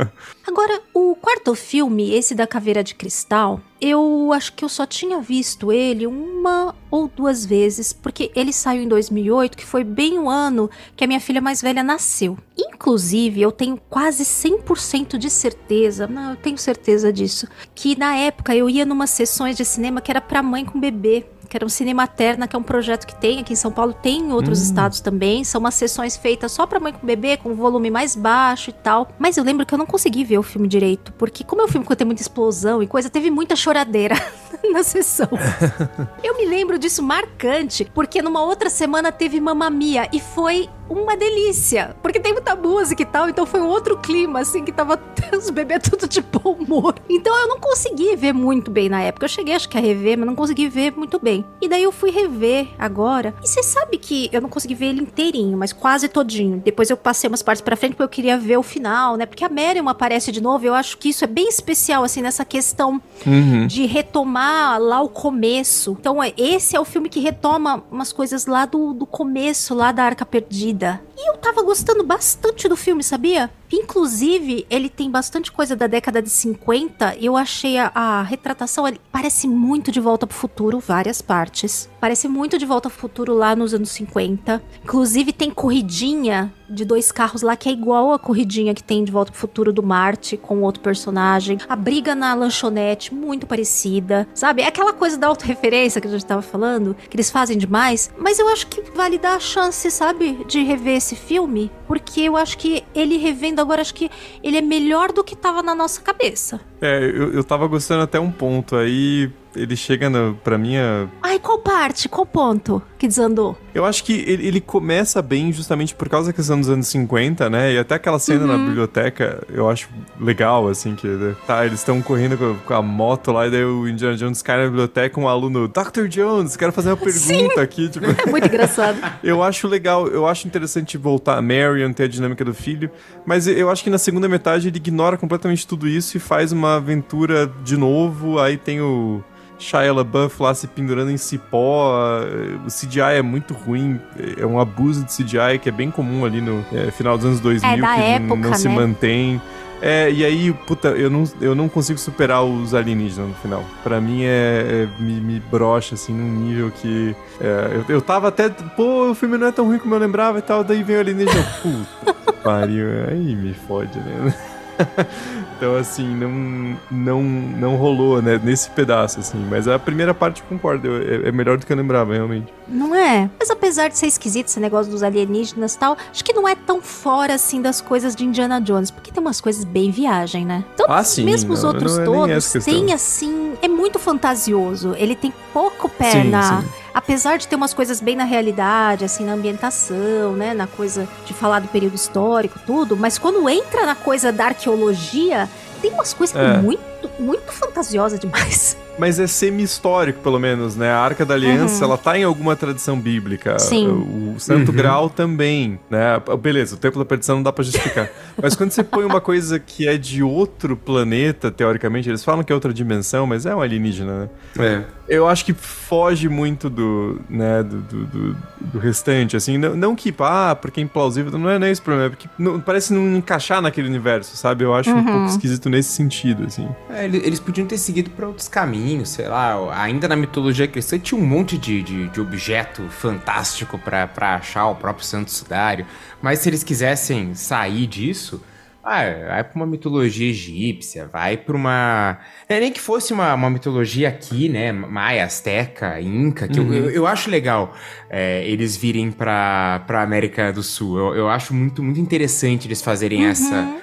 Agora, 0.47 0.80
o 0.93 1.16
quarto 1.16 1.55
filme, 1.55 2.14
esse 2.14 2.36
da 2.36 2.45
Caveira 2.45 2.84
de 2.84 2.93
Cristal, 2.95 3.59
eu 3.86 4.31
acho 4.31 4.53
que 4.53 4.63
eu 4.63 4.69
só 4.69 4.86
tinha 4.86 5.19
visto 5.19 5.69
ele 5.69 6.07
uma 6.07 6.73
ou 6.89 7.09
duas 7.09 7.45
vezes, 7.45 7.91
porque 7.91 8.31
ele 8.34 8.53
saiu 8.53 8.81
em 8.81 8.88
2008, 8.88 9.57
que 9.57 9.65
foi 9.65 9.84
bem 9.84 10.17
o 10.17 10.29
ano 10.29 10.69
que 10.95 11.03
a 11.03 11.07
minha 11.07 11.19
filha 11.19 11.41
mais 11.41 11.61
velha 11.61 11.84
nasceu. 11.84 12.38
Inclusive, 12.57 13.41
eu 13.41 13.51
tenho 13.51 13.75
quase 13.89 14.23
100% 14.23 15.17
de 15.17 15.29
certeza, 15.29 16.07
não, 16.07 16.31
eu 16.31 16.38
tenho 16.38 16.57
certeza 16.57 17.11
disso, 17.11 17.45
que 17.75 17.97
na 17.99 18.15
época 18.15 18.55
eu 18.55 18.69
ia 18.69 18.86
numas 18.86 19.09
sessões 19.09 19.57
de 19.57 19.65
cinema 19.65 19.99
que 19.99 20.09
era 20.09 20.21
pra 20.21 20.41
mãe 20.41 20.63
com 20.63 20.79
bebê. 20.79 21.25
Que 21.53 21.57
era 21.57 21.65
um 21.67 21.69
Cinema 21.69 22.07
Terna, 22.07 22.47
que 22.47 22.55
é 22.55 22.59
um 22.59 22.63
projeto 22.63 23.05
que 23.05 23.13
tem 23.13 23.39
aqui 23.39 23.53
em 23.53 23.55
São 23.55 23.71
Paulo, 23.71 23.93
tem 23.93 24.21
em 24.21 24.31
outros 24.31 24.59
estados 24.59 24.99
também. 24.99 25.43
São 25.43 25.59
umas 25.61 25.75
sessões 25.75 26.17
feitas 26.17 26.51
só 26.51 26.65
pra 26.65 26.79
mãe 26.79 26.91
com 26.91 27.05
bebê, 27.05 27.37
com 27.37 27.53
volume 27.53 27.91
mais 27.91 28.15
baixo 28.15 28.71
e 28.71 28.73
tal. 28.73 29.07
Mas 29.19 29.37
eu 29.37 29.43
lembro 29.43 29.63
que 29.63 29.71
eu 29.71 29.77
não 29.77 29.85
consegui 29.85 30.23
ver 30.23 30.39
o 30.39 30.41
filme 30.41 30.67
direito, 30.67 31.13
porque 31.13 31.43
como 31.43 31.61
é 31.61 31.65
um 31.65 31.67
filme 31.67 31.85
que 31.85 31.95
tem 31.95 32.07
muita 32.07 32.23
explosão 32.23 32.81
e 32.81 32.87
coisa, 32.87 33.07
teve 33.07 33.29
muita 33.29 33.55
choradeira 33.55 34.15
na 34.73 34.81
sessão. 34.81 35.29
Eu 36.23 36.37
me 36.37 36.45
lembro 36.45 36.79
disso 36.79 37.03
marcante, 37.03 37.85
porque 37.93 38.19
numa 38.19 38.43
outra 38.43 38.67
semana 38.67 39.11
teve 39.11 39.39
Mamma 39.39 39.69
Mia 39.69 40.09
e 40.11 40.19
foi 40.19 40.67
uma 41.01 41.15
delícia, 41.17 41.95
porque 42.01 42.19
tem 42.19 42.33
muita 42.33 42.55
música 42.55 43.01
e 43.01 43.05
tal, 43.05 43.27
então 43.29 43.45
foi 43.45 43.59
um 43.61 43.67
outro 43.67 43.97
clima, 43.97 44.39
assim, 44.41 44.63
que 44.63 44.71
tava 44.71 44.99
os 45.37 45.49
bebês 45.49 45.81
tudo 45.83 46.07
de 46.07 46.21
bom 46.21 46.51
humor. 46.53 46.95
Então 47.09 47.35
eu 47.37 47.47
não 47.47 47.59
consegui 47.59 48.15
ver 48.15 48.33
muito 48.33 48.69
bem 48.71 48.89
na 48.89 49.01
época. 49.01 49.25
Eu 49.25 49.29
cheguei, 49.29 49.53
acho 49.55 49.67
que 49.69 49.77
a 49.77 49.81
rever, 49.81 50.17
mas 50.17 50.27
não 50.27 50.35
consegui 50.35 50.67
ver 50.69 50.91
muito 50.95 51.19
bem. 51.19 51.45
E 51.61 51.67
daí 51.67 51.83
eu 51.83 51.91
fui 51.91 52.11
rever 52.11 52.67
agora. 52.77 53.33
E 53.43 53.47
você 53.47 53.63
sabe 53.63 53.97
que 53.97 54.29
eu 54.31 54.41
não 54.41 54.49
consegui 54.49 54.75
ver 54.75 54.87
ele 54.87 55.01
inteirinho, 55.01 55.57
mas 55.57 55.73
quase 55.73 56.07
todinho. 56.07 56.61
Depois 56.63 56.89
eu 56.89 56.97
passei 56.97 57.27
umas 57.27 57.41
partes 57.41 57.61
pra 57.61 57.75
frente 57.75 57.91
porque 57.91 58.03
eu 58.03 58.09
queria 58.09 58.37
ver 58.37 58.57
o 58.57 58.63
final, 58.63 59.15
né? 59.17 59.25
Porque 59.25 59.43
a 59.43 59.49
Marion 59.49 59.87
aparece 59.89 60.31
de 60.31 60.41
novo. 60.41 60.65
Eu 60.65 60.73
acho 60.73 60.97
que 60.97 61.09
isso 61.09 61.23
é 61.23 61.27
bem 61.27 61.47
especial, 61.47 62.03
assim, 62.03 62.21
nessa 62.21 62.45
questão 62.45 63.01
Uhum. 63.25 63.67
de 63.67 63.85
retomar 63.85 64.79
lá 64.81 65.01
o 65.01 65.09
começo. 65.09 65.95
Então, 65.99 66.21
é- 66.21 66.33
esse 66.37 66.75
é 66.75 66.79
o 66.79 66.85
filme 66.85 67.09
que 67.09 67.19
retoma 67.19 67.83
umas 67.91 68.11
coisas 68.11 68.45
lá 68.45 68.65
do, 68.65 68.93
do 68.93 69.05
começo, 69.05 69.73
lá 69.73 69.91
da 69.91 70.03
Arca 70.03 70.25
Perdida. 70.25 70.82
E 71.17 71.29
eu 71.29 71.38
tava 71.38 71.61
gostando 71.63 72.03
bastante 72.03 72.67
do 72.67 72.75
filme, 72.75 73.03
sabia? 73.03 73.49
Inclusive, 73.71 74.65
ele 74.69 74.89
tem 74.89 75.09
bastante 75.09 75.51
coisa 75.51 75.75
da 75.75 75.88
década 75.88 76.21
de 76.21 76.29
50. 76.29 77.15
Eu 77.19 77.38
achei 77.38 77.77
a, 77.77 77.91
a 77.93 78.21
retratação, 78.21 78.86
parece 79.11 79.47
muito 79.47 79.91
de 79.91 79.99
Volta 79.99 80.27
pro 80.27 80.36
Futuro, 80.36 80.79
várias 80.79 81.21
partes. 81.21 81.89
Parece 81.99 82.27
muito 82.27 82.57
de 82.57 82.65
Volta 82.65 82.89
pro 82.89 82.99
Futuro 82.99 83.34
lá 83.34 83.55
nos 83.55 83.73
anos 83.73 83.89
50. 83.91 84.61
Inclusive, 84.84 85.31
tem 85.31 85.49
corridinha 85.49 86.53
de 86.70 86.86
dois 86.86 87.11
carros 87.11 87.41
lá 87.41 87.55
que 87.55 87.70
é 87.70 87.72
igual 87.72 88.14
a 88.14 88.20
corridinha 88.20 88.74
que 88.74 88.84
tem 88.84 89.03
de 89.03 89.11
Volta 89.11 89.32
pro 89.32 89.39
Futuro 89.39 89.74
do 89.74 89.84
Marte 89.84 90.38
com 90.38 90.61
outro 90.61 90.82
personagem. 90.82 91.57
A 91.68 91.76
briga 91.76 92.16
na 92.16 92.34
lanchonete, 92.34 93.14
muito 93.14 93.45
parecida. 93.45 94.28
Sabe? 94.34 94.61
É 94.61 94.68
aquela 94.68 94.93
coisa 94.93 95.18
da 95.18 95.28
autorreferência 95.28 96.01
que 96.01 96.07
a 96.07 96.11
gente 96.11 96.26
tava 96.26 96.41
falando, 96.41 96.95
que 97.09 97.16
eles 97.16 97.30
fazem 97.30 97.57
demais. 97.57 98.11
Mas 98.18 98.39
eu 98.39 98.47
acho 98.49 98.68
que 98.68 98.82
vale 98.91 99.18
dar 99.18 99.36
a 99.36 99.39
chance, 99.39 99.89
sabe? 99.91 100.43
De 100.47 100.64
rever 100.64 100.97
esse 100.97 101.16
filme. 101.16 101.72
Porque 101.88 102.22
eu 102.22 102.38
acho 102.38 102.57
que 102.57 102.84
ele 102.93 103.18
revendo 103.18 103.61
agora, 103.61 103.82
acho 103.82 103.93
que 103.93 104.09
ele 104.41 104.57
é 104.57 104.61
melhor 104.61 105.11
do 105.11 105.24
que 105.24 105.36
tava 105.36 105.61
na 105.61 105.76
nossa 105.76 106.01
cabeça. 106.01 106.59
É, 106.84 107.01
eu, 107.01 107.34
eu 107.34 107.43
tava 107.45 107.65
gostando 107.65 108.03
até 108.03 108.19
um 108.19 108.29
ponto. 108.29 108.75
Aí 108.75 109.31
ele 109.55 109.75
chega 109.75 110.09
no, 110.09 110.36
pra 110.43 110.57
minha. 110.57 111.09
Ai, 111.21 111.39
qual 111.39 111.59
parte? 111.59 112.09
Qual 112.09 112.25
ponto 112.25 112.81
que 112.97 113.07
desandou? 113.07 113.57
Eu 113.73 113.86
acho 113.86 114.03
que 114.03 114.13
ele, 114.27 114.47
ele 114.47 114.61
começa 114.61 115.21
bem 115.21 115.51
justamente 115.51 115.95
por 115.95 116.09
causa 116.09 116.27
da 116.27 116.34
questão 116.34 116.59
dos 116.59 116.69
anos 116.69 116.88
50, 116.88 117.49
né? 117.49 117.73
E 117.73 117.77
até 117.77 117.95
aquela 117.95 118.19
cena 118.19 118.45
na 118.45 118.57
biblioteca 118.57 119.43
eu 119.49 119.69
acho 119.69 119.89
legal, 120.19 120.67
assim, 120.67 120.95
que 120.95 121.07
né, 121.07 121.36
tá, 121.47 121.65
eles 121.65 121.79
estão 121.79 122.01
correndo 122.01 122.38
com, 122.38 122.55
com 122.65 122.73
a 122.73 122.81
moto 122.81 123.31
lá, 123.31 123.47
e 123.47 123.51
daí 123.51 123.65
o 123.65 123.88
Indiana 123.88 124.15
Jones 124.15 124.41
cai 124.41 124.57
na 124.57 124.65
biblioteca, 124.65 125.19
um 125.19 125.27
aluno, 125.27 125.67
Dr. 125.67 126.07
Jones, 126.07 126.55
quero 126.55 126.71
fazer 126.71 126.89
uma 126.89 126.97
pergunta 126.97 127.61
aqui, 127.61 127.89
tipo. 127.89 128.05
É 128.05 128.25
muito 128.29 128.47
engraçado. 128.47 128.97
Eu 129.23 129.41
acho 129.41 129.67
legal, 129.67 130.07
eu 130.07 130.27
acho 130.27 130.47
interessante 130.47 130.97
voltar 130.97 131.38
a 131.38 131.41
Marion, 131.41 131.91
ter 131.93 132.03
a 132.03 132.07
dinâmica 132.07 132.43
do 132.43 132.53
filho, 132.53 132.91
mas 133.25 133.47
eu 133.47 133.69
acho 133.69 133.84
que 133.84 133.89
na 133.89 133.97
segunda 133.97 134.27
metade 134.27 134.67
ele 134.67 134.77
ignora 134.77 135.17
completamente 135.17 135.65
tudo 135.65 135.88
isso 135.88 136.17
e 136.17 136.19
faz 136.19 136.51
uma 136.51 136.72
aventura 136.76 137.51
de 137.63 137.78
novo, 137.78 138.39
aí 138.39 138.57
tem 138.57 138.82
o 138.82 139.21
Shia 139.59 139.93
LaBeouf 139.93 140.41
lá 140.41 140.53
se 140.53 140.67
pendurando 140.67 141.11
em 141.11 141.17
cipó, 141.17 141.93
eh, 142.21 142.57
o 142.65 142.69
CGI 142.69 143.17
é 143.17 143.21
muito 143.21 143.53
ruim, 143.53 143.99
é 144.38 144.45
um 144.45 144.59
abuso 144.59 145.05
de 145.05 145.11
CGI 145.15 145.59
que 145.61 145.69
é 145.69 145.71
bem 145.71 145.89
comum 145.89 146.26
ali 146.26 146.41
no 146.41 146.65
eh, 146.74 146.91
final 146.91 147.15
dos 147.17 147.26
anos 147.26 147.39
2000, 147.39 147.69
É, 147.71 147.78
da 147.78 147.93
que 147.95 148.01
época, 148.01 148.36
não 148.36 148.53
se 148.53 148.67
né? 148.67 148.76
mantém. 148.76 149.41
É, 149.86 150.09
e 150.09 150.24
aí, 150.24 150.53
puta, 150.65 150.89
eu 150.89 151.09
não, 151.09 151.24
eu 151.41 151.53
não 151.53 151.67
consigo 151.67 151.99
superar 151.99 152.41
os 152.41 152.74
alienígenas 152.74 153.28
no 153.30 153.36
final. 153.36 153.65
Pra 153.84 153.99
mim 153.99 154.24
é, 154.24 154.88
é- 154.97 155.01
me, 155.01 155.19
me 155.19 155.39
brocha, 155.51 155.95
assim, 155.95 156.13
num 156.13 156.39
nível 156.45 156.71
que. 156.71 157.13
é, 157.41 157.69
eu, 157.89 157.95
eu 157.95 158.01
tava 158.01 158.30
até. 158.30 158.47
Pô, 158.47 159.11
o 159.11 159.13
filme 159.15 159.38
não 159.38 159.47
é 159.47 159.51
tão 159.51 159.65
ruim 159.65 159.80
como 159.80 159.93
eu 159.93 159.99
lembrava 159.99 160.39
e 160.39 160.41
tal. 160.41 160.63
Daí 160.63 160.84
vem 160.84 160.95
o 160.95 160.99
alienígena. 161.01 161.43
Puta 161.61 162.32
que 162.32 162.38
pariu. 162.41 162.86
Aí 163.09 163.36
me 163.36 163.53
fode, 163.53 163.97
né? 163.99 164.34
então, 165.64 165.78
assim, 165.78 166.05
não, 166.16 166.78
não, 166.91 167.24
não 167.24 167.76
rolou, 167.78 168.22
né? 168.22 168.39
Nesse 168.43 168.70
pedaço, 168.72 169.22
assim. 169.22 169.38
Mas 169.49 169.66
a 169.66 169.80
primeira 169.80 170.14
parte 170.14 170.41
eu 170.41 170.47
concordo. 170.47 170.89
é, 171.01 171.30
é 171.30 171.32
melhor 171.32 171.57
do 171.57 171.66
que 171.66 171.72
eu 171.72 171.78
lembrava, 171.78 172.14
realmente. 172.14 172.53
Não 172.68 172.93
é? 172.93 173.30
Mas 173.39 173.49
apesar 173.49 173.88
de 173.88 173.97
ser 173.97 174.07
esquisito 174.07 174.47
esse 174.47 174.59
negócio 174.59 174.91
dos 174.91 175.03
alienígenas 175.03 175.74
e 175.74 175.80
tal, 175.80 175.97
acho 176.11 176.24
que 176.24 176.34
não 176.34 176.45
é 176.47 176.53
tão 176.55 176.82
fora 176.82 177.34
assim 177.36 177.61
das 177.61 177.80
coisas 177.80 178.14
de 178.14 178.26
Indiana 178.26 178.59
Jones, 178.59 178.91
porque 178.91 179.09
tem 179.11 179.22
umas 179.22 179.39
coisas 179.39 179.64
bem 179.64 179.89
viagem, 179.89 180.45
né? 180.45 180.66
Então, 180.74 180.86
Ah, 180.89 181.03
sim, 181.03 181.24
mesmo 181.24 181.53
os 181.53 181.64
não- 181.64 181.70
outros 181.70 181.95
não 181.97 182.01
é 182.01 182.05
todos 182.05 182.51
tem 182.66 182.91
assim, 182.91 183.53
é 183.61 183.68
muito 183.70 183.99
fantasioso. 183.99 184.93
Ele 184.97 185.16
tem 185.16 185.34
pouco 185.53 185.88
pé 185.88 186.11
Sim, 186.11 186.30
na, 186.30 186.61
sim. 186.61 186.68
Apesar 186.93 187.37
de 187.37 187.47
ter 187.47 187.55
umas 187.55 187.73
coisas 187.73 187.99
bem 187.99 188.15
na 188.15 188.23
realidade, 188.23 189.03
assim, 189.03 189.25
na 189.25 189.33
ambientação, 189.33 190.33
né, 190.33 190.53
na 190.53 190.67
coisa 190.67 191.07
de 191.25 191.33
falar 191.33 191.59
do 191.59 191.67
período 191.67 191.95
histórico, 191.95 192.59
tudo, 192.65 192.95
mas 192.95 193.17
quando 193.17 193.47
entra 193.49 193.85
na 193.85 193.95
coisa 193.95 194.31
da 194.31 194.45
arqueologia, 194.45 195.49
tem 195.81 195.91
umas 195.91 196.13
coisas 196.13 196.35
É. 196.35 196.55
é 196.55 196.57
muito, 196.57 197.09
muito 197.19 197.51
fantasiosa 197.51 198.17
demais. 198.17 198.77
Mas 198.97 199.19
é 199.19 199.25
semi-histórico, 199.25 200.19
pelo 200.21 200.39
menos, 200.39 200.75
né? 200.75 200.91
A 200.91 200.99
Arca 200.99 201.25
da 201.25 201.33
Aliança, 201.33 201.83
ela 201.83 201.97
tá 201.97 202.17
em 202.17 202.23
alguma 202.23 202.55
tradição 202.55 202.99
bíblica. 202.99 203.57
Sim. 203.57 203.87
O 204.35 204.39
Santo 204.39 204.69
Uhum. 204.69 204.77
Grau 204.77 205.09
também, 205.09 205.79
né? 205.89 206.21
Beleza, 206.39 206.75
o 206.75 206.77
Templo 206.77 206.99
da 206.99 207.05
Perdição 207.05 207.37
não 207.37 207.43
dá 207.43 207.51
pra 207.51 207.63
justificar. 207.63 208.09
mas 208.41 208.55
quando 208.55 208.71
você 208.71 208.83
põe 208.83 209.03
uma 209.05 209.19
coisa 209.21 209.59
que 209.59 209.87
é 209.87 209.97
de 209.97 210.21
outro 210.21 210.77
planeta, 210.77 211.49
teoricamente, 211.49 212.07
eles 212.09 212.23
falam 212.23 212.43
que 212.43 212.51
é 212.51 212.55
outra 212.55 212.73
dimensão, 212.73 213.25
mas 213.25 213.45
é 213.45 213.55
um 213.55 213.61
alienígena, 213.61 214.19
né? 214.21 214.29
É. 214.59 214.83
Eu 215.09 215.27
acho 215.27 215.43
que 215.43 215.53
foge 215.53 216.29
muito 216.29 216.69
do, 216.69 217.19
né, 217.29 217.61
do, 217.61 217.81
do, 217.81 218.05
do- 218.05 218.37
do 218.61 218.79
restante, 218.79 219.35
assim, 219.35 219.57
não, 219.57 219.75
não 219.75 219.95
que, 219.95 220.13
ah, 220.19 220.55
porque 220.59 220.79
é 220.79 220.83
implausível, 220.83 221.37
não 221.37 221.49
é 221.49 221.59
nem 221.59 221.71
esse 221.71 221.81
problema, 221.81 222.07
é 222.07 222.09
porque 222.09 222.29
não- 222.39 222.57
parece 222.59 222.93
não 222.93 223.17
encaixar 223.17 223.61
naquele 223.61 223.89
universo, 223.89 224.37
sabe? 224.37 224.63
Eu 224.63 224.73
acho 224.73 224.89
um 224.91 225.03
pouco 225.03 225.25
esquisito 225.25 225.69
nesse 225.69 225.89
sentido, 225.91 226.45
assim. 226.45 226.69
É, 226.89 227.03
ele- 227.03 227.17
eles 227.17 227.39
podiam 227.39 227.67
ter 227.67 227.77
seguido 227.77 228.11
pra 228.11 228.27
outros 228.27 228.47
caminhos, 228.47 228.82
sei 229.05 229.27
lá. 229.27 229.84
Ainda 229.84 230.07
na 230.07 230.15
mitologia 230.15 230.67
cristã 230.67 230.97
tinha 230.99 231.19
um 231.19 231.25
monte 231.25 231.57
de, 231.57 231.81
de, 231.81 232.09
de 232.09 232.21
objeto 232.21 232.84
fantástico 232.89 233.77
pra 233.77 234.07
pra 234.07 234.36
achar 234.36 234.67
o 234.67 234.75
próprio 234.75 235.05
Santo 235.05 235.31
Sudário. 235.31 235.86
Mas 236.21 236.39
se 236.39 236.49
eles 236.49 236.63
quisessem 236.63 237.34
sair 237.36 237.88
disso, 237.88 238.41
ah, 238.84 239.03
vai 239.27 239.43
pra 239.45 239.55
uma 239.55 239.65
mitologia 239.65 240.29
egípcia, 240.29 241.07
vai 241.07 241.38
pra 241.38 241.55
uma. 241.55 242.17
É, 242.49 242.59
nem 242.59 242.69
que 242.69 242.81
fosse 242.81 243.13
uma, 243.13 243.34
uma 243.34 243.49
mitologia 243.49 244.09
aqui, 244.09 244.49
né? 244.49 244.73
Maia, 244.73 245.23
Azteca, 245.23 246.01
Inca, 246.01 246.49
que 246.49 246.59
eu, 246.59 246.73
eu, 246.73 246.89
eu 246.89 247.07
acho 247.07 247.29
legal 247.29 247.73
é, 248.09 248.45
eles 248.45 248.75
virem 248.75 249.09
pra, 249.09 249.81
pra 249.88 250.03
América 250.03 250.51
do 250.51 250.61
Sul. 250.61 250.97
Eu, 250.97 251.15
eu 251.15 251.29
acho 251.29 251.53
muito, 251.53 251.81
muito 251.81 251.99
interessante 251.99 252.67
eles 252.67 252.81
fazerem 252.81 253.25
essa 253.25 253.73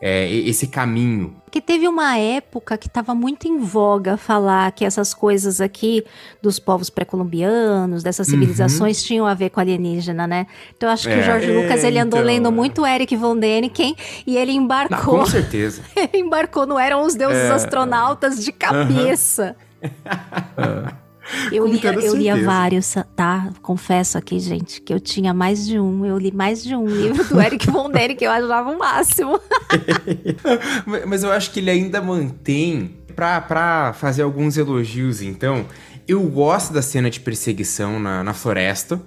é, 0.00 0.30
esse 0.30 0.66
caminho. 0.66 1.34
Que 1.50 1.60
teve 1.60 1.88
uma 1.88 2.18
época 2.18 2.76
que 2.76 2.86
estava 2.86 3.14
muito 3.14 3.48
em 3.48 3.58
voga 3.58 4.16
falar 4.16 4.70
que 4.72 4.84
essas 4.84 5.14
coisas 5.14 5.60
aqui 5.60 6.04
dos 6.42 6.58
povos 6.58 6.90
pré-colombianos, 6.90 8.02
dessas 8.02 8.26
civilizações, 8.26 9.00
uhum. 9.00 9.06
tinham 9.06 9.26
a 9.26 9.34
ver 9.34 9.50
com 9.50 9.60
alienígena, 9.60 10.26
né? 10.26 10.46
Então 10.76 10.90
acho 10.90 11.08
que 11.08 11.14
é, 11.14 11.18
o 11.18 11.22
Jorge 11.22 11.50
é, 11.50 11.54
Lucas 11.54 11.82
ele 11.82 11.98
andou 11.98 12.20
então, 12.20 12.32
lendo 12.32 12.52
muito 12.52 12.84
Eric 12.86 13.16
von 13.16 13.36
Däniken 13.36 13.96
e 14.26 14.36
ele 14.36 14.52
embarcou. 14.52 15.18
Não, 15.18 15.24
com 15.24 15.26
certeza. 15.30 15.82
ele 15.96 16.18
embarcou 16.18 16.66
no 16.66 16.78
Eram 16.78 17.02
os 17.02 17.14
Deuses 17.14 17.44
é. 17.44 17.50
Astronautas 17.50 18.44
de 18.44 18.52
cabeça. 18.52 19.56
Uhum. 20.56 21.05
Eu, 21.50 21.66
lia, 21.66 21.92
eu 21.94 22.14
lia 22.14 22.44
vários, 22.44 22.94
tá? 23.14 23.50
Confesso 23.62 24.16
aqui, 24.18 24.38
gente, 24.38 24.80
que 24.80 24.92
eu 24.92 25.00
tinha 25.00 25.34
mais 25.34 25.66
de 25.66 25.78
um. 25.78 26.04
Eu 26.04 26.18
li 26.18 26.32
mais 26.32 26.62
de 26.62 26.74
um 26.74 26.86
livro 26.86 27.24
do 27.24 27.40
Eric 27.40 27.68
Von 27.70 27.90
Däniken 27.90 28.16
que 28.16 28.24
eu 28.24 28.30
achava 28.30 28.70
o 28.70 28.78
máximo. 28.78 29.40
Mas 31.06 31.22
eu 31.22 31.32
acho 31.32 31.50
que 31.50 31.60
ele 31.60 31.70
ainda 31.70 32.00
mantém, 32.00 32.96
pra, 33.14 33.40
pra 33.40 33.92
fazer 33.92 34.22
alguns 34.22 34.56
elogios, 34.56 35.22
então, 35.22 35.66
eu 36.06 36.22
gosto 36.22 36.72
da 36.72 36.82
cena 36.82 37.10
de 37.10 37.20
perseguição 37.20 37.98
na, 37.98 38.22
na 38.22 38.32
floresta. 38.32 39.00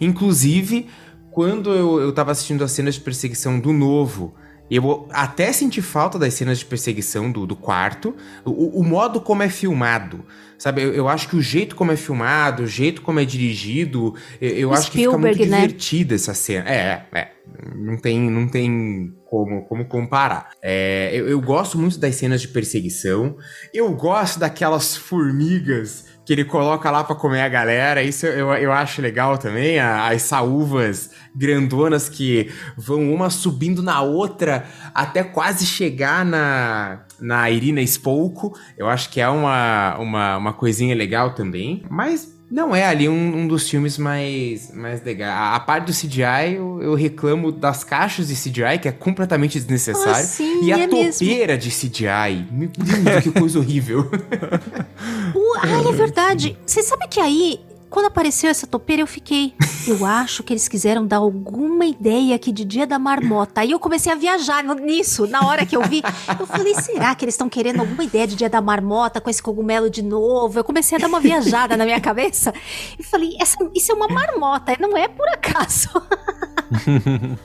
Inclusive, 0.00 0.88
quando 1.30 1.70
eu, 1.70 2.00
eu 2.00 2.12
tava 2.12 2.32
assistindo 2.32 2.64
as 2.64 2.72
cenas 2.72 2.94
de 2.94 3.00
perseguição 3.00 3.60
do 3.60 3.72
novo, 3.72 4.34
eu 4.70 5.08
até 5.10 5.52
senti 5.52 5.80
falta 5.80 6.18
das 6.18 6.34
cenas 6.34 6.58
de 6.58 6.64
perseguição 6.64 7.30
do, 7.30 7.46
do 7.46 7.54
quarto, 7.54 8.14
o, 8.44 8.80
o 8.80 8.84
modo 8.84 9.20
como 9.20 9.42
é 9.42 9.48
filmado. 9.48 10.24
Sabe, 10.58 10.82
eu, 10.82 10.94
eu, 10.94 11.08
acho 11.08 11.28
que 11.28 11.36
o 11.36 11.42
jeito 11.42 11.76
como 11.76 11.92
é 11.92 11.96
filmado, 11.96 12.62
o 12.62 12.66
jeito 12.66 13.02
como 13.02 13.20
é 13.20 13.24
dirigido, 13.26 14.14
eu, 14.40 14.50
eu 14.50 14.72
acho 14.72 14.90
que 14.90 14.98
fica 14.98 15.18
muito 15.18 15.38
né? 15.38 15.44
divertida 15.44 16.14
essa 16.14 16.32
cena. 16.32 16.68
É, 16.68 17.06
é. 17.12 17.28
Não 17.74 17.98
tem, 17.98 18.30
não 18.30 18.48
tem 18.48 19.14
como, 19.26 19.62
como 19.66 19.84
comparar. 19.84 20.50
É, 20.62 21.10
eu, 21.12 21.28
eu 21.28 21.40
gosto 21.40 21.78
muito 21.78 21.98
das 21.98 22.14
cenas 22.14 22.40
de 22.40 22.48
perseguição. 22.48 23.36
Eu 23.72 23.92
gosto 23.92 24.38
daquelas 24.38 24.96
formigas 24.96 26.05
que 26.26 26.32
ele 26.32 26.44
coloca 26.44 26.90
lá 26.90 27.04
para 27.04 27.14
comer 27.14 27.40
a 27.40 27.48
galera. 27.48 28.02
Isso 28.02 28.26
eu, 28.26 28.52
eu 28.54 28.72
acho 28.72 29.00
legal 29.00 29.38
também. 29.38 29.78
As 29.78 30.22
saúvas 30.22 31.10
grandonas 31.32 32.08
que 32.08 32.50
vão 32.76 33.14
uma 33.14 33.30
subindo 33.30 33.80
na 33.80 34.02
outra 34.02 34.64
até 34.92 35.22
quase 35.22 35.64
chegar 35.64 36.24
na, 36.24 37.02
na 37.20 37.48
Irina 37.48 37.80
Spolko. 37.82 38.58
Eu 38.76 38.88
acho 38.88 39.08
que 39.08 39.20
é 39.20 39.28
uma, 39.28 39.96
uma, 39.98 40.36
uma 40.36 40.52
coisinha 40.52 40.96
legal 40.96 41.30
também. 41.30 41.84
Mas 41.88 42.36
não 42.50 42.74
é 42.74 42.84
ali 42.84 43.08
um, 43.08 43.38
um, 43.38 43.48
dos 43.48 43.68
filmes 43.68 43.98
mais, 43.98 44.72
mais 44.72 45.02
legais. 45.02 45.32
A, 45.32 45.56
a 45.56 45.60
parte 45.60 45.86
do 45.86 45.92
CGI, 45.92 46.54
eu, 46.56 46.80
eu, 46.80 46.94
reclamo 46.94 47.50
das 47.50 47.82
caixas 47.82 48.28
de 48.28 48.34
CGI, 48.34 48.78
que 48.80 48.88
é 48.88 48.92
completamente 48.92 49.58
desnecessário. 49.58 50.12
Ah, 50.12 50.22
sim, 50.22 50.64
e 50.64 50.72
a 50.72 50.78
é 50.78 50.86
topeira 50.86 51.54
mesmo. 51.54 51.70
de 51.70 51.88
CGI. 51.88 52.46
Meu 52.52 52.68
Deus, 52.68 53.22
que 53.24 53.32
coisa 53.32 53.58
horrível. 53.58 54.08
ah, 55.62 55.88
é 55.88 55.92
verdade. 55.92 56.58
Você 56.66 56.82
sabe 56.82 57.08
que 57.08 57.20
aí 57.20 57.60
quando 57.88 58.06
apareceu 58.06 58.50
essa 58.50 58.66
topeira, 58.66 59.02
eu 59.02 59.06
fiquei. 59.06 59.54
Eu 59.86 60.04
acho 60.04 60.42
que 60.42 60.52
eles 60.52 60.68
quiseram 60.68 61.06
dar 61.06 61.18
alguma 61.18 61.86
ideia 61.86 62.34
aqui 62.34 62.50
de 62.50 62.64
Dia 62.64 62.86
da 62.86 62.98
Marmota. 62.98 63.60
Aí 63.60 63.70
eu 63.70 63.78
comecei 63.78 64.12
a 64.12 64.16
viajar 64.16 64.62
nisso. 64.64 65.26
Na 65.26 65.46
hora 65.46 65.64
que 65.64 65.76
eu 65.76 65.82
vi, 65.82 66.02
eu 66.38 66.46
falei: 66.46 66.74
será 66.74 67.14
que 67.14 67.24
eles 67.24 67.34
estão 67.34 67.48
querendo 67.48 67.80
alguma 67.80 68.04
ideia 68.04 68.26
de 68.26 68.36
Dia 68.36 68.50
da 68.50 68.60
Marmota 68.60 69.20
com 69.20 69.30
esse 69.30 69.42
cogumelo 69.42 69.88
de 69.88 70.02
novo? 70.02 70.58
Eu 70.58 70.64
comecei 70.64 70.98
a 70.98 71.00
dar 71.00 71.06
uma 71.06 71.20
viajada 71.20 71.76
na 71.76 71.84
minha 71.84 72.00
cabeça 72.00 72.52
e 72.98 73.02
falei: 73.02 73.36
isso 73.74 73.92
é 73.92 73.94
uma 73.94 74.08
marmota, 74.08 74.76
não 74.80 74.96
é 74.96 75.08
por 75.08 75.28
acaso. 75.28 75.88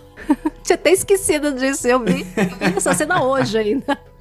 Tinha 0.64 0.76
até 0.76 0.92
esquecido 0.92 1.54
disso, 1.54 1.88
eu 1.88 2.00
vi, 2.00 2.26
essa 2.76 2.94
cena 2.94 3.24
hoje 3.24 3.58
ainda. 3.58 3.98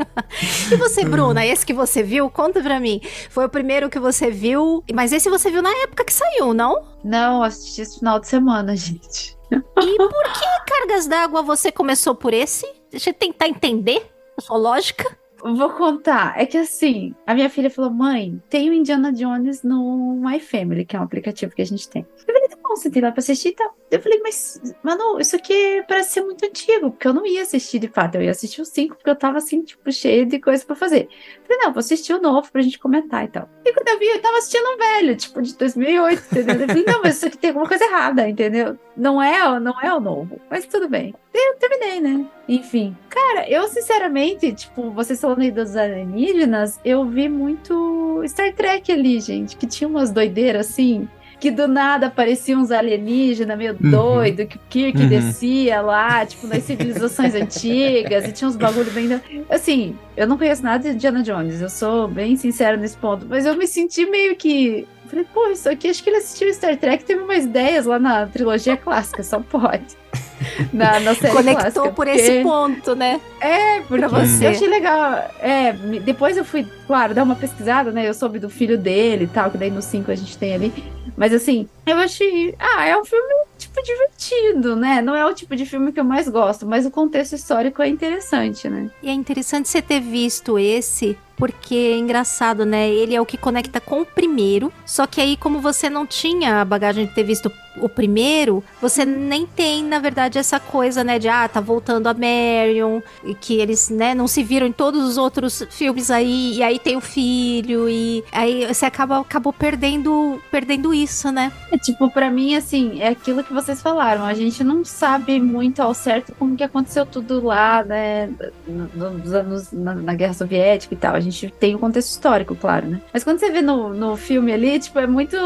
E 0.73 0.77
você, 0.77 1.05
Bruna, 1.05 1.45
esse 1.45 1.67
que 1.67 1.75
você 1.75 2.03
viu, 2.03 2.31
conta 2.31 2.63
pra 2.63 2.81
mim. 2.81 3.03
Foi 3.29 3.45
o 3.45 3.49
primeiro 3.51 3.91
que 3.91 3.99
você 3.99 4.31
viu, 4.31 4.83
mas 4.95 5.13
esse 5.13 5.29
você 5.29 5.51
viu 5.51 5.61
na 5.61 5.71
época 5.83 6.05
que 6.05 6.13
saiu, 6.13 6.55
não? 6.55 6.83
Não, 7.05 7.43
assisti 7.43 7.83
esse 7.83 7.99
final 7.99 8.19
de 8.19 8.27
semana, 8.27 8.75
gente. 8.77 9.37
E 9.53 9.97
por 9.97 10.33
que 10.33 10.47
cargas 10.67 11.07
d'água 11.07 11.43
você 11.43 11.71
começou 11.71 12.15
por 12.15 12.33
esse? 12.33 12.67
Deixa 12.91 13.11
eu 13.11 13.15
tentar 13.15 13.49
entender 13.49 14.11
a 14.39 14.41
sua 14.41 14.57
lógica. 14.57 15.05
Vou 15.43 15.71
contar. 15.71 16.35
É 16.39 16.47
que 16.47 16.59
assim, 16.59 17.15
a 17.27 17.35
minha 17.35 17.49
filha 17.49 17.71
falou: 17.71 17.91
mãe, 17.91 18.41
tem 18.49 18.69
o 18.69 18.73
Indiana 18.73 19.13
Jones 19.13 19.63
no 19.63 20.21
My 20.21 20.39
Family, 20.39 20.85
que 20.85 20.97
é 20.97 21.01
um 21.01 21.03
aplicativo 21.03 21.55
que 21.55 21.63
a 21.63 21.67
gente 21.67 21.89
tem. 21.89 22.07
Eu 22.27 22.40
você 22.77 22.91
tem 22.91 23.03
lá 23.03 23.11
pra 23.13 23.21
assistir 23.21 23.49
e 23.49 23.53
tá. 23.53 23.71
Eu 23.91 24.01
falei, 24.01 24.21
mas, 24.23 24.61
mano, 24.83 25.21
isso 25.21 25.35
aqui 25.37 25.85
parece 25.89 26.13
ser 26.13 26.23
muito 26.23 26.45
antigo, 26.45 26.91
porque 26.91 27.09
eu 27.09 27.13
não 27.13 27.27
ia 27.27 27.43
assistir 27.43 27.79
de 27.79 27.89
fato. 27.89 28.15
Eu 28.15 28.23
ia 28.23 28.31
assistir 28.31 28.61
os 28.61 28.69
cinco, 28.69 28.95
porque 28.97 29.11
eu 29.11 29.17
tava 29.17 29.39
assim, 29.39 29.63
tipo, 29.63 29.91
cheio 29.91 30.27
de 30.27 30.39
coisa 30.39 30.65
pra 30.65 30.77
fazer. 30.77 31.09
Eu 31.39 31.43
falei, 31.47 31.65
não, 31.65 31.73
vou 31.73 31.81
assistir 31.81 32.15
o 32.15 32.21
novo 32.21 32.51
pra 32.51 32.63
gente 32.63 32.79
comentar 32.79 33.25
e 33.25 33.29
tal. 33.29 33.49
E 33.65 33.73
quando 33.73 33.89
eu 33.89 33.99
vi, 33.99 34.07
eu 34.07 34.21
tava 34.23 34.39
assistindo 34.39 34.67
um 34.69 34.77
velho, 34.77 35.17
tipo, 35.17 35.43
de 35.43 35.57
2008, 35.57 36.23
entendeu? 36.31 36.55
Eu 36.61 36.69
falei, 36.69 36.85
não, 36.85 37.03
mas 37.03 37.17
isso 37.17 37.27
aqui 37.27 37.39
tem 37.39 37.51
alguma 37.51 37.69
coisa 37.69 37.85
errada, 37.85 38.29
entendeu? 38.29 38.79
Não 38.97 39.21
é, 39.23 39.59
não 39.59 39.81
é 39.81 39.93
o 39.95 40.01
novo, 40.01 40.41
mas 40.51 40.67
tudo 40.67 40.89
bem. 40.89 41.15
Eu 41.33 41.57
terminei, 41.57 42.01
né? 42.01 42.27
Enfim. 42.49 42.97
Cara, 43.09 43.49
eu 43.49 43.67
sinceramente, 43.69 44.53
tipo, 44.53 44.91
vocês 44.91 45.21
falando 45.21 45.41
aí 45.41 45.51
dos 45.51 45.77
alienígenas, 45.77 46.79
eu 46.85 47.05
vi 47.05 47.29
muito 47.29 48.23
Star 48.27 48.53
Trek 48.55 48.91
ali, 48.93 49.21
gente, 49.21 49.57
que 49.57 49.67
tinha 49.67 49.89
umas 49.89 50.11
doideiras 50.11 50.69
assim 50.69 51.09
que 51.41 51.51
do 51.51 51.67
nada 51.67 52.09
apareciam 52.09 52.61
uns 52.61 52.71
alienígenas 52.71 53.57
meio 53.57 53.77
uhum. 53.83 53.91
doido, 53.91 54.47
que 54.47 54.57
o 54.57 54.61
Kirk 54.69 55.01
uhum. 55.01 55.09
descia 55.09 55.81
lá, 55.81 56.25
tipo, 56.27 56.47
nas 56.47 56.63
civilizações 56.63 57.35
antigas, 57.35 58.29
e 58.29 58.33
tinha 58.33 58.47
uns 58.47 58.57
bagulho 58.57 58.91
bem. 58.93 59.21
Assim, 59.49 59.97
eu 60.17 60.27
não 60.27 60.37
conheço 60.37 60.63
nada 60.63 60.91
de 60.91 60.95
Diana 60.95 61.23
Jones, 61.23 61.63
eu 61.63 61.71
sou 61.71 62.07
bem 62.07 62.37
sincera 62.37 62.77
nesse 62.77 62.97
ponto, 62.97 63.27
mas 63.29 63.47
eu 63.47 63.57
me 63.57 63.67
senti 63.67 64.05
meio 64.05 64.37
que. 64.37 64.87
Falei, 65.07 65.27
pô, 65.35 65.49
isso 65.49 65.69
aqui, 65.69 65.89
acho 65.89 66.05
que 66.05 66.11
ele 66.11 66.19
assistiu 66.19 66.53
Star 66.55 66.77
Trek, 66.77 67.05
teve 67.05 67.21
umas 67.21 67.45
ideias 67.45 67.85
lá 67.85 67.99
na 67.99 68.27
trilogia 68.27 68.77
clássica, 68.77 69.23
só 69.23 69.41
pode. 69.41 69.99
na, 70.73 71.01
na 71.01 71.15
série 71.15 71.35
Conectou 71.35 71.63
clássica, 71.63 71.83
por 71.83 72.07
porque... 72.07 72.11
esse 72.11 72.43
ponto, 72.43 72.95
né? 72.95 73.21
É, 73.41 73.81
porque 73.83 74.07
você. 74.07 74.47
eu 74.47 74.51
achei 74.51 74.69
legal. 74.69 75.31
É, 75.41 75.73
depois 76.05 76.37
eu 76.37 76.45
fui, 76.45 76.67
claro, 76.87 77.15
dar 77.15 77.23
uma 77.23 77.37
pesquisada, 77.37 77.91
né? 77.93 78.09
Eu 78.09 78.15
soube 78.15 78.39
do 78.39 78.49
filho 78.49 78.79
dele 78.79 79.25
e 79.25 79.29
tal, 79.29 79.51
que 79.51 79.59
daí 79.59 79.71
no 79.71 79.83
5 79.83 80.11
a 80.11 80.15
gente 80.15 80.37
tem 80.37 80.55
ali. 80.55 80.73
Mas 81.17 81.33
assim, 81.33 81.69
eu 81.87 81.97
achei. 81.97 82.55
Ah, 82.59 82.87
é 82.87 82.97
um 82.97 83.05
filme, 83.05 83.35
tipo, 83.59 83.83
divertido, 83.83 84.77
né? 84.77 85.03
Não 85.03 85.15
é 85.15 85.25
o 85.27 85.35
tipo 85.35 85.55
de 85.57 85.67
filme 85.67 85.93
que 85.93 86.01
eu 86.01 86.05
mais 86.05 86.29
gosto, 86.29 86.67
mas 86.67 86.87
o 86.87 86.91
contexto 86.91 87.35
histórico 87.35 87.83
é 87.83 87.89
interessante, 87.89 88.69
né? 88.69 88.91
E 89.03 89.09
é 89.09 89.13
interessante 89.13 89.69
você 89.69 89.83
ter 89.83 90.01
visto 90.01 90.59
esse 90.59 91.17
porque 91.41 91.75
é 91.75 91.97
engraçado, 91.97 92.67
né? 92.67 92.91
Ele 92.91 93.15
é 93.15 93.21
o 93.21 93.25
que 93.25 93.39
conecta 93.39 93.81
com 93.81 94.03
o 94.03 94.07
primeiro. 94.07 94.71
Só 94.85 95.07
que 95.07 95.23
aí, 95.23 95.39
como 95.39 95.59
você 95.59 95.89
não 95.89 96.07
tinha 96.07 96.61
a 96.61 96.65
bagagem 96.67 97.07
de 97.07 97.15
ter 97.15 97.25
visto 97.25 97.51
o 97.77 97.89
primeiro, 97.89 98.63
você 98.81 99.05
nem 99.05 99.47
tem, 99.47 99.85
na 99.85 99.99
verdade, 99.99 100.39
essa 100.39 100.59
coisa, 100.59 101.05
né, 101.05 101.19
de 101.19 101.29
ah, 101.29 101.49
tá 101.49 101.61
voltando 101.61 102.07
a 102.09 102.15
Marion, 102.15 103.01
e 103.25 103.35
que 103.35 103.59
eles, 103.59 103.89
né, 103.89 104.15
não 104.15 104.27
se 104.27 104.43
viram 104.43 104.67
em 104.67 104.73
todos 104.73 105.03
os 105.09 105.17
outros 105.17 105.65
filmes 105.71 106.11
aí, 106.11 106.57
e 106.57 106.63
aí 106.63 106.79
tem 106.79 106.97
o 106.97 107.01
filho, 107.01 107.89
e 107.89 108.25
aí 108.33 108.67
você 108.67 108.87
acaba 108.87 109.21
acabou 109.21 109.53
perdendo 109.53 110.41
perdendo 110.51 110.93
isso, 110.93 111.31
né? 111.31 111.53
É 111.71 111.79
tipo, 111.79 112.11
para 112.11 112.31
mim, 112.31 112.55
assim, 112.55 113.01
é 113.01 113.09
aquilo 113.09 113.45
que 113.45 113.53
vocês 113.53 113.81
falaram, 113.81 114.25
a 114.25 114.35
gente 114.35 114.65
não 114.65 114.85
sabe 114.85 115.41
muito 115.41 115.81
ao 115.81 115.95
certo 115.95 116.35
como 116.39 116.57
que 116.57 116.65
aconteceu 116.65 117.07
tudo 117.07 117.45
lá, 117.45 117.85
né, 117.85 118.31
nos 118.67 119.33
anos, 119.33 119.73
na, 119.73 119.95
na 119.95 120.15
Guerra 120.15 120.35
Soviética 120.35 120.95
e 120.95 120.97
tal, 120.97 121.15
a 121.15 121.21
gente 121.21 121.30
tem 121.59 121.75
o 121.75 121.79
contexto 121.79 122.11
histórico, 122.11 122.55
claro, 122.55 122.87
né? 122.87 123.01
Mas 123.13 123.25
quando 123.25 123.39
você 123.39 123.51
vê 123.51 123.63
no, 123.63 123.95
no 123.95 124.17
filme 124.17 124.53
ali, 124.53 124.79
tipo, 124.79 124.99
é 124.99 125.07
muito 125.07 125.37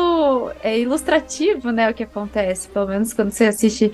é 0.62 0.78
ilustrativo, 0.78 1.70
né, 1.70 1.90
o 1.90 1.94
que 1.94 2.02
acontece. 2.02 2.68
Pelo 2.68 2.86
menos 2.86 3.12
quando 3.12 3.30
você 3.30 3.46
assiste 3.46 3.92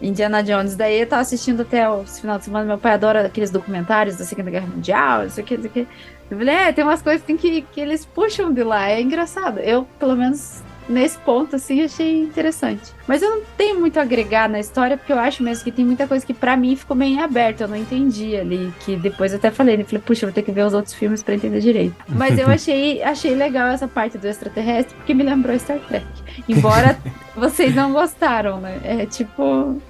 Indiana 0.00 0.42
Jones. 0.42 0.76
Daí 0.76 1.00
eu 1.00 1.06
tava 1.06 1.22
assistindo 1.22 1.62
até 1.62 1.88
o 1.88 2.04
final 2.04 2.38
de 2.38 2.44
semana. 2.44 2.66
Meu 2.66 2.78
pai 2.78 2.92
adora 2.92 3.26
aqueles 3.26 3.50
documentários 3.50 4.16
da 4.16 4.24
Segunda 4.24 4.50
Guerra 4.50 4.66
Mundial, 4.66 5.26
isso 5.26 5.40
aqui, 5.40 5.54
isso 5.54 5.66
aqui. 5.66 5.86
Eu 6.30 6.38
falei, 6.38 6.54
é, 6.54 6.72
tem 6.72 6.82
umas 6.82 7.02
coisas 7.02 7.22
assim, 7.22 7.36
que, 7.36 7.62
que 7.62 7.80
eles 7.80 8.06
puxam 8.06 8.52
de 8.52 8.62
lá. 8.62 8.88
É 8.88 9.00
engraçado. 9.00 9.58
Eu, 9.58 9.86
pelo 9.98 10.16
menos, 10.16 10.62
nesse 10.92 11.18
ponto, 11.18 11.56
assim, 11.56 11.82
achei 11.82 12.22
interessante. 12.22 12.92
Mas 13.06 13.22
eu 13.22 13.30
não 13.30 13.42
tenho 13.56 13.80
muito 13.80 13.98
a 13.98 14.02
agregar 14.02 14.48
na 14.48 14.60
história, 14.60 14.96
porque 14.96 15.12
eu 15.12 15.18
acho 15.18 15.42
mesmo 15.42 15.64
que 15.64 15.72
tem 15.72 15.84
muita 15.84 16.06
coisa 16.06 16.24
que 16.24 16.34
para 16.34 16.56
mim 16.56 16.76
ficou 16.76 16.96
meio 16.96 17.20
aberta, 17.22 17.64
eu 17.64 17.68
não 17.68 17.76
entendi 17.76 18.36
ali, 18.36 18.72
que 18.80 18.96
depois 18.96 19.32
eu 19.32 19.38
até 19.38 19.50
falei, 19.50 19.76
né? 19.76 19.84
Falei, 19.84 20.02
puxa, 20.04 20.26
vou 20.26 20.32
ter 20.32 20.42
que 20.42 20.52
ver 20.52 20.64
os 20.64 20.74
outros 20.74 20.94
filmes 20.94 21.22
para 21.22 21.34
entender 21.34 21.60
direito. 21.60 21.96
Mas 22.08 22.38
eu 22.38 22.48
achei, 22.48 23.02
achei 23.02 23.34
legal 23.34 23.68
essa 23.68 23.88
parte 23.88 24.18
do 24.18 24.26
extraterrestre, 24.26 24.94
porque 24.94 25.14
me 25.14 25.22
lembrou 25.22 25.58
Star 25.58 25.78
Trek. 25.80 26.06
Embora 26.48 26.98
vocês 27.34 27.74
não 27.74 27.92
gostaram, 27.92 28.60
né? 28.60 28.80
É 28.84 29.06
tipo, 29.06 29.80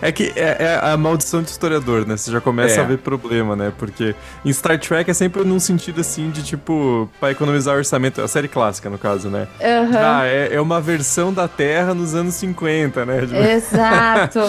é 0.00 0.12
que 0.12 0.32
é, 0.36 0.56
é, 0.60 0.80
a 0.82 0.96
maldição 0.96 1.42
de 1.42 1.50
historiador, 1.50 2.06
né? 2.06 2.16
Você 2.16 2.30
já 2.30 2.40
começa 2.40 2.80
é. 2.80 2.84
a 2.84 2.86
ver 2.86 2.98
problema, 2.98 3.56
né? 3.56 3.72
Porque 3.76 4.14
em 4.44 4.52
Star 4.52 4.78
Trek 4.78 5.10
é 5.10 5.14
sempre 5.14 5.44
num 5.44 5.60
sentido 5.60 6.00
assim 6.00 6.30
de 6.30 6.42
tipo, 6.42 7.08
pra 7.18 7.30
economizar 7.30 7.76
orçamento, 7.76 8.20
a 8.20 8.28
série 8.28 8.48
clássica, 8.48 8.90
no 8.90 8.98
caso, 8.98 9.28
né? 9.28 9.48
Uhum. 9.60 9.98
Ah, 9.98 10.26
é, 10.26 10.54
é, 10.54 10.60
uma 10.60 10.80
versão 10.80 11.32
da 11.32 11.48
Terra 11.48 11.94
nos 11.94 12.14
anos 12.14 12.34
50, 12.34 13.04
né? 13.06 13.20
Exato. 13.54 14.40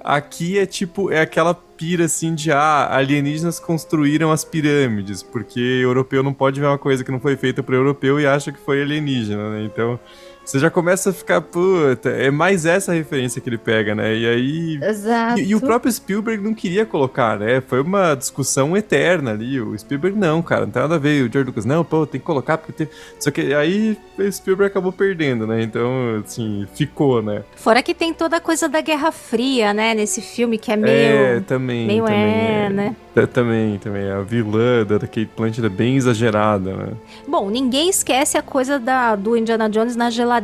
Aqui 0.00 0.58
é 0.58 0.66
tipo, 0.66 1.10
é 1.10 1.20
aquela 1.20 1.54
pira 1.54 2.06
assim 2.06 2.34
de 2.34 2.50
ah, 2.50 2.88
alienígenas 2.90 3.60
construíram 3.60 4.32
as 4.32 4.44
pirâmides, 4.44 5.22
porque 5.22 5.60
europeu 5.60 6.22
não 6.22 6.32
pode 6.32 6.60
ver 6.60 6.66
uma 6.66 6.78
coisa 6.78 7.04
que 7.04 7.10
não 7.10 7.20
foi 7.20 7.36
feita 7.36 7.62
para 7.62 7.76
europeu 7.76 8.18
e 8.18 8.26
acha 8.26 8.50
que 8.50 8.58
foi 8.58 8.82
alienígena, 8.82 9.50
né? 9.50 9.64
Então, 9.64 9.98
você 10.48 10.58
já 10.58 10.70
começa 10.70 11.10
a 11.10 11.12
ficar, 11.12 11.42
puta, 11.42 12.08
é 12.08 12.30
mais 12.30 12.64
essa 12.64 12.94
referência 12.94 13.38
que 13.38 13.50
ele 13.50 13.58
pega, 13.58 13.94
né? 13.94 14.16
E 14.16 14.26
aí. 14.26 14.80
Exato. 14.82 15.38
E, 15.40 15.50
e, 15.50 15.54
o 15.54 15.60
próprio 15.60 15.92
Spielberg 15.92 16.42
não 16.42 16.54
queria 16.54 16.86
colocar, 16.86 17.38
né? 17.38 17.60
Foi 17.60 17.82
uma 17.82 18.14
discussão 18.14 18.74
eterna 18.74 19.32
ali. 19.32 19.60
O 19.60 19.78
Spielberg, 19.78 20.18
não, 20.18 20.40
cara, 20.40 20.64
não 20.64 20.72
tem 20.72 20.80
nada 20.80 20.94
a 20.94 20.98
ver. 20.98 21.28
O 21.28 21.30
George 21.30 21.48
Lucas, 21.48 21.66
não, 21.66 21.84
pô, 21.84 22.06
tem 22.06 22.18
que 22.18 22.24
colocar 22.24 22.56
porque 22.56 22.72
tem. 22.72 22.88
Só 23.20 23.30
que 23.30 23.52
aí 23.52 23.98
o 24.18 24.32
Spielberg 24.32 24.70
acabou 24.70 24.90
perdendo, 24.90 25.46
né? 25.46 25.60
Então, 25.60 26.22
assim, 26.24 26.66
ficou, 26.74 27.20
né? 27.20 27.42
Fora 27.54 27.82
que 27.82 27.92
tem 27.92 28.14
toda 28.14 28.38
a 28.38 28.40
coisa 28.40 28.70
da 28.70 28.80
Guerra 28.80 29.12
Fria, 29.12 29.74
né? 29.74 29.92
Nesse 29.92 30.22
filme 30.22 30.56
que 30.56 30.72
é 30.72 30.76
meio. 30.76 30.94
É, 30.94 31.40
também. 31.40 31.86
Meio 31.86 32.04
também, 32.04 32.18
é, 32.18 32.64
é. 32.64 32.70
né? 32.70 32.96
Também, 33.34 33.78
também. 33.78 34.10
A 34.10 34.20
vilã 34.20 34.86
da 34.86 34.98
Kate 35.00 35.28
Blanchett 35.36 35.66
é 35.66 35.68
bem 35.68 35.96
exagerada, 35.96 36.72
né? 36.72 36.92
Bom, 37.26 37.50
ninguém 37.50 37.90
esquece 37.90 38.38
a 38.38 38.42
coisa 38.42 38.78
da, 38.78 39.16
do 39.16 39.36
Indiana 39.36 39.68
Jones 39.68 39.96
na 39.96 40.08
geladeira 40.08 40.37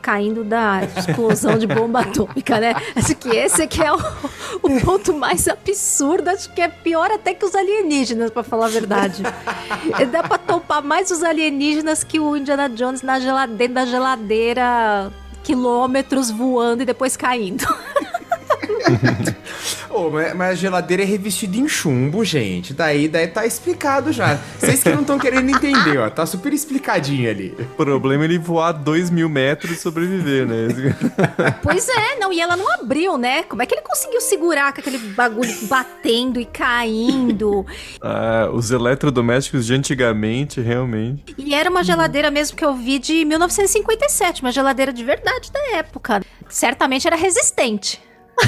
caindo 0.00 0.42
da 0.42 0.80
explosão 0.96 1.58
de 1.58 1.66
bomba 1.66 2.00
atômica, 2.02 2.58
né? 2.58 2.74
Acho 2.96 3.14
que 3.14 3.28
esse 3.28 3.62
aqui 3.62 3.82
é 3.82 3.92
o, 3.92 3.98
o, 4.62 4.80
ponto 4.80 5.12
mais 5.14 5.46
absurdo. 5.46 6.28
Acho 6.28 6.52
que 6.52 6.60
é 6.60 6.68
pior 6.68 7.10
até 7.10 7.34
que 7.34 7.44
os 7.44 7.54
alienígenas, 7.54 8.30
para 8.30 8.42
falar 8.42 8.66
a 8.66 8.70
verdade. 8.70 9.22
Dá 10.10 10.22
pra 10.22 10.38
topar 10.38 10.82
mais 10.82 11.10
os 11.10 11.22
alienígenas 11.22 12.02
que 12.02 12.18
o 12.18 12.36
Indiana 12.36 12.68
Jones 12.68 13.02
na 13.02 13.20
geladeira, 13.20 13.56
dentro 13.56 13.74
da 13.74 13.84
geladeira, 13.84 15.12
quilômetros 15.42 16.30
voando 16.30 16.82
e 16.82 16.86
depois 16.86 17.16
caindo. 17.16 17.64
oh, 19.90 20.10
mas 20.10 20.50
a 20.50 20.54
geladeira 20.54 21.02
é 21.02 21.06
revestida 21.06 21.56
em 21.56 21.68
chumbo, 21.68 22.24
gente. 22.24 22.72
Daí, 22.72 23.08
daí 23.08 23.28
tá 23.28 23.44
explicado 23.44 24.12
já. 24.12 24.38
Vocês 24.58 24.82
que 24.82 24.90
não 24.90 25.00
estão 25.00 25.18
querendo 25.18 25.50
entender, 25.50 25.98
ó. 25.98 26.08
Tá 26.08 26.24
super 26.24 26.52
explicadinho 26.52 27.28
ali. 27.28 27.54
O 27.58 27.64
problema 27.76 28.24
é 28.24 28.26
ele 28.26 28.38
voar 28.38 28.72
dois 28.72 29.10
mil 29.10 29.28
metros 29.28 29.72
e 29.72 29.76
sobreviver, 29.76 30.46
né? 30.46 30.68
pois 31.62 31.88
é, 31.88 32.18
não. 32.18 32.32
E 32.32 32.40
ela 32.40 32.56
não 32.56 32.72
abriu, 32.72 33.18
né? 33.18 33.42
Como 33.44 33.62
é 33.62 33.66
que 33.66 33.74
ele 33.74 33.82
conseguiu 33.82 34.20
segurar 34.20 34.72
com 34.72 34.80
aquele 34.80 34.98
bagulho 34.98 35.54
batendo 35.62 36.40
e 36.40 36.44
caindo? 36.44 37.66
Ah, 38.00 38.48
os 38.52 38.70
eletrodomésticos 38.70 39.66
de 39.66 39.74
antigamente, 39.74 40.60
realmente. 40.60 41.34
E 41.36 41.54
era 41.54 41.68
uma 41.68 41.82
geladeira 41.82 42.30
mesmo 42.30 42.56
que 42.56 42.64
eu 42.64 42.74
vi 42.74 42.98
de 42.98 43.24
1957, 43.24 44.42
uma 44.42 44.52
geladeira 44.52 44.92
de 44.92 45.04
verdade 45.04 45.50
da 45.52 45.76
época. 45.76 46.20
Certamente 46.48 47.06
era 47.06 47.16
resistente. 47.16 48.00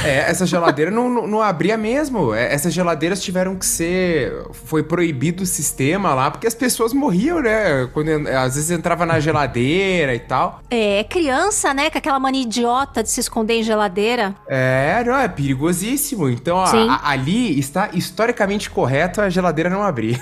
É, 0.05 0.31
essa 0.31 0.47
geladeira 0.47 0.91
não, 0.91 1.09
não, 1.09 1.27
não, 1.27 1.43
abria 1.43 1.77
mesmo. 1.77 2.35
É, 2.35 2.53
essas 2.53 2.73
geladeiras 2.73 3.23
tiveram 3.23 3.57
que 3.57 3.67
ser. 3.67 4.33
Foi 4.53 4.83
proibido 4.83 5.43
o 5.43 5.47
sistema 5.47 6.15
lá, 6.15 6.31
porque 6.31 6.47
as 6.47 6.55
pessoas 6.55 6.93
morriam, 6.93 7.41
né? 7.41 7.89
Quando 7.93 8.11
às 8.29 8.55
vezes 8.55 8.71
entrava 8.71 9.05
na 9.07 9.21
geladeira 9.21 10.15
e 10.15 10.21
tal. 10.21 10.61
É, 10.71 11.05
criança, 11.05 11.73
né? 11.75 11.91
Com 11.91 11.99
aquela 11.99 12.19
mania 12.19 12.43
idiota 12.43 13.03
de 13.03 13.11
se 13.11 13.21
esconder 13.21 13.55
em 13.55 13.63
geladeira. 13.63 14.35
É, 14.49 15.03
não, 15.05 15.17
é 15.17 15.29
perigosíssimo. 15.29 16.29
Então, 16.29 16.59
a, 16.59 17.11
ali 17.11 17.59
está 17.59 17.91
historicamente 17.93 18.71
correto 18.71 19.21
a 19.21 19.29
geladeira 19.29 19.71
não 19.71 19.83
abrir. 19.83 20.21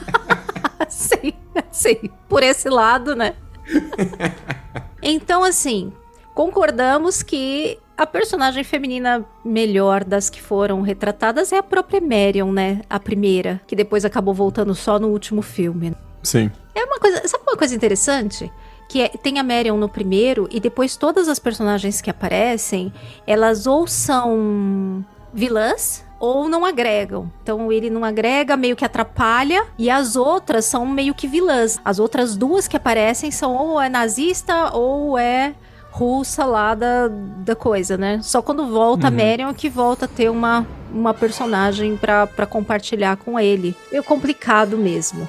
sim, 0.88 1.32
sim. 1.70 2.10
Por 2.28 2.42
esse 2.42 2.68
lado, 2.68 3.14
né? 3.14 3.34
então, 5.02 5.44
assim, 5.44 5.92
concordamos 6.34 7.22
que 7.22 7.78
a 8.00 8.06
personagem 8.06 8.64
feminina 8.64 9.22
melhor 9.44 10.04
das 10.04 10.30
que 10.30 10.40
foram 10.40 10.80
retratadas 10.80 11.52
é 11.52 11.58
a 11.58 11.62
própria 11.62 12.00
Marion, 12.00 12.50
né? 12.50 12.80
A 12.88 12.98
primeira, 12.98 13.60
que 13.66 13.76
depois 13.76 14.06
acabou 14.06 14.32
voltando 14.32 14.74
só 14.74 14.98
no 14.98 15.08
último 15.08 15.42
filme. 15.42 15.94
Sim. 16.22 16.50
É 16.74 16.82
uma 16.82 16.98
coisa, 16.98 17.28
sabe 17.28 17.44
uma 17.46 17.58
coisa 17.58 17.74
interessante? 17.74 18.50
Que 18.88 19.02
é, 19.02 19.08
tem 19.08 19.38
a 19.38 19.42
Marion 19.42 19.76
no 19.76 19.86
primeiro 19.86 20.48
e 20.50 20.58
depois 20.58 20.96
todas 20.96 21.28
as 21.28 21.38
personagens 21.38 22.00
que 22.00 22.08
aparecem, 22.08 22.90
elas 23.26 23.66
ou 23.66 23.86
são 23.86 25.04
vilãs 25.30 26.02
ou 26.18 26.48
não 26.48 26.64
agregam. 26.64 27.30
Então 27.42 27.70
ele 27.70 27.90
não 27.90 28.02
agrega, 28.02 28.56
meio 28.56 28.76
que 28.76 28.84
atrapalha, 28.84 29.66
e 29.78 29.90
as 29.90 30.16
outras 30.16 30.64
são 30.64 30.86
meio 30.86 31.14
que 31.14 31.28
vilãs. 31.28 31.78
As 31.84 31.98
outras 31.98 32.34
duas 32.34 32.66
que 32.66 32.78
aparecem 32.78 33.30
são 33.30 33.54
ou 33.54 33.78
é 33.78 33.90
nazista 33.90 34.74
ou 34.74 35.18
é 35.18 35.54
russa 35.90 36.44
lá 36.44 36.74
da, 36.74 37.08
da 37.08 37.56
coisa, 37.56 37.96
né? 37.96 38.20
Só 38.22 38.40
quando 38.40 38.66
volta 38.66 39.08
uhum. 39.08 39.14
a 39.14 39.16
Marion 39.16 39.54
que 39.54 39.68
volta 39.68 40.04
a 40.04 40.08
ter 40.08 40.30
uma, 40.30 40.66
uma 40.92 41.12
personagem 41.12 41.96
para 41.96 42.46
compartilhar 42.46 43.16
com 43.16 43.38
ele. 43.38 43.76
Meio 43.90 44.04
complicado 44.04 44.78
mesmo. 44.78 45.28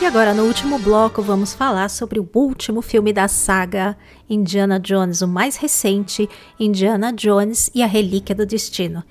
E 0.00 0.04
agora, 0.04 0.34
no 0.34 0.42
último 0.42 0.80
bloco, 0.80 1.22
vamos 1.22 1.54
falar 1.54 1.88
sobre 1.88 2.18
o 2.18 2.28
último 2.34 2.82
filme 2.82 3.12
da 3.12 3.28
saga 3.28 3.96
Indiana 4.28 4.80
Jones, 4.80 5.22
o 5.22 5.28
mais 5.28 5.56
recente, 5.56 6.28
Indiana 6.58 7.12
Jones 7.12 7.70
e 7.72 7.84
a 7.84 7.86
Relíquia 7.86 8.34
do 8.34 8.44
Destino. 8.44 9.04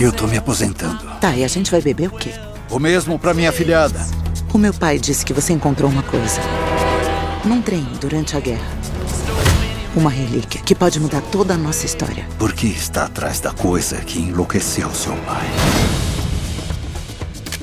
Eu 0.00 0.12
tô 0.12 0.26
me 0.26 0.36
aposentando. 0.36 0.98
Tá, 1.20 1.36
e 1.36 1.44
a 1.44 1.48
gente 1.48 1.70
vai 1.70 1.80
beber 1.80 2.08
o 2.08 2.16
quê? 2.16 2.32
O 2.74 2.78
mesmo 2.80 3.16
para 3.20 3.32
minha 3.32 3.52
filhada. 3.52 4.04
O 4.52 4.58
meu 4.58 4.74
pai 4.74 4.98
disse 4.98 5.24
que 5.24 5.32
você 5.32 5.52
encontrou 5.52 5.88
uma 5.88 6.02
coisa. 6.02 6.40
Num 7.44 7.62
trem 7.62 7.86
durante 8.00 8.36
a 8.36 8.40
guerra. 8.40 8.66
Uma 9.94 10.10
relíquia 10.10 10.60
que 10.60 10.74
pode 10.74 10.98
mudar 10.98 11.20
toda 11.20 11.54
a 11.54 11.56
nossa 11.56 11.86
história. 11.86 12.26
Por 12.36 12.52
que 12.52 12.66
está 12.66 13.04
atrás 13.04 13.38
da 13.38 13.52
coisa 13.52 13.98
que 13.98 14.18
enlouqueceu 14.18 14.90
seu 14.90 15.14
pai? 15.18 15.46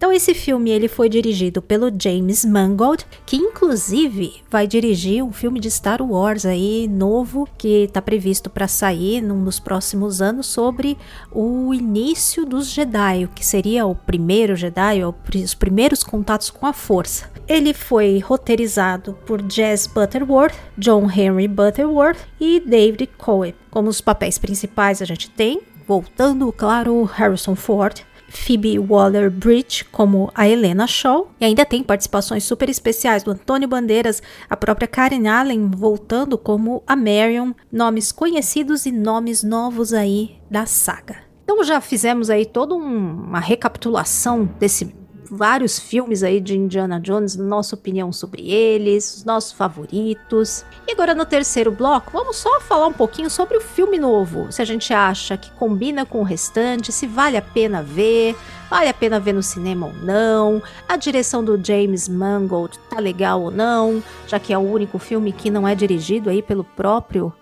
Então 0.02 0.12
esse 0.12 0.34
filme 0.34 0.72
ele 0.72 0.88
foi 0.88 1.08
dirigido 1.08 1.62
pelo 1.62 1.92
James 1.96 2.44
Mangold, 2.44 3.06
que 3.24 3.36
inclusive 3.36 4.42
vai 4.50 4.66
dirigir 4.66 5.24
um 5.24 5.32
filme 5.32 5.60
de 5.60 5.70
Star 5.70 6.02
Wars 6.02 6.44
aí 6.44 6.88
novo 6.88 7.48
que 7.56 7.84
está 7.84 8.02
previsto 8.02 8.50
para 8.50 8.68
sair 8.68 9.22
num 9.22 9.44
dos 9.44 9.60
próximos 9.60 10.20
anos 10.20 10.48
sobre 10.48 10.98
o 11.32 11.72
início 11.72 12.48
dos 12.48 12.72
Jedi, 12.72 13.30
que 13.36 13.46
seria 13.46 13.86
o 13.86 13.94
primeiro 13.94 14.56
Jedi, 14.56 15.02
os 15.06 15.54
primeiros 15.54 16.04
contatos 16.04 16.50
com 16.50 16.66
a 16.66 16.74
Força. 16.74 17.30
Ele 17.48 17.72
foi 17.72 18.18
roteirizado 18.18 19.16
por 19.28 19.40
Jess 19.48 19.86
Butterworth, 19.86 20.56
John 20.80 21.12
Henry 21.12 21.48
Butterworth 21.48 22.22
e 22.40 22.60
David 22.60 23.08
Coe. 23.20 23.54
Como 23.70 23.88
os 23.88 24.02
papéis 24.02 24.40
principais 24.40 25.00
a 25.00 25.06
gente 25.06 25.30
tem, 25.30 25.62
voltando, 25.88 26.52
claro, 26.52 27.04
Harrison 27.04 27.56
Ford, 27.56 28.02
Phoebe 28.32 28.80
Waller-Bridge 28.80 29.86
como 29.92 30.32
a 30.34 30.48
Helena 30.48 30.88
Shaw. 30.88 31.32
E 31.40 31.46
ainda 31.46 31.66
tem 31.66 31.84
participações 31.84 32.44
super 32.44 32.70
especiais 32.70 33.24
do 33.24 33.32
Antônio 33.32 33.68
Bandeiras, 33.68 34.24
a 34.50 34.58
própria 34.58 34.88
Karen 34.88 35.28
Allen 35.28 35.70
voltando 35.70 36.38
como 36.38 36.82
a 36.88 36.96
Marion, 36.96 37.54
nomes 37.72 38.12
conhecidos 38.12 38.86
e 38.86 38.92
nomes 38.92 39.44
novos 39.44 39.94
aí 39.94 40.38
da 40.50 40.66
saga. 40.66 41.18
Então 41.44 41.64
já 41.64 41.82
fizemos 41.82 42.30
aí 42.30 42.46
toda 42.46 42.74
um, 42.74 43.26
uma 43.26 43.40
recapitulação 43.40 44.50
desse 44.58 44.96
vários 45.32 45.80
filmes 45.80 46.24
aí 46.24 46.42
de 46.42 46.58
Indiana 46.58 47.00
Jones, 47.00 47.38
nossa 47.38 47.74
opinião 47.74 48.12
sobre 48.12 48.52
eles, 48.52 49.16
os 49.16 49.24
nossos 49.24 49.54
favoritos. 49.54 50.66
E 50.86 50.92
agora 50.92 51.16
no 51.16 51.26
terceiro 51.26 51.72
bloco, 51.72 52.12
vamos 52.12 52.36
só 52.36 52.60
falar 52.60 52.88
um 52.88 52.94
pouquinho 52.94 53.30
sobre 53.30 53.56
o 53.56 53.62
filme 53.62 53.98
novo. 53.98 54.52
Se 54.52 54.62
a 54.62 54.66
gente 54.66 54.94
acha 54.94 55.38
que 55.38 55.50
combina 55.52 56.06
com 56.06 56.20
o 56.20 56.26
restante, 56.26 56.92
se 56.92 57.08
vale 57.08 57.38
a 57.38 57.42
pena 57.42 57.82
ver, 57.82 58.36
vale 58.70 58.90
a 58.90 58.94
pena 58.94 59.22
ver 59.22 59.34
no 59.34 59.42
cinema 59.42 59.88
ou 59.88 59.94
não, 59.94 60.62
a 60.88 60.98
direção 60.98 61.42
do 61.42 61.58
James 61.64 62.10
Mangold 62.10 62.78
tá 62.90 63.00
legal 63.00 63.42
ou 63.42 63.52
não, 63.52 64.04
já 64.28 64.38
que 64.38 64.52
é 64.52 64.58
o 64.58 64.62
único 64.62 65.00
filme 65.00 65.32
que 65.32 65.50
não 65.50 65.66
é 65.66 65.74
dirigido 65.74 66.30
aí 66.30 66.42
pelo 66.42 66.66
próprio 66.66 67.34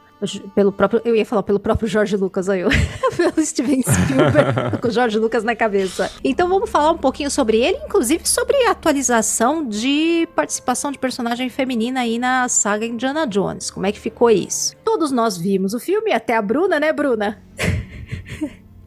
pelo 0.53 0.71
próprio, 0.71 1.01
eu 1.05 1.15
ia 1.15 1.25
falar 1.25 1.43
pelo 1.43 1.59
próprio 1.59 1.87
Jorge 1.87 2.15
Lucas, 2.17 2.49
aí 2.49 2.61
eu, 2.61 2.69
pelo 3.15 3.45
Steven 3.45 3.81
Spielberg, 3.81 4.77
com 4.81 4.87
o 4.87 4.91
Jorge 4.91 5.17
Lucas 5.17 5.43
na 5.43 5.55
cabeça. 5.55 6.11
Então 6.23 6.49
vamos 6.49 6.69
falar 6.69 6.91
um 6.91 6.97
pouquinho 6.97 7.31
sobre 7.31 7.57
ele, 7.57 7.77
inclusive 7.85 8.27
sobre 8.27 8.55
a 8.65 8.71
atualização 8.71 9.65
de 9.65 10.27
participação 10.35 10.91
de 10.91 10.99
personagem 10.99 11.49
feminina 11.49 12.01
aí 12.01 12.19
na 12.19 12.47
saga 12.49 12.85
Indiana 12.85 13.25
Jones. 13.25 13.71
Como 13.71 13.85
é 13.85 13.91
que 13.91 13.99
ficou 13.99 14.29
isso? 14.29 14.75
Todos 14.83 15.11
nós 15.11 15.37
vimos 15.37 15.73
o 15.73 15.79
filme, 15.79 16.11
até 16.11 16.35
a 16.35 16.41
Bruna, 16.41 16.79
né, 16.79 16.91
Bruna? 16.91 17.41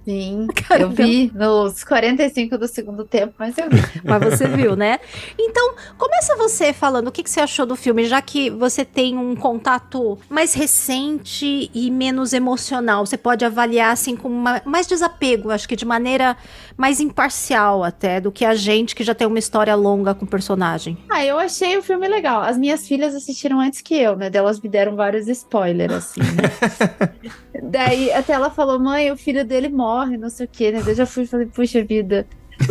Sim, 0.04 0.48
eu 0.78 0.90
vi 0.90 1.30
nos 1.34 1.84
45 1.84 2.58
do 2.58 2.66
segundo 2.66 3.04
tempo, 3.04 3.34
mas 3.38 3.56
eu 3.56 3.70
vi. 3.70 3.82
Mas 4.04 4.22
você 4.24 4.48
viu, 4.48 4.74
né? 4.74 4.98
Então, 5.38 5.74
começa 5.96 6.36
você 6.36 6.72
falando 6.72 7.08
o 7.08 7.12
que, 7.12 7.22
que 7.22 7.30
você 7.30 7.40
achou 7.40 7.64
do 7.64 7.76
filme, 7.76 8.04
já 8.04 8.20
que 8.20 8.50
você 8.50 8.84
tem 8.84 9.16
um 9.16 9.36
contato 9.36 10.18
mais 10.28 10.54
recente 10.54 11.70
e 11.72 11.90
menos 11.90 12.32
emocional. 12.32 13.06
Você 13.06 13.16
pode 13.16 13.44
avaliar, 13.44 13.92
assim, 13.92 14.16
com 14.16 14.28
uma, 14.28 14.60
mais 14.64 14.86
desapego, 14.86 15.50
acho 15.50 15.68
que 15.68 15.76
de 15.76 15.84
maneira 15.84 16.36
mais 16.76 17.00
imparcial 17.00 17.84
até, 17.84 18.20
do 18.20 18.32
que 18.32 18.44
a 18.44 18.54
gente 18.54 18.94
que 18.94 19.04
já 19.04 19.14
tem 19.14 19.26
uma 19.26 19.38
história 19.38 19.74
longa 19.74 20.14
com 20.14 20.24
o 20.24 20.28
personagem. 20.28 20.98
Ah, 21.08 21.24
eu 21.24 21.38
achei 21.38 21.76
o 21.76 21.82
filme 21.82 22.08
legal. 22.08 22.42
As 22.42 22.58
minhas 22.58 22.86
filhas 22.86 23.14
assistiram 23.14 23.60
antes 23.60 23.80
que 23.80 23.94
eu, 23.94 24.16
né? 24.16 24.28
Delas 24.28 24.60
me 24.60 24.68
deram 24.68 24.96
vários 24.96 25.28
spoilers, 25.28 25.92
assim, 25.92 26.20
né? 26.20 27.12
Daí 27.62 28.10
até 28.12 28.32
ela 28.32 28.50
falou, 28.50 28.78
mãe, 28.78 29.10
o 29.10 29.16
filho 29.16 29.44
dele 29.44 29.68
morre, 29.68 30.16
não 30.16 30.30
sei 30.30 30.46
o 30.46 30.48
quê, 30.48 30.72
né? 30.72 30.82
Eu 30.86 30.94
já 30.94 31.06
fui 31.06 31.24
e 31.24 31.26
falei, 31.26 31.46
puxa 31.46 31.84
vida. 31.84 32.26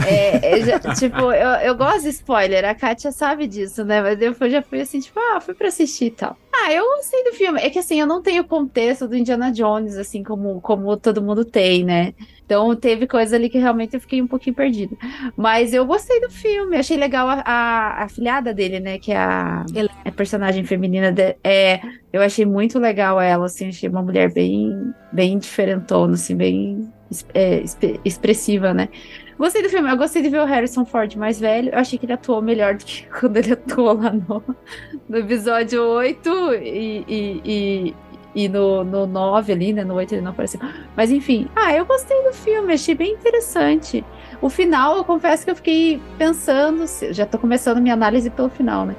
É, 0.07 0.61
já, 0.61 0.79
tipo, 0.93 1.31
eu, 1.31 1.49
eu 1.61 1.75
gosto 1.75 2.03
de 2.03 2.09
spoiler, 2.09 2.65
a 2.65 2.75
Kátia 2.75 3.11
sabe 3.11 3.47
disso, 3.47 3.83
né? 3.83 4.01
Mas 4.01 4.21
eu 4.21 4.49
já 4.49 4.61
fui 4.61 4.81
assim, 4.81 4.99
tipo, 4.99 5.19
ah, 5.19 5.39
fui 5.41 5.53
pra 5.53 5.67
assistir 5.67 6.05
e 6.05 6.11
tal. 6.11 6.37
Ah, 6.53 6.71
eu 6.71 6.83
gostei 6.97 7.23
do 7.23 7.33
filme. 7.33 7.59
É 7.59 7.69
que 7.69 7.79
assim, 7.79 7.99
eu 7.99 8.05
não 8.05 8.21
tenho 8.21 8.43
o 8.43 8.47
contexto 8.47 9.07
do 9.07 9.15
Indiana 9.15 9.51
Jones, 9.51 9.97
assim, 9.97 10.23
como, 10.23 10.61
como 10.61 10.95
todo 10.97 11.21
mundo 11.21 11.43
tem, 11.43 11.83
né? 11.83 12.13
Então 12.45 12.75
teve 12.75 13.07
coisa 13.07 13.35
ali 13.35 13.49
que 13.49 13.57
realmente 13.57 13.93
eu 13.93 14.01
fiquei 14.01 14.21
um 14.21 14.27
pouquinho 14.27 14.55
perdida. 14.55 14.95
Mas 15.37 15.73
eu 15.73 15.85
gostei 15.85 16.19
do 16.19 16.29
filme, 16.29 16.77
achei 16.77 16.97
legal 16.97 17.27
a, 17.29 17.41
a, 17.45 18.03
a 18.03 18.09
filhada 18.09 18.53
dele, 18.53 18.79
né? 18.79 18.99
Que 18.99 19.11
é 19.11 19.17
a, 19.17 19.65
a 20.05 20.11
personagem 20.11 20.63
feminina. 20.65 21.11
De, 21.11 21.35
é, 21.43 21.79
eu 22.11 22.21
achei 22.21 22.45
muito 22.45 22.77
legal 22.77 23.19
ela, 23.19 23.45
assim, 23.45 23.69
achei 23.69 23.89
uma 23.89 24.01
mulher 24.01 24.31
bem, 24.33 24.93
bem 25.11 25.39
diferentona, 25.39 26.13
assim, 26.13 26.35
bem 26.35 26.91
é, 27.33 27.63
expressiva, 28.05 28.73
né? 28.73 28.89
Gostei 29.41 29.63
do 29.63 29.69
filme, 29.69 29.89
eu 29.89 29.97
gostei 29.97 30.21
de 30.21 30.29
ver 30.29 30.39
o 30.39 30.45
Harrison 30.45 30.85
Ford 30.85 31.15
mais 31.15 31.39
velho. 31.39 31.71
Eu 31.71 31.79
achei 31.79 31.97
que 31.97 32.05
ele 32.05 32.13
atuou 32.13 32.43
melhor 32.43 32.75
do 32.75 32.85
que 32.85 33.07
quando 33.19 33.37
ele 33.37 33.53
atuou 33.53 33.93
lá 33.93 34.11
no, 34.13 34.43
no 35.09 35.17
episódio 35.17 35.83
8 35.83 36.29
e, 36.61 37.03
e, 37.07 37.41
e, 37.43 37.95
e 38.35 38.47
no, 38.47 38.83
no 38.83 39.07
9 39.07 39.51
ali, 39.51 39.73
né? 39.73 39.83
No 39.83 39.95
8 39.95 40.13
ele 40.13 40.21
não 40.21 40.29
apareceu. 40.29 40.59
Mas 40.95 41.11
enfim, 41.11 41.47
ah, 41.55 41.73
eu 41.73 41.87
gostei 41.87 42.21
do 42.21 42.31
filme, 42.33 42.71
achei 42.71 42.93
bem 42.93 43.13
interessante. 43.13 44.05
O 44.39 44.47
final, 44.47 44.97
eu 44.97 45.03
confesso 45.03 45.43
que 45.43 45.49
eu 45.49 45.55
fiquei 45.55 45.99
pensando, 46.19 46.85
já 47.09 47.25
tô 47.25 47.39
começando 47.39 47.81
minha 47.81 47.95
análise 47.95 48.29
pelo 48.29 48.49
final, 48.51 48.85
né? 48.85 48.95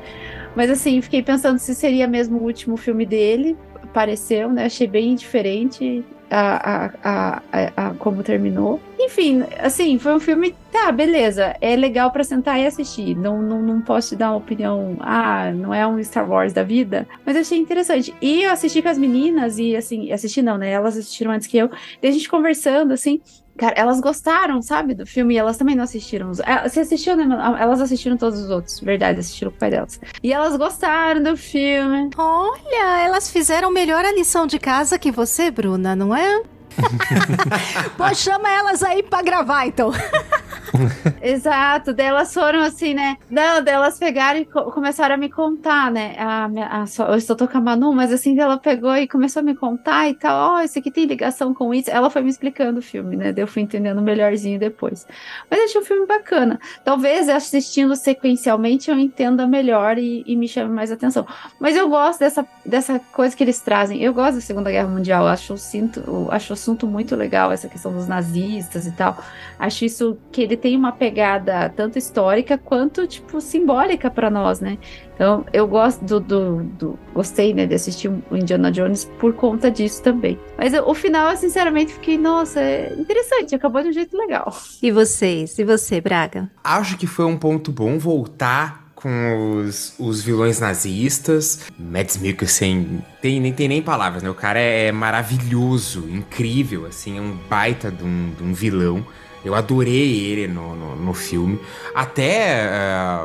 Mas 0.56 0.68
assim, 0.70 1.00
fiquei 1.00 1.22
pensando 1.22 1.60
se 1.60 1.72
seria 1.72 2.08
mesmo 2.08 2.38
o 2.38 2.42
último 2.42 2.76
filme 2.76 3.06
dele. 3.06 3.56
Pareceu, 3.94 4.48
né? 4.48 4.64
Achei 4.64 4.88
bem 4.88 5.14
diferente 5.14 6.04
a, 6.32 6.90
a, 7.04 7.42
a, 7.52 7.72
a, 7.76 7.94
como 7.94 8.22
terminou. 8.22 8.80
Enfim, 8.98 9.44
assim, 9.58 9.98
foi 9.98 10.14
um 10.14 10.20
filme, 10.20 10.54
tá, 10.70 10.90
beleza, 10.90 11.54
é 11.60 11.76
legal 11.76 12.10
para 12.10 12.24
sentar 12.24 12.58
e 12.58 12.66
assistir. 12.66 13.14
Não, 13.14 13.42
não, 13.42 13.60
não 13.60 13.80
posso 13.82 14.10
te 14.10 14.16
dar 14.16 14.30
uma 14.30 14.38
opinião, 14.38 14.96
ah, 15.00 15.52
não 15.52 15.74
é 15.74 15.86
um 15.86 16.02
Star 16.02 16.28
Wars 16.28 16.52
da 16.52 16.62
vida, 16.62 17.06
mas 17.26 17.36
achei 17.36 17.58
interessante. 17.58 18.14
E 18.22 18.42
eu 18.44 18.50
assisti 18.50 18.80
com 18.80 18.88
as 18.88 18.96
meninas, 18.96 19.58
e 19.58 19.76
assim, 19.76 20.10
assisti 20.10 20.40
não, 20.40 20.56
né? 20.56 20.70
Elas 20.70 20.96
assistiram 20.96 21.32
antes 21.32 21.46
que 21.46 21.58
eu, 21.58 21.70
e 22.02 22.06
a 22.06 22.10
gente 22.10 22.28
conversando, 22.28 22.92
assim, 22.92 23.20
Cara, 23.62 23.76
elas 23.76 24.00
gostaram, 24.00 24.60
sabe, 24.60 24.92
do 24.92 25.06
filme 25.06 25.34
e 25.34 25.38
elas 25.38 25.56
também 25.56 25.76
não 25.76 25.84
assistiram. 25.84 26.32
É, 26.44 26.68
você 26.68 26.80
assistiu, 26.80 27.14
né? 27.14 27.24
Elas 27.60 27.80
assistiram 27.80 28.16
todos 28.16 28.40
os 28.40 28.50
outros, 28.50 28.80
verdade, 28.80 29.20
assistiram 29.20 29.52
com 29.52 29.56
o 29.56 29.60
pai 29.60 29.70
delas. 29.70 30.00
E 30.20 30.32
elas 30.32 30.56
gostaram 30.56 31.22
do 31.22 31.36
filme. 31.36 32.10
Olha, 32.16 33.04
elas 33.04 33.30
fizeram 33.30 33.70
melhor 33.70 34.04
a 34.04 34.10
lição 34.10 34.48
de 34.48 34.58
casa 34.58 34.98
que 34.98 35.12
você, 35.12 35.48
Bruna, 35.48 35.94
não 35.94 36.12
é? 36.12 36.42
Pô, 37.96 38.14
chama 38.14 38.50
elas 38.50 38.82
aí 38.82 39.02
pra 39.02 39.22
gravar, 39.22 39.66
então. 39.66 39.92
Exato, 41.20 41.92
delas 41.92 42.32
foram 42.32 42.60
assim, 42.62 42.94
né? 42.94 43.16
Não, 43.30 43.62
delas 43.62 43.98
pegaram 43.98 44.40
e 44.40 44.44
co 44.44 44.70
começaram 44.72 45.14
a 45.14 45.18
me 45.18 45.28
contar, 45.28 45.90
né? 45.90 46.16
A, 46.18 46.46
a, 46.46 46.84
a, 46.84 47.12
eu 47.12 47.16
estou 47.16 47.36
tocando 47.36 47.68
a 47.68 47.72
Manu, 47.72 47.92
mas 47.92 48.12
assim, 48.12 48.38
ela 48.38 48.58
pegou 48.58 48.96
e 48.96 49.06
começou 49.06 49.40
a 49.40 49.42
me 49.42 49.54
contar 49.54 50.08
e 50.08 50.14
tal. 50.14 50.54
Ó, 50.54 50.56
oh, 50.56 50.60
isso 50.60 50.78
aqui 50.78 50.90
tem 50.90 51.04
ligação 51.04 51.52
com 51.54 51.74
isso. 51.74 51.90
Ela 51.90 52.10
foi 52.10 52.22
me 52.22 52.30
explicando 52.30 52.78
o 52.78 52.82
filme, 52.82 53.16
né? 53.16 53.32
Eu 53.36 53.46
fui 53.46 53.62
entendendo 53.62 54.00
melhorzinho 54.00 54.58
depois. 54.58 55.06
Mas 55.50 55.60
achei 55.60 55.80
um 55.80 55.84
filme 55.84 56.06
bacana. 56.06 56.58
Talvez 56.84 57.28
assistindo 57.28 57.94
sequencialmente 57.94 58.90
eu 58.90 58.98
entenda 58.98 59.46
melhor 59.46 59.98
e, 59.98 60.24
e 60.26 60.36
me 60.36 60.48
chame 60.48 60.70
mais 60.70 60.90
atenção. 60.90 61.26
Mas 61.60 61.76
eu 61.76 61.88
gosto 61.88 62.20
dessa, 62.20 62.46
dessa 62.64 62.98
coisa 63.12 63.36
que 63.36 63.44
eles 63.44 63.60
trazem. 63.60 64.02
Eu 64.02 64.14
gosto 64.14 64.36
da 64.36 64.40
Segunda 64.40 64.70
Guerra 64.70 64.88
Mundial. 64.88 65.26
Acho, 65.26 65.56
sinto, 65.58 66.28
acho 66.30 66.56
assunto 66.62 66.86
muito 66.86 67.16
legal, 67.16 67.50
essa 67.50 67.68
questão 67.68 67.92
dos 67.92 68.06
nazistas 68.06 68.86
e 68.86 68.92
tal. 68.92 69.18
Acho 69.58 69.84
isso 69.84 70.16
que 70.30 70.42
ele 70.42 70.56
tem 70.56 70.76
uma 70.76 70.92
pegada 70.92 71.68
tanto 71.68 71.98
histórica 71.98 72.56
quanto, 72.56 73.06
tipo, 73.06 73.40
simbólica 73.40 74.10
para 74.10 74.30
nós, 74.30 74.60
né? 74.60 74.78
Então, 75.14 75.44
eu 75.52 75.66
gosto 75.66 76.04
do, 76.04 76.20
do, 76.20 76.62
do, 76.64 76.98
Gostei, 77.14 77.52
né, 77.52 77.66
de 77.66 77.74
assistir 77.74 78.08
o 78.08 78.36
Indiana 78.36 78.70
Jones 78.70 79.04
por 79.18 79.34
conta 79.34 79.70
disso 79.70 80.02
também. 80.02 80.38
Mas 80.56 80.72
o 80.74 80.94
final, 80.94 81.30
eu, 81.30 81.36
sinceramente, 81.36 81.92
fiquei, 81.92 82.16
nossa, 82.16 82.60
é 82.60 82.94
interessante, 82.98 83.54
acabou 83.54 83.82
de 83.82 83.88
um 83.88 83.92
jeito 83.92 84.16
legal. 84.16 84.52
E 84.82 84.90
vocês? 84.90 85.58
E 85.58 85.64
você, 85.64 86.00
Braga? 86.00 86.50
Acho 86.64 86.96
que 86.96 87.06
foi 87.06 87.24
um 87.24 87.36
ponto 87.36 87.70
bom 87.70 87.98
voltar 87.98 88.81
com 89.02 89.56
os, 89.58 89.94
os 89.98 90.22
vilões 90.22 90.60
nazistas. 90.60 91.60
Mads 91.76 92.16
Mikkelsen 92.18 93.04
tem, 93.20 93.40
nem 93.40 93.52
tem 93.52 93.66
nem 93.66 93.82
palavras, 93.82 94.22
né? 94.22 94.30
O 94.30 94.34
cara 94.34 94.60
é 94.60 94.92
maravilhoso, 94.92 96.08
incrível, 96.08 96.86
assim, 96.86 97.18
é 97.18 97.20
um 97.20 97.36
baita 97.50 97.90
de 97.90 98.04
um, 98.04 98.32
de 98.36 98.44
um 98.44 98.54
vilão. 98.54 99.04
Eu 99.44 99.56
adorei 99.56 100.20
ele 100.20 100.46
no, 100.46 100.76
no, 100.76 100.94
no 100.96 101.12
filme. 101.12 101.58
Até 101.92 102.68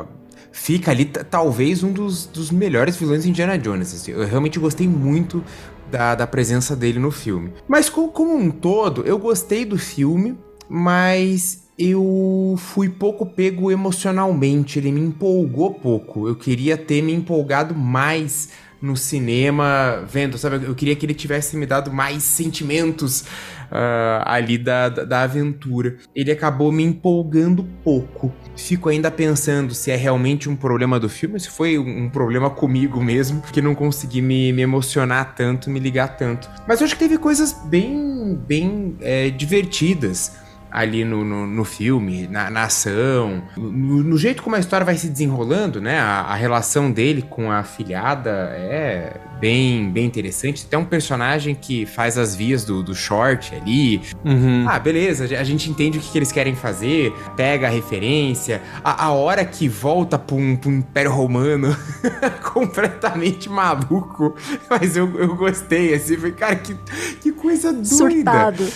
uh, 0.02 0.06
fica 0.50 0.90
ali, 0.90 1.04
talvez, 1.04 1.84
um 1.84 1.92
dos, 1.92 2.26
dos 2.26 2.50
melhores 2.50 2.96
vilões 2.96 3.22
de 3.22 3.30
Indiana 3.30 3.56
Jones. 3.56 3.94
Assim. 3.94 4.10
Eu 4.10 4.26
realmente 4.26 4.58
gostei 4.58 4.88
muito 4.88 5.44
da, 5.88 6.16
da 6.16 6.26
presença 6.26 6.74
dele 6.74 6.98
no 6.98 7.12
filme. 7.12 7.52
Mas 7.68 7.88
como, 7.88 8.08
como 8.08 8.34
um 8.36 8.50
todo, 8.50 9.02
eu 9.02 9.16
gostei 9.16 9.64
do 9.64 9.78
filme, 9.78 10.36
mas 10.68 11.67
eu 11.78 12.56
fui 12.58 12.88
pouco 12.88 13.24
pego 13.24 13.70
emocionalmente. 13.70 14.78
Ele 14.78 14.90
me 14.90 15.00
empolgou 15.00 15.74
pouco. 15.74 16.26
Eu 16.26 16.34
queria 16.34 16.76
ter 16.76 17.00
me 17.02 17.14
empolgado 17.14 17.74
mais 17.74 18.48
no 18.80 18.96
cinema, 18.96 20.04
vendo, 20.08 20.38
sabe? 20.38 20.64
Eu 20.64 20.74
queria 20.74 20.94
que 20.94 21.04
ele 21.04 21.14
tivesse 21.14 21.56
me 21.56 21.66
dado 21.66 21.92
mais 21.92 22.22
sentimentos 22.22 23.22
uh, 23.22 24.22
ali 24.24 24.56
da, 24.56 24.88
da, 24.88 25.22
aventura. 25.22 25.96
Ele 26.14 26.30
acabou 26.30 26.70
me 26.70 26.84
empolgando 26.84 27.64
pouco. 27.82 28.32
Fico 28.56 28.88
ainda 28.88 29.10
pensando 29.10 29.74
se 29.74 29.90
é 29.90 29.96
realmente 29.96 30.48
um 30.48 30.54
problema 30.54 31.00
do 31.00 31.08
filme, 31.08 31.40
se 31.40 31.50
foi 31.50 31.76
um, 31.76 32.04
um 32.04 32.10
problema 32.10 32.50
comigo 32.50 33.02
mesmo, 33.02 33.42
que 33.52 33.60
não 33.60 33.74
consegui 33.74 34.22
me, 34.22 34.52
me, 34.52 34.62
emocionar 34.62 35.34
tanto, 35.34 35.68
me 35.68 35.80
ligar 35.80 36.16
tanto. 36.16 36.48
Mas 36.66 36.80
eu 36.80 36.84
acho 36.84 36.94
que 36.94 37.00
teve 37.00 37.18
coisas 37.18 37.52
bem, 37.52 38.36
bem 38.46 38.96
é, 39.00 39.28
divertidas 39.30 40.47
ali 40.70 41.04
no, 41.04 41.24
no, 41.24 41.46
no 41.46 41.64
filme, 41.64 42.26
na, 42.26 42.50
na 42.50 42.64
ação, 42.64 43.42
no, 43.56 44.02
no, 44.02 44.18
jeito 44.18 44.42
como 44.42 44.56
a 44.56 44.58
história 44.58 44.84
vai 44.84 44.96
se 44.96 45.08
desenrolando, 45.08 45.80
né? 45.80 45.98
A, 45.98 46.20
a, 46.20 46.34
relação 46.34 46.90
dele 46.90 47.22
com 47.22 47.50
a 47.50 47.62
filhada 47.62 48.30
é 48.30 49.16
bem, 49.40 49.90
bem 49.90 50.04
interessante. 50.04 50.66
Tem 50.66 50.78
um 50.78 50.84
personagem 50.84 51.54
que 51.54 51.86
faz 51.86 52.18
as 52.18 52.34
vias 52.34 52.64
do, 52.64 52.82
do 52.82 52.94
short 52.94 53.54
ali. 53.54 54.02
Uhum. 54.24 54.66
Ah, 54.68 54.78
beleza, 54.78 55.24
a 55.24 55.44
gente 55.44 55.70
entende 55.70 55.98
o 55.98 56.00
que, 56.00 56.10
que, 56.10 56.18
eles 56.18 56.32
querem 56.32 56.54
fazer, 56.54 57.12
pega 57.36 57.66
a 57.66 57.70
referência. 57.70 58.60
A, 58.84 59.06
a 59.06 59.12
hora 59.12 59.44
que 59.44 59.68
volta 59.68 60.18
pro, 60.18 60.36
um, 60.36 60.56
pro 60.56 60.70
Império 60.70 61.12
Romano, 61.12 61.74
completamente 62.52 63.48
maluco. 63.48 64.34
Mas 64.68 64.96
eu, 64.96 65.18
eu 65.18 65.34
gostei, 65.34 65.94
assim, 65.94 66.16
falei, 66.16 66.32
cara, 66.32 66.56
que, 66.56 66.76
que 67.20 67.32
coisa 67.32 67.72
doida. 67.72 67.86
Surtado. 67.86 68.68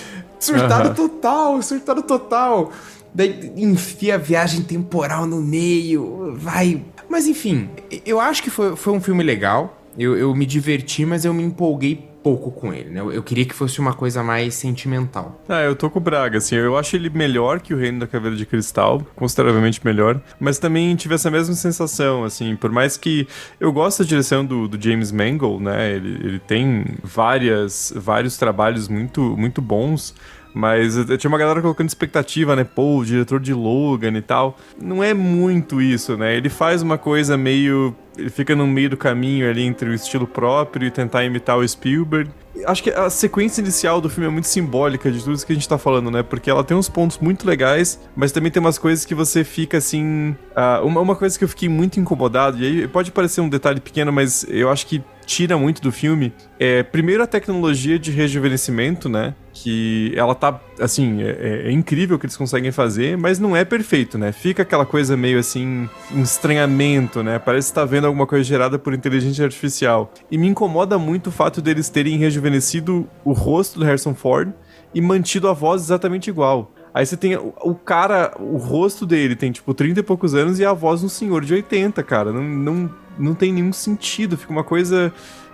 Surtado 0.42 0.88
uhum. 0.88 0.94
total, 0.94 1.62
surtado 1.62 2.02
total. 2.02 2.72
Daí 3.14 3.52
enfia 3.56 4.16
a 4.16 4.18
viagem 4.18 4.62
temporal 4.62 5.24
no 5.24 5.40
meio, 5.40 6.34
vai. 6.36 6.82
Mas 7.08 7.26
enfim, 7.26 7.70
eu 8.04 8.18
acho 8.18 8.42
que 8.42 8.50
foi, 8.50 8.74
foi 8.74 8.92
um 8.92 9.00
filme 9.00 9.22
legal. 9.22 9.78
Eu, 9.96 10.16
eu 10.16 10.34
me 10.34 10.44
diverti, 10.44 11.06
mas 11.06 11.24
eu 11.24 11.32
me 11.32 11.44
empolguei 11.44 12.08
pouco 12.22 12.50
com 12.50 12.72
ele, 12.72 12.90
né? 12.90 13.00
Eu 13.00 13.22
queria 13.22 13.44
que 13.44 13.54
fosse 13.54 13.80
uma 13.80 13.92
coisa 13.92 14.22
mais 14.22 14.54
sentimental. 14.54 15.40
Ah, 15.48 15.62
eu 15.62 15.74
tô 15.74 15.90
com 15.90 15.98
o 15.98 16.02
Braga, 16.02 16.38
assim, 16.38 16.56
eu 16.56 16.76
acho 16.76 16.96
ele 16.96 17.10
melhor 17.10 17.60
que 17.60 17.74
o 17.74 17.76
Reino 17.76 18.00
da 18.00 18.06
Caveira 18.06 18.36
de 18.36 18.46
Cristal, 18.46 19.04
consideravelmente 19.16 19.80
melhor, 19.84 20.20
mas 20.38 20.58
também 20.58 20.94
tive 20.96 21.14
essa 21.14 21.30
mesma 21.30 21.54
sensação, 21.54 22.24
assim, 22.24 22.56
por 22.56 22.70
mais 22.70 22.96
que 22.96 23.26
eu 23.58 23.72
gosto 23.72 24.02
da 24.02 24.08
direção 24.08 24.44
do, 24.44 24.68
do 24.68 24.80
James 24.80 25.10
Mangold, 25.10 25.64
né? 25.64 25.92
Ele, 25.92 26.26
ele 26.26 26.38
tem 26.38 26.84
várias, 27.02 27.92
vários 27.96 28.36
trabalhos 28.36 28.88
muito, 28.88 29.36
muito 29.36 29.60
bons, 29.60 30.14
Mas 30.54 30.96
eu, 30.96 31.16
tinha 31.16 31.28
uma 31.28 31.38
galera 31.38 31.60
colocando 31.60 31.88
expectativa, 31.88 32.54
né? 32.54 32.64
Pô, 32.64 32.98
o 32.98 33.04
diretor 33.04 33.40
de 33.40 33.54
Logan 33.54 34.12
e 34.16 34.22
tal. 34.22 34.58
Não 34.80 35.02
é 35.02 35.14
muito 35.14 35.80
isso, 35.80 36.16
né? 36.16 36.36
Ele 36.36 36.48
faz 36.48 36.82
uma 36.82 36.98
coisa 36.98 37.36
meio. 37.36 37.94
Ele 38.16 38.28
fica 38.28 38.54
no 38.54 38.66
meio 38.66 38.90
do 38.90 38.96
caminho 38.96 39.48
ali 39.48 39.62
entre 39.62 39.88
o 39.88 39.94
estilo 39.94 40.26
próprio 40.26 40.86
e 40.86 40.90
tentar 40.90 41.24
imitar 41.24 41.56
o 41.56 41.66
Spielberg. 41.66 42.30
Acho 42.66 42.82
que 42.82 42.90
a 42.90 43.08
sequência 43.08 43.62
inicial 43.62 44.02
do 44.02 44.10
filme 44.10 44.26
é 44.26 44.30
muito 44.30 44.46
simbólica 44.46 45.10
de 45.10 45.18
tudo 45.20 45.32
isso 45.32 45.46
que 45.46 45.52
a 45.52 45.56
gente 45.56 45.66
tá 45.66 45.78
falando, 45.78 46.10
né? 46.10 46.22
Porque 46.22 46.50
ela 46.50 46.62
tem 46.62 46.76
uns 46.76 46.90
pontos 46.90 47.18
muito 47.18 47.46
legais, 47.46 47.98
mas 48.14 48.30
também 48.30 48.52
tem 48.52 48.60
umas 48.60 48.76
coisas 48.76 49.06
que 49.06 49.14
você 49.14 49.42
fica 49.42 49.78
assim. 49.78 50.36
Uh, 50.50 50.86
uma, 50.86 51.00
uma 51.00 51.16
coisa 51.16 51.38
que 51.38 51.44
eu 51.44 51.48
fiquei 51.48 51.70
muito 51.70 51.98
incomodado, 51.98 52.58
e 52.58 52.66
aí 52.82 52.88
pode 52.88 53.10
parecer 53.10 53.40
um 53.40 53.48
detalhe 53.48 53.80
pequeno, 53.80 54.12
mas 54.12 54.44
eu 54.50 54.70
acho 54.70 54.86
que 54.86 55.02
tira 55.24 55.56
muito 55.56 55.80
do 55.80 55.92
filme 55.92 56.32
é, 56.64 56.84
primeiro, 56.84 57.24
a 57.24 57.26
tecnologia 57.26 57.98
de 57.98 58.12
rejuvenescimento, 58.12 59.08
né? 59.08 59.34
Que 59.52 60.12
ela 60.14 60.32
tá, 60.32 60.60
assim, 60.78 61.20
é, 61.20 61.64
é, 61.66 61.72
incrível 61.72 62.14
o 62.14 62.20
que 62.20 62.24
eles 62.24 62.36
conseguem 62.36 62.70
fazer, 62.70 63.18
mas 63.18 63.40
não 63.40 63.56
é 63.56 63.64
perfeito, 63.64 64.16
né? 64.16 64.30
Fica 64.30 64.62
aquela 64.62 64.86
coisa 64.86 65.16
meio 65.16 65.40
assim, 65.40 65.88
um 66.12 66.22
estranhamento, 66.22 67.20
né? 67.20 67.40
Parece 67.40 67.66
estar 67.66 67.80
tá 67.80 67.84
vendo 67.84 68.06
alguma 68.06 68.28
coisa 68.28 68.44
gerada 68.44 68.78
por 68.78 68.94
inteligência 68.94 69.44
artificial. 69.44 70.14
E 70.30 70.38
me 70.38 70.46
incomoda 70.46 70.96
muito 71.00 71.26
o 71.26 71.32
fato 71.32 71.60
deles 71.60 71.88
terem 71.88 72.16
rejuvenescido 72.16 73.08
o 73.24 73.32
rosto 73.32 73.80
do 73.80 73.84
Harrison 73.84 74.14
Ford 74.14 74.52
e 74.94 75.00
mantido 75.00 75.48
a 75.48 75.52
voz 75.52 75.82
exatamente 75.82 76.30
igual. 76.30 76.72
Aí 76.94 77.04
você 77.04 77.16
tem 77.16 77.34
o, 77.36 77.74
cara, 77.74 78.36
o 78.38 78.56
rosto 78.56 79.04
dele 79.04 79.34
tem 79.34 79.50
tipo 79.50 79.74
30 79.74 79.98
e 79.98 80.02
poucos 80.04 80.32
anos 80.32 80.60
e 80.60 80.64
a 80.64 80.72
voz 80.72 81.00
de 81.00 81.06
um 81.06 81.08
senhor 81.08 81.44
de 81.44 81.54
80, 81.54 82.00
cara. 82.04 82.32
Não, 82.32 82.42
não, 82.42 82.90
não 83.18 83.34
tem 83.34 83.52
nenhum 83.52 83.72
sentido, 83.72 84.36
fica 84.36 84.52
uma 84.52 84.64
coisa 84.64 85.12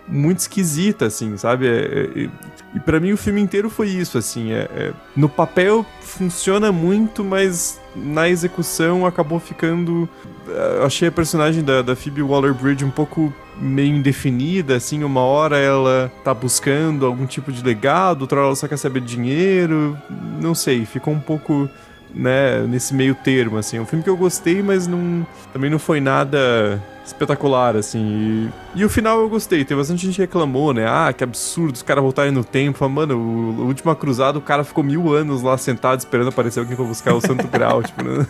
muito 0.09 0.39
esquisita, 0.39 1.07
assim, 1.07 1.37
sabe? 1.37 1.67
É, 1.67 2.25
é, 2.25 2.31
e 2.75 2.81
para 2.81 2.99
mim 2.99 3.13
o 3.13 3.17
filme 3.17 3.41
inteiro 3.41 3.69
foi 3.69 3.89
isso, 3.89 4.17
assim. 4.19 4.53
É, 4.53 4.69
é, 4.75 4.93
no 5.15 5.29
papel 5.29 5.85
funciona 6.01 6.73
muito, 6.73 7.23
mas 7.23 7.81
na 7.95 8.29
execução 8.29 9.07
acabou 9.07 9.39
ficando. 9.39 10.09
Eu 10.47 10.87
achei 10.87 11.09
a 11.09 11.13
personagem 11.13 11.63
da, 11.63 11.83
da 11.83 11.95
Phoebe 11.95 12.23
Waller-Bridge 12.23 12.85
um 12.85 12.91
pouco 12.91 13.33
meio 13.61 13.95
indefinida, 13.95 14.77
assim, 14.77 15.03
uma 15.03 15.21
hora 15.21 15.59
ela 15.59 16.11
tá 16.25 16.33
buscando 16.33 17.05
algum 17.05 17.27
tipo 17.27 17.53
de 17.53 17.63
legado, 17.63 18.23
outra 18.23 18.39
hora 18.39 18.49
ela 18.49 18.57
só 18.57 18.69
quer 18.69 18.77
saber 18.77 19.01
dinheiro, 19.01 19.99
não 20.41 20.55
sei, 20.55 20.87
ficou 20.87 21.13
um 21.13 21.19
pouco, 21.19 21.69
né, 22.15 22.61
nesse 22.69 22.95
meio 22.95 23.17
termo, 23.17 23.59
assim, 23.59 23.77
é 23.77 23.81
um 23.81 23.85
filme 23.85 24.05
que 24.05 24.09
eu 24.09 24.17
gostei, 24.17 24.63
mas 24.63 24.87
não, 24.87 25.27
também 25.53 25.69
não 25.69 25.79
foi 25.79 26.01
nada 26.01 26.81
espetacular, 27.09 27.77
assim. 27.77 28.51
E, 28.75 28.81
e, 28.81 28.85
o 28.85 28.89
final 28.89 29.21
eu 29.21 29.29
gostei. 29.29 29.65
Tem 29.65 29.77
bastante 29.77 30.07
gente 30.07 30.17
que 30.17 30.23
reclamou, 30.23 30.73
né? 30.73 30.87
Ah, 30.89 31.13
que 31.13 31.25
absurdo 31.25 31.75
os 31.75 31.83
caras 31.83 32.03
voltarem 32.03 32.33
no 32.33 32.45
tempo. 32.45 32.89
Mano, 32.89 33.17
o, 33.17 33.63
o 33.63 33.67
Última 33.67 33.95
Cruzada, 33.95 34.39
o 34.39 34.43
cara 34.43 34.65
ficou 34.65 34.85
mil 34.85 35.13
anos 35.13 35.43
lá 35.43 35.57
sentado 35.59 35.99
esperando 35.99 36.29
aparecer 36.29 36.61
alguém 36.61 36.77
pra 36.77 36.85
buscar 36.85 37.15
o 37.15 37.21
Santo 37.21 37.47
Grau, 37.49 37.83
tipo, 37.85 38.03
né? 38.03 38.27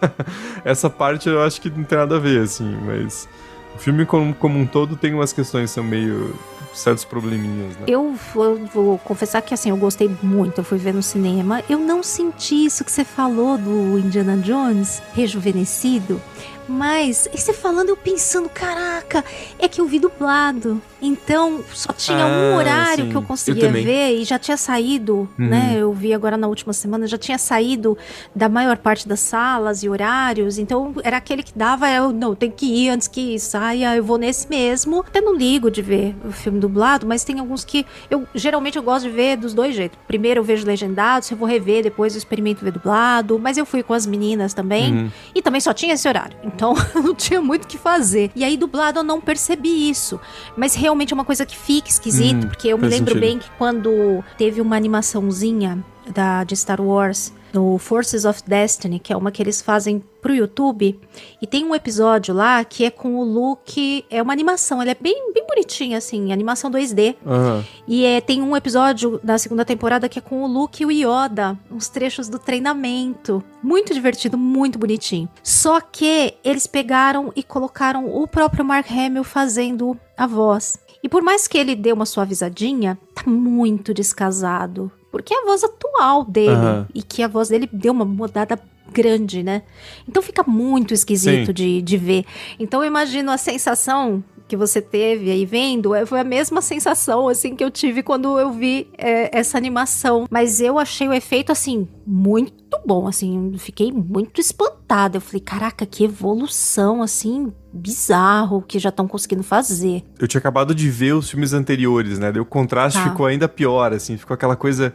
Essa 0.64 0.88
parte 0.88 1.28
eu 1.28 1.42
acho 1.42 1.60
que 1.60 1.70
não 1.70 1.84
tem 1.84 1.98
nada 1.98 2.16
a 2.16 2.20
ver, 2.20 2.42
assim, 2.42 2.76
mas. 2.84 3.28
O 3.74 3.78
filme 3.78 4.06
como, 4.06 4.32
como 4.34 4.56
um 4.56 4.66
todo 4.66 4.94
tem 4.94 5.12
umas 5.12 5.32
questões 5.32 5.70
que 5.70 5.74
são 5.74 5.82
meio 5.82 6.32
certos 6.74 7.04
probleminhas, 7.04 7.76
né? 7.76 7.84
Eu 7.86 8.14
vou, 8.32 8.56
vou, 8.66 8.98
confessar 8.98 9.40
que 9.42 9.54
assim, 9.54 9.70
eu 9.70 9.76
gostei 9.76 10.10
muito, 10.22 10.58
eu 10.58 10.64
fui 10.64 10.78
ver 10.78 10.92
no 10.92 11.02
cinema. 11.02 11.62
Eu 11.68 11.78
não 11.78 12.02
senti 12.02 12.66
isso 12.66 12.84
que 12.84 12.92
você 12.92 13.04
falou 13.04 13.56
do 13.56 13.98
Indiana 13.98 14.36
Jones 14.36 15.02
rejuvenescido. 15.14 16.20
Mas, 16.68 17.28
e 17.32 17.38
você 17.38 17.52
falando, 17.52 17.90
eu 17.90 17.96
pensando, 17.96 18.48
caraca, 18.48 19.24
é 19.58 19.68
que 19.68 19.80
eu 19.80 19.86
vi 19.86 19.98
dublado. 19.98 20.80
Então, 21.00 21.62
só 21.72 21.92
tinha 21.92 22.24
ah, 22.24 22.26
um 22.26 22.56
horário 22.56 23.04
sim. 23.04 23.10
que 23.10 23.16
eu 23.16 23.22
conseguia 23.22 23.66
eu 23.66 23.72
ver 23.72 24.14
e 24.16 24.24
já 24.24 24.38
tinha 24.38 24.56
saído, 24.56 25.28
uhum. 25.38 25.48
né? 25.48 25.74
Eu 25.76 25.92
vi 25.92 26.14
agora 26.14 26.36
na 26.36 26.46
última 26.46 26.72
semana, 26.72 27.06
já 27.06 27.18
tinha 27.18 27.36
saído 27.36 27.96
da 28.34 28.48
maior 28.48 28.78
parte 28.78 29.06
das 29.06 29.20
salas 29.20 29.82
e 29.82 29.88
horários. 29.88 30.58
Então, 30.58 30.94
era 31.02 31.18
aquele 31.18 31.42
que 31.42 31.52
dava, 31.56 31.90
eu 31.90 32.10
não, 32.12 32.34
tem 32.34 32.50
que 32.50 32.66
ir 32.66 32.88
antes 32.88 33.06
que 33.06 33.38
saia, 33.38 33.94
eu 33.96 34.02
vou 34.02 34.16
nesse 34.16 34.48
mesmo. 34.48 35.00
Até 35.00 35.20
não 35.20 35.34
ligo 35.34 35.70
de 35.70 35.82
ver 35.82 36.16
o 36.24 36.32
filme 36.32 36.58
dublado, 36.58 37.06
mas 37.06 37.22
tem 37.22 37.38
alguns 37.38 37.64
que 37.64 37.84
eu 38.10 38.26
geralmente 38.34 38.76
eu 38.76 38.82
gosto 38.82 39.04
de 39.04 39.10
ver 39.10 39.36
dos 39.36 39.52
dois 39.52 39.74
jeitos. 39.74 39.98
Primeiro 40.06 40.40
eu 40.40 40.44
vejo 40.44 40.66
legendado, 40.66 41.24
se 41.26 41.34
eu 41.34 41.38
vou 41.38 41.46
rever, 41.46 41.82
depois 41.82 42.14
eu 42.14 42.18
experimento 42.18 42.64
ver 42.64 42.72
dublado. 42.72 43.38
Mas 43.38 43.58
eu 43.58 43.66
fui 43.66 43.82
com 43.82 43.92
as 43.92 44.06
meninas 44.06 44.54
também 44.54 44.92
uhum. 44.92 45.10
e 45.34 45.42
também 45.42 45.60
só 45.60 45.74
tinha 45.74 45.94
esse 45.94 46.08
horário. 46.08 46.36
Então, 46.54 46.74
não 46.94 47.14
tinha 47.14 47.40
muito 47.40 47.64
o 47.64 47.68
que 47.68 47.76
fazer. 47.78 48.30
E 48.34 48.44
aí 48.44 48.56
dublado 48.56 49.00
eu 49.00 49.04
não 49.04 49.20
percebi 49.20 49.90
isso, 49.90 50.20
mas 50.56 50.74
realmente 50.74 51.12
é 51.12 51.14
uma 51.14 51.24
coisa 51.24 51.44
que 51.44 51.56
fica 51.56 51.88
esquisito, 51.88 52.46
hum, 52.46 52.48
porque 52.48 52.68
eu 52.68 52.78
me 52.78 52.86
lembro 52.86 53.14
sentido. 53.14 53.20
bem 53.20 53.38
que 53.38 53.50
quando 53.58 54.22
teve 54.38 54.60
uma 54.60 54.76
animaçãozinha 54.76 55.84
da, 56.12 56.44
de 56.44 56.56
Star 56.56 56.80
Wars 56.80 57.32
no 57.54 57.78
Forces 57.78 58.24
of 58.24 58.42
Destiny, 58.46 58.98
que 58.98 59.12
é 59.12 59.16
uma 59.16 59.30
que 59.30 59.40
eles 59.40 59.62
fazem 59.62 60.02
pro 60.20 60.34
YouTube, 60.34 60.98
e 61.40 61.46
tem 61.46 61.64
um 61.64 61.74
episódio 61.74 62.34
lá 62.34 62.64
que 62.64 62.84
é 62.84 62.90
com 62.90 63.16
o 63.16 63.24
Luke, 63.24 64.04
é 64.10 64.20
uma 64.20 64.32
animação, 64.32 64.82
ele 64.82 64.90
é 64.90 64.96
bem, 64.98 65.32
bem 65.32 65.46
bonitinha, 65.46 65.98
assim, 65.98 66.32
animação 66.32 66.70
2D. 66.70 67.14
Uhum. 67.24 67.62
E 67.86 68.04
é, 68.04 68.20
tem 68.20 68.42
um 68.42 68.56
episódio 68.56 69.20
da 69.22 69.38
segunda 69.38 69.64
temporada 69.64 70.08
que 70.08 70.18
é 70.18 70.22
com 70.22 70.42
o 70.42 70.46
Luke 70.46 70.82
e 70.82 70.86
o 70.86 70.90
Yoda, 70.90 71.58
uns 71.70 71.88
trechos 71.88 72.28
do 72.28 72.38
treinamento. 72.38 73.44
Muito 73.62 73.94
divertido, 73.94 74.36
muito 74.36 74.78
bonitinho. 74.78 75.28
Só 75.42 75.80
que 75.80 76.34
eles 76.42 76.66
pegaram 76.66 77.32
e 77.36 77.42
colocaram 77.42 78.06
o 78.06 78.26
próprio 78.26 78.64
Mark 78.64 78.90
Hamill 78.90 79.24
fazendo 79.24 79.96
a 80.16 80.26
voz. 80.26 80.78
E 81.02 81.08
por 81.08 81.22
mais 81.22 81.46
que 81.46 81.58
ele 81.58 81.76
dê 81.76 81.92
uma 81.92 82.06
suavizadinha, 82.06 82.98
tá 83.14 83.30
muito 83.30 83.92
descasado. 83.92 84.90
Porque 85.14 85.32
é 85.32 85.42
a 85.42 85.44
voz 85.44 85.62
atual 85.62 86.24
dele. 86.24 86.56
Uhum. 86.56 86.86
E 86.92 87.00
que 87.00 87.22
a 87.22 87.28
voz 87.28 87.48
dele 87.48 87.68
deu 87.72 87.92
uma 87.92 88.04
mudada 88.04 88.58
grande, 88.92 89.44
né? 89.44 89.62
Então 90.08 90.20
fica 90.20 90.42
muito 90.42 90.92
esquisito 90.92 91.52
de, 91.52 91.80
de 91.80 91.96
ver. 91.96 92.24
Então 92.58 92.82
eu 92.82 92.88
imagino 92.88 93.30
a 93.30 93.38
sensação 93.38 94.24
que 94.54 94.56
você 94.56 94.80
teve 94.80 95.32
aí 95.32 95.44
vendo, 95.44 95.94
é, 95.94 96.06
foi 96.06 96.20
a 96.20 96.24
mesma 96.24 96.62
sensação, 96.62 97.28
assim, 97.28 97.56
que 97.56 97.64
eu 97.64 97.70
tive 97.70 98.04
quando 98.04 98.38
eu 98.38 98.52
vi 98.52 98.88
é, 98.96 99.36
essa 99.36 99.58
animação. 99.58 100.26
Mas 100.30 100.60
eu 100.60 100.78
achei 100.78 101.08
o 101.08 101.12
efeito, 101.12 101.50
assim, 101.50 101.88
muito 102.06 102.78
bom, 102.86 103.08
assim, 103.08 103.52
fiquei 103.58 103.90
muito 103.90 104.40
espantada. 104.40 105.16
Eu 105.16 105.20
falei, 105.20 105.40
caraca, 105.40 105.84
que 105.84 106.04
evolução, 106.04 107.02
assim, 107.02 107.52
bizarro 107.72 108.62
que 108.62 108.78
já 108.78 108.90
estão 108.90 109.08
conseguindo 109.08 109.42
fazer. 109.42 110.04
Eu 110.20 110.28
tinha 110.28 110.38
acabado 110.38 110.72
de 110.72 110.88
ver 110.88 111.14
os 111.14 111.28
filmes 111.28 111.52
anteriores, 111.52 112.20
né? 112.20 112.30
Daí 112.30 112.40
o 112.40 112.46
contraste 112.46 113.00
tá. 113.00 113.10
ficou 113.10 113.26
ainda 113.26 113.48
pior, 113.48 113.92
assim, 113.92 114.16
ficou 114.16 114.34
aquela 114.34 114.54
coisa 114.54 114.94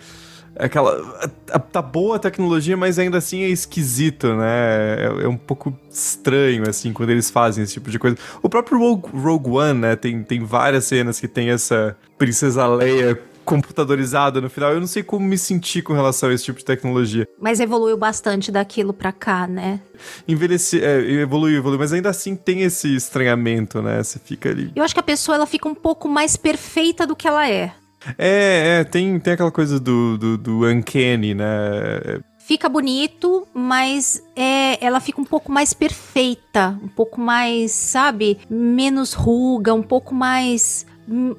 aquela 0.59 1.29
tá 1.71 1.81
boa 1.81 2.17
a 2.17 2.19
tecnologia, 2.19 2.75
mas 2.75 2.99
ainda 2.99 3.17
assim 3.17 3.43
é 3.43 3.49
esquisito, 3.49 4.35
né? 4.35 4.95
É, 4.99 5.23
é, 5.23 5.27
um 5.27 5.37
pouco 5.37 5.73
estranho 5.89 6.69
assim 6.69 6.93
quando 6.93 7.09
eles 7.09 7.29
fazem 7.29 7.63
esse 7.63 7.73
tipo 7.73 7.89
de 7.89 7.97
coisa. 7.97 8.17
O 8.41 8.49
próprio 8.49 8.77
Rogue, 8.77 9.09
Rogue 9.13 9.49
One, 9.49 9.79
né, 9.79 9.95
tem, 9.95 10.21
tem 10.21 10.43
várias 10.43 10.85
cenas 10.85 11.19
que 11.19 11.27
tem 11.27 11.49
essa 11.49 11.95
princesa 12.17 12.67
Leia 12.67 13.19
computadorizada 13.49 14.39
no 14.39 14.47
final. 14.47 14.73
Eu 14.73 14.79
não 14.79 14.85
sei 14.85 15.01
como 15.01 15.25
me 15.25 15.35
sentir 15.35 15.81
com 15.81 15.93
relação 15.93 16.29
a 16.29 16.33
esse 16.33 16.43
tipo 16.43 16.59
de 16.59 16.65
tecnologia. 16.65 17.27
Mas 17.39 17.59
evoluiu 17.59 17.97
bastante 17.97 18.51
daquilo 18.51 18.93
pra 18.93 19.11
cá, 19.11 19.47
né? 19.47 19.79
Envelhecer, 20.27 20.83
é, 20.83 20.99
evoluiu, 20.99 21.57
evoluiu, 21.57 21.79
mas 21.79 21.91
ainda 21.91 22.09
assim 22.09 22.35
tem 22.35 22.61
esse 22.61 22.95
estranhamento, 22.95 23.81
né? 23.81 24.03
Você 24.03 24.19
fica 24.19 24.49
ali. 24.49 24.71
Eu 24.75 24.83
acho 24.83 24.93
que 24.93 24.99
a 24.99 25.03
pessoa 25.03 25.35
ela 25.35 25.47
fica 25.47 25.67
um 25.67 25.73
pouco 25.73 26.07
mais 26.07 26.37
perfeita 26.37 27.07
do 27.07 27.15
que 27.15 27.27
ela 27.27 27.49
é. 27.49 27.73
É, 28.17 28.79
é, 28.79 28.83
tem, 28.83 29.19
tem 29.19 29.33
aquela 29.33 29.51
coisa 29.51 29.79
do, 29.79 30.17
do, 30.17 30.37
do 30.37 30.65
uncanny, 30.65 31.33
né? 31.33 31.45
Fica 32.37 32.67
bonito, 32.67 33.47
mas 33.53 34.23
é, 34.35 34.83
ela 34.83 34.99
fica 34.99 35.21
um 35.21 35.25
pouco 35.25 35.51
mais 35.51 35.71
perfeita, 35.71 36.79
um 36.81 36.87
pouco 36.87 37.21
mais, 37.21 37.71
sabe, 37.71 38.39
menos 38.49 39.13
ruga, 39.13 39.73
um 39.73 39.83
pouco 39.83 40.15
mais 40.15 40.83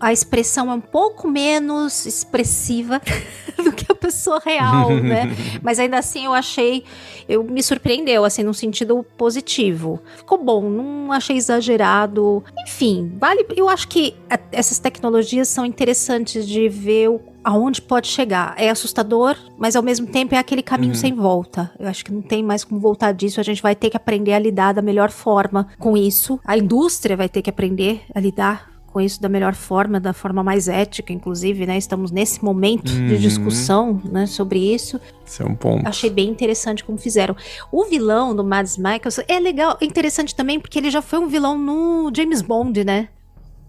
a 0.01 0.13
expressão 0.13 0.71
é 0.71 0.75
um 0.75 0.81
pouco 0.81 1.29
menos 1.29 2.07
expressiva 2.07 3.01
do 3.63 3.73
que 3.73 3.91
a 3.91 3.95
pessoa 3.95 4.41
real, 4.45 4.91
né? 4.91 5.35
Mas 5.63 5.79
ainda 5.79 5.99
assim 5.99 6.25
eu 6.25 6.33
achei, 6.33 6.85
eu 7.29 7.45
me 7.45 7.63
surpreendeu, 7.63 8.25
assim, 8.25 8.43
num 8.43 8.53
sentido 8.53 9.05
positivo. 9.17 10.01
Ficou 10.17 10.43
bom, 10.43 10.69
não 10.69 11.13
achei 11.13 11.37
exagerado. 11.37 12.43
Enfim, 12.67 13.13
vale. 13.19 13.47
Eu 13.57 13.69
acho 13.69 13.89
que 13.89 14.15
a, 14.29 14.39
essas 14.51 14.79
tecnologias 14.79 15.49
são 15.49 15.65
interessantes 15.65 16.47
de 16.47 16.69
ver 16.69 17.09
o, 17.09 17.21
aonde 17.45 17.81
pode 17.81 18.09
chegar. 18.09 18.55
É 18.57 18.71
assustador, 18.71 19.37
mas 19.59 19.77
ao 19.77 19.83
mesmo 19.83 20.07
tempo 20.07 20.35
é 20.35 20.39
aquele 20.39 20.63
caminho 20.63 20.93
uhum. 20.93 20.99
sem 20.99 21.15
volta. 21.15 21.71
Eu 21.79 21.89
acho 21.89 22.05
que 22.05 22.13
não 22.13 22.23
tem 22.23 22.43
mais 22.43 22.65
como 22.65 22.81
voltar 22.81 23.13
disso. 23.13 23.41
A 23.41 23.45
gente 23.45 23.63
vai 23.63 23.75
ter 23.75 23.91
que 23.91 23.97
aprender 23.97 24.33
a 24.33 24.39
lidar 24.39 24.73
da 24.73 24.83
melhor 24.83 25.11
forma 25.11 25.69
com 25.79 25.97
isso. 25.97 26.41
A 26.45 26.57
indústria 26.57 27.17
vai 27.17 27.29
ter 27.29 27.43
que 27.43 27.51
aprender 27.51 28.03
a 28.15 28.21
lidar 28.21 28.70
com 28.93 29.01
isso 29.01 29.21
da 29.21 29.29
melhor 29.29 29.55
forma, 29.55 30.01
da 30.01 30.13
forma 30.13 30.43
mais 30.43 30.69
ética, 30.69 31.13
inclusive, 31.13 31.67
né? 31.67 31.79
Estamos 31.79 32.11
nesse 32.11 32.45
momento 32.45 32.91
uhum. 32.91 33.07
de 33.07 33.19
discussão, 33.19 34.01
né, 34.05 34.27
sobre 34.27 34.59
isso. 34.59 35.01
Isso 35.25 35.43
é 35.43 35.47
um 35.47 35.55
ponto. 35.55 35.87
Achei 35.87 36.11
bem 36.11 36.29
interessante 36.29 36.85
como 36.85 36.99
fizeram. 36.99 37.37
O 37.71 37.85
vilão 37.85 38.35
do 38.35 38.45
Mads 38.45 38.77
Mikkelsen 38.77 39.25
é 39.29 39.39
legal, 39.39 39.79
é 39.81 39.85
interessante 39.85 40.35
também 40.35 40.59
porque 40.59 40.79
ele 40.79 40.91
já 40.91 41.01
foi 41.01 41.19
um 41.19 41.29
vilão 41.29 41.57
no 41.57 42.11
James 42.15 42.43
Bond, 42.43 42.85
né? 42.85 43.09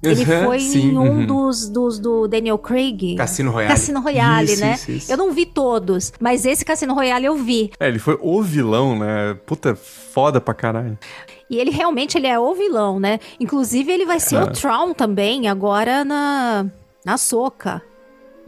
Ele 0.04 0.22
Uhum, 0.22 0.46
foi 0.46 0.60
sim, 0.60 0.90
em 0.90 0.98
um 0.98 1.20
uhum. 1.20 1.26
dos, 1.28 1.70
dos 1.70 2.00
do 2.00 2.28
Daniel 2.28 2.58
Craig. 2.58 3.16
Cassino 3.16 3.52
Royale. 3.52 3.72
Cassino 3.72 4.02
Royale, 4.02 4.52
Isso, 4.52 4.62
né? 4.62 4.74
isso, 4.74 4.92
isso. 4.92 5.12
Eu 5.12 5.18
não 5.18 5.32
vi 5.32 5.46
todos, 5.46 6.12
mas 6.20 6.44
esse 6.44 6.66
Cassino 6.66 6.96
Royale 6.96 7.26
eu 7.26 7.36
vi. 7.36 7.72
É, 7.80 7.88
ele 7.88 8.00
foi 8.00 8.18
o 8.20 8.42
vilão, 8.42 8.98
né? 8.98 9.36
Puta, 9.46 9.76
foda 9.76 10.42
pra 10.42 10.56
caralho. 10.56 10.98
E 11.52 11.60
ele 11.60 11.70
realmente 11.70 12.18
ele 12.18 12.28
é 12.28 12.40
o 12.40 12.56
vilão, 12.56 12.98
né? 12.98 13.20
Inclusive 13.38 13.92
ele 13.92 14.06
vai 14.06 14.22
ser 14.22 14.38
É. 14.38 14.44
o 14.44 14.48
Tron 14.52 14.94
também, 14.94 15.50
agora 15.50 16.06
na 16.06 16.66
na 17.06 17.18
Soca. 17.18 17.82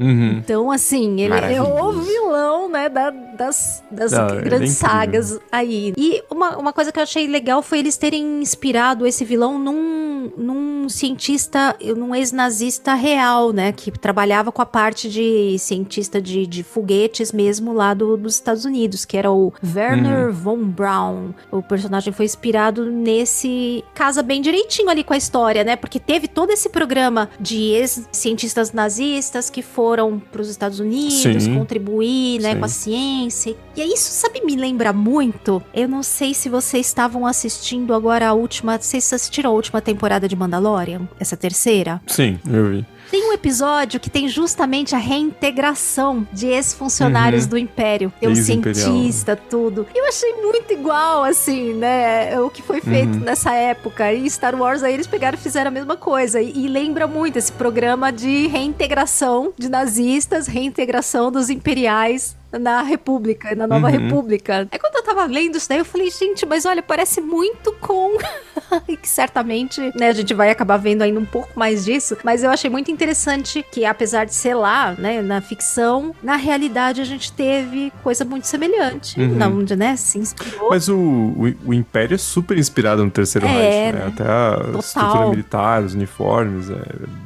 Uhum. 0.04 0.38
Então, 0.38 0.70
assim, 0.72 1.22
ele 1.22 1.34
é 1.34 1.62
o 1.62 1.92
vilão, 1.94 2.70
né, 2.70 2.90
da- 2.90 3.10
das, 3.10 3.84
das 3.90 4.12
Não, 4.12 4.28
é 4.28 4.42
grandes 4.42 4.74
incrível. 4.76 4.90
sagas 4.90 5.40
aí. 5.52 5.94
E 5.98 6.24
uma, 6.30 6.58
uma 6.58 6.74
coisa 6.74 6.92
que 6.92 7.00
eu 7.00 7.04
achei 7.04 7.28
legal 7.28 7.62
foi 7.62 7.80
eles 7.80 7.98
terem 7.98 8.42
inspirado 8.42 9.06
esse 9.08 9.24
vilão 9.26 9.58
num, 9.58 10.32
num 10.38 10.90
cientista, 10.90 11.76
num 11.98 12.14
ex-nazista 12.14 12.94
real, 12.94 13.52
né, 13.54 13.72
que 13.72 13.92
trabalhava 13.92 14.52
com 14.52 14.62
a 14.62 14.66
parte 14.66 15.10
de 15.10 15.58
cientista 15.60 16.22
de, 16.22 16.46
de 16.46 16.64
foguetes 16.64 17.32
mesmo 17.32 17.74
lá 17.74 17.94
do- 17.94 18.18
dos 18.18 18.36
Estados 18.36 18.66
Unidos, 18.66 19.06
que 19.06 19.18
era 19.18 19.32
o 19.32 19.54
Werner 19.76 20.28
Uhum. 20.28 20.32
von 20.34 20.58
Braun. 20.58 21.30
O 21.52 21.62
personagem 21.62 22.12
foi 22.14 22.26
inspirado 22.26 22.86
nesse... 22.86 23.84
Casa 23.94 24.22
bem 24.22 24.42
direitinho 24.42 24.90
ali 24.90 25.04
com 25.04 25.14
a 25.14 25.18
história, 25.18 25.64
né, 25.64 25.76
porque 25.76 26.00
teve 26.00 26.28
todo 26.28 26.52
esse 26.52 26.70
programa 26.70 27.30
de 27.40 27.58
ex-cientistas 27.72 28.72
nazistas 28.74 29.50
que 29.50 29.62
foram 29.62 29.93
para 30.32 30.42
os 30.42 30.50
Estados 30.50 30.80
Unidos 30.80 31.44
Sim. 31.44 31.56
contribuir, 31.56 32.40
né, 32.42 32.54
Sim. 32.54 32.60
com 32.60 32.66
a 32.66 32.70
ciência. 32.70 33.56
E 33.76 33.82
aí 33.82 33.94
isso, 33.94 34.12
sabe, 34.12 34.42
me 34.46 34.56
lembra 34.56 34.94
muito. 34.94 35.62
Eu 35.74 35.88
não 35.88 36.04
sei 36.04 36.34
se 36.34 36.50
vocês 36.50 36.86
estavam 36.86 37.26
assistindo 37.26 37.94
agora 37.94 38.28
a 38.28 38.34
última. 38.34 38.78
Vocês 38.78 39.12
assistiram 39.12 39.52
a 39.52 39.54
última 39.54 39.82
temporada 39.82 40.28
de 40.28 40.36
Mandalorian? 40.36 41.08
Essa 41.20 41.36
terceira? 41.38 42.02
Sim, 42.08 42.40
eu 42.50 42.70
vi. 42.70 42.86
Tem 43.14 43.30
um 43.30 43.32
episódio 43.32 44.00
que 44.00 44.10
tem 44.10 44.28
justamente 44.28 44.96
a 44.96 44.98
reintegração 44.98 46.28
de 46.34 46.48
ex-funcionários 46.48 47.44
Uhum. 47.44 47.50
do 47.52 47.58
Império. 47.60 48.12
Tem 48.20 48.28
um 48.28 48.34
cientista, 48.34 49.36
tudo. 49.36 49.86
Eu 49.94 50.08
achei 50.08 50.34
muito 50.42 50.74
igual, 50.74 51.24
assim, 51.24 51.76
né? 51.76 52.42
O 52.42 52.50
que 52.50 52.64
foi 52.64 52.82
feito 52.82 53.14
Uhum. 53.14 53.20
nessa 53.20 53.54
época. 53.54 54.12
E 54.12 54.28
Star 54.28 54.56
Wars 54.60 54.82
aí 54.82 54.96
eles 54.96 55.06
pegaram 55.06 55.38
e 55.38 55.40
fizeram 55.40 55.68
a 55.68 55.72
mesma 55.72 55.96
coisa. 55.96 56.42
E, 56.42 56.66
e 56.66 56.68
lembra 56.68 57.06
muito 57.06 57.38
esse 57.38 57.52
programa 57.52 58.12
de 58.12 58.48
reintegração 58.48 59.54
de 59.60 59.70
nazistas, 59.70 60.48
reintegração 60.48 61.32
dos 61.32 61.52
imperiais 61.52 62.36
na 62.60 62.82
República, 62.82 63.56
na 63.56 63.68
Nova 63.68 63.88
Uhum. 63.88 63.92
República. 63.94 64.68
Aí 64.72 64.80
quando 64.80 64.96
eu 64.96 65.04
tava 65.04 65.26
lendo 65.26 65.58
isso 65.58 65.68
daí, 65.70 65.80
eu 65.80 65.86
falei, 65.86 66.10
gente, 66.10 66.46
mas 66.46 66.66
olha, 66.66 66.82
parece 66.82 67.22
muito 67.22 67.72
com. 67.80 68.18
e 68.88 68.96
que 68.98 69.08
certamente, 69.10 69.80
né, 69.96 70.10
a 70.10 70.14
gente 70.14 70.34
vai 70.34 70.50
acabar 70.50 70.78
vendo 70.78 71.02
ainda 71.02 71.20
um 71.20 71.26
pouco 71.26 71.50
mais 71.58 71.86
disso. 71.86 72.18
Mas 72.24 72.44
eu 72.44 72.50
achei 72.52 72.70
muito 72.70 72.92
interessante 72.92 73.66
que, 73.72 73.86
apesar 73.86 74.26
de 74.26 74.34
ser 74.34 74.54
lá, 74.56 74.94
né, 74.98 75.22
na 75.22 75.42
ficção, 75.42 76.14
na 76.22 76.36
realidade 76.36 77.02
a 77.02 77.06
gente 77.06 77.32
teve 77.32 77.92
coisa 78.04 78.24
muito 78.26 78.48
semelhante. 78.48 79.20
Uhum. 79.20 79.36
Não, 79.36 79.54
né? 79.78 79.96
Se 79.96 80.18
inspirou. 80.18 80.70
Mas 80.70 80.88
o, 80.90 80.96
o, 80.98 81.54
o 81.68 81.74
Império 81.74 82.16
é 82.16 82.18
super 82.18 82.58
inspirado 82.58 83.04
no 83.04 83.12
Terceiro 83.12 83.48
É, 83.48 83.52
Reich, 83.52 83.94
né? 83.96 84.00
né? 84.00 84.08
Até 84.08 84.24
a 84.24 84.56
Total. 84.58 84.80
estrutura 84.80 85.30
militar, 85.30 85.84
os 85.84 85.94
uniformes, 85.94 86.70
é 86.70 86.76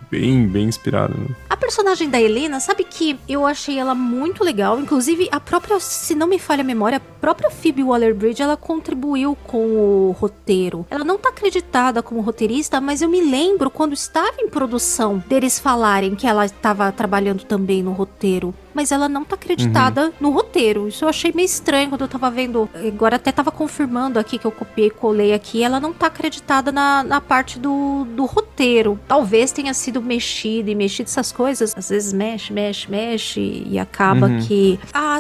bem, 0.10 0.48
bem 0.48 0.66
inspirado. 0.66 1.18
Né? 1.18 1.28
A 1.50 1.58
personagem 1.58 2.10
da 2.10 2.22
Helena, 2.22 2.60
sabe 2.60 2.84
que 2.84 3.20
eu 3.28 3.46
achei 3.46 3.78
ela 3.78 3.96
muito 3.96 4.44
legal. 4.44 4.80
Inclusive, 4.80 5.28
a 5.32 5.40
própria, 5.40 5.80
se 5.80 6.16
não 6.16 6.28
me 6.28 6.40
falha 6.40 6.62
a 6.62 6.64
memória, 6.64 6.98
a 6.98 7.20
própria 7.20 7.50
Phoebe 7.50 7.84
Waller-Bridge, 7.84 8.42
ela 8.42 8.58
contribuiu 8.58 9.36
com 9.36 9.66
o 9.66 10.12
roteiro. 10.12 10.86
Ela 10.90 11.04
não 11.04 11.18
tá 11.18 11.30
acreditada 11.30 12.02
como 12.04 12.22
roteirista, 12.22 12.80
mas 12.80 13.02
eu 13.02 13.10
me 13.10 13.22
lembro 13.22 13.70
quando 13.70 13.94
estava 13.94 14.38
em 14.40 14.50
produção 14.50 15.24
deles 15.28 15.60
falarem 15.60 16.16
que 16.16 16.28
ela 16.28 16.46
estava 16.46 16.92
trabalhando 16.92 17.44
também 17.44 17.84
no 17.84 17.92
roteiro. 17.92 18.54
Mas 18.78 18.92
ela 18.92 19.10
não 19.10 19.26
tá 19.26 19.34
acreditada 19.34 20.14
no 20.22 20.30
roteiro. 20.30 20.88
Isso 20.88 21.04
eu 21.04 21.10
achei 21.10 21.32
meio 21.34 21.48
estranho 21.48 21.90
quando 21.90 22.02
eu 22.02 22.08
tava 22.08 22.30
vendo. 22.30 22.70
Agora 22.76 23.16
até 23.16 23.32
tava 23.32 23.52
confirmando 23.52 24.20
aqui 24.20 24.38
que 24.38 24.46
eu 24.46 24.52
copiei 24.52 24.88
e 24.88 24.92
colei 24.92 25.34
aqui. 25.34 25.64
Ela 25.64 25.80
não 25.80 25.92
tá 25.92 26.06
acreditada 26.06 26.72
na, 26.72 27.04
na 27.04 27.20
parte 27.20 27.58
do, 27.58 28.06
do 28.16 28.26
roteiro. 28.26 29.00
Talvez 29.08 29.52
tenha 29.52 29.74
sido 29.74 30.00
mexido 30.00 30.70
e 30.70 30.76
mexido 30.76 31.10
essas 31.10 31.32
coisas. 31.32 31.74
Às 31.76 31.90
vezes 31.90 32.14
mexe, 32.14 32.54
mexe, 32.54 32.90
mexe 32.90 33.64
e 33.66 33.80
acaba 33.80 34.28
Uhum. 34.28 34.40
que. 34.42 34.80
Ah, 34.94 35.18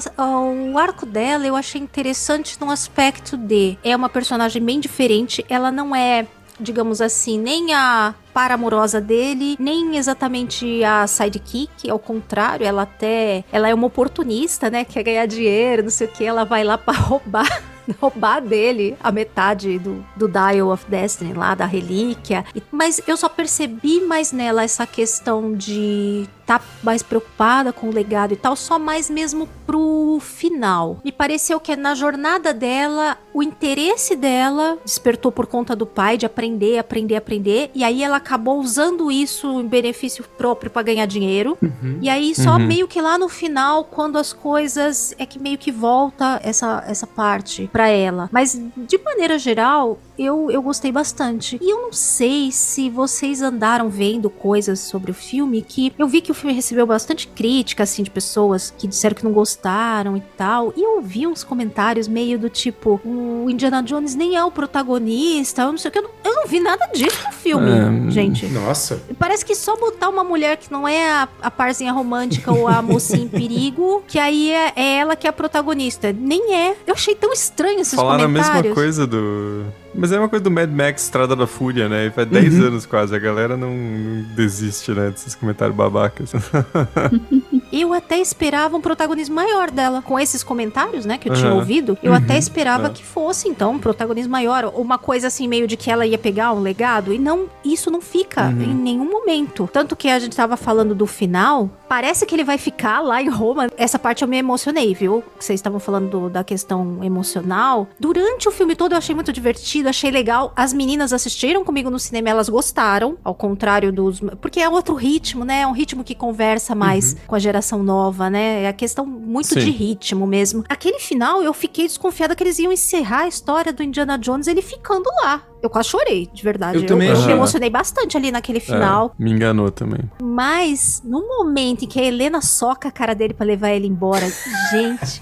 o 0.71 0.77
arco 0.77 1.05
dela 1.07 1.47
eu 1.47 1.55
achei 1.55 1.81
interessante 1.81 2.57
no 2.61 2.69
aspecto 2.69 3.35
de. 3.35 3.75
É 3.84 3.95
uma 3.95 4.07
personagem 4.07 4.61
bem 4.61 4.79
diferente. 4.79 5.43
Ela 5.49 5.71
não 5.71 5.95
é 5.95 6.27
digamos 6.59 7.01
assim, 7.01 7.39
nem 7.39 7.73
a 7.73 8.13
par 8.34 8.51
amorosa 8.51 9.01
dele, 9.01 9.55
nem 9.59 9.97
exatamente 9.97 10.84
a 10.84 11.07
sidekick, 11.07 11.89
ao 11.89 11.99
contrário, 11.99 12.65
ela 12.65 12.84
até, 12.84 13.43
ela 13.51 13.67
é 13.67 13.73
uma 13.73 13.88
oportunista, 13.88 14.69
né, 14.69 14.85
quer 14.85 15.03
ganhar 15.03 15.25
dinheiro, 15.25 15.84
não 15.84 15.89
sei 15.89 16.07
o 16.07 16.11
que, 16.11 16.23
ela 16.23 16.43
vai 16.43 16.63
lá 16.63 16.77
pra 16.77 16.93
roubar 16.93 17.63
roubar 18.01 18.41
dele 18.41 18.97
a 19.01 19.11
metade 19.11 19.79
do, 19.79 20.05
do 20.15 20.27
Dial 20.27 20.69
of 20.69 20.85
Destiny 20.89 21.34
lá, 21.34 21.55
da 21.55 21.65
relíquia. 21.65 22.43
Mas 22.71 23.01
eu 23.07 23.15
só 23.15 23.29
percebi 23.29 24.01
mais 24.01 24.31
nela 24.31 24.63
essa 24.63 24.85
questão 24.85 25.53
de 25.53 26.27
tá 26.48 26.60
mais 26.82 27.03
preocupada 27.03 27.72
com 27.74 27.90
o 27.90 27.94
legado 27.94 28.34
e 28.34 28.38
tal, 28.38 28.56
só 28.56 28.80
mais 28.80 29.10
mesmo 29.10 29.48
pro 29.65 30.18
final. 30.22 30.99
Me 31.03 31.11
pareceu 31.11 31.60
que 31.60 31.76
na 31.76 31.94
jornada 31.94 32.53
dela, 32.53 33.18
o 33.34 33.44
interesse 33.44 34.15
dela 34.15 34.78
despertou 34.84 35.30
por 35.32 35.45
conta 35.45 35.76
do 35.76 35.86
pai 35.86 36.18
de 36.18 36.26
aprender, 36.26 36.78
aprender, 36.78 37.18
aprender, 37.18 37.69
e 37.76 37.84
aí 37.84 38.02
ela 38.02 38.15
acabou 38.18 38.60
usando 38.60 39.11
isso 39.11 39.60
em 39.60 39.68
benefício 39.68 40.24
próprio 40.38 40.72
pra 40.72 40.82
ganhar 40.82 41.06
dinheiro. 41.06 41.57
E 42.02 42.10
aí 42.10 42.34
só 42.34 42.53
Uhum. 42.53 42.60
meio 42.65 42.88
que 42.88 43.02
lá 43.02 43.18
no 43.18 43.28
final, 43.28 43.84
quando 43.84 44.18
as 44.18 44.32
coisas 44.32 45.14
é 45.19 45.26
que 45.26 45.38
meio 45.38 45.57
que 45.57 45.72
volta 45.72 46.40
essa 46.44 46.82
essa 46.88 47.06
parte 47.06 47.69
pra 47.74 47.90
ela. 47.90 48.30
Mas 48.32 48.57
de 48.78 48.98
maneira 48.99 49.38
geral, 49.38 49.99
eu, 50.18 50.49
eu 50.49 50.61
gostei 50.61 50.91
bastante. 50.94 51.60
E 51.61 51.69
eu 51.69 51.82
não 51.82 51.91
sei 51.94 52.52
se 52.53 52.90
vocês 52.90 53.41
andaram 53.41 53.90
vendo 53.90 54.30
coisas 54.30 54.80
sobre 54.80 55.11
o 55.11 55.14
filme 55.14 55.61
que 55.61 55.91
eu 55.99 56.07
vi 56.07 56.22
que 56.22 56.32
o 56.32 56.36
filme 56.38 56.53
recebeu 56.53 56.85
bastante 56.85 57.27
crítica 57.27 57.84
assim 57.84 58.03
de 58.03 58.09
pessoas 58.09 58.73
que 58.77 58.88
disseram 58.88 59.15
que 59.15 59.23
não 59.23 59.31
gostaram 59.31 60.15
e 60.15 60.22
tal. 60.38 60.73
E 60.76 60.81
eu 60.84 61.01
vi 61.01 61.27
uns 61.27 61.43
comentários 61.43 62.07
meio 62.07 62.38
do 62.39 62.49
tipo, 62.49 62.99
o 63.03 63.49
Indiana 63.49 63.81
Jones 63.84 64.15
nem 64.15 64.35
é 64.35 64.43
o 64.43 64.51
protagonista, 64.51 65.64
eu 65.64 65.72
não 65.72 65.77
sei 65.77 65.89
o 65.89 65.91
que, 65.91 65.99
eu 65.99 66.03
não, 66.03 66.11
eu 66.23 66.35
não 66.35 66.47
vi 66.47 66.59
nada 66.59 66.85
disso 66.93 67.18
no 67.26 67.31
filme, 67.34 67.69
É, 68.07 68.11
gente. 68.11 68.45
Nossa. 68.47 69.01
Parece 69.19 69.45
que 69.45 69.55
só 69.55 69.76
botar 69.77 70.09
uma 70.09 70.23
mulher 70.23 70.57
que 70.57 70.72
não 70.72 70.88
é 70.88 71.09
a, 71.09 71.27
a 71.41 71.51
parzinha 71.51 71.91
romântica 71.91 72.51
ou 72.51 72.68
a 72.68 72.81
mocinha 72.81 73.23
em 73.23 73.27
perigo, 73.27 74.03
que 74.07 74.19
aí 74.19 74.51
é, 74.51 74.73
é 74.76 74.97
ela 74.97 75.15
que 75.15 75.27
é 75.27 75.30
a 75.30 75.34
protagonista. 75.34 76.14
Nem 76.14 76.53
é. 76.53 76.76
Eu 76.85 76.93
achei 76.93 77.15
tão 77.15 77.31
estranho 77.34 77.80
esses 77.80 77.95
Falaram 77.95 78.23
a 78.23 78.27
comentários. 78.27 78.64
mesma 78.64 78.76
coisa 78.76 79.07
do. 79.07 79.65
Mas 79.98 80.11
é 80.11 80.19
uma 80.19 80.30
coisa 80.30 80.44
do 80.44 80.52
Mad 80.52 80.69
Max 80.69 81.03
Estrada 81.03 81.36
da 81.36 81.48
Fúria, 81.48 81.90
né? 81.90 82.06
E 82.06 82.11
faz 82.11 82.30
10 82.30 82.60
anos 82.60 82.86
quase. 82.86 83.15
A 83.15 83.19
galera 83.19 83.57
não, 83.57 83.76
não 83.76 84.24
desiste, 84.36 84.91
né? 84.91 85.10
Desses 85.10 85.34
comentários 85.34 85.76
babacas. 85.76 86.32
Eu 87.72 87.94
até 87.94 88.19
esperava 88.19 88.76
um 88.77 88.81
protagonismo 88.81 89.35
maior 89.35 89.69
dela. 89.72 90.02
Com 90.02 90.19
esses 90.19 90.44
comentários, 90.44 91.06
né, 91.06 91.18
que 91.18 91.30
eu 91.30 91.34
tinha 91.34 91.48
Aham. 91.49 91.57
ouvido, 91.57 91.98
eu 92.02 92.14
até 92.14 92.38
esperava 92.38 92.88
é. 92.88 92.89
que 92.89 93.03
fosse, 93.03 93.48
então, 93.49 93.73
um 93.73 93.80
protagonismo 93.80 94.31
maior. 94.31 94.72
Uma 94.76 94.98
coisa 94.98 95.27
assim, 95.27 95.48
meio 95.48 95.68
de 95.68 95.76
que 95.77 95.89
ela 95.91 96.06
ia 96.06 96.18
pegar 96.18 96.53
um 96.53 96.60
legado. 96.60 97.14
E 97.14 97.19
não, 97.19 97.48
isso 97.64 97.91
não 97.91 98.02
fica 98.02 98.45
Uhum. 98.48 98.61
em 98.61 98.73
nenhum 98.73 99.10
momento. 99.11 99.69
Tanto 99.72 99.95
que 99.95 100.07
a 100.10 100.19
gente 100.19 100.35
tava 100.35 100.56
falando 100.57 100.95
do 100.95 101.06
final. 101.06 101.69
Parece 101.89 102.26
que 102.26 102.35
ele 102.35 102.44
vai 102.44 102.57
ficar 102.57 102.99
lá 103.02 103.22
em 103.22 103.30
Roma. 103.30 103.68
Essa 103.77 103.98
parte 103.99 104.22
eu 104.22 104.27
me 104.27 104.38
emocionei, 104.38 104.94
viu? 104.94 105.23
Vocês 105.39 105.57
estavam 105.60 105.80
falando 105.80 106.10
do- 106.10 106.30
da 106.30 106.44
questão 106.44 106.99
emocional. 107.03 107.88
Durante 107.99 108.48
o 108.48 108.52
filme 108.52 108.76
todo 108.76 108.91
eu 108.94 108.98
achei 108.98 109.14
muito 109.15 109.31
divertido, 109.34 109.89
achei 109.89 110.11
legal. 110.11 110.52
As 110.56 110.73
meninas 110.73 111.14
assistiram 111.14 111.64
comigo 111.64 111.89
no 111.89 111.99
cinema, 111.99 112.30
elas 112.30 112.49
gostaram. 112.49 113.18
Ao 113.23 113.34
contrário 113.34 113.91
dos. 113.91 114.19
Porque 114.41 114.60
é 114.60 114.69
outro 114.69 114.95
ritmo, 114.95 115.44
né? 115.45 115.61
É 115.61 115.68
um 115.68 115.72
ritmo 115.72 116.03
que 116.03 116.14
conversa 116.15 116.73
mais 116.76 117.15
com 117.26 117.35
a 117.35 117.39
geração 117.39 117.56
nova, 117.84 118.29
né? 118.29 118.63
É 118.63 118.67
a 118.67 118.73
questão 118.73 119.05
muito 119.05 119.53
Sim. 119.53 119.59
de 119.59 119.71
ritmo 119.71 120.25
mesmo. 120.25 120.63
Aquele 120.69 120.99
final, 120.99 121.41
eu 121.41 121.53
fiquei 121.53 121.85
desconfiada 121.88 122.35
que 122.35 122.43
eles 122.43 122.59
iam 122.59 122.71
encerrar 122.71 123.21
a 123.21 123.27
história 123.27 123.73
do 123.73 123.84
Indiana 123.84 124.17
Jones 124.17 124.47
ele 124.47 124.61
ficando 124.61 125.09
lá. 125.21 125.43
Eu 125.61 125.69
quase 125.69 125.89
chorei, 125.89 126.29
de 126.31 126.43
verdade. 126.43 126.77
Eu 126.77 126.85
também 126.85 127.09
eu, 127.09 127.21
me 127.25 127.31
emocionei 127.31 127.69
bastante 127.69 128.15
ali 128.15 128.31
naquele 128.31 128.59
final. 128.59 129.13
É, 129.19 129.23
me 129.23 129.31
enganou 129.31 129.71
também. 129.71 130.01
Mas 130.21 131.01
no 131.03 131.27
momento 131.27 131.85
em 131.85 131.88
que 131.88 131.99
a 131.99 132.03
Helena 132.03 132.41
soca 132.41 132.89
a 132.89 132.91
cara 132.91 133.13
dele 133.13 133.34
pra 133.34 133.45
levar 133.45 133.69
ele 133.69 133.88
embora, 133.88 134.27
gente. 134.71 135.21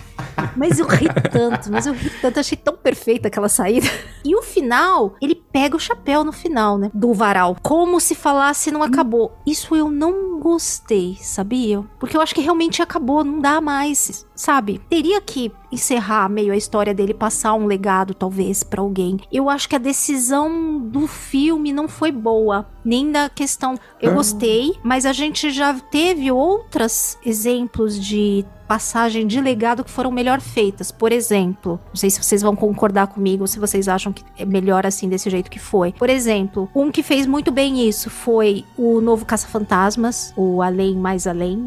Mas 0.55 0.79
eu 0.79 0.87
ri 0.87 1.07
tanto, 1.31 1.71
mas 1.71 1.85
eu 1.85 1.93
ri 1.93 2.09
tanto, 2.21 2.39
achei 2.39 2.57
tão 2.57 2.75
perfeita 2.75 3.27
aquela 3.27 3.49
saída. 3.49 3.87
E 4.23 4.35
o 4.35 4.41
final, 4.41 5.15
ele 5.21 5.35
pega 5.35 5.75
o 5.75 5.79
chapéu 5.79 6.23
no 6.23 6.31
final, 6.31 6.77
né? 6.77 6.89
Do 6.93 7.13
varal. 7.13 7.55
Como 7.61 7.99
se 7.99 8.15
falasse 8.15 8.71
não 8.71 8.81
acabou. 8.81 9.37
Isso 9.45 9.75
eu 9.75 9.91
não 9.91 10.39
gostei, 10.39 11.17
sabia? 11.21 11.83
Porque 11.99 12.15
eu 12.17 12.21
acho 12.21 12.33
que 12.33 12.41
realmente 12.41 12.81
acabou, 12.81 13.23
não 13.23 13.39
dá 13.39 13.61
mais, 13.61 14.25
sabe? 14.35 14.81
Teria 14.89 15.21
que 15.21 15.51
encerrar 15.75 16.27
meio 16.29 16.51
a 16.51 16.57
história 16.57 16.93
dele, 16.93 17.13
passar 17.13 17.53
um 17.53 17.65
legado 17.67 18.13
talvez 18.13 18.63
para 18.63 18.81
alguém. 18.81 19.19
Eu 19.31 19.49
acho 19.49 19.69
que 19.69 19.75
a 19.75 19.79
decisão 19.79 20.79
do 20.79 21.05
filme 21.07 21.71
não 21.71 21.87
foi 21.87 22.11
boa, 22.11 22.67
nem 22.83 23.11
da 23.11 23.29
questão. 23.29 23.75
Eu 24.01 24.11
Ah. 24.11 24.15
gostei, 24.15 24.73
mas 24.83 25.05
a 25.05 25.13
gente 25.13 25.51
já 25.51 25.73
teve 25.73 26.31
outros 26.31 27.17
exemplos 27.25 27.99
de 27.99 28.43
passagem 28.67 29.27
de 29.27 29.39
legado 29.39 29.83
que 29.83 29.91
foram 29.91 30.09
melhor 30.11 30.41
feitas. 30.41 30.91
Por 30.91 31.11
exemplo, 31.11 31.79
não 31.89 31.95
sei 31.95 32.09
se 32.09 32.19
vocês 32.23 32.41
vão 32.41 32.55
concordar 32.55 33.05
comigo, 33.05 33.47
se 33.47 33.59
vocês 33.59 33.87
acham 33.87 34.11
que 34.11 34.23
é 34.39 34.43
melhor 34.43 34.87
assim 34.87 35.07
desse 35.07 35.29
jeito 35.29 35.51
que 35.51 35.59
foi. 35.59 35.91
Por 35.91 36.09
exemplo, 36.09 36.67
um 36.73 36.89
que 36.89 37.03
fez 37.03 37.27
muito 37.27 37.51
bem 37.51 37.87
isso 37.87 38.09
foi 38.09 38.65
o 38.75 38.99
novo 39.01 39.23
Caça-Fantasmas, 39.23 40.33
o 40.35 40.63
Além 40.63 40.95
Mais 40.95 41.27
Além. 41.27 41.57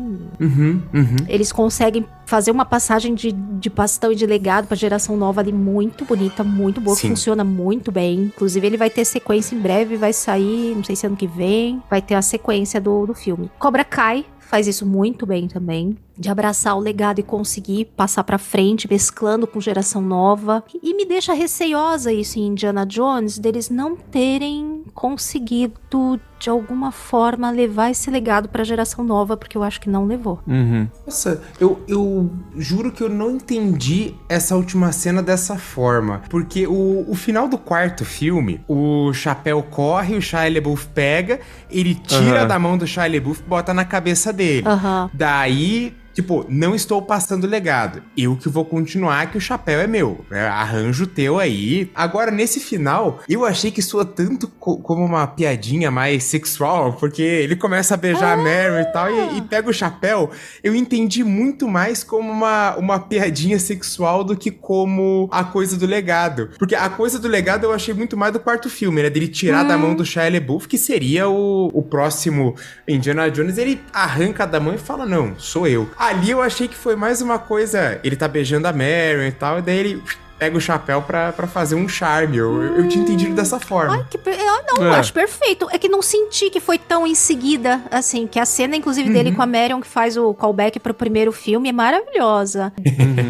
Uhum, 0.40 0.82
uhum. 0.92 1.16
Eles 1.28 1.52
conseguem 1.52 2.04
fazer 2.28 2.50
uma 2.50 2.66
passagem 2.66 3.14
de, 3.14 3.32
de 3.32 3.70
bastão 3.70 4.12
e 4.12 4.14
de 4.14 4.26
legado 4.26 4.66
pra 4.66 4.76
geração 4.76 5.16
nova 5.16 5.40
ali 5.40 5.50
muito 5.50 6.04
bonita, 6.04 6.44
muito 6.44 6.78
boa, 6.78 6.94
Sim. 6.94 7.08
funciona 7.08 7.42
muito 7.42 7.90
bem. 7.90 8.24
Inclusive, 8.24 8.66
ele 8.66 8.76
vai 8.76 8.90
ter 8.90 9.06
sequência 9.06 9.56
em 9.56 9.58
breve, 9.58 9.96
vai 9.96 10.12
sair, 10.12 10.74
não 10.76 10.84
sei 10.84 10.94
se 10.94 11.06
ano 11.06 11.16
que 11.16 11.26
vem, 11.26 11.82
vai 11.88 12.02
ter 12.02 12.14
a 12.14 12.20
sequência 12.20 12.78
do, 12.78 13.06
do 13.06 13.14
filme. 13.14 13.50
Cobra 13.58 13.82
Kai 13.82 14.26
faz 14.40 14.66
isso 14.66 14.84
muito 14.84 15.24
bem 15.24 15.48
também. 15.48 15.96
De 16.18 16.28
abraçar 16.28 16.76
o 16.76 16.80
legado 16.80 17.18
e 17.18 17.22
conseguir 17.22 17.86
passar 17.96 18.24
pra 18.24 18.36
frente, 18.36 18.88
mesclando 18.90 19.46
com 19.46 19.60
geração 19.60 20.02
nova. 20.02 20.62
E 20.82 20.94
me 20.94 21.06
deixa 21.06 21.32
receiosa 21.32 22.12
isso 22.12 22.38
em 22.38 22.48
Indiana 22.48 22.84
Jones, 22.84 23.38
deles 23.38 23.70
não 23.70 23.96
terem 23.96 24.82
conseguido, 24.94 26.20
de 26.38 26.48
alguma 26.48 26.92
forma, 26.92 27.50
levar 27.50 27.90
esse 27.90 28.10
legado 28.10 28.48
pra 28.48 28.62
geração 28.64 29.04
nova, 29.04 29.36
porque 29.36 29.56
eu 29.56 29.62
acho 29.62 29.80
que 29.80 29.90
não 29.90 30.06
levou. 30.06 30.40
Uhum. 30.46 30.88
Nossa, 31.04 31.42
eu, 31.58 31.82
eu 31.88 32.30
juro 32.56 32.92
que 32.92 33.02
eu 33.02 33.08
não 33.08 33.30
entendi 33.32 34.14
essa 34.28 34.54
última 34.56 34.92
cena 34.92 35.22
dessa 35.22 35.56
forma. 35.56 36.22
Porque 36.30 36.66
o, 36.66 37.04
o 37.08 37.14
final 37.14 37.48
do 37.48 37.58
quarto 37.58 38.04
filme, 38.04 38.60
o 38.68 39.12
chapéu 39.12 39.62
corre, 39.62 40.16
o 40.16 40.22
Shia 40.22 40.48
LaBeouf 40.52 40.86
pega, 40.88 41.40
ele 41.70 41.94
tira 41.94 42.40
Aham. 42.40 42.46
da 42.46 42.58
mão 42.58 42.78
do 42.78 42.86
Shia 42.86 43.06
LaBeouf 43.06 43.40
e 43.40 43.48
bota 43.48 43.74
na 43.74 43.84
cabeça 43.84 44.32
dele. 44.32 44.66
Aham. 44.66 45.10
Daí, 45.12 45.94
tipo, 46.18 46.44
não 46.48 46.74
estou 46.74 47.00
passando 47.00 47.46
legado. 47.46 48.02
Eu 48.16 48.34
que 48.36 48.48
vou 48.48 48.64
continuar, 48.64 49.30
que 49.30 49.38
o 49.38 49.40
chapéu 49.40 49.78
é 49.78 49.86
meu. 49.86 50.24
É, 50.32 50.48
arranjo 50.48 51.06
teu 51.06 51.38
aí. 51.38 51.90
Agora, 51.94 52.32
nesse 52.32 52.58
final, 52.58 53.20
eu 53.28 53.44
achei 53.44 53.70
que 53.70 53.80
soa 53.80 54.04
tanto 54.04 54.48
co- 54.48 54.78
como 54.78 55.04
uma 55.04 55.24
piadinha 55.28 55.92
mais 55.92 56.24
sexual, 56.24 56.94
porque 56.94 57.22
ele 57.22 57.54
começa 57.54 57.94
a 57.94 57.96
beijar 57.96 58.32
a 58.32 58.36
Mary 58.36 58.82
e 58.82 58.92
tal, 58.92 59.08
e, 59.08 59.38
e 59.38 59.42
pega 59.42 59.70
o 59.70 59.72
chapéu. 59.72 60.28
Eu 60.60 60.74
entendi 60.74 61.22
muito 61.22 61.68
mais 61.68 62.02
como 62.02 62.28
uma, 62.32 62.74
uma 62.76 62.98
piadinha 62.98 63.60
sexual 63.60 64.24
do 64.24 64.36
que 64.36 64.50
como 64.50 65.28
a 65.30 65.44
coisa 65.44 65.76
do 65.76 65.86
legado. 65.86 66.50
Porque 66.58 66.74
a 66.74 66.88
coisa 66.88 67.20
do 67.20 67.28
legado 67.28 67.62
eu 67.64 67.72
achei 67.72 67.94
muito 67.94 68.16
mais 68.16 68.32
do 68.32 68.40
quarto 68.40 68.68
filme, 68.68 69.02
né? 69.02 69.08
Dele 69.08 69.28
tirar 69.28 69.62
da 69.62 69.78
mão 69.78 69.94
do 69.94 70.04
Shia 70.04 70.28
LaBeouf, 70.28 70.66
que 70.66 70.76
seria 70.78 71.28
o, 71.28 71.70
o 71.72 71.80
próximo 71.82 72.56
Indiana 72.88 73.30
Jones. 73.30 73.56
Ele 73.56 73.80
arranca 73.92 74.44
da 74.46 74.58
mão 74.58 74.74
e 74.74 74.78
fala, 74.78 75.06
não, 75.06 75.38
sou 75.38 75.64
eu. 75.68 75.88
Ali 76.08 76.30
eu 76.30 76.40
achei 76.42 76.66
que 76.68 76.74
foi 76.76 76.96
mais 76.96 77.20
uma 77.20 77.38
coisa, 77.38 78.00
ele 78.02 78.16
tá 78.16 78.26
beijando 78.26 78.66
a 78.66 78.72
Marion 78.72 79.26
e 79.26 79.32
tal, 79.32 79.58
e 79.58 79.62
daí 79.62 79.76
ele 79.78 80.02
pega 80.38 80.56
o 80.56 80.60
chapéu 80.60 81.02
pra, 81.02 81.32
pra 81.32 81.48
fazer 81.48 81.74
um 81.74 81.88
charme. 81.88 82.36
Eu, 82.36 82.62
eu 82.76 82.88
tinha 82.88 83.02
entendido 83.02 83.34
dessa 83.34 83.58
forma. 83.58 83.96
Ai, 83.96 84.06
que 84.08 84.16
per... 84.16 84.34
ah, 84.40 84.62
não, 84.68 84.84
eu 84.86 84.92
É. 84.94 84.96
acho 84.98 85.12
perfeito. 85.12 85.66
É 85.72 85.76
que 85.78 85.88
não 85.88 86.00
senti 86.00 86.48
que 86.48 86.60
foi 86.60 86.78
tão 86.78 87.04
em 87.04 87.14
seguida, 87.14 87.82
assim, 87.90 88.24
que 88.26 88.38
a 88.38 88.46
cena, 88.46 88.76
inclusive, 88.76 89.08
Uhum. 89.08 89.14
dele 89.14 89.32
com 89.34 89.42
a 89.42 89.46
Marion, 89.46 89.80
que 89.80 89.88
faz 89.88 90.16
o 90.16 90.32
callback 90.32 90.78
pro 90.78 90.94
primeiro 90.94 91.32
filme, 91.32 91.68
é 91.68 91.72
maravilhosa. 91.72 92.72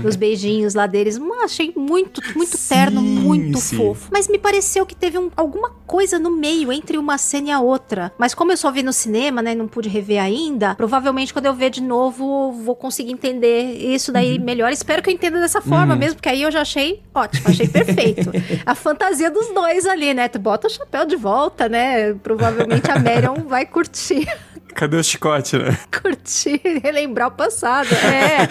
Os 0.04 0.16
beijinhos 0.16 0.74
lá 0.74 0.86
deles. 0.86 1.16
Hum, 1.18 1.32
achei 1.42 1.72
muito, 1.74 2.20
muito 2.36 2.56
Sim, 2.58 2.68
terno, 2.74 3.00
muito 3.00 3.58
sim. 3.58 3.76
fofo. 3.78 4.08
Mas 4.12 4.28
me 4.28 4.38
pareceu 4.38 4.84
que 4.84 4.94
teve 4.94 5.16
um- 5.18 5.30
alguma 5.34 5.70
coisa 5.88 6.18
no 6.18 6.30
meio, 6.30 6.70
entre 6.70 6.98
uma 6.98 7.16
cena 7.18 7.48
e 7.48 7.50
a 7.50 7.60
outra. 7.60 8.12
Mas 8.18 8.34
como 8.34 8.52
eu 8.52 8.56
só 8.56 8.70
vi 8.70 8.82
no 8.82 8.92
cinema, 8.92 9.40
né, 9.42 9.54
não 9.54 9.66
pude 9.66 9.88
rever 9.88 10.22
ainda, 10.22 10.74
provavelmente 10.74 11.32
quando 11.32 11.46
eu 11.46 11.54
ver 11.54 11.70
de 11.70 11.82
novo, 11.82 12.52
vou 12.52 12.76
conseguir 12.76 13.10
entender 13.12 13.72
isso 13.94 14.12
daí 14.12 14.36
Uhum. 14.38 14.44
melhor. 14.44 14.70
Espero 14.70 15.02
que 15.02 15.08
eu 15.08 15.14
entenda 15.14 15.40
dessa 15.40 15.62
forma 15.62 15.96
mesmo, 15.96 16.16
porque 16.16 16.28
aí 16.28 16.42
eu 16.42 16.50
já 16.50 16.60
achei 16.60 17.02
ótimo, 17.14 17.48
achei 17.48 17.66
perfeito. 17.66 18.30
a 18.66 18.74
fantasia 18.74 19.30
dos 19.30 19.48
dois 19.54 19.86
ali, 19.86 20.12
né? 20.12 20.28
Tu 20.28 20.38
bota 20.38 20.66
o 20.66 20.70
chapéu 20.70 21.06
de 21.06 21.16
volta, 21.16 21.68
né? 21.68 22.12
Provavelmente 22.22 22.90
a 22.90 22.98
Marion 22.98 23.36
vai 23.48 23.64
curtir, 23.64 24.28
Cadê 24.74 24.96
o 24.96 25.02
chicote, 25.02 25.56
né? 25.58 25.76
curtir, 26.02 26.60
relembrar 26.84 27.28
o 27.28 27.30
passado. 27.32 27.88
É. 27.94 28.46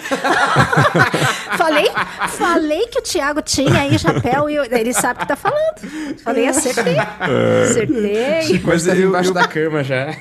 falei, 1.58 1.86
falei 2.30 2.86
que 2.86 2.98
o 2.98 3.02
Thiago 3.02 3.42
tinha 3.42 3.80
aí 3.82 3.98
chapéu 3.98 4.48
e 4.48 4.54
eu- 4.54 4.64
ele 4.64 4.92
sabe 4.92 5.18
o 5.18 5.20
que 5.22 5.28
tá 5.28 5.36
falando. 5.36 6.18
Falei, 6.24 6.46
acertei. 6.48 6.96
Acertei. 7.62 8.60
Mas 8.64 8.84
tá 8.84 8.94
eu- 8.94 9.08
embaixo 9.08 9.30
eu- 9.30 9.34
da 9.34 9.46
cama 9.46 9.82
já. 9.84 9.96
É, 9.96 10.18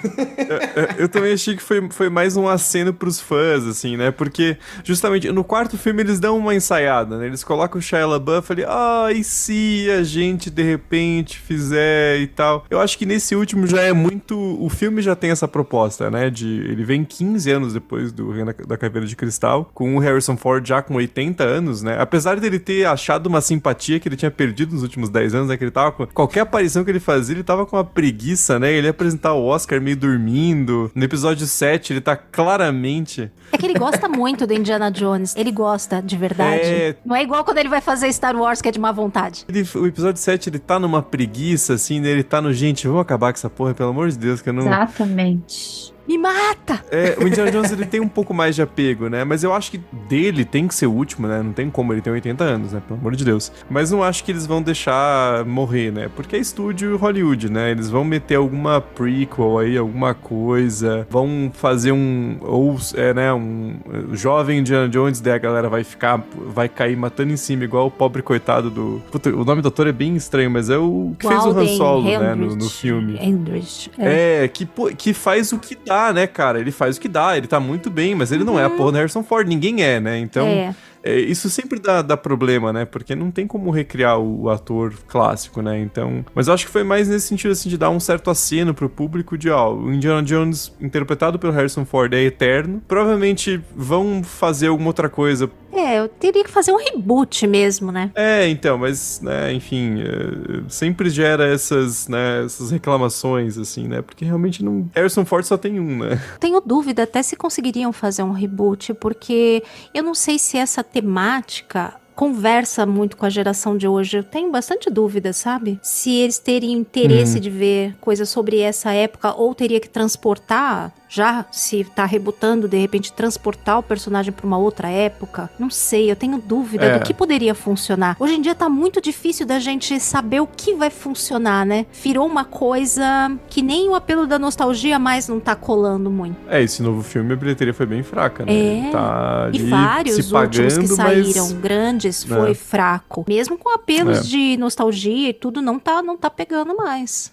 Eu 0.97 1.09
também 1.09 1.33
achei 1.33 1.55
que 1.55 1.61
foi, 1.63 1.87
foi 1.89 2.09
mais 2.09 2.35
um 2.37 2.47
aceno 2.47 2.93
pros 2.93 3.19
fãs, 3.19 3.65
assim, 3.65 3.97
né? 3.97 4.11
Porque, 4.11 4.57
justamente, 4.83 5.31
no 5.31 5.43
quarto 5.43 5.77
filme 5.77 6.01
eles 6.01 6.19
dão 6.19 6.37
uma 6.37 6.55
ensaiada, 6.55 7.17
né? 7.17 7.25
Eles 7.27 7.43
colocam 7.43 7.79
o 7.79 7.81
Shia 7.81 8.05
LaBeouf 8.05 8.51
ali, 8.51 8.63
ah, 8.67 9.07
e 9.13 9.23
se 9.23 9.87
a 9.91 10.03
gente, 10.03 10.49
de 10.49 10.63
repente, 10.63 11.37
fizer 11.39 12.17
e 12.19 12.27
tal? 12.27 12.65
Eu 12.69 12.79
acho 12.79 12.97
que 12.97 13.05
nesse 13.05 13.35
último 13.35 13.67
já 13.67 13.81
é 13.81 13.93
muito... 13.93 14.37
O 14.63 14.69
filme 14.69 15.01
já 15.01 15.15
tem 15.15 15.31
essa 15.31 15.47
proposta, 15.47 16.09
né? 16.09 16.29
De, 16.29 16.47
ele 16.47 16.83
vem 16.83 17.03
15 17.03 17.51
anos 17.51 17.73
depois 17.73 18.11
do 18.11 18.31
Reino 18.31 18.53
da- 18.53 18.65
da 18.65 18.77
Caveira 18.77 19.05
de 19.07 19.15
Cristal, 19.15 19.69
com 19.73 19.95
o 19.95 19.99
Harrison 19.99 20.35
Ford 20.37 20.65
já 20.67 20.81
com 20.81 20.95
80 20.95 21.26
anos, 21.43 21.81
né? 21.81 21.97
Apesar 21.99 22.39
dele 22.39 22.59
ter 22.59 22.85
achado 22.85 23.27
uma 23.27 23.41
simpatia 23.41 23.99
que 23.99 24.07
ele 24.07 24.15
tinha 24.15 24.31
perdido 24.31 24.73
nos 24.73 24.83
últimos 24.83 25.09
10 25.09 25.35
anos, 25.35 25.47
né? 25.47 25.57
Que 25.57 25.63
ele 25.63 25.71
tava 25.71 25.91
com... 25.91 26.05
Qualquer 26.07 26.41
aparição 26.41 26.83
que 26.83 26.91
ele 26.91 26.99
fazia, 26.99 27.35
ele 27.35 27.43
tava 27.43 27.65
com 27.65 27.75
uma 27.75 27.83
preguiça, 27.83 28.59
né? 28.59 28.71
Ele 28.71 28.87
ia 28.87 28.91
apresentar 28.91 29.33
o 29.33 29.45
Oscar 29.45 29.81
meio 29.81 29.97
dormindo. 29.97 30.91
No 30.93 31.03
episódio 31.03 31.45
7, 31.45 31.93
ele 31.93 32.01
tá 32.01 32.15
claramente... 32.15 33.31
É 33.51 33.57
que 33.57 33.65
ele 33.65 33.79
gosta 33.79 34.09
muito 34.09 34.45
do 34.45 34.53
Indiana 34.53 34.91
Jones. 34.91 35.35
Ele 35.35 35.51
gosta, 35.51 36.01
de 36.01 36.17
verdade. 36.17 36.61
É. 36.61 36.95
Não 37.05 37.15
é 37.15 37.23
igual 37.23 37.43
quando 37.43 37.57
ele 37.59 37.69
vai 37.69 37.81
fazer 37.81 38.11
Star 38.11 38.35
Wars, 38.35 38.61
que 38.61 38.69
é 38.69 38.71
de 38.71 38.79
má 38.79 38.91
vontade. 38.91 39.45
Ele, 39.47 39.65
o 39.75 39.87
episódio 39.87 40.21
7, 40.21 40.49
ele 40.49 40.59
tá 40.59 40.79
numa 40.79 41.01
preguiça, 41.01 41.73
assim, 41.73 41.99
né? 41.99 42.09
Ele 42.09 42.23
tá 42.23 42.41
no, 42.41 42.51
gente, 42.53 42.87
vamos 42.87 43.01
acabar 43.01 43.31
com 43.31 43.37
essa 43.37 43.49
porra, 43.49 43.73
pelo 43.73 43.89
amor 43.89 44.09
de 44.09 44.17
Deus, 44.17 44.41
que 44.41 44.49
eu 44.49 44.53
não... 44.53 44.65
Exatamente. 44.65 45.93
Me 46.07 46.17
mata! 46.17 46.83
É, 46.91 47.17
o 47.21 47.27
Indiana 47.27 47.51
Jones 47.51 47.71
ele 47.71 47.85
tem 47.85 47.99
um 47.99 48.07
pouco 48.07 48.33
mais 48.33 48.55
de 48.55 48.61
apego, 48.61 49.09
né? 49.09 49.23
Mas 49.23 49.43
eu 49.43 49.53
acho 49.53 49.71
que 49.71 49.81
dele 50.07 50.45
tem 50.45 50.67
que 50.67 50.73
ser 50.73 50.87
o 50.87 50.91
último, 50.91 51.27
né? 51.27 51.41
Não 51.43 51.51
tem 51.51 51.69
como, 51.69 51.93
ele 51.93 52.01
tem 52.01 52.13
80 52.13 52.43
anos, 52.43 52.73
né? 52.73 52.81
Pelo 52.87 52.99
amor 52.99 53.15
de 53.15 53.25
Deus. 53.25 53.51
Mas 53.69 53.91
não 53.91 54.03
acho 54.03 54.23
que 54.23 54.31
eles 54.31 54.45
vão 54.45 54.61
deixar 54.61 55.43
morrer, 55.45 55.91
né? 55.91 56.09
Porque 56.15 56.35
é 56.35 56.39
estúdio 56.39 56.97
Hollywood, 56.97 57.51
né? 57.51 57.71
Eles 57.71 57.89
vão 57.89 58.03
meter 58.03 58.35
alguma 58.35 58.79
prequel 58.79 59.59
aí, 59.59 59.77
alguma 59.77 60.13
coisa. 60.13 61.05
Vão 61.09 61.51
fazer 61.53 61.91
um. 61.91 62.37
Ou, 62.41 62.77
é, 62.95 63.13
né? 63.13 63.33
Um 63.33 63.75
jovem 64.13 64.59
Indiana 64.59 64.87
Jones, 64.87 65.19
daí 65.19 65.33
a 65.33 65.37
galera 65.37 65.69
vai 65.69 65.83
ficar. 65.83 66.23
Vai 66.47 66.69
cair 66.69 66.95
matando 66.95 67.33
em 67.33 67.37
cima, 67.37 67.63
igual 67.63 67.87
o 67.87 67.91
pobre 67.91 68.21
coitado 68.21 68.69
do. 68.69 69.01
Puta, 69.11 69.29
o 69.29 69.43
nome 69.43 69.61
do 69.61 69.67
ator 69.67 69.87
é 69.87 69.91
bem 69.91 70.15
estranho, 70.15 70.49
mas 70.49 70.69
é 70.69 70.77
o 70.77 71.13
que 71.19 71.27
fez 71.27 71.43
o 71.45 71.49
Han 71.49 71.67
Solo, 71.67 72.03
né? 72.03 72.35
No, 72.35 72.55
no 72.55 72.69
filme. 72.69 73.15
Ehrenreich, 73.15 73.91
é. 73.97 74.43
É, 74.43 74.47
que, 74.47 74.67
que 74.97 75.13
faz 75.13 75.51
o 75.51 75.59
que 75.59 75.75
dá, 75.75 75.96
né, 76.13 76.27
cara? 76.27 76.59
Ele 76.59 76.71
faz 76.71 76.97
o 76.97 77.01
que 77.01 77.07
dá, 77.07 77.37
ele 77.37 77.47
tá 77.47 77.59
muito 77.59 77.89
bem, 77.89 78.15
mas 78.15 78.31
ele 78.31 78.43
não 78.43 78.59
é 78.59 78.63
a 78.65 78.69
porra 78.69 78.91
do 78.91 78.97
Harrison 78.97 79.23
Ford, 79.23 79.47
ninguém 79.47 79.83
é, 79.83 79.99
né? 79.99 80.17
Então, 80.19 80.45
É. 80.47 80.75
é, 81.03 81.19
isso 81.19 81.49
sempre 81.49 81.79
dá, 81.79 82.01
dá 82.01 82.15
problema, 82.17 82.71
né? 82.73 82.85
Porque 82.85 83.15
não 83.15 83.31
tem 83.31 83.45
como 83.47 83.69
recriar 83.71 84.19
o, 84.19 84.43
o 84.43 84.49
ator 84.49 84.93
clássico, 85.07 85.61
né? 85.61 85.79
Então. 85.79 86.23
Mas 86.33 86.47
eu 86.47 86.53
acho 86.53 86.65
que 86.65 86.71
foi 86.71 86.83
mais 86.83 87.07
nesse 87.07 87.27
sentido, 87.27 87.51
assim, 87.51 87.69
de 87.69 87.77
dar 87.77 87.89
um 87.89 87.99
certo 87.99 88.29
aceno 88.29 88.73
pro 88.73 88.89
público 88.89 89.37
de, 89.37 89.49
ó, 89.49 89.73
o 89.73 89.93
Indiana 89.93 90.21
Jones, 90.23 90.71
interpretado 90.81 91.37
pelo 91.39 91.53
Harrison 91.53 91.85
Ford, 91.85 92.13
é 92.13 92.21
eterno. 92.23 92.81
Provavelmente 92.87 93.61
vão 93.75 94.21
fazer 94.23 94.67
alguma 94.67 94.89
outra 94.89 95.09
coisa. 95.09 95.49
É, 95.79 95.99
eu 95.99 96.07
teria 96.09 96.43
que 96.43 96.49
fazer 96.49 96.71
um 96.71 96.77
reboot 96.77 97.45
mesmo, 97.47 97.91
né? 97.91 98.11
É, 98.15 98.47
então, 98.49 98.77
mas, 98.77 99.21
né, 99.21 99.53
enfim, 99.53 100.01
é, 100.01 100.63
sempre 100.69 101.09
gera 101.09 101.45
essas, 101.47 102.07
né, 102.07 102.43
essas 102.45 102.71
reclamações, 102.71 103.57
assim, 103.57 103.87
né? 103.87 104.01
Porque 104.01 104.25
realmente 104.25 104.63
não. 104.63 104.89
Harrison 104.95 105.23
Ford 105.25 105.45
só 105.45 105.57
tem 105.57 105.79
um, 105.79 105.99
né? 105.99 106.19
Tenho 106.39 106.61
dúvida 106.61 107.03
até 107.03 107.21
se 107.21 107.35
conseguiriam 107.35 107.93
fazer 107.93 108.23
um 108.23 108.31
reboot, 108.31 108.93
porque 108.95 109.63
eu 109.93 110.03
não 110.03 110.13
sei 110.15 110.39
se 110.39 110.57
essa 110.57 110.83
temática 110.83 111.93
conversa 112.15 112.83
muito 112.83 113.15
com 113.15 113.27
a 113.27 113.29
geração 113.29 113.77
de 113.77 113.87
hoje. 113.87 114.17
Eu 114.17 114.23
tenho 114.23 114.49
bastante 114.51 114.89
dúvida, 114.89 115.31
sabe? 115.31 115.79
Se 115.83 116.09
eles 116.15 116.39
teriam 116.39 116.73
interesse 116.73 117.37
Hum. 117.37 117.41
de 117.41 117.49
ver 117.51 117.95
coisas 118.01 118.27
sobre 118.27 118.59
essa 118.59 118.91
época 118.91 119.35
ou 119.35 119.53
teria 119.53 119.79
que 119.79 119.87
transportar 119.87 120.91
já 121.09 121.45
se 121.51 121.83
tá 121.83 122.05
rebutando, 122.05 122.67
de 122.67 122.77
repente 122.77 123.11
transportar 123.13 123.79
o 123.79 123.83
personagem 123.83 124.31
para 124.31 124.45
uma 124.45 124.57
outra 124.57 124.89
época. 124.89 125.49
Não 125.57 125.69
sei, 125.69 126.11
eu 126.11 126.15
tenho 126.15 126.37
dúvida 126.37 126.85
É. 126.85 126.99
do 126.99 127.05
que 127.05 127.13
poderia 127.13 127.55
funcionar. 127.55 128.15
Hoje 128.19 128.35
em 128.35 128.41
dia 128.41 128.53
tá 128.55 128.67
muito 128.69 128.99
difícil 129.01 129.45
da 129.45 129.59
gente 129.59 129.99
saber 129.99 130.41
o 130.41 130.47
que 130.47 130.73
vai 130.73 130.89
funcionar, 130.89 131.65
né? 131.65 131.85
Virou 132.03 132.25
uma 132.27 132.43
coisa 132.45 133.31
que 133.49 133.61
nem 133.61 133.87
o 133.89 133.95
apelo 133.95 134.27
da 134.27 134.37
nostalgia 134.37 134.99
mais 134.99 135.27
não 135.27 135.39
tá 135.39 135.55
colando 135.55 136.09
muito. 136.09 136.37
É, 136.49 136.61
esse 136.61 136.81
novo 136.83 137.01
filme, 137.01 137.33
a 137.33 137.35
bilheteria 137.35 137.73
foi 137.73 137.85
bem 137.85 138.03
fraca, 138.03 138.45
né? 138.45 138.87
É. 138.87 138.91
Tá 138.91 139.49
E 139.53 139.59
vários 139.59 140.31
pagando, 140.31 140.63
últimos 140.63 140.77
que 140.77 140.87
saíram 140.95 141.43
mas... 141.43 141.53
grandes 141.53 142.23
foi 142.23 142.51
É. 142.51 142.53
fraco. 142.53 143.25
Mesmo 143.27 143.57
com 143.57 143.69
apelos 143.73 144.19
É. 144.19 144.21
de 144.23 144.57
nostalgia 144.57 145.29
e 145.29 145.33
tudo, 145.33 145.61
não 145.61 145.79
tá, 145.79 146.01
não 146.03 146.17
tá 146.17 146.29
pegando 146.29 146.75
mais. 146.75 147.31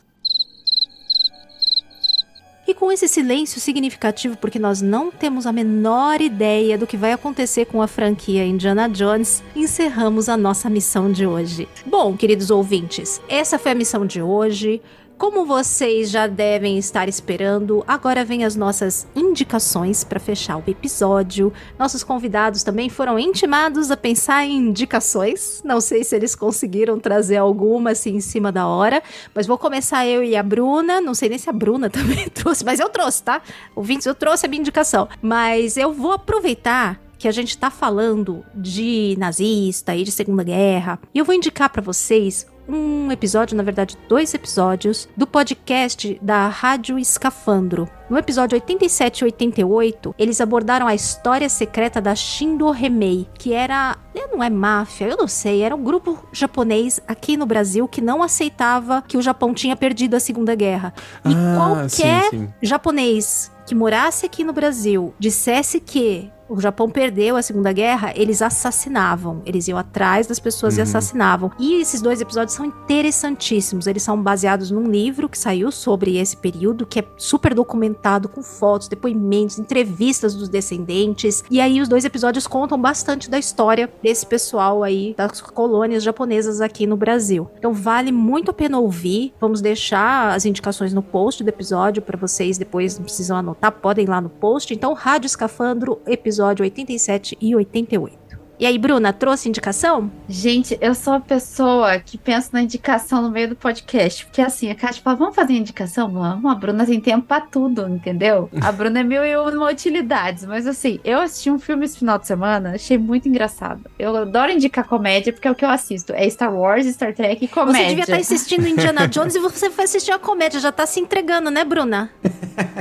E 2.67 2.73
com 2.73 2.91
esse 2.91 3.07
silêncio 3.07 3.61
significativo, 3.61 4.39
porque 4.39 4.59
nós 4.59 4.81
não 4.81 5.11
temos 5.11 5.47
a 5.47 5.53
menor 5.53 6.23
ideia 6.23 6.79
do 6.79 6.87
que 6.87 6.97
vai 6.97 7.13
acontecer 7.13 7.67
com 7.67 7.83
a 7.83 7.87
franquia 7.87 8.47
Indiana 8.47 8.89
Jones, 8.89 9.43
encerramos 9.55 10.31
a 10.31 10.37
nossa 10.37 10.71
missão 10.71 11.13
de 11.13 11.27
hoje. 11.27 11.69
Bom, 11.85 12.17
queridos 12.17 12.51
ouvintes, 12.51 13.21
essa 13.29 13.59
foi 13.59 13.73
a 13.73 13.75
missão 13.75 14.07
de 14.07 14.23
hoje. 14.23 14.81
Como 15.17 15.47
vocês 15.47 16.11
já 16.11 16.27
devem 16.27 16.77
estar 16.77 17.09
esperando, 17.09 17.85
agora 17.87 18.25
vem 18.25 18.45
as 18.45 18.57
nossas 18.57 19.07
indicações 19.15 20.03
para 20.03 20.19
fechar 20.19 20.57
o 20.57 20.65
episódio. 20.67 21.53
Nossos 21.79 22.03
convidados 22.03 22.65
também 22.65 22.89
foram 22.89 23.17
intimados 23.17 23.93
a 23.93 23.97
pensar 23.97 24.45
em 24.45 24.57
indicações. 24.57 25.63
Não 25.65 25.81
sei 25.81 26.03
se 26.03 26.17
eles 26.17 26.35
conseguiram 26.35 26.99
trazer 26.99 27.37
alguma 27.37 27.93
assim 27.93 28.17
em 28.17 28.21
cima 28.21 28.51
da 28.51 28.67
hora, 28.67 29.01
mas 29.33 29.47
vou 29.47 29.57
começar 29.57 30.05
eu 30.05 30.23
e 30.25 30.35
a 30.35 30.43
Bruna. 30.43 31.01
Não 31.01 31.15
sei 31.15 31.29
nem 31.29 31.39
se 31.39 31.49
a 31.49 31.53
Bruna 31.53 31.89
também 31.91 32.29
trouxe, 32.29 32.65
mas 32.65 32.81
eu 32.81 32.89
trouxe, 32.89 33.23
tá? 33.23 33.41
Ouvintes, 33.75 34.07
eu 34.07 34.17
trouxe 34.17 34.47
a 34.47 34.49
minha 34.49 34.61
indicação. 34.61 35.09
Mas 35.23 35.77
eu 35.77 35.93
vou 35.93 36.13
aproveitar 36.13 37.01
que 37.17 37.29
a 37.29 37.33
gente 37.33 37.57
tá 37.57 37.71
falando 37.71 38.45
de 38.55 39.15
nazista 39.19 39.95
e 39.95 40.05
de 40.05 40.11
Segunda 40.11 40.43
Guerra, 40.43 40.99
e 41.15 41.19
eu 41.19 41.25
vou 41.25 41.35
indicar 41.35 41.71
para 41.71 41.81
vocês 41.81 42.47
um 42.69 43.11
episódio, 43.13 43.57
na 43.57 43.63
verdade, 43.63 43.97
dois 44.09 44.33
episódios 44.35 45.09
do 45.17 45.27
podcast 45.27 46.19
da 46.23 46.49
Rádio 46.49 46.99
Escafandro. 46.99 47.89
No 48.09 48.19
episódio 48.19 48.57
87 48.57 49.21
e 49.21 49.25
88, 49.25 50.15
eles 50.19 50.41
abordaram 50.41 50.87
a 50.87 50.95
história 50.95 51.49
secreta 51.49 52.01
da 52.01 52.15
Shindo 52.15 52.71
Remei, 52.71 53.27
que 53.39 53.53
era, 53.53 53.97
não 54.33 54.43
é 54.43 54.51
máfia, 54.51 55.07
eu 55.09 55.17
não 55.17 55.27
sei, 55.29 55.63
era 55.63 55.75
um 55.75 55.83
grupo 55.83 56.19
japonês 56.33 57.01
aqui 57.09 57.37
no 57.37 57.47
Brasil 57.47 57.89
que 57.89 58.01
não 58.01 58.23
aceitava 58.23 59.03
que 59.07 59.17
o 59.17 59.23
Japão 59.23 59.55
tinha 59.55 59.75
perdido 59.77 60.15
a 60.15 60.21
Segunda 60.21 60.55
Guerra. 60.55 60.93
E 61.25 61.35
Ah, 61.35 61.55
qualquer 61.57 62.25
sim, 62.25 62.31
sim. 62.31 62.49
japonês 62.63 63.51
que 63.67 63.75
morasse 63.75 64.27
aqui 64.27 64.45
no 64.45 64.53
Brasil 64.53 65.15
dissesse 65.19 65.81
que 65.81 66.31
o 66.49 66.61
Japão 66.61 66.89
perdeu 66.91 67.37
a 67.37 67.43
Segunda 67.43 67.73
Guerra, 67.73 68.13
eles 68.15 68.43
assassinavam. 68.43 69.41
Eles 69.47 69.67
iam 69.69 69.79
atrás 69.79 70.27
das 70.27 70.39
pessoas 70.39 70.77
e 70.77 70.81
Uhum. 70.81 70.83
assassinavam. 70.83 71.51
E 71.59 71.81
esses 71.81 72.03
dois 72.03 72.21
episódios 72.21 72.55
são 72.55 72.67
interessantíssimos. 72.67 73.87
Eles 73.87 74.03
são 74.03 74.21
baseados 74.23 74.71
num 74.71 74.85
livro 74.91 75.29
que 75.29 75.39
saiu 75.39 75.71
sobre 75.73 76.19
esse 76.19 76.37
período, 76.37 76.85
que 76.85 77.01
é 77.01 77.05
super 77.17 77.55
documentado, 77.55 78.29
com 78.29 78.43
fotos, 78.43 78.89
depoimentos, 78.89 79.59
entrevistas 79.59 80.35
dos 80.35 80.49
descendentes. 80.49 81.43
E 81.51 81.61
aí 81.61 81.81
os 81.81 81.89
dois 81.89 82.05
episódios 82.05 82.47
contam 82.47 82.79
bastante 82.81 83.31
da 83.31 83.39
história 83.39 83.91
desse 84.03 84.27
pessoal 84.27 84.83
aí, 84.83 85.15
das 85.17 85.41
colônias 85.41 86.03
japonesas 86.03 86.61
aqui 86.61 86.87
no 86.87 86.97
Brasil. 86.97 87.49
Então 87.59 87.73
vale 87.73 88.13
muito 88.13 88.51
a 88.51 88.55
pena 88.55 88.79
ouvir. 88.79 89.33
Vamos 89.41 89.61
deixar 89.61 90.35
as 90.35 90.45
indicações 90.45 90.93
no 90.93 91.03
post 91.03 91.43
do 91.43 91.49
episódio 91.49 92.03
para 92.03 92.19
vocês 92.19 92.59
depois 92.59 92.97
não 92.99 93.05
precisam 93.05 93.37
anotar, 93.37 93.73
podem 93.73 94.05
ir 94.05 94.09
lá 94.09 94.21
no 94.21 94.29
post. 94.29 94.75
Então, 94.75 94.93
Rádio 94.93 95.27
Escafandro, 95.27 96.01
episódio 96.07 96.34
87 96.41 97.37
e 97.41 97.55
88. 97.55 98.24
E 98.57 98.65
aí, 98.67 98.79
Bruna, 98.79 99.13
trouxe 99.13 99.49
indicação? 99.49 100.09
Gente, 100.29 100.79
eu 100.81 100.95
sou 100.95 101.15
a 101.15 101.21
pessoa 101.21 101.99
que 101.99 102.17
pensa 102.17 102.51
na 102.53 102.63
indicação 102.63 103.21
no 103.21 103.29
meio 103.29 103.49
do 103.49 103.57
podcast. 103.57 104.25
Porque 104.27 104.41
assim, 104.41 104.71
a 104.71 104.77
Kátia 104.77 105.03
fala, 105.03 105.17
vamos 105.17 105.35
fazer 105.35 105.55
indicação? 105.55 106.09
Vamos, 106.09 106.51
a 106.51 106.55
Bruna 106.55 106.87
tem 106.87 107.01
tempo 107.01 107.27
pra 107.27 107.41
tudo, 107.41 107.89
entendeu? 107.89 108.49
A 108.61 108.71
Bruna 108.71 109.01
é 109.01 109.03
mil 109.03 109.25
e 109.25 109.37
uma 109.37 109.71
utilidades. 109.71 110.45
Mas 110.45 110.69
assim, 110.69 111.01
eu 111.05 111.19
assisti 111.21 111.51
um 111.51 111.59
filme 111.59 111.85
esse 111.85 111.99
final 111.99 112.17
de 112.17 112.29
semana, 112.29 112.75
achei 112.77 112.97
muito 112.97 113.29
engraçado. 113.29 113.91
Eu 113.99 114.17
adoro 114.17 114.53
indicar 114.53 114.87
comédia, 114.87 115.33
porque 115.33 115.49
é 115.49 115.51
o 115.51 115.55
que 115.55 115.65
eu 115.65 115.69
assisto. 115.71 116.13
É 116.15 116.31
Star 116.31 116.55
Wars, 116.55 116.87
Star 116.87 117.13
Trek 117.13 117.45
e 117.45 117.49
comédia. 117.49 117.81
Você 117.83 117.89
devia 117.89 118.03
estar 118.05 118.17
assistindo 118.19 118.69
Indiana 118.69 119.07
Jones 119.09 119.35
e 119.35 119.41
você 119.41 119.69
foi 119.69 119.85
assistir 119.85 120.13
a 120.13 120.19
comédia. 120.19 120.61
Já 120.61 120.71
tá 120.71 120.87
se 120.87 121.01
entregando, 121.01 121.51
né, 121.51 121.65
Bruna? 121.65 122.09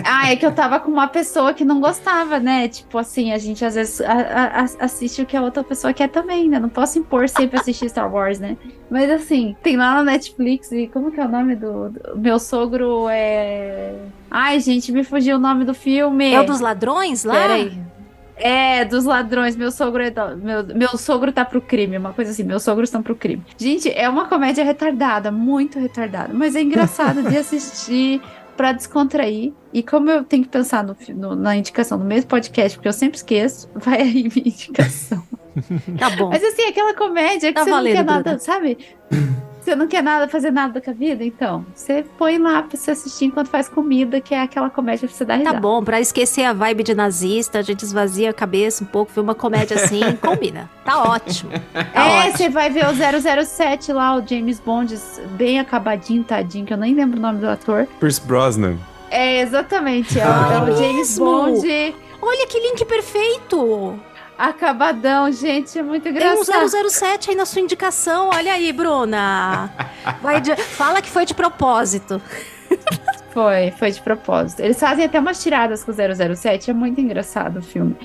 Ah, 0.06 0.32
é 0.32 0.36
que 0.36 0.46
eu 0.46 0.52
tava 0.54 0.80
com 0.80 0.92
uma 0.92 1.08
pessoa 1.08 1.52
que 1.52 1.66
não 1.66 1.82
gostava, 1.82 2.40
né? 2.40 2.68
Tipo 2.68 3.00
assim, 3.00 3.32
a 3.32 3.40
gente 3.40 3.66
às 3.66 3.74
vezes 3.74 4.00
a- 4.02 4.12
a- 4.12 4.60
a- 4.62 4.86
assiste 4.86 5.20
o 5.24 5.26
que 5.26 5.36
a 5.36 5.42
outra 5.42 5.63
pessoa 5.64 5.94
quer 5.94 6.10
também, 6.10 6.50
né? 6.50 6.60
Não 6.60 6.70
posso 6.70 6.98
impor 7.00 7.28
sempre 7.30 7.60
assistir 7.60 7.90
Star 7.90 8.12
Wars, 8.14 8.40
né? 8.40 8.58
Mas 8.90 9.10
assim, 9.10 9.56
tem 9.64 9.78
lá 9.78 9.96
na 9.96 10.04
Netflix 10.04 10.72
e 10.72 10.88
como 10.88 11.12
que 11.12 11.20
é 11.20 11.26
o 11.26 11.30
nome 11.30 11.56
do. 11.56 11.90
do- 11.90 12.18
meu 12.18 12.40
sogro 12.40 13.08
é. 13.10 13.94
Ai, 14.30 14.60
gente, 14.60 14.92
me 14.92 15.04
fugiu 15.04 15.36
o 15.38 15.40
nome 15.40 15.66
do 15.66 15.74
filme. 15.74 16.34
É 16.34 16.40
o 16.42 16.46
dos 16.46 16.60
ladrões 16.60 17.24
lá? 17.24 17.34
Peraí. 17.34 17.78
É, 18.36 18.84
dos 18.84 19.06
ladrões. 19.06 19.56
Meu 19.56 19.72
sogro 19.72 20.02
é 20.04 20.10
do- 20.10 20.36
meu, 20.38 20.64
meu 20.76 20.98
sogro 20.98 21.32
tá 21.32 21.46
pro 21.46 21.62
crime, 21.62 21.98
uma 21.98 22.14
coisa 22.14 22.32
assim. 22.32 22.44
Meus 22.44 22.64
sogros 22.64 22.90
estão 22.90 23.04
pro 23.04 23.16
crime. 23.16 23.44
Gente, 23.58 23.92
é 23.92 24.10
uma 24.10 24.26
comédia 24.28 24.64
retardada, 24.64 25.32
muito 25.32 25.78
retardada, 25.80 26.34
mas 26.34 26.56
é 26.56 26.62
engraçado 26.62 27.22
de 27.24 27.38
assistir 27.38 28.22
pra 28.56 28.72
descontrair. 28.72 29.54
E 29.74 29.82
como 29.84 30.10
eu 30.10 30.24
tenho 30.24 30.44
que 30.44 30.50
pensar 30.50 30.84
no, 30.84 30.96
no- 31.16 31.36
na 31.36 31.56
indicação 31.56 31.98
no 31.98 32.06
mesmo 32.06 32.30
podcast, 32.30 32.78
porque 32.78 32.88
eu 32.88 32.94
sempre 32.94 33.18
esqueço, 33.18 33.70
vai 33.76 34.02
aí 34.02 34.24
minha 34.24 34.48
indicação. 34.48 35.24
Tá 36.00 36.10
bom. 36.12 36.30
Mas 36.30 36.44
assim, 36.44 36.64
aquela 36.64 36.94
comédia 36.96 37.50
que 37.50 37.54
Tá 37.56 37.64
você 37.64 37.70
não 37.70 37.78
valendo, 37.78 37.96
quer 37.96 38.06
nada, 38.06 38.24
Bruna. 38.24 38.40
sabe? 38.40 38.78
Você 39.64 39.76
não 39.78 39.88
quer 39.88 40.04
nada, 40.04 40.28
fazer 40.28 40.52
nada 40.52 40.82
com 40.82 40.90
a 40.90 40.94
vida, 40.94 41.24
então. 41.24 41.66
Você 41.74 42.04
põe 42.18 42.38
lá 42.38 42.64
pra 42.64 42.78
você 42.78 42.92
assistir 42.92 43.26
enquanto 43.26 43.48
faz 43.48 43.70
comida, 43.70 44.20
que 44.20 44.36
é 44.36 44.42
aquela 44.42 44.70
comédia 44.70 45.08
pra 45.08 45.16
você 45.16 45.24
dar 45.24 45.36
risada. 45.36 45.56
Tá 45.56 45.62
bom, 45.62 45.82
pra 45.82 46.02
esquecer 46.02 46.44
a 46.44 46.52
vibe 46.52 46.84
de 46.84 46.94
nazista, 46.94 47.60
a 47.60 47.62
gente 47.62 47.82
esvazia 47.84 48.30
a 48.32 48.34
cabeça 48.34 48.84
um 48.84 48.88
pouco, 48.88 49.12
vê 49.14 49.22
uma 49.22 49.34
comédia 49.34 49.78
assim, 49.78 50.02
combina. 50.22 50.70
Tá 50.84 51.02
ótimo. 51.04 51.52
Tá 51.74 51.88
É, 51.94 52.20
ótimo. 52.20 52.38
você 52.38 52.50
vai 52.50 52.70
ver 52.70 52.86
o 52.88 52.94
007 53.46 53.94
lá, 53.94 54.16
o 54.18 54.28
James 54.28 54.60
Bond, 54.60 54.94
bem 55.38 55.60
acabadinho, 55.60 56.24
tadinho, 56.26 56.66
que 56.66 56.74
eu 56.74 56.78
nem 56.78 56.94
lembro 56.94 57.18
o 57.18 57.22
nome 57.22 57.40
do 57.40 57.48
ator. 57.48 57.88
Pierce 58.02 58.20
Brosnan. 58.22 58.76
É, 59.10 59.40
exatamente. 59.42 60.20
É, 60.20 60.26
o- 60.26 60.30
Ah, 60.30 60.54
é 60.68 60.72
o 60.72 60.74
é 60.74 60.76
James? 60.76 61.18
Bond 61.18 61.96
Olha 62.22 62.48
que 62.48 62.58
link 62.60 62.84
perfeito! 62.86 64.00
Acabadão, 64.38 65.32
gente, 65.32 65.78
é 65.78 65.84
muito 65.84 66.04
Tem 66.04 66.12
engraçado. 66.12 66.64
um 66.66 66.90
007 66.90 67.30
aí 67.32 67.36
na 67.36 67.46
sua 67.46 67.62
indicação. 67.62 68.30
Olha 68.34 68.54
aí, 68.54 68.72
Bruna. 68.74 69.72
Vai 70.22 70.42
de- 70.42 70.56
Fala 70.56 71.02
que 71.02 71.10
foi 71.10 71.26
de 71.26 71.34
propósito. 71.34 72.22
Foi, 73.32 73.72
foi 73.80 73.90
de 73.92 74.00
propósito. 74.02 74.60
Eles 74.62 74.80
fazem 74.80 75.06
até 75.06 75.20
umas 75.20 75.42
tiradas 75.42 75.84
com 75.84 75.92
o 75.92 75.96
007, 76.36 76.70
é 76.70 76.74
muito 76.74 77.02
engraçado 77.02 77.58
o 77.58 77.62
filme. 77.64 77.96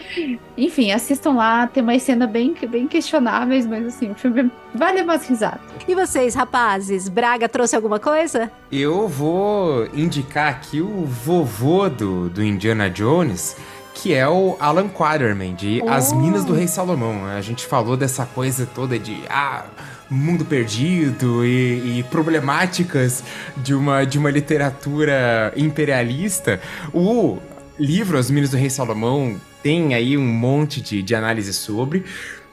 Enfim, 0.56 0.90
assistam 0.90 1.32
lá, 1.34 1.66
tem 1.66 1.82
umas 1.82 2.02
cenas 2.02 2.30
bem, 2.30 2.55
bem 2.66 2.86
questionáveis, 2.88 3.66
mas 3.66 3.86
assim, 3.86 4.10
o 4.10 4.14
filme 4.14 4.50
vale 4.74 5.02
umas 5.02 5.28
risadas. 5.28 5.60
E 5.86 5.94
vocês, 5.94 6.34
rapazes? 6.34 7.09
Braga 7.10 7.46
trouxe 7.46 7.76
alguma 7.76 7.98
coisa? 7.98 8.50
Eu 8.72 9.06
vou 9.06 9.86
indicar 9.94 10.48
aqui 10.48 10.80
o 10.80 11.05
vovô 11.05 11.90
do, 11.90 12.30
do 12.30 12.42
Indiana 12.42 12.88
Jones, 12.88 13.55
que 14.00 14.14
é 14.14 14.28
o 14.28 14.56
Alan 14.60 14.88
Quaterman, 14.88 15.54
de 15.54 15.82
As 15.82 16.12
Oh. 16.12 16.16
Minas 16.16 16.44
do 16.44 16.54
Rei 16.54 16.68
Salomão. 16.68 17.26
A 17.26 17.40
gente 17.40 17.66
falou 17.66 17.96
dessa 17.96 18.24
coisa 18.24 18.64
toda 18.64 18.96
de 18.96 19.20
ah, 19.28 19.64
mundo 20.08 20.44
perdido 20.44 21.44
e, 21.44 21.98
e 21.98 22.02
problemáticas 22.04 23.24
de 23.56 23.74
uma, 23.74 24.04
de 24.04 24.16
uma 24.16 24.30
literatura 24.30 25.52
imperialista. 25.56 26.60
O 26.94 27.38
livro 27.78 28.16
As 28.16 28.30
Minas 28.30 28.50
do 28.50 28.56
Rei 28.56 28.70
Salomão 28.70 29.36
tem 29.64 29.94
aí 29.94 30.16
um 30.16 30.26
monte 30.26 30.80
de, 30.80 31.02
de 31.02 31.14
análise 31.16 31.52
sobre. 31.52 32.04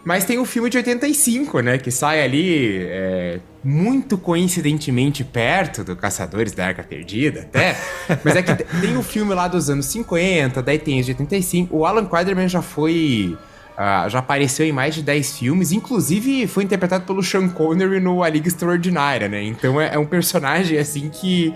Mas 0.06 0.24
tem 0.24 0.38
o 0.38 0.46
filme 0.46 0.70
de 0.70 0.78
85, 0.78 1.60
né? 1.62 1.78
Que 1.80 1.90
sai 1.90 2.22
ali 2.24 2.78
é, 2.84 3.40
muito 3.64 4.18
coincidentemente 4.20 5.24
perto 5.24 5.84
do 5.84 5.96
Caçadores 5.96 6.52
da 6.52 6.68
Arca 6.68 6.84
Perdida, 6.84 7.42
até. 7.42 7.76
Mas 8.24 8.36
é 8.36 8.44
que 8.44 8.56
te- 8.56 8.66
tem 8.82 8.96
o 8.96 9.02
filme 9.02 9.34
lá 9.34 9.48
dos 9.48 9.68
anos 9.70 9.88
50, 9.88 10.62
daí 10.62 10.78
tem 10.78 11.00
os 11.00 11.08
de 11.08 11.14
85. 11.14 11.76
O 11.76 11.86
Alan 11.88 12.06
Quaterman 12.06 12.48
já 12.48 12.62
foi. 12.62 13.36
ah, 13.76 14.08
já 14.08 14.20
apareceu 14.20 14.64
em 14.66 14.72
mais 14.72 14.94
de 14.94 15.02
10 15.02 15.40
filmes, 15.40 15.72
inclusive 15.72 16.46
foi 16.46 16.64
interpretado 16.64 17.04
pelo 17.06 17.24
Sean 17.24 17.50
Connery 17.50 18.00
no 18.00 18.22
A 18.24 18.30
Liga 18.30 18.48
Extraordinária, 18.48 19.28
né? 19.28 19.42
Então 19.44 19.82
é, 19.82 19.96
é 19.96 19.98
um 19.98 20.06
personagem 20.06 20.78
assim 20.78 21.10
que 21.10 21.52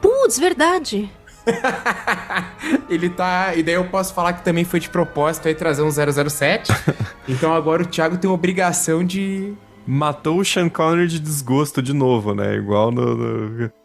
Putz, 0.00 0.38
verdade. 0.38 1.10
ele 2.88 3.08
tá. 3.08 3.54
E 3.54 3.62
daí 3.62 3.74
eu 3.74 3.84
posso 3.84 4.14
falar 4.14 4.32
que 4.34 4.44
também 4.44 4.64
foi 4.64 4.80
de 4.80 4.88
propósito 4.88 5.48
aí 5.48 5.54
trazer 5.54 5.82
um 5.82 5.90
007. 5.90 6.72
então 7.28 7.54
agora 7.54 7.82
o 7.82 7.86
Thiago 7.86 8.16
tem 8.16 8.30
obrigação 8.30 9.04
de. 9.04 9.54
Matou 9.86 10.40
o 10.40 10.44
Sean 10.44 10.68
Connery 10.68 11.08
de 11.08 11.18
desgosto 11.18 11.82
de 11.82 11.92
novo, 11.92 12.34
né? 12.34 12.54
Igual 12.54 12.90
no. 12.90 13.14
no... 13.16 13.72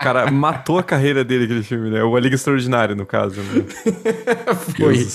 Cara, 0.00 0.30
matou 0.30 0.78
a 0.78 0.82
carreira 0.82 1.22
dele 1.22 1.44
aquele 1.44 1.62
filme, 1.62 1.90
né? 1.90 2.02
O 2.02 2.16
A 2.16 2.20
Liga 2.20 2.34
Extraordinária, 2.34 2.94
no 2.94 3.04
caso, 3.04 3.38
né? 3.42 3.64
Foi. 4.78 5.06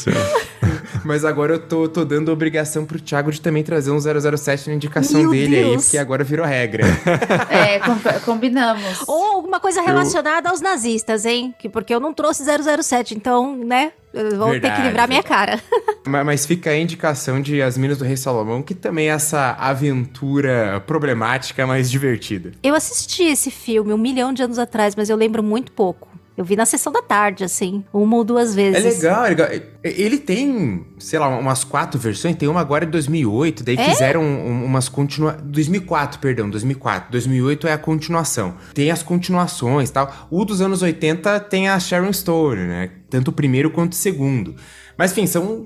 Mas 1.05 1.23
agora 1.23 1.53
eu 1.53 1.59
tô, 1.59 1.87
tô 1.87 2.03
dando 2.03 2.31
obrigação 2.31 2.83
pro 2.83 2.99
Thiago 2.99 3.31
de 3.31 3.39
também 3.39 3.63
trazer 3.63 3.91
um 3.91 3.99
007 3.99 4.69
na 4.69 4.75
indicação 4.75 5.21
Meu 5.21 5.31
dele 5.31 5.55
Deus. 5.55 5.71
aí, 5.71 5.77
porque 5.83 5.97
agora 5.99 6.23
virou 6.23 6.45
regra. 6.45 6.83
É, 7.49 7.79
com- 7.79 7.95
combinamos. 8.25 9.03
Ou 9.07 9.35
alguma 9.35 9.59
coisa 9.59 9.81
relacionada 9.81 10.49
aos 10.49 10.61
nazistas, 10.61 11.25
hein? 11.25 11.53
Que, 11.59 11.69
porque 11.69 11.93
eu 11.93 11.99
não 11.99 12.13
trouxe 12.13 12.43
007, 12.43 13.13
então, 13.15 13.55
né? 13.55 13.91
Eu 14.13 14.37
vou 14.37 14.47
ter 14.47 14.61
Verdade, 14.61 14.81
que 14.81 14.87
livrar 14.87 15.07
minha 15.07 15.21
cara. 15.23 15.59
mas, 16.07 16.25
mas 16.25 16.45
fica 16.45 16.69
a 16.71 16.77
indicação 16.77 17.39
de 17.41 17.61
As 17.61 17.77
Minas 17.77 17.97
do 17.97 18.05
Rei 18.05 18.17
Salomão, 18.17 18.61
que 18.63 18.73
também 18.73 19.09
é 19.09 19.13
essa 19.13 19.51
aventura 19.59 20.81
problemática, 20.87 21.67
mas 21.67 21.91
divertida. 21.91 22.51
Eu 22.63 22.73
assisti 22.73 23.23
esse 23.23 23.51
filme 23.51 23.93
um 23.93 23.97
milhão 23.97 24.33
de 24.33 24.41
anos 24.41 24.57
atrás, 24.57 24.95
mas 24.95 25.09
eu 25.09 25.17
lembro 25.17 25.43
muito 25.43 25.71
pouco. 25.71 26.07
Eu 26.37 26.43
vi 26.43 26.55
na 26.57 26.65
sessão 26.65 26.91
da 26.91 27.01
tarde, 27.01 27.43
assim, 27.45 27.83
uma 27.93 28.17
ou 28.17 28.23
duas 28.23 28.51
É 28.51 28.55
vezes. 28.71 29.01
legal, 29.01 29.25
é 29.25 29.29
legal. 29.29 29.47
Ele 29.81 30.17
tem, 30.17 30.85
sei 30.99 31.17
lá, 31.17 31.29
umas 31.29 31.63
quatro 31.63 31.97
versões. 31.99 32.35
Tem 32.35 32.49
uma 32.49 32.59
agora 32.59 32.85
de 32.85 32.91
2008, 32.91 33.63
daí 33.63 33.77
É? 33.77 33.89
fizeram 33.89 34.21
um- 34.21 34.65
umas 34.65 34.89
continua... 34.89 35.31
2004, 35.33 36.19
perdão, 36.19 36.49
2004. 36.49 37.09
2008 37.09 37.67
é 37.67 37.71
a 37.73 37.77
continuação. 37.77 38.55
Tem 38.73 38.91
as 38.91 39.01
continuações 39.01 39.89
e 39.89 39.93
tal. 39.93 40.27
O 40.29 40.43
dos 40.43 40.59
anos 40.59 40.81
80 40.81 41.39
tem 41.39 41.69
a 41.69 41.79
Sharon 41.79 42.11
Stone, 42.11 42.61
né? 42.63 42.89
Tanto 43.09 43.29
o 43.29 43.31
primeiro 43.31 43.71
quanto 43.71 43.93
o 43.93 43.95
segundo. 43.95 44.55
Mas, 44.97 45.11
enfim, 45.11 45.27
são 45.27 45.65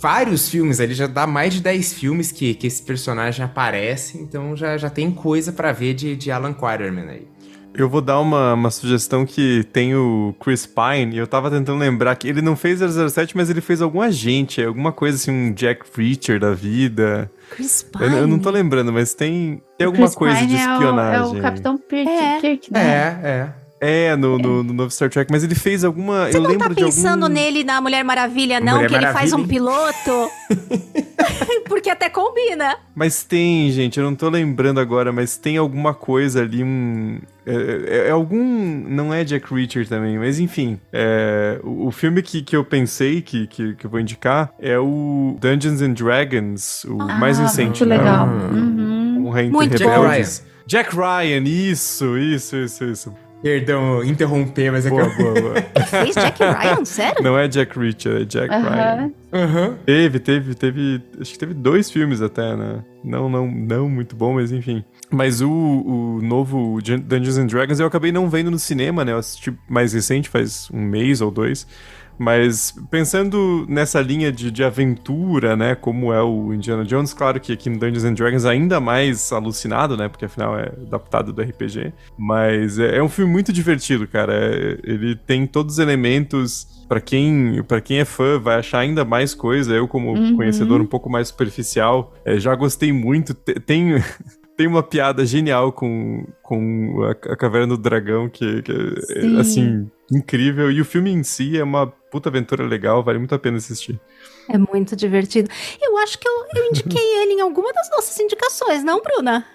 vários 0.00 0.48
filmes 0.48 0.80
ali. 0.80 0.92
Já 0.94 1.06
dá 1.06 1.26
mais 1.26 1.54
de 1.54 1.60
10 1.62 1.94
filmes 1.94 2.30
que, 2.30 2.54
que 2.54 2.66
esse 2.66 2.82
personagem 2.82 3.44
aparece. 3.44 4.18
Então 4.18 4.54
já, 4.56 4.76
já 4.76 4.90
tem 4.90 5.10
coisa 5.10 5.52
pra 5.52 5.72
ver 5.72 5.94
de, 5.94 6.14
de 6.16 6.30
Alan 6.30 6.52
Quaterman 6.52 7.08
aí. 7.08 7.26
Eu 7.72 7.88
vou 7.88 8.00
dar 8.00 8.18
uma, 8.20 8.54
uma 8.54 8.70
sugestão 8.70 9.24
que 9.24 9.64
tem 9.72 9.94
o 9.94 10.34
Chris 10.40 10.66
Pine, 10.66 11.14
e 11.14 11.18
eu 11.18 11.26
tava 11.26 11.50
tentando 11.50 11.78
lembrar 11.78 12.16
que 12.16 12.26
ele 12.28 12.42
não 12.42 12.56
fez 12.56 12.80
007, 12.80 13.36
mas 13.36 13.48
ele 13.48 13.60
fez 13.60 13.80
algum 13.80 14.00
agente, 14.00 14.62
alguma 14.62 14.90
coisa 14.92 15.16
assim, 15.16 15.30
um 15.30 15.52
Jack 15.52 15.82
Reacher 15.96 16.40
da 16.40 16.52
vida. 16.52 17.30
Chris 17.50 17.86
Eu, 18.00 18.08
eu 18.08 18.26
não 18.26 18.38
tô 18.38 18.50
lembrando, 18.50 18.92
mas 18.92 19.14
tem, 19.14 19.62
tem 19.78 19.86
alguma 19.86 20.06
Chris 20.06 20.16
coisa 20.16 20.36
Pine 20.36 20.48
de 20.48 20.56
é 20.56 20.68
o- 20.68 20.72
espionagem. 20.72 21.20
É 21.20 21.38
o, 21.38 21.42
Capitão 21.42 21.78
Kirk, 21.78 22.08
É. 22.10 22.40
Kirk, 22.40 22.72
né? 22.72 22.80
É, 22.82 23.28
é. 23.28 23.59
É, 23.80 24.14
no, 24.14 24.36
no, 24.38 24.62
no 24.62 24.72
novo 24.74 24.90
Star 24.90 25.08
Trek, 25.08 25.30
mas 25.32 25.42
ele 25.42 25.54
fez 25.54 25.84
alguma. 25.84 26.30
Você 26.30 26.36
eu 26.36 26.42
não 26.42 26.50
lembro 26.50 26.68
tá 26.68 26.74
pensando 26.74 27.22
algum... 27.24 27.34
nele 27.34 27.64
na 27.64 27.80
Mulher 27.80 28.04
Maravilha, 28.04 28.60
não? 28.60 28.74
Mulher 28.74 28.88
que 28.90 28.94
ele 28.94 29.06
faz 29.06 29.32
um 29.32 29.38
Maravilha, 29.38 29.58
piloto? 29.58 30.30
Porque 31.66 31.88
até 31.88 32.10
combina. 32.10 32.76
Mas 32.94 33.22
tem, 33.22 33.70
gente, 33.70 33.98
eu 33.98 34.04
não 34.04 34.14
tô 34.14 34.28
lembrando 34.28 34.80
agora, 34.80 35.12
mas 35.12 35.36
tem 35.36 35.56
alguma 35.56 35.94
coisa 35.94 36.42
ali, 36.42 36.62
um. 36.62 37.20
É, 37.46 37.54
é- 38.04 38.08
é 38.08 38.10
algum. 38.10 38.38
Não 38.88 39.14
é 39.14 39.24
Jack 39.24 39.52
Reacher 39.54 39.88
também, 39.88 40.18
mas 40.18 40.38
enfim. 40.38 40.78
é, 40.92 41.58
o, 41.62 41.86
o 41.86 41.90
filme 41.90 42.20
que, 42.22 42.42
que 42.42 42.54
eu 42.54 42.64
pensei 42.64 43.22
que, 43.22 43.46
que, 43.46 43.74
que 43.76 43.86
eu 43.86 43.90
vou 43.90 43.98
indicar 44.00 44.52
é 44.58 44.78
o 44.78 45.36
Dungeons 45.40 45.80
and 45.80 45.92
Dragons, 45.94 46.84
o 46.84 46.96
mais 46.98 47.38
Ah, 47.38 47.44
recente. 47.44 47.82
Muito 47.82 47.86
né? 47.86 47.96
legal. 47.96 48.28
Ah. 48.28 48.50
Uhum. 48.52 49.38
Entre 49.38 49.50
Muito 49.50 49.78
bom. 49.84 50.02
Rebeldes. 50.02 50.44
Jack 50.66 50.94
Ryan, 50.94 51.42
isso, 51.44 52.18
isso, 52.18 52.56
isso, 52.56 52.84
isso. 52.84 53.14
Perdão, 53.42 54.04
interromper, 54.04 54.70
mas 54.70 54.84
é 54.84 54.90
que 54.90 54.94
Boa, 54.96 55.08
eu... 55.08 55.16
boa, 55.16 55.40
boa. 55.40 55.54
Ele 55.74 55.84
fez 55.86 56.14
Jack 56.14 56.38
Ryan, 56.42 56.84
sério? 56.84 57.22
Não 57.24 57.38
é 57.38 57.48
Jack 57.48 57.78
Reacher, 57.78 58.20
é 58.22 58.24
Jack 58.24 58.48
Ryan. 58.48 58.60
Aham. 58.68 59.12
Aham. 59.32 59.78
Teve, 59.86 60.18
teve, 60.18 60.54
teve. 60.54 61.00
Acho 61.20 61.32
que 61.32 61.38
teve 61.38 61.54
dois 61.54 61.90
filmes 61.90 62.20
até, 62.20 62.54
né? 62.54 62.84
Não, 63.02 63.28
não, 63.30 63.50
não 63.50 63.88
muito 63.88 64.14
bom, 64.14 64.34
mas 64.34 64.52
enfim. 64.52 64.84
Mas 65.10 65.40
o, 65.40 65.48
o 65.50 66.20
novo 66.22 66.80
Dun- 66.82 66.98
Dungeons 67.00 67.38
and 67.38 67.46
Dragons 67.46 67.80
eu 67.80 67.86
acabei 67.86 68.12
não 68.12 68.28
vendo 68.28 68.50
no 68.50 68.58
cinema, 68.58 69.04
né? 69.04 69.12
Eu 69.12 69.18
assisti 69.18 69.52
mais 69.68 69.92
recente, 69.94 70.28
faz 70.28 70.68
um 70.72 70.80
mês 70.82 71.20
ou 71.20 71.30
dois. 71.30 71.66
Mas 72.20 72.74
pensando 72.90 73.64
nessa 73.66 73.98
linha 74.02 74.30
de, 74.30 74.50
de 74.50 74.62
aventura, 74.62 75.56
né? 75.56 75.74
Como 75.74 76.12
é 76.12 76.22
o 76.22 76.52
Indiana 76.52 76.84
Jones, 76.84 77.14
claro 77.14 77.40
que 77.40 77.50
aqui 77.52 77.70
no 77.70 77.78
Dungeons 77.78 78.04
and 78.04 78.12
Dragons 78.12 78.44
ainda 78.44 78.78
mais 78.78 79.32
alucinado, 79.32 79.96
né? 79.96 80.06
Porque 80.06 80.26
afinal 80.26 80.58
é 80.58 80.66
adaptado 80.86 81.32
do 81.32 81.40
RPG. 81.40 81.94
Mas 82.18 82.78
é, 82.78 82.98
é 82.98 83.02
um 83.02 83.08
filme 83.08 83.32
muito 83.32 83.50
divertido, 83.52 84.06
cara. 84.06 84.34
É- 84.34 84.78
ele 84.84 85.16
tem 85.16 85.46
todos 85.46 85.74
os 85.74 85.78
elementos 85.78 86.78
Pra 86.90 87.00
quem, 87.00 87.62
pra 87.68 87.80
quem 87.80 87.98
é 88.00 88.04
fã, 88.04 88.36
vai 88.36 88.56
achar 88.58 88.80
ainda 88.80 89.04
mais 89.04 89.32
coisa. 89.32 89.72
Eu, 89.72 89.86
como 89.86 90.12
Uhum. 90.12 90.34
conhecedor 90.36 90.80
um 90.80 90.86
pouco 90.86 91.08
mais 91.08 91.28
superficial, 91.28 92.12
eh, 92.24 92.40
já 92.40 92.52
gostei 92.56 92.92
muito. 92.92 93.32
Te- 93.32 93.60
Tem, 93.60 93.94
tem 94.60 94.66
uma 94.66 94.82
piada 94.82 95.24
genial 95.24 95.72
com, 95.72 96.26
com 96.42 97.02
a, 97.04 97.32
a 97.32 97.36
Caverna 97.36 97.68
do 97.68 97.78
Dragão, 97.78 98.28
que, 98.28 98.60
que 98.60 98.70
é, 98.70 99.20
Sim. 99.22 99.40
assim, 99.40 99.90
incrível. 100.12 100.70
E 100.70 100.82
o 100.82 100.84
filme 100.84 101.10
em 101.10 101.22
si 101.22 101.56
é 101.56 101.64
uma 101.64 101.86
puta 101.86 102.28
aventura 102.28 102.62
legal, 102.62 103.02
vale 103.02 103.18
muito 103.18 103.34
a 103.34 103.38
pena 103.38 103.56
assistir. 103.56 103.98
É 104.50 104.58
muito 104.58 104.94
divertido. 104.94 105.48
Eu 105.80 105.96
acho 105.96 106.18
que 106.18 106.28
eu, 106.28 106.44
eu 106.54 106.66
indiquei 106.66 107.00
ele 107.22 107.32
em 107.32 107.40
alguma 107.40 107.72
das 107.72 107.88
nossas 107.88 108.20
indicações, 108.20 108.84
não, 108.84 109.00
Bruna? 109.00 109.46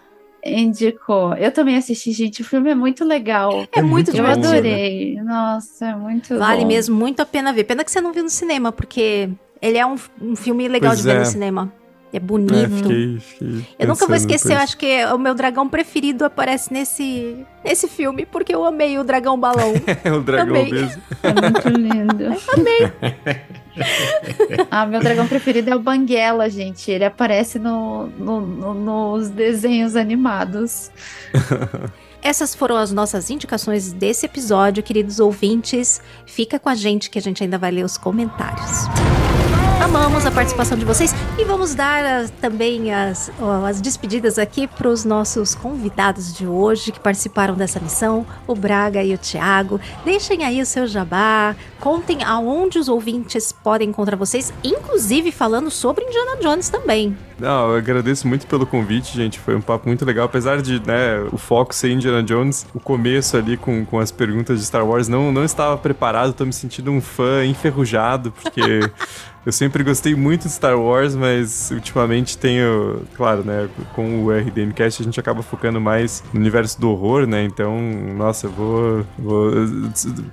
Indicou. 0.43 1.35
Eu 1.35 1.51
também 1.51 1.77
assisti, 1.77 2.11
gente. 2.11 2.41
O 2.41 2.45
filme 2.45 2.71
é 2.71 2.75
muito 2.75 3.05
legal. 3.05 3.67
É, 3.71 3.83
muito, 3.83 4.09
muito 4.09 4.09
Eu 4.09 4.23
bom, 4.23 4.29
divertido. 4.33 4.47
adorei. 4.47 5.21
Nossa, 5.21 5.85
é 5.85 5.95
muito 5.95 6.35
Vale 6.35 6.61
bom. 6.61 6.67
mesmo 6.67 6.95
muito 6.95 7.19
a 7.19 7.27
pena 7.27 7.53
ver. 7.53 7.65
Pena 7.65 7.83
que 7.83 7.91
você 7.91 8.01
não 8.01 8.11
viu 8.11 8.23
no 8.23 8.29
cinema, 8.29 8.71
porque 8.71 9.29
ele 9.61 9.77
é 9.77 9.85
um, 9.85 9.97
um 10.19 10.35
filme 10.35 10.67
legal 10.67 10.93
Pois 10.93 10.97
de 11.03 11.05
ver 11.07 11.17
é. 11.17 11.19
no 11.19 11.25
cinema. 11.27 11.71
É 12.15 12.19
bonito. 12.19 12.55
É, 12.55 12.69
fiquei, 12.69 13.19
fiquei 13.19 13.65
Eu 13.77 13.87
nunca 13.89 14.07
vou 14.07 14.15
esquecer, 14.15 14.53
eu 14.53 14.57
acho 14.59 14.77
que 14.77 15.05
o 15.07 15.17
meu 15.17 15.35
dragão 15.35 15.67
preferido 15.67 16.23
aparece 16.23 16.71
nesse, 16.71 17.45
nesse 17.63 17.89
filme, 17.89 18.25
porque 18.25 18.55
eu 18.55 18.63
amei 18.63 18.97
o 18.97 19.03
dragão 19.03 19.37
balão. 19.37 19.73
É 20.03 20.11
o 20.13 20.21
dragão 20.21 20.47
Também. 20.47 20.71
mesmo. 20.71 21.01
É 21.23 21.33
muito 21.33 21.69
lindo. 21.69 22.23
ah, 24.71 24.85
meu 24.85 24.99
dragão 25.01 25.27
preferido 25.27 25.69
é 25.71 25.75
o 25.75 25.79
Banguela, 25.79 26.49
gente. 26.49 26.89
Ele 26.89 27.05
aparece 27.05 27.59
no, 27.59 28.07
no- 28.07 28.41
no- 28.41 28.73
nos 28.73 29.29
desenhos 29.29 29.95
animados. 29.95 30.89
Essas 32.23 32.55
foram 32.55 32.77
as 32.77 32.91
nossas 32.91 33.29
indicações 33.29 33.93
desse 33.93 34.25
episódio, 34.25 34.81
queridos 34.81 35.19
ouvintes. 35.19 36.01
Fica 36.25 36.57
com 36.57 36.69
a 36.69 36.75
gente 36.75 37.09
que 37.09 37.19
a 37.19 37.21
gente 37.21 37.43
ainda 37.43 37.57
vai 37.57 37.71
ler 37.71 37.85
os 37.85 37.97
comentários. 37.97 38.85
Amamos 39.85 40.25
a 40.25 40.31
participação 40.31 40.75
de 40.75 40.83
vocês 40.83 41.13
e 41.37 41.43
vamos 41.43 41.75
dar 41.75 42.03
as- 42.03 42.31
também 42.31 42.91
as, 42.91 43.29
as 43.67 43.79
despedidas 43.79 44.39
aqui 44.39 44.65
para 44.65 44.89
os 44.89 45.05
nossos 45.05 45.53
convidados 45.53 46.33
de 46.33 46.47
hoje 46.47 46.91
que 46.91 46.99
participaram 46.99 47.53
dessa 47.53 47.79
missão, 47.79 48.25
o 48.47 48.55
Braga 48.55 49.03
e 49.03 49.13
o 49.13 49.17
Thiago. 49.17 49.79
Deixem 50.03 50.43
aí 50.43 50.59
o 50.59 50.65
seu 50.65 50.87
jabá, 50.87 51.55
contem 51.79 52.23
aonde 52.23 52.79
os 52.79 52.89
ouvintes 52.89 53.51
podem 53.51 53.89
encontrar 53.89 54.15
vocês, 54.17 54.51
inclusive 54.63 55.31
falando 55.31 55.69
sobre 55.69 56.03
Indiana 56.03 56.37
Jones 56.41 56.67
também. 56.67 57.15
Não, 57.39 57.71
eu 57.71 57.77
agradeço 57.77 58.27
muito 58.27 58.47
pelo 58.47 58.65
convite, 58.65 59.15
gente. 59.15 59.39
Foi 59.39 59.55
um 59.55 59.61
papo 59.61 59.87
muito 59.87 60.05
legal. 60.05 60.25
Apesar 60.25 60.61
de 60.61 60.79
né, 60.85 61.19
o 61.31 61.37
foco 61.37 61.75
ser 61.75 61.91
Indiana 61.91 62.23
Jones, 62.23 62.65
o 62.73 62.79
começo 62.79 63.35
ali 63.35 63.57
com, 63.57 63.85
com 63.85 63.99
as 63.99 64.11
perguntas 64.11 64.59
de 64.59 64.65
Star 64.65 64.85
Wars 64.85 65.07
não, 65.07 65.31
não 65.31 65.43
estava 65.43 65.77
preparado. 65.77 66.33
Tô 66.33 66.45
me 66.45 66.53
sentindo 66.53 66.91
um 66.91 67.01
fã 67.01 67.45
enferrujado, 67.45 68.31
porque 68.31 68.61
eu 69.45 69.51
sempre 69.51 69.83
gostei 69.83 70.15
muito 70.15 70.43
de 70.43 70.49
Star 70.53 70.79
Wars, 70.79 71.15
mas 71.15 71.69
ultimamente 71.71 72.37
tenho, 72.37 73.03
claro, 73.15 73.43
né, 73.43 73.69
com 73.93 74.23
o 74.23 74.31
RDMcast 74.31 75.01
a 75.01 75.05
gente 75.05 75.19
acaba 75.19 75.43
focando 75.43 75.79
mais 75.79 76.23
no 76.33 76.39
universo 76.39 76.79
do 76.81 76.89
horror, 76.89 77.27
né? 77.27 77.43
Então, 77.43 77.79
nossa, 78.15 78.47
eu 78.47 78.51
vou, 78.51 79.05
vou 79.19 79.51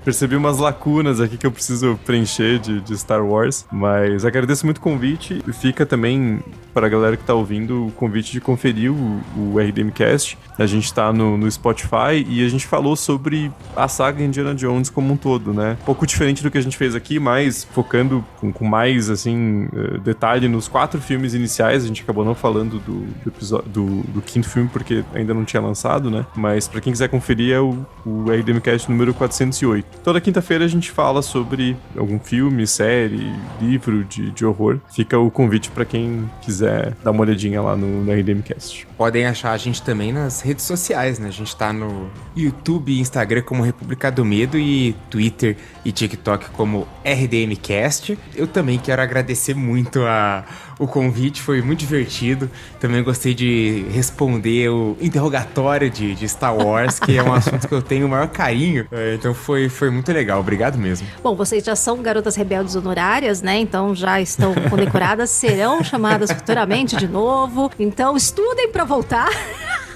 percebi 0.05 0.35
umas 0.35 0.59
lacunas 0.59 1.21
aqui 1.21 1.37
que 1.37 1.47
eu 1.47 1.53
preciso 1.53 1.99
preencher 2.07 2.59
de, 2.59 2.81
de 2.81 2.97
Star 2.97 3.25
Wars, 3.25 3.67
mas 3.71 4.25
agradeço 4.25 4.65
muito 4.65 4.79
o 4.79 4.81
convite. 4.81 5.43
Fica 5.53 5.85
também 5.85 6.41
para 6.73 6.89
galera 6.93 7.17
que 7.17 7.25
tá 7.25 7.33
ouvindo 7.33 7.87
o 7.87 7.91
convite 7.93 8.33
de 8.33 8.41
conferir 8.41 8.93
o, 8.93 9.21
o 9.37 9.59
RDMcast. 9.59 10.37
A 10.59 10.67
gente 10.67 10.93
tá 10.93 11.11
no, 11.13 11.39
no 11.39 11.51
Spotify 11.51 12.25
e 12.29 12.45
a 12.45 12.49
gente 12.49 12.67
falou 12.67 12.95
sobre 12.95 13.51
a 13.75 13.89
saga 13.89 14.23
Indiana 14.23 14.55
Jones 14.55 14.91
como 14.91 15.15
um 15.15 15.17
todo, 15.17 15.55
né? 15.55 15.79
Um 15.81 15.85
pouco 15.85 16.07
diferente 16.07 16.43
do 16.43 16.51
que 16.51 16.59
a 16.59 16.61
gente 16.61 16.77
fez 16.77 16.95
aqui, 16.95 17.19
mas 17.19 17.65
focando 17.65 18.23
com, 18.39 18.53
com 18.53 18.67
mais, 18.67 19.09
assim, 19.09 19.69
eh, 19.75 19.99
detalhe 19.99 20.49
nos 20.49 20.69
quatro 20.69 21.01
filmes 21.01 21.33
iniciais. 21.33 21.85
A 21.85 21.87
gente 21.87 22.03
acabou 22.03 22.25
não 22.25 22.35
falando 22.35 22.79
do, 22.79 23.01
do, 23.01 23.29
episódio, 23.29 23.69
do, 23.71 23.87
do 24.03 24.21
quinto 24.21 24.49
filme 24.49 24.69
porque 24.71 25.03
ainda 25.15 25.33
não 25.33 25.45
tinha 25.45 25.63
lançado, 25.63 26.11
né? 26.11 26.27
Mas 26.37 26.69
para 26.69 26.81
quem 26.81 26.93
quiser 26.93 27.09
conferir 27.09 27.55
é 27.55 27.61
o, 27.61 27.87
o 28.05 28.31
RDMcast 28.31 28.91
número 28.91 29.15
408. 29.15 30.01
Toda 30.05 30.21
quinta-feira 30.21 30.65
a 30.65 30.69
gente 30.69 30.91
fala 30.91 31.23
sobre 31.23 31.75
algum 31.97 32.19
filme, 32.19 32.67
série, 32.67 33.33
livro 33.61 34.05
de, 34.05 34.31
de 34.31 34.45
horror. 34.45 34.79
Fica 34.95 35.19
o 35.19 35.31
convite 35.31 35.71
para 35.71 35.87
quem 35.87 36.31
quiser 36.43 36.82
dar 37.03 37.11
uma 37.11 37.21
olhadinha 37.23 37.61
lá 37.61 37.77
no, 37.77 38.05
no 38.05 38.13
RDMcast. 38.13 38.87
Podem 38.97 39.27
achar 39.27 39.53
a 39.53 39.57
gente 39.57 39.83
também 39.83 40.13
nas 40.13 40.41
redes 40.41 40.65
sociais, 40.65 41.19
né? 41.19 41.29
A 41.29 41.33
gente 41.33 41.55
tá 41.55 41.73
no 41.73 42.11
YouTube 42.37 42.93
e 42.93 43.01
Instagram 43.01 43.43
como 43.43 43.63
República 43.63 44.11
do 44.11 44.25
Medo 44.25 44.59
e 44.59 44.95
Twitter 45.11 45.57
e 45.85 45.93
TikTok 45.93 46.51
como 46.51 46.87
RDMcast. 47.05 48.19
Eu 48.35 48.47
também 48.47 48.79
quero 48.79 49.03
agradecer 49.03 49.55
muito 49.55 50.03
a, 50.03 50.45
o 50.83 50.89
convite, 50.89 51.41
foi 51.41 51.63
muito 51.63 51.79
divertido. 51.79 52.51
Também 52.81 53.03
gostei 53.03 53.35
de 53.35 53.87
responder 53.91 54.69
o 54.69 54.97
interrogatório 55.01 55.89
de, 55.89 56.15
de 56.15 56.29
Star 56.29 56.57
Wars, 56.57 56.99
que 56.99 57.17
é 57.17 57.23
um 57.23 57.33
assunto 57.33 57.69
que 57.69 57.75
eu 57.75 57.81
tenho 57.81 58.07
o 58.07 58.09
maior 58.09 58.29
carinho. 58.29 58.87
É, 58.91 59.15
então 59.15 59.33
foi, 59.33 59.69
foi 59.69 59.91
muito 59.91 60.13
legal, 60.13 60.41
obrigado 60.41 60.77
mesmo. 60.77 61.07
Bom, 61.23 61.37
vocês 61.37 61.65
já 61.65 61.77
são 61.77 62.03
garotas 62.03 62.35
rebeldes 62.35 62.75
honorárias, 62.75 63.43
né? 63.43 63.59
Então 63.59 63.95
já 63.95 64.21
estão 64.21 64.55
condecoradas, 64.69 65.31
serão 65.31 65.85
chamadas 65.85 66.33
futuramente 66.33 66.97
de 66.97 67.07
novo. 67.07 67.71
Então 67.79 68.17
estudem 68.17 68.69
para 68.71 68.85
voltar. 68.85 69.29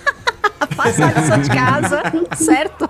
Faça 0.74 1.07
a 1.07 1.12
lição 1.12 1.41
de 1.41 1.51
casa, 1.51 2.03
certo? 2.37 2.89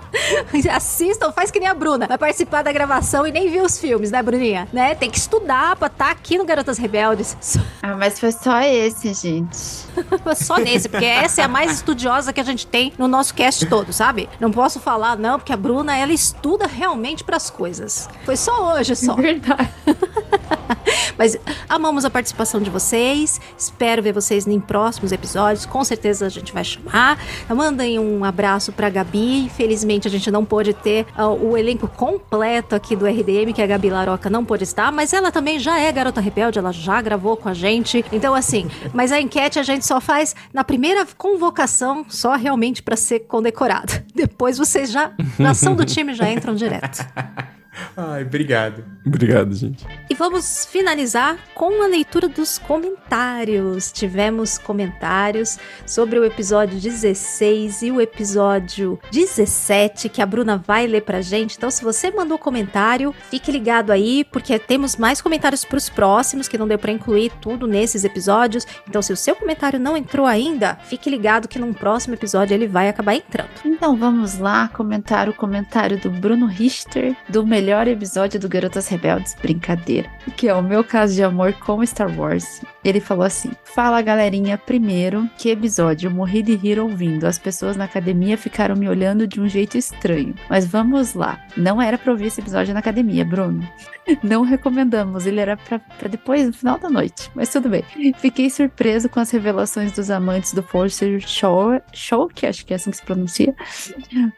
Assistam, 0.71 1.31
faz 1.31 1.51
que 1.51 1.59
nem 1.59 1.67
a 1.67 1.73
Bruna. 1.73 2.07
Vai 2.07 2.17
participar 2.17 2.61
da 2.61 2.71
gravação 2.71 3.25
e 3.25 3.31
nem 3.31 3.49
viu 3.49 3.63
os 3.63 3.79
filmes, 3.79 4.11
né, 4.11 4.21
Bruninha? 4.21 4.67
Né? 4.71 4.95
Tem 4.95 5.09
que 5.09 5.17
estudar 5.17 5.75
pra 5.75 5.87
estar 5.87 6.05
tá 6.05 6.11
aqui 6.11 6.37
no 6.37 6.45
Garotas 6.45 6.77
Rebeldes. 6.77 7.37
Ah, 7.81 7.95
mas 7.95 8.19
foi 8.19 8.31
só 8.31 8.61
esse, 8.61 9.13
gente. 9.13 9.57
só 10.35 10.57
nesse, 10.57 10.89
porque 10.89 11.05
essa 11.05 11.41
é 11.41 11.43
a 11.45 11.47
mais 11.47 11.71
estudiosa 11.71 12.33
que 12.33 12.39
a 12.39 12.43
gente 12.43 12.67
tem 12.67 12.93
no 12.97 13.07
nosso 13.07 13.33
cast 13.33 13.65
todo, 13.65 13.91
sabe? 13.93 14.29
Não 14.39 14.51
posso 14.51 14.79
falar, 14.79 15.17
não, 15.17 15.39
porque 15.39 15.53
a 15.53 15.57
Bruna, 15.57 15.95
ela 15.95 16.13
estuda 16.13 16.67
realmente 16.67 17.23
pras 17.23 17.49
coisas. 17.49 18.09
Foi 18.25 18.35
só 18.35 18.73
hoje, 18.73 18.95
só. 18.95 19.15
Verdade. 19.15 19.69
Mas 21.17 21.37
amamos 21.67 22.05
a 22.05 22.09
participação 22.09 22.61
de 22.61 22.69
vocês. 22.69 23.41
Espero 23.57 24.03
ver 24.03 24.13
vocês 24.13 24.45
em 24.45 24.59
próximos 24.59 25.11
episódios. 25.11 25.65
Com 25.65 25.83
certeza 25.83 26.25
a 26.25 26.29
gente 26.29 26.53
vai 26.53 26.63
chamar. 26.63 27.17
Mandem 27.57 27.97
um 27.97 28.23
abraço 28.23 28.71
pra 28.71 28.87
Gabi. 28.87 29.45
Infelizmente 29.45 30.07
a 30.07 30.11
gente 30.11 30.29
não 30.29 30.45
pôde 30.45 30.75
ter 30.75 31.07
uh, 31.17 31.23
o 31.23 31.57
elenco 31.57 31.87
completo 31.87 32.75
aqui 32.75 32.95
do 32.95 33.07
RDM, 33.07 33.51
que 33.51 33.63
a 33.63 33.65
Gabi 33.65 33.89
Laroca 33.89 34.29
não 34.29 34.45
pôde 34.45 34.63
estar, 34.63 34.91
mas 34.91 35.11
ela 35.11 35.31
também 35.31 35.57
já 35.57 35.79
é 35.79 35.91
garota 35.91 36.21
rebelde, 36.21 36.59
ela 36.59 36.71
já 36.71 37.01
gravou 37.01 37.35
com 37.35 37.49
a 37.49 37.55
gente. 37.55 38.05
Então, 38.11 38.35
assim, 38.35 38.69
mas 38.93 39.11
a 39.11 39.19
enquete 39.19 39.57
a 39.57 39.63
gente 39.63 39.87
só 39.87 39.99
faz 39.99 40.35
na 40.53 40.63
primeira 40.63 41.03
convocação, 41.17 42.05
só 42.07 42.35
realmente 42.35 42.83
para 42.83 42.95
ser 42.95 43.21
condecorado. 43.21 43.91
Depois 44.13 44.59
vocês 44.59 44.91
já, 44.91 45.11
na 45.39 45.49
ação 45.49 45.75
do 45.75 45.83
time, 45.83 46.13
já 46.13 46.29
entram 46.31 46.53
direto. 46.53 47.03
Ai, 47.95 48.23
obrigado. 48.23 48.83
Obrigado, 49.05 49.53
gente. 49.53 49.85
E 50.09 50.13
vamos 50.13 50.65
finalizar 50.65 51.37
com 51.53 51.81
a 51.81 51.87
leitura 51.87 52.27
dos 52.27 52.57
comentários. 52.57 53.91
Tivemos 53.91 54.57
comentários 54.57 55.57
sobre 55.85 56.19
o 56.19 56.25
episódio 56.25 56.79
16 56.79 57.83
e 57.83 57.91
o 57.91 58.01
episódio 58.01 58.99
17 59.11 60.09
que 60.09 60.21
a 60.21 60.25
Bruna 60.25 60.57
vai 60.57 60.87
ler 60.87 61.01
pra 61.01 61.21
gente. 61.21 61.55
Então, 61.57 61.71
se 61.71 61.83
você 61.83 62.11
mandou 62.11 62.37
comentário, 62.37 63.13
fique 63.29 63.51
ligado 63.51 63.91
aí, 63.91 64.25
porque 64.25 64.59
temos 64.59 64.97
mais 64.97 65.21
comentários 65.21 65.63
pros 65.63 65.89
próximos, 65.89 66.47
que 66.47 66.57
não 66.57 66.67
deu 66.67 66.77
pra 66.77 66.91
incluir 66.91 67.31
tudo 67.41 67.67
nesses 67.67 68.03
episódios. 68.03 68.65
Então, 68.87 69.01
se 69.01 69.13
o 69.13 69.17
seu 69.17 69.35
comentário 69.35 69.79
não 69.79 69.95
entrou 69.95 70.25
ainda, 70.25 70.75
fique 70.83 71.09
ligado 71.09 71.47
que 71.47 71.59
num 71.59 71.73
próximo 71.73 72.13
episódio 72.13 72.53
ele 72.53 72.67
vai 72.67 72.89
acabar 72.89 73.15
entrando. 73.15 73.49
Então, 73.63 73.95
vamos 73.95 74.37
lá 74.37 74.67
comentar 74.69 75.29
o 75.29 75.33
comentário 75.33 75.97
do 75.99 76.09
Bruno 76.09 76.45
Richter, 76.45 77.15
do 77.29 77.45
melhor 77.45 77.66
episódio 77.91 78.39
do 78.39 78.47
Garotas 78.47 78.87
Rebeldes, 78.87 79.35
brincadeira, 79.41 80.09
que 80.37 80.47
é 80.47 80.53
o 80.53 80.63
meu 80.63 80.83
caso 80.83 81.13
de 81.13 81.23
amor 81.23 81.53
com 81.53 81.83
Star 81.83 82.09
Wars. 82.17 82.61
Ele 82.87 83.01
falou 83.01 83.25
assim: 83.25 83.51
Fala 83.65 84.01
galerinha, 84.01 84.57
primeiro, 84.57 85.29
que 85.37 85.49
episódio, 85.49 86.07
eu 86.07 86.11
morri 86.11 86.41
de 86.41 86.55
rir 86.55 86.79
ouvindo. 86.79 87.25
As 87.25 87.37
pessoas 87.37 87.75
na 87.75 87.83
academia 87.83 88.37
ficaram 88.37 88.75
me 88.75 88.87
olhando 88.87 89.27
de 89.27 89.41
um 89.41 89.47
jeito 89.47 89.77
estranho. 89.77 90.33
Mas 90.49 90.65
vamos 90.65 91.13
lá, 91.13 91.37
não 91.57 91.81
era 91.81 91.97
pra 91.97 92.11
ouvir 92.11 92.27
esse 92.27 92.39
episódio 92.39 92.73
na 92.73 92.79
academia, 92.79 93.25
Bruno. 93.25 93.67
Não 94.23 94.43
recomendamos, 94.43 95.25
ele 95.25 95.39
era 95.39 95.57
pra, 95.57 95.79
pra 95.79 96.07
depois, 96.07 96.45
no 96.45 96.53
final 96.53 96.79
da 96.79 96.89
noite, 96.89 97.29
mas 97.35 97.49
tudo 97.49 97.69
bem. 97.69 97.83
Fiquei 98.17 98.49
surpreso 98.49 99.09
com 99.09 99.19
as 99.19 99.29
revelações 99.31 99.91
dos 99.91 100.09
amantes 100.09 100.53
do 100.53 100.63
Force 100.63 101.19
Show, 101.21 101.81
Show 101.93 102.27
que 102.27 102.45
acho 102.45 102.65
que 102.65 102.73
é 102.73 102.77
assim 102.77 102.91
que 102.91 102.97
se 102.97 103.03
pronuncia. 103.03 103.53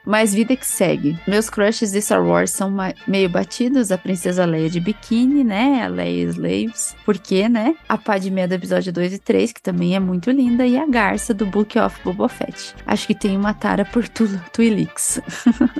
Mas 0.05 0.33
vida 0.33 0.55
que 0.55 0.65
segue. 0.65 1.17
Meus 1.27 1.49
crushes 1.49 1.91
de 1.91 2.01
Star 2.01 2.25
Wars 2.25 2.51
são 2.51 2.75
meio 3.07 3.29
batidos, 3.29 3.91
a 3.91 3.97
princesa 3.97 4.45
Leia 4.45 4.69
de 4.69 4.79
biquíni, 4.79 5.43
né? 5.43 5.83
A 5.83 5.87
Leia 5.87 6.25
Slaves, 6.25 6.95
porque, 7.05 7.47
né? 7.47 7.75
A 7.87 7.97
Padmé 8.39 8.47
do 8.47 8.53
episódio 8.53 8.93
2 8.93 9.13
e 9.13 9.19
3, 9.19 9.51
que 9.51 9.61
também 9.61 9.95
é 9.95 9.99
muito 9.99 10.31
linda, 10.31 10.65
e 10.65 10.77
a 10.77 10.85
Garça 10.85 11.33
do 11.33 11.45
Book 11.45 11.77
of 11.77 11.99
Boba 12.03 12.29
Fett. 12.29 12.73
Acho 12.85 13.07
que 13.07 13.15
tem 13.15 13.35
uma 13.35 13.53
tara 13.53 13.83
por 13.83 14.07
tu 14.07 14.27
Twilix. 14.53 15.19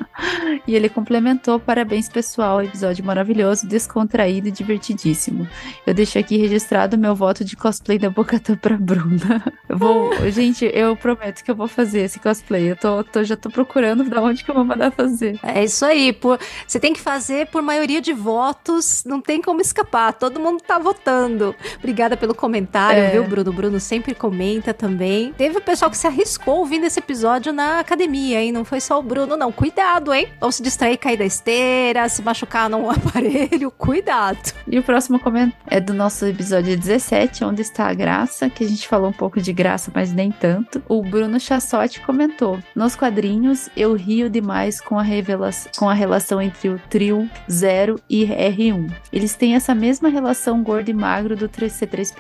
e 0.68 0.76
ele 0.76 0.90
complementou, 0.90 1.60
parabéns 1.60 2.10
pessoal, 2.10 2.62
episódio 2.62 3.06
maravilhoso, 3.06 3.68
descontraído 3.68 4.48
e 4.48 4.52
divertidíssimo. 4.52 5.48
Eu 5.86 5.94
deixo 5.94 6.20
aqui 6.20 6.38
registrado 6.38 6.98
meu 6.98 7.16
voto 7.16 7.46
de 7.46 7.56
cosplay 7.56 7.98
da 7.98 8.10
Bocatã 8.10 8.56
pra 8.56 8.78
Bruna. 8.78 9.44
Vou, 9.70 10.12
gente, 10.32 10.70
eu 10.74 10.96
prometo 10.96 11.44
que 11.44 11.52
eu 11.52 11.56
vou 11.56 11.68
fazer 11.68 12.02
esse 12.02 12.20
cosplay. 12.20 12.72
Eu 12.72 12.76
tô, 12.76 13.04
tô, 13.04 13.24
já 13.24 13.38
tô 13.38 13.50
procurando 13.50 14.04
da 14.04 14.22
onde 14.22 14.44
que 14.44 14.52
eu 14.52 14.56
vou 14.56 14.66
mandar 14.66 14.92
fazer. 14.92 15.40
É 15.44 15.64
isso 15.64 15.86
aí, 15.86 16.12
por, 16.12 16.40
você 16.68 16.80
tem 16.80 16.94
que 16.94 17.00
fazer 17.00 17.48
por 17.48 17.62
maioria 17.62 18.02
de 18.02 18.12
votos, 18.12 19.04
não 19.06 19.22
tem 19.22 19.42
como 19.42 19.62
escapar, 19.62 20.14
todo 20.14 20.40
mundo 20.40 20.62
tá 20.62 20.78
votando. 20.78 21.56
Obrigada 21.78 22.18
pelo 22.18 22.36
comentário, 22.36 22.49
é. 22.98 23.12
viu, 23.12 23.24
Bruno? 23.24 23.52
Bruno 23.52 23.80
sempre 23.80 24.14
comenta 24.14 24.74
também. 24.74 25.34
Teve 25.34 25.58
o 25.58 25.62
pessoal 25.62 25.90
que 25.90 25.98
se 25.98 26.08
arriscou 26.08 26.60
ouvindo 26.60 26.86
esse 26.86 27.00
episódio 27.00 27.52
na 27.54 27.80
academia, 27.80 28.42
hein? 28.42 28.52
Não 28.52 28.66
foi 28.66 28.80
só 28.80 29.00
o 29.00 29.04
Bruno, 29.04 29.36
não. 29.36 29.52
Cuidado, 29.52 30.14
hein? 30.14 30.28
Ou 30.42 30.52
se 30.52 30.62
distrair, 30.62 30.98
cair 30.98 31.18
da 31.18 31.26
esteira, 31.26 32.08
se 32.10 32.22
machucar 32.22 32.70
num 32.70 32.90
aparelho 32.92 33.72
cuidado. 33.72 34.54
E 34.68 34.78
o 34.78 34.84
próximo 34.84 35.20
comentário 35.20 35.54
é 35.68 35.80
do 35.80 35.94
nosso 35.94 36.26
episódio 36.26 36.78
17, 36.78 37.44
onde 37.44 37.62
está 37.62 37.88
a 37.88 37.94
graça, 37.94 38.50
que 38.50 38.64
a 38.64 38.68
gente 38.68 38.88
falou 38.88 39.10
um 39.10 39.14
pouco 39.14 39.42
de 39.42 39.54
graça, 39.54 39.92
mas 39.94 40.12
nem 40.12 40.32
tanto. 40.32 40.82
O 40.88 41.02
Bruno 41.02 41.40
Chassotti 41.40 42.02
comentou: 42.02 42.60
Nos 42.76 42.96
quadrinhos, 42.96 43.70
eu 43.76 43.94
rio 43.94 44.30
demais 44.30 44.82
com 44.82 44.98
a, 44.98 45.04
revelação, 45.04 45.72
com 45.78 45.90
a 45.90 45.94
relação 45.94 46.42
entre 46.42 46.70
o 46.70 46.80
trio 46.90 47.30
0 47.50 48.00
e 48.10 48.26
R1. 48.26 48.92
Eles 49.12 49.36
têm 49.36 49.56
essa 49.56 49.74
mesma 49.76 50.10
relação 50.10 50.64
gordo 50.64 50.90
e 50.90 50.94
magro 50.94 51.36
do 51.36 51.48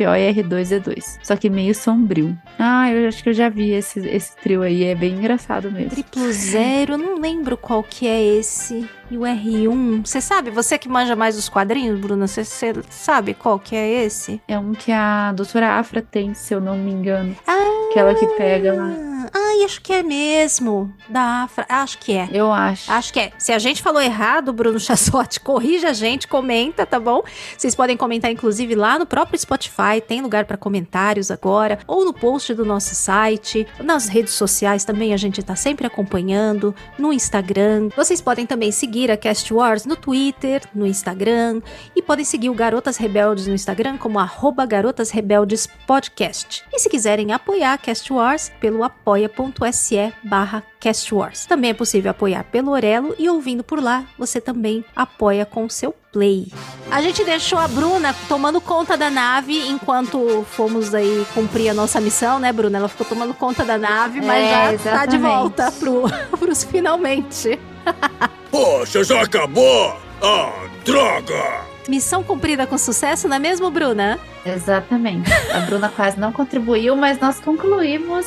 C3PO 0.09 0.17
e 0.17 0.43
R2D2, 0.43 1.19
só 1.21 1.35
que 1.35 1.49
meio 1.49 1.75
sombrio. 1.75 2.37
Ah, 2.57 2.91
eu 2.91 3.07
acho 3.07 3.23
que 3.23 3.29
eu 3.29 3.33
já 3.33 3.49
vi 3.49 3.71
esse, 3.71 3.99
esse 4.07 4.35
trio 4.37 4.61
aí, 4.61 4.83
é 4.83 4.95
bem 4.95 5.13
engraçado 5.13 5.71
mesmo. 5.71 5.91
Triplo 5.91 6.31
Zero, 6.31 6.97
não 6.97 7.19
lembro 7.19 7.57
qual 7.57 7.83
que 7.83 8.07
é 8.07 8.21
esse. 8.37 8.87
E 9.11 9.17
o 9.17 9.21
R1, 9.21 10.05
você 10.05 10.21
sabe? 10.21 10.51
Você 10.51 10.77
que 10.77 10.87
manja 10.87 11.15
mais 11.15 11.37
os 11.37 11.49
quadrinhos, 11.49 11.99
Bruna, 11.99 12.27
você, 12.27 12.43
sabe 12.89 13.33
qual 13.33 13.59
que 13.59 13.75
é 13.75 14.03
esse? 14.03 14.41
É 14.47 14.57
um 14.57 14.73
que 14.73 14.91
a 14.91 15.31
doutora 15.33 15.79
Afra 15.79 16.01
tem, 16.01 16.33
se 16.33 16.53
eu 16.53 16.61
não 16.61 16.77
me 16.77 16.91
engano. 16.91 17.35
Ah, 17.47 17.89
aquela 17.89 18.13
que 18.13 18.27
pega 18.27 18.73
lá. 18.73 19.09
Ai, 19.33 19.63
acho 19.63 19.81
que 19.81 19.93
é 19.93 20.03
mesmo. 20.03 20.93
Da 21.07 21.43
Afra. 21.43 21.65
Acho 21.67 21.97
que 21.97 22.13
é. 22.13 22.29
Eu 22.31 22.51
acho. 22.51 22.91
Acho 22.91 23.13
que 23.13 23.19
é. 23.19 23.31
Se 23.37 23.51
a 23.51 23.59
gente 23.59 23.81
falou 23.81 24.01
errado, 24.01 24.53
Bruno 24.53 24.79
Chassotti, 24.79 25.39
corrija 25.39 25.89
a 25.89 25.93
gente, 25.93 26.27
comenta, 26.27 26.85
tá 26.85 26.99
bom? 26.99 27.21
Vocês 27.57 27.75
podem 27.75 27.97
comentar, 27.97 28.31
inclusive, 28.31 28.75
lá 28.75 28.97
no 28.97 29.05
próprio 29.05 29.39
Spotify. 29.39 30.01
Tem 30.05 30.21
lugar 30.21 30.45
para 30.45 30.57
comentários 30.57 31.31
agora. 31.31 31.79
Ou 31.87 32.05
no 32.05 32.13
post 32.13 32.53
do 32.53 32.65
nosso 32.65 32.95
site. 32.95 33.67
Nas 33.79 34.07
redes 34.07 34.33
sociais 34.33 34.83
também 34.83 35.13
a 35.13 35.17
gente 35.17 35.43
tá 35.43 35.55
sempre 35.55 35.85
acompanhando. 35.85 36.73
No 36.97 37.11
Instagram. 37.11 37.89
Vocês 37.95 38.21
podem 38.21 38.45
também 38.45 38.71
seguir 38.71 38.98
a 39.07 39.17
Cast 39.17 39.49
Wars 39.51 39.85
no 39.85 39.95
Twitter, 39.95 40.61
no 40.75 40.85
Instagram. 40.85 41.61
E 41.95 42.01
podem 42.01 42.25
seguir 42.25 42.49
o 42.49 42.53
Garotas 42.53 42.97
Rebeldes 42.97 43.47
no 43.47 43.53
Instagram 43.53 43.97
como 43.97 44.19
arroba 44.19 44.65
Garotas 44.65 45.11
Rebeldes 45.11 45.67
Podcast. 45.87 46.63
E 46.73 46.79
se 46.79 46.89
quiserem 46.89 47.31
apoiar 47.31 47.73
a 47.73 47.77
Cast 47.77 48.09
Wars 48.11 48.51
pelo 48.59 48.83
apoia.se 48.83 50.13
barra 50.23 50.63
Castwars. 50.79 51.45
Também 51.45 51.71
é 51.71 51.73
possível 51.73 52.11
apoiar 52.11 52.43
pelo 52.45 52.71
Orelo 52.71 53.13
e 53.19 53.29
ouvindo 53.29 53.63
por 53.63 53.81
lá, 53.81 54.05
você 54.17 54.39
também 54.39 54.83
apoia 54.95 55.45
com 55.45 55.65
o 55.65 55.69
seu 55.69 55.93
play. 56.11 56.47
A 56.89 57.01
gente 57.01 57.23
deixou 57.23 57.59
a 57.59 57.67
Bruna 57.67 58.15
tomando 58.27 58.59
conta 58.61 58.97
da 58.97 59.09
nave 59.09 59.67
enquanto 59.67 60.45
fomos 60.49 60.93
aí 60.95 61.25
cumprir 61.33 61.69
a 61.69 61.73
nossa 61.73 61.99
missão, 61.99 62.39
né, 62.39 62.51
Bruna? 62.51 62.77
Ela 62.77 62.87
ficou 62.87 63.05
tomando 63.05 63.33
conta 63.33 63.63
da 63.65 63.77
nave, 63.77 64.21
mas 64.21 64.45
é, 64.45 64.49
já 64.49 64.73
exatamente. 64.73 64.99
tá 64.99 65.05
de 65.05 65.17
volta 65.17 65.71
pro, 65.73 66.03
pros 66.39 66.63
finalmente. 66.63 67.59
Poxa, 68.49 69.03
já 69.03 69.21
acabou! 69.21 69.95
Ah, 70.21 70.67
droga! 70.83 71.69
Missão 71.87 72.23
cumprida 72.23 72.67
com 72.67 72.77
sucesso, 72.77 73.27
não 73.27 73.37
é 73.37 73.39
mesmo, 73.39 73.71
Bruna? 73.71 74.19
Exatamente. 74.45 75.31
A 75.53 75.59
Bruna 75.61 75.89
quase 75.89 76.19
não 76.19 76.31
contribuiu, 76.31 76.95
mas 76.95 77.19
nós 77.19 77.39
concluímos 77.39 78.25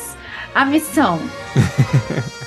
a 0.53 0.65
missão. 0.65 1.19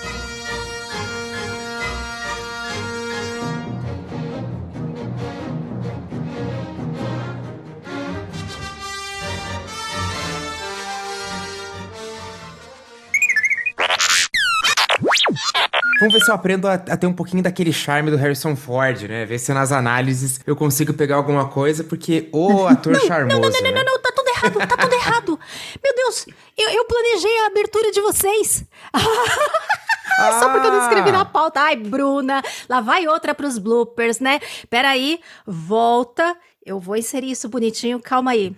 Vamos 15.99 16.15
ver 16.15 16.21
se 16.21 16.31
eu 16.31 16.35
aprendo 16.35 16.69
a, 16.69 16.75
a, 16.75 16.97
ter 16.97 17.07
um 17.07 17.13
pouquinho 17.13 17.43
daquele 17.43 17.73
charme 17.73 18.11
do 18.11 18.17
Harrison 18.17 18.55
Ford, 18.55 19.03
né? 19.03 19.25
Ver 19.25 19.39
se 19.39 19.53
nas 19.53 19.73
análises 19.73 20.41
eu 20.47 20.55
consigo 20.55 20.93
pegar 20.93 21.17
alguma 21.17 21.49
coisa, 21.49 21.83
porque 21.83 22.29
o 22.33 22.67
ator 22.67 22.93
não, 22.93 23.01
charmoso. 23.01 23.41
Não, 23.41 23.51
não, 23.51 23.51
não, 23.51 23.63
né? 23.63 23.73
não, 23.73 23.85
não, 23.85 23.99
tá 24.01 24.13
tudo 24.15 24.29
errado, 24.29 24.69
tá 24.69 24.77
tudo 24.77 24.93
errado. 24.93 25.41
Meu 25.83 25.95
Deus, 25.95 26.27
eu, 26.57 26.71
eu 26.71 26.85
planejei 26.85 27.39
a 27.39 27.47
abertura 27.47 27.91
de 27.91 28.01
vocês. 28.01 28.65
Só 30.39 30.51
porque 30.51 30.67
eu 30.67 30.73
não 30.73 30.83
escrevi 30.83 31.13
na 31.13 31.25
pauta. 31.25 31.61
Ai, 31.61 31.77
Bruna, 31.77 32.43
lá 32.69 32.81
vai 32.81 33.07
outra 33.07 33.35
pros 33.35 33.59
bloopers, 33.59 34.21
né? 34.21 34.41
Peraí, 34.71 35.21
volta. 35.47 36.37
Eu 36.65 36.81
vou 36.81 36.97
inserir 36.97 37.31
isso 37.31 37.49
bonitinho, 37.49 38.01
calma 38.01 38.33
aí. 38.33 38.55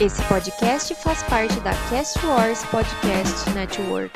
Esse 0.00 0.22
podcast 0.22 0.94
faz 0.96 1.22
parte 1.24 1.58
da 1.60 1.72
Cast 1.90 2.24
Wars 2.24 2.64
Podcast 2.66 3.50
Network. 3.50 4.12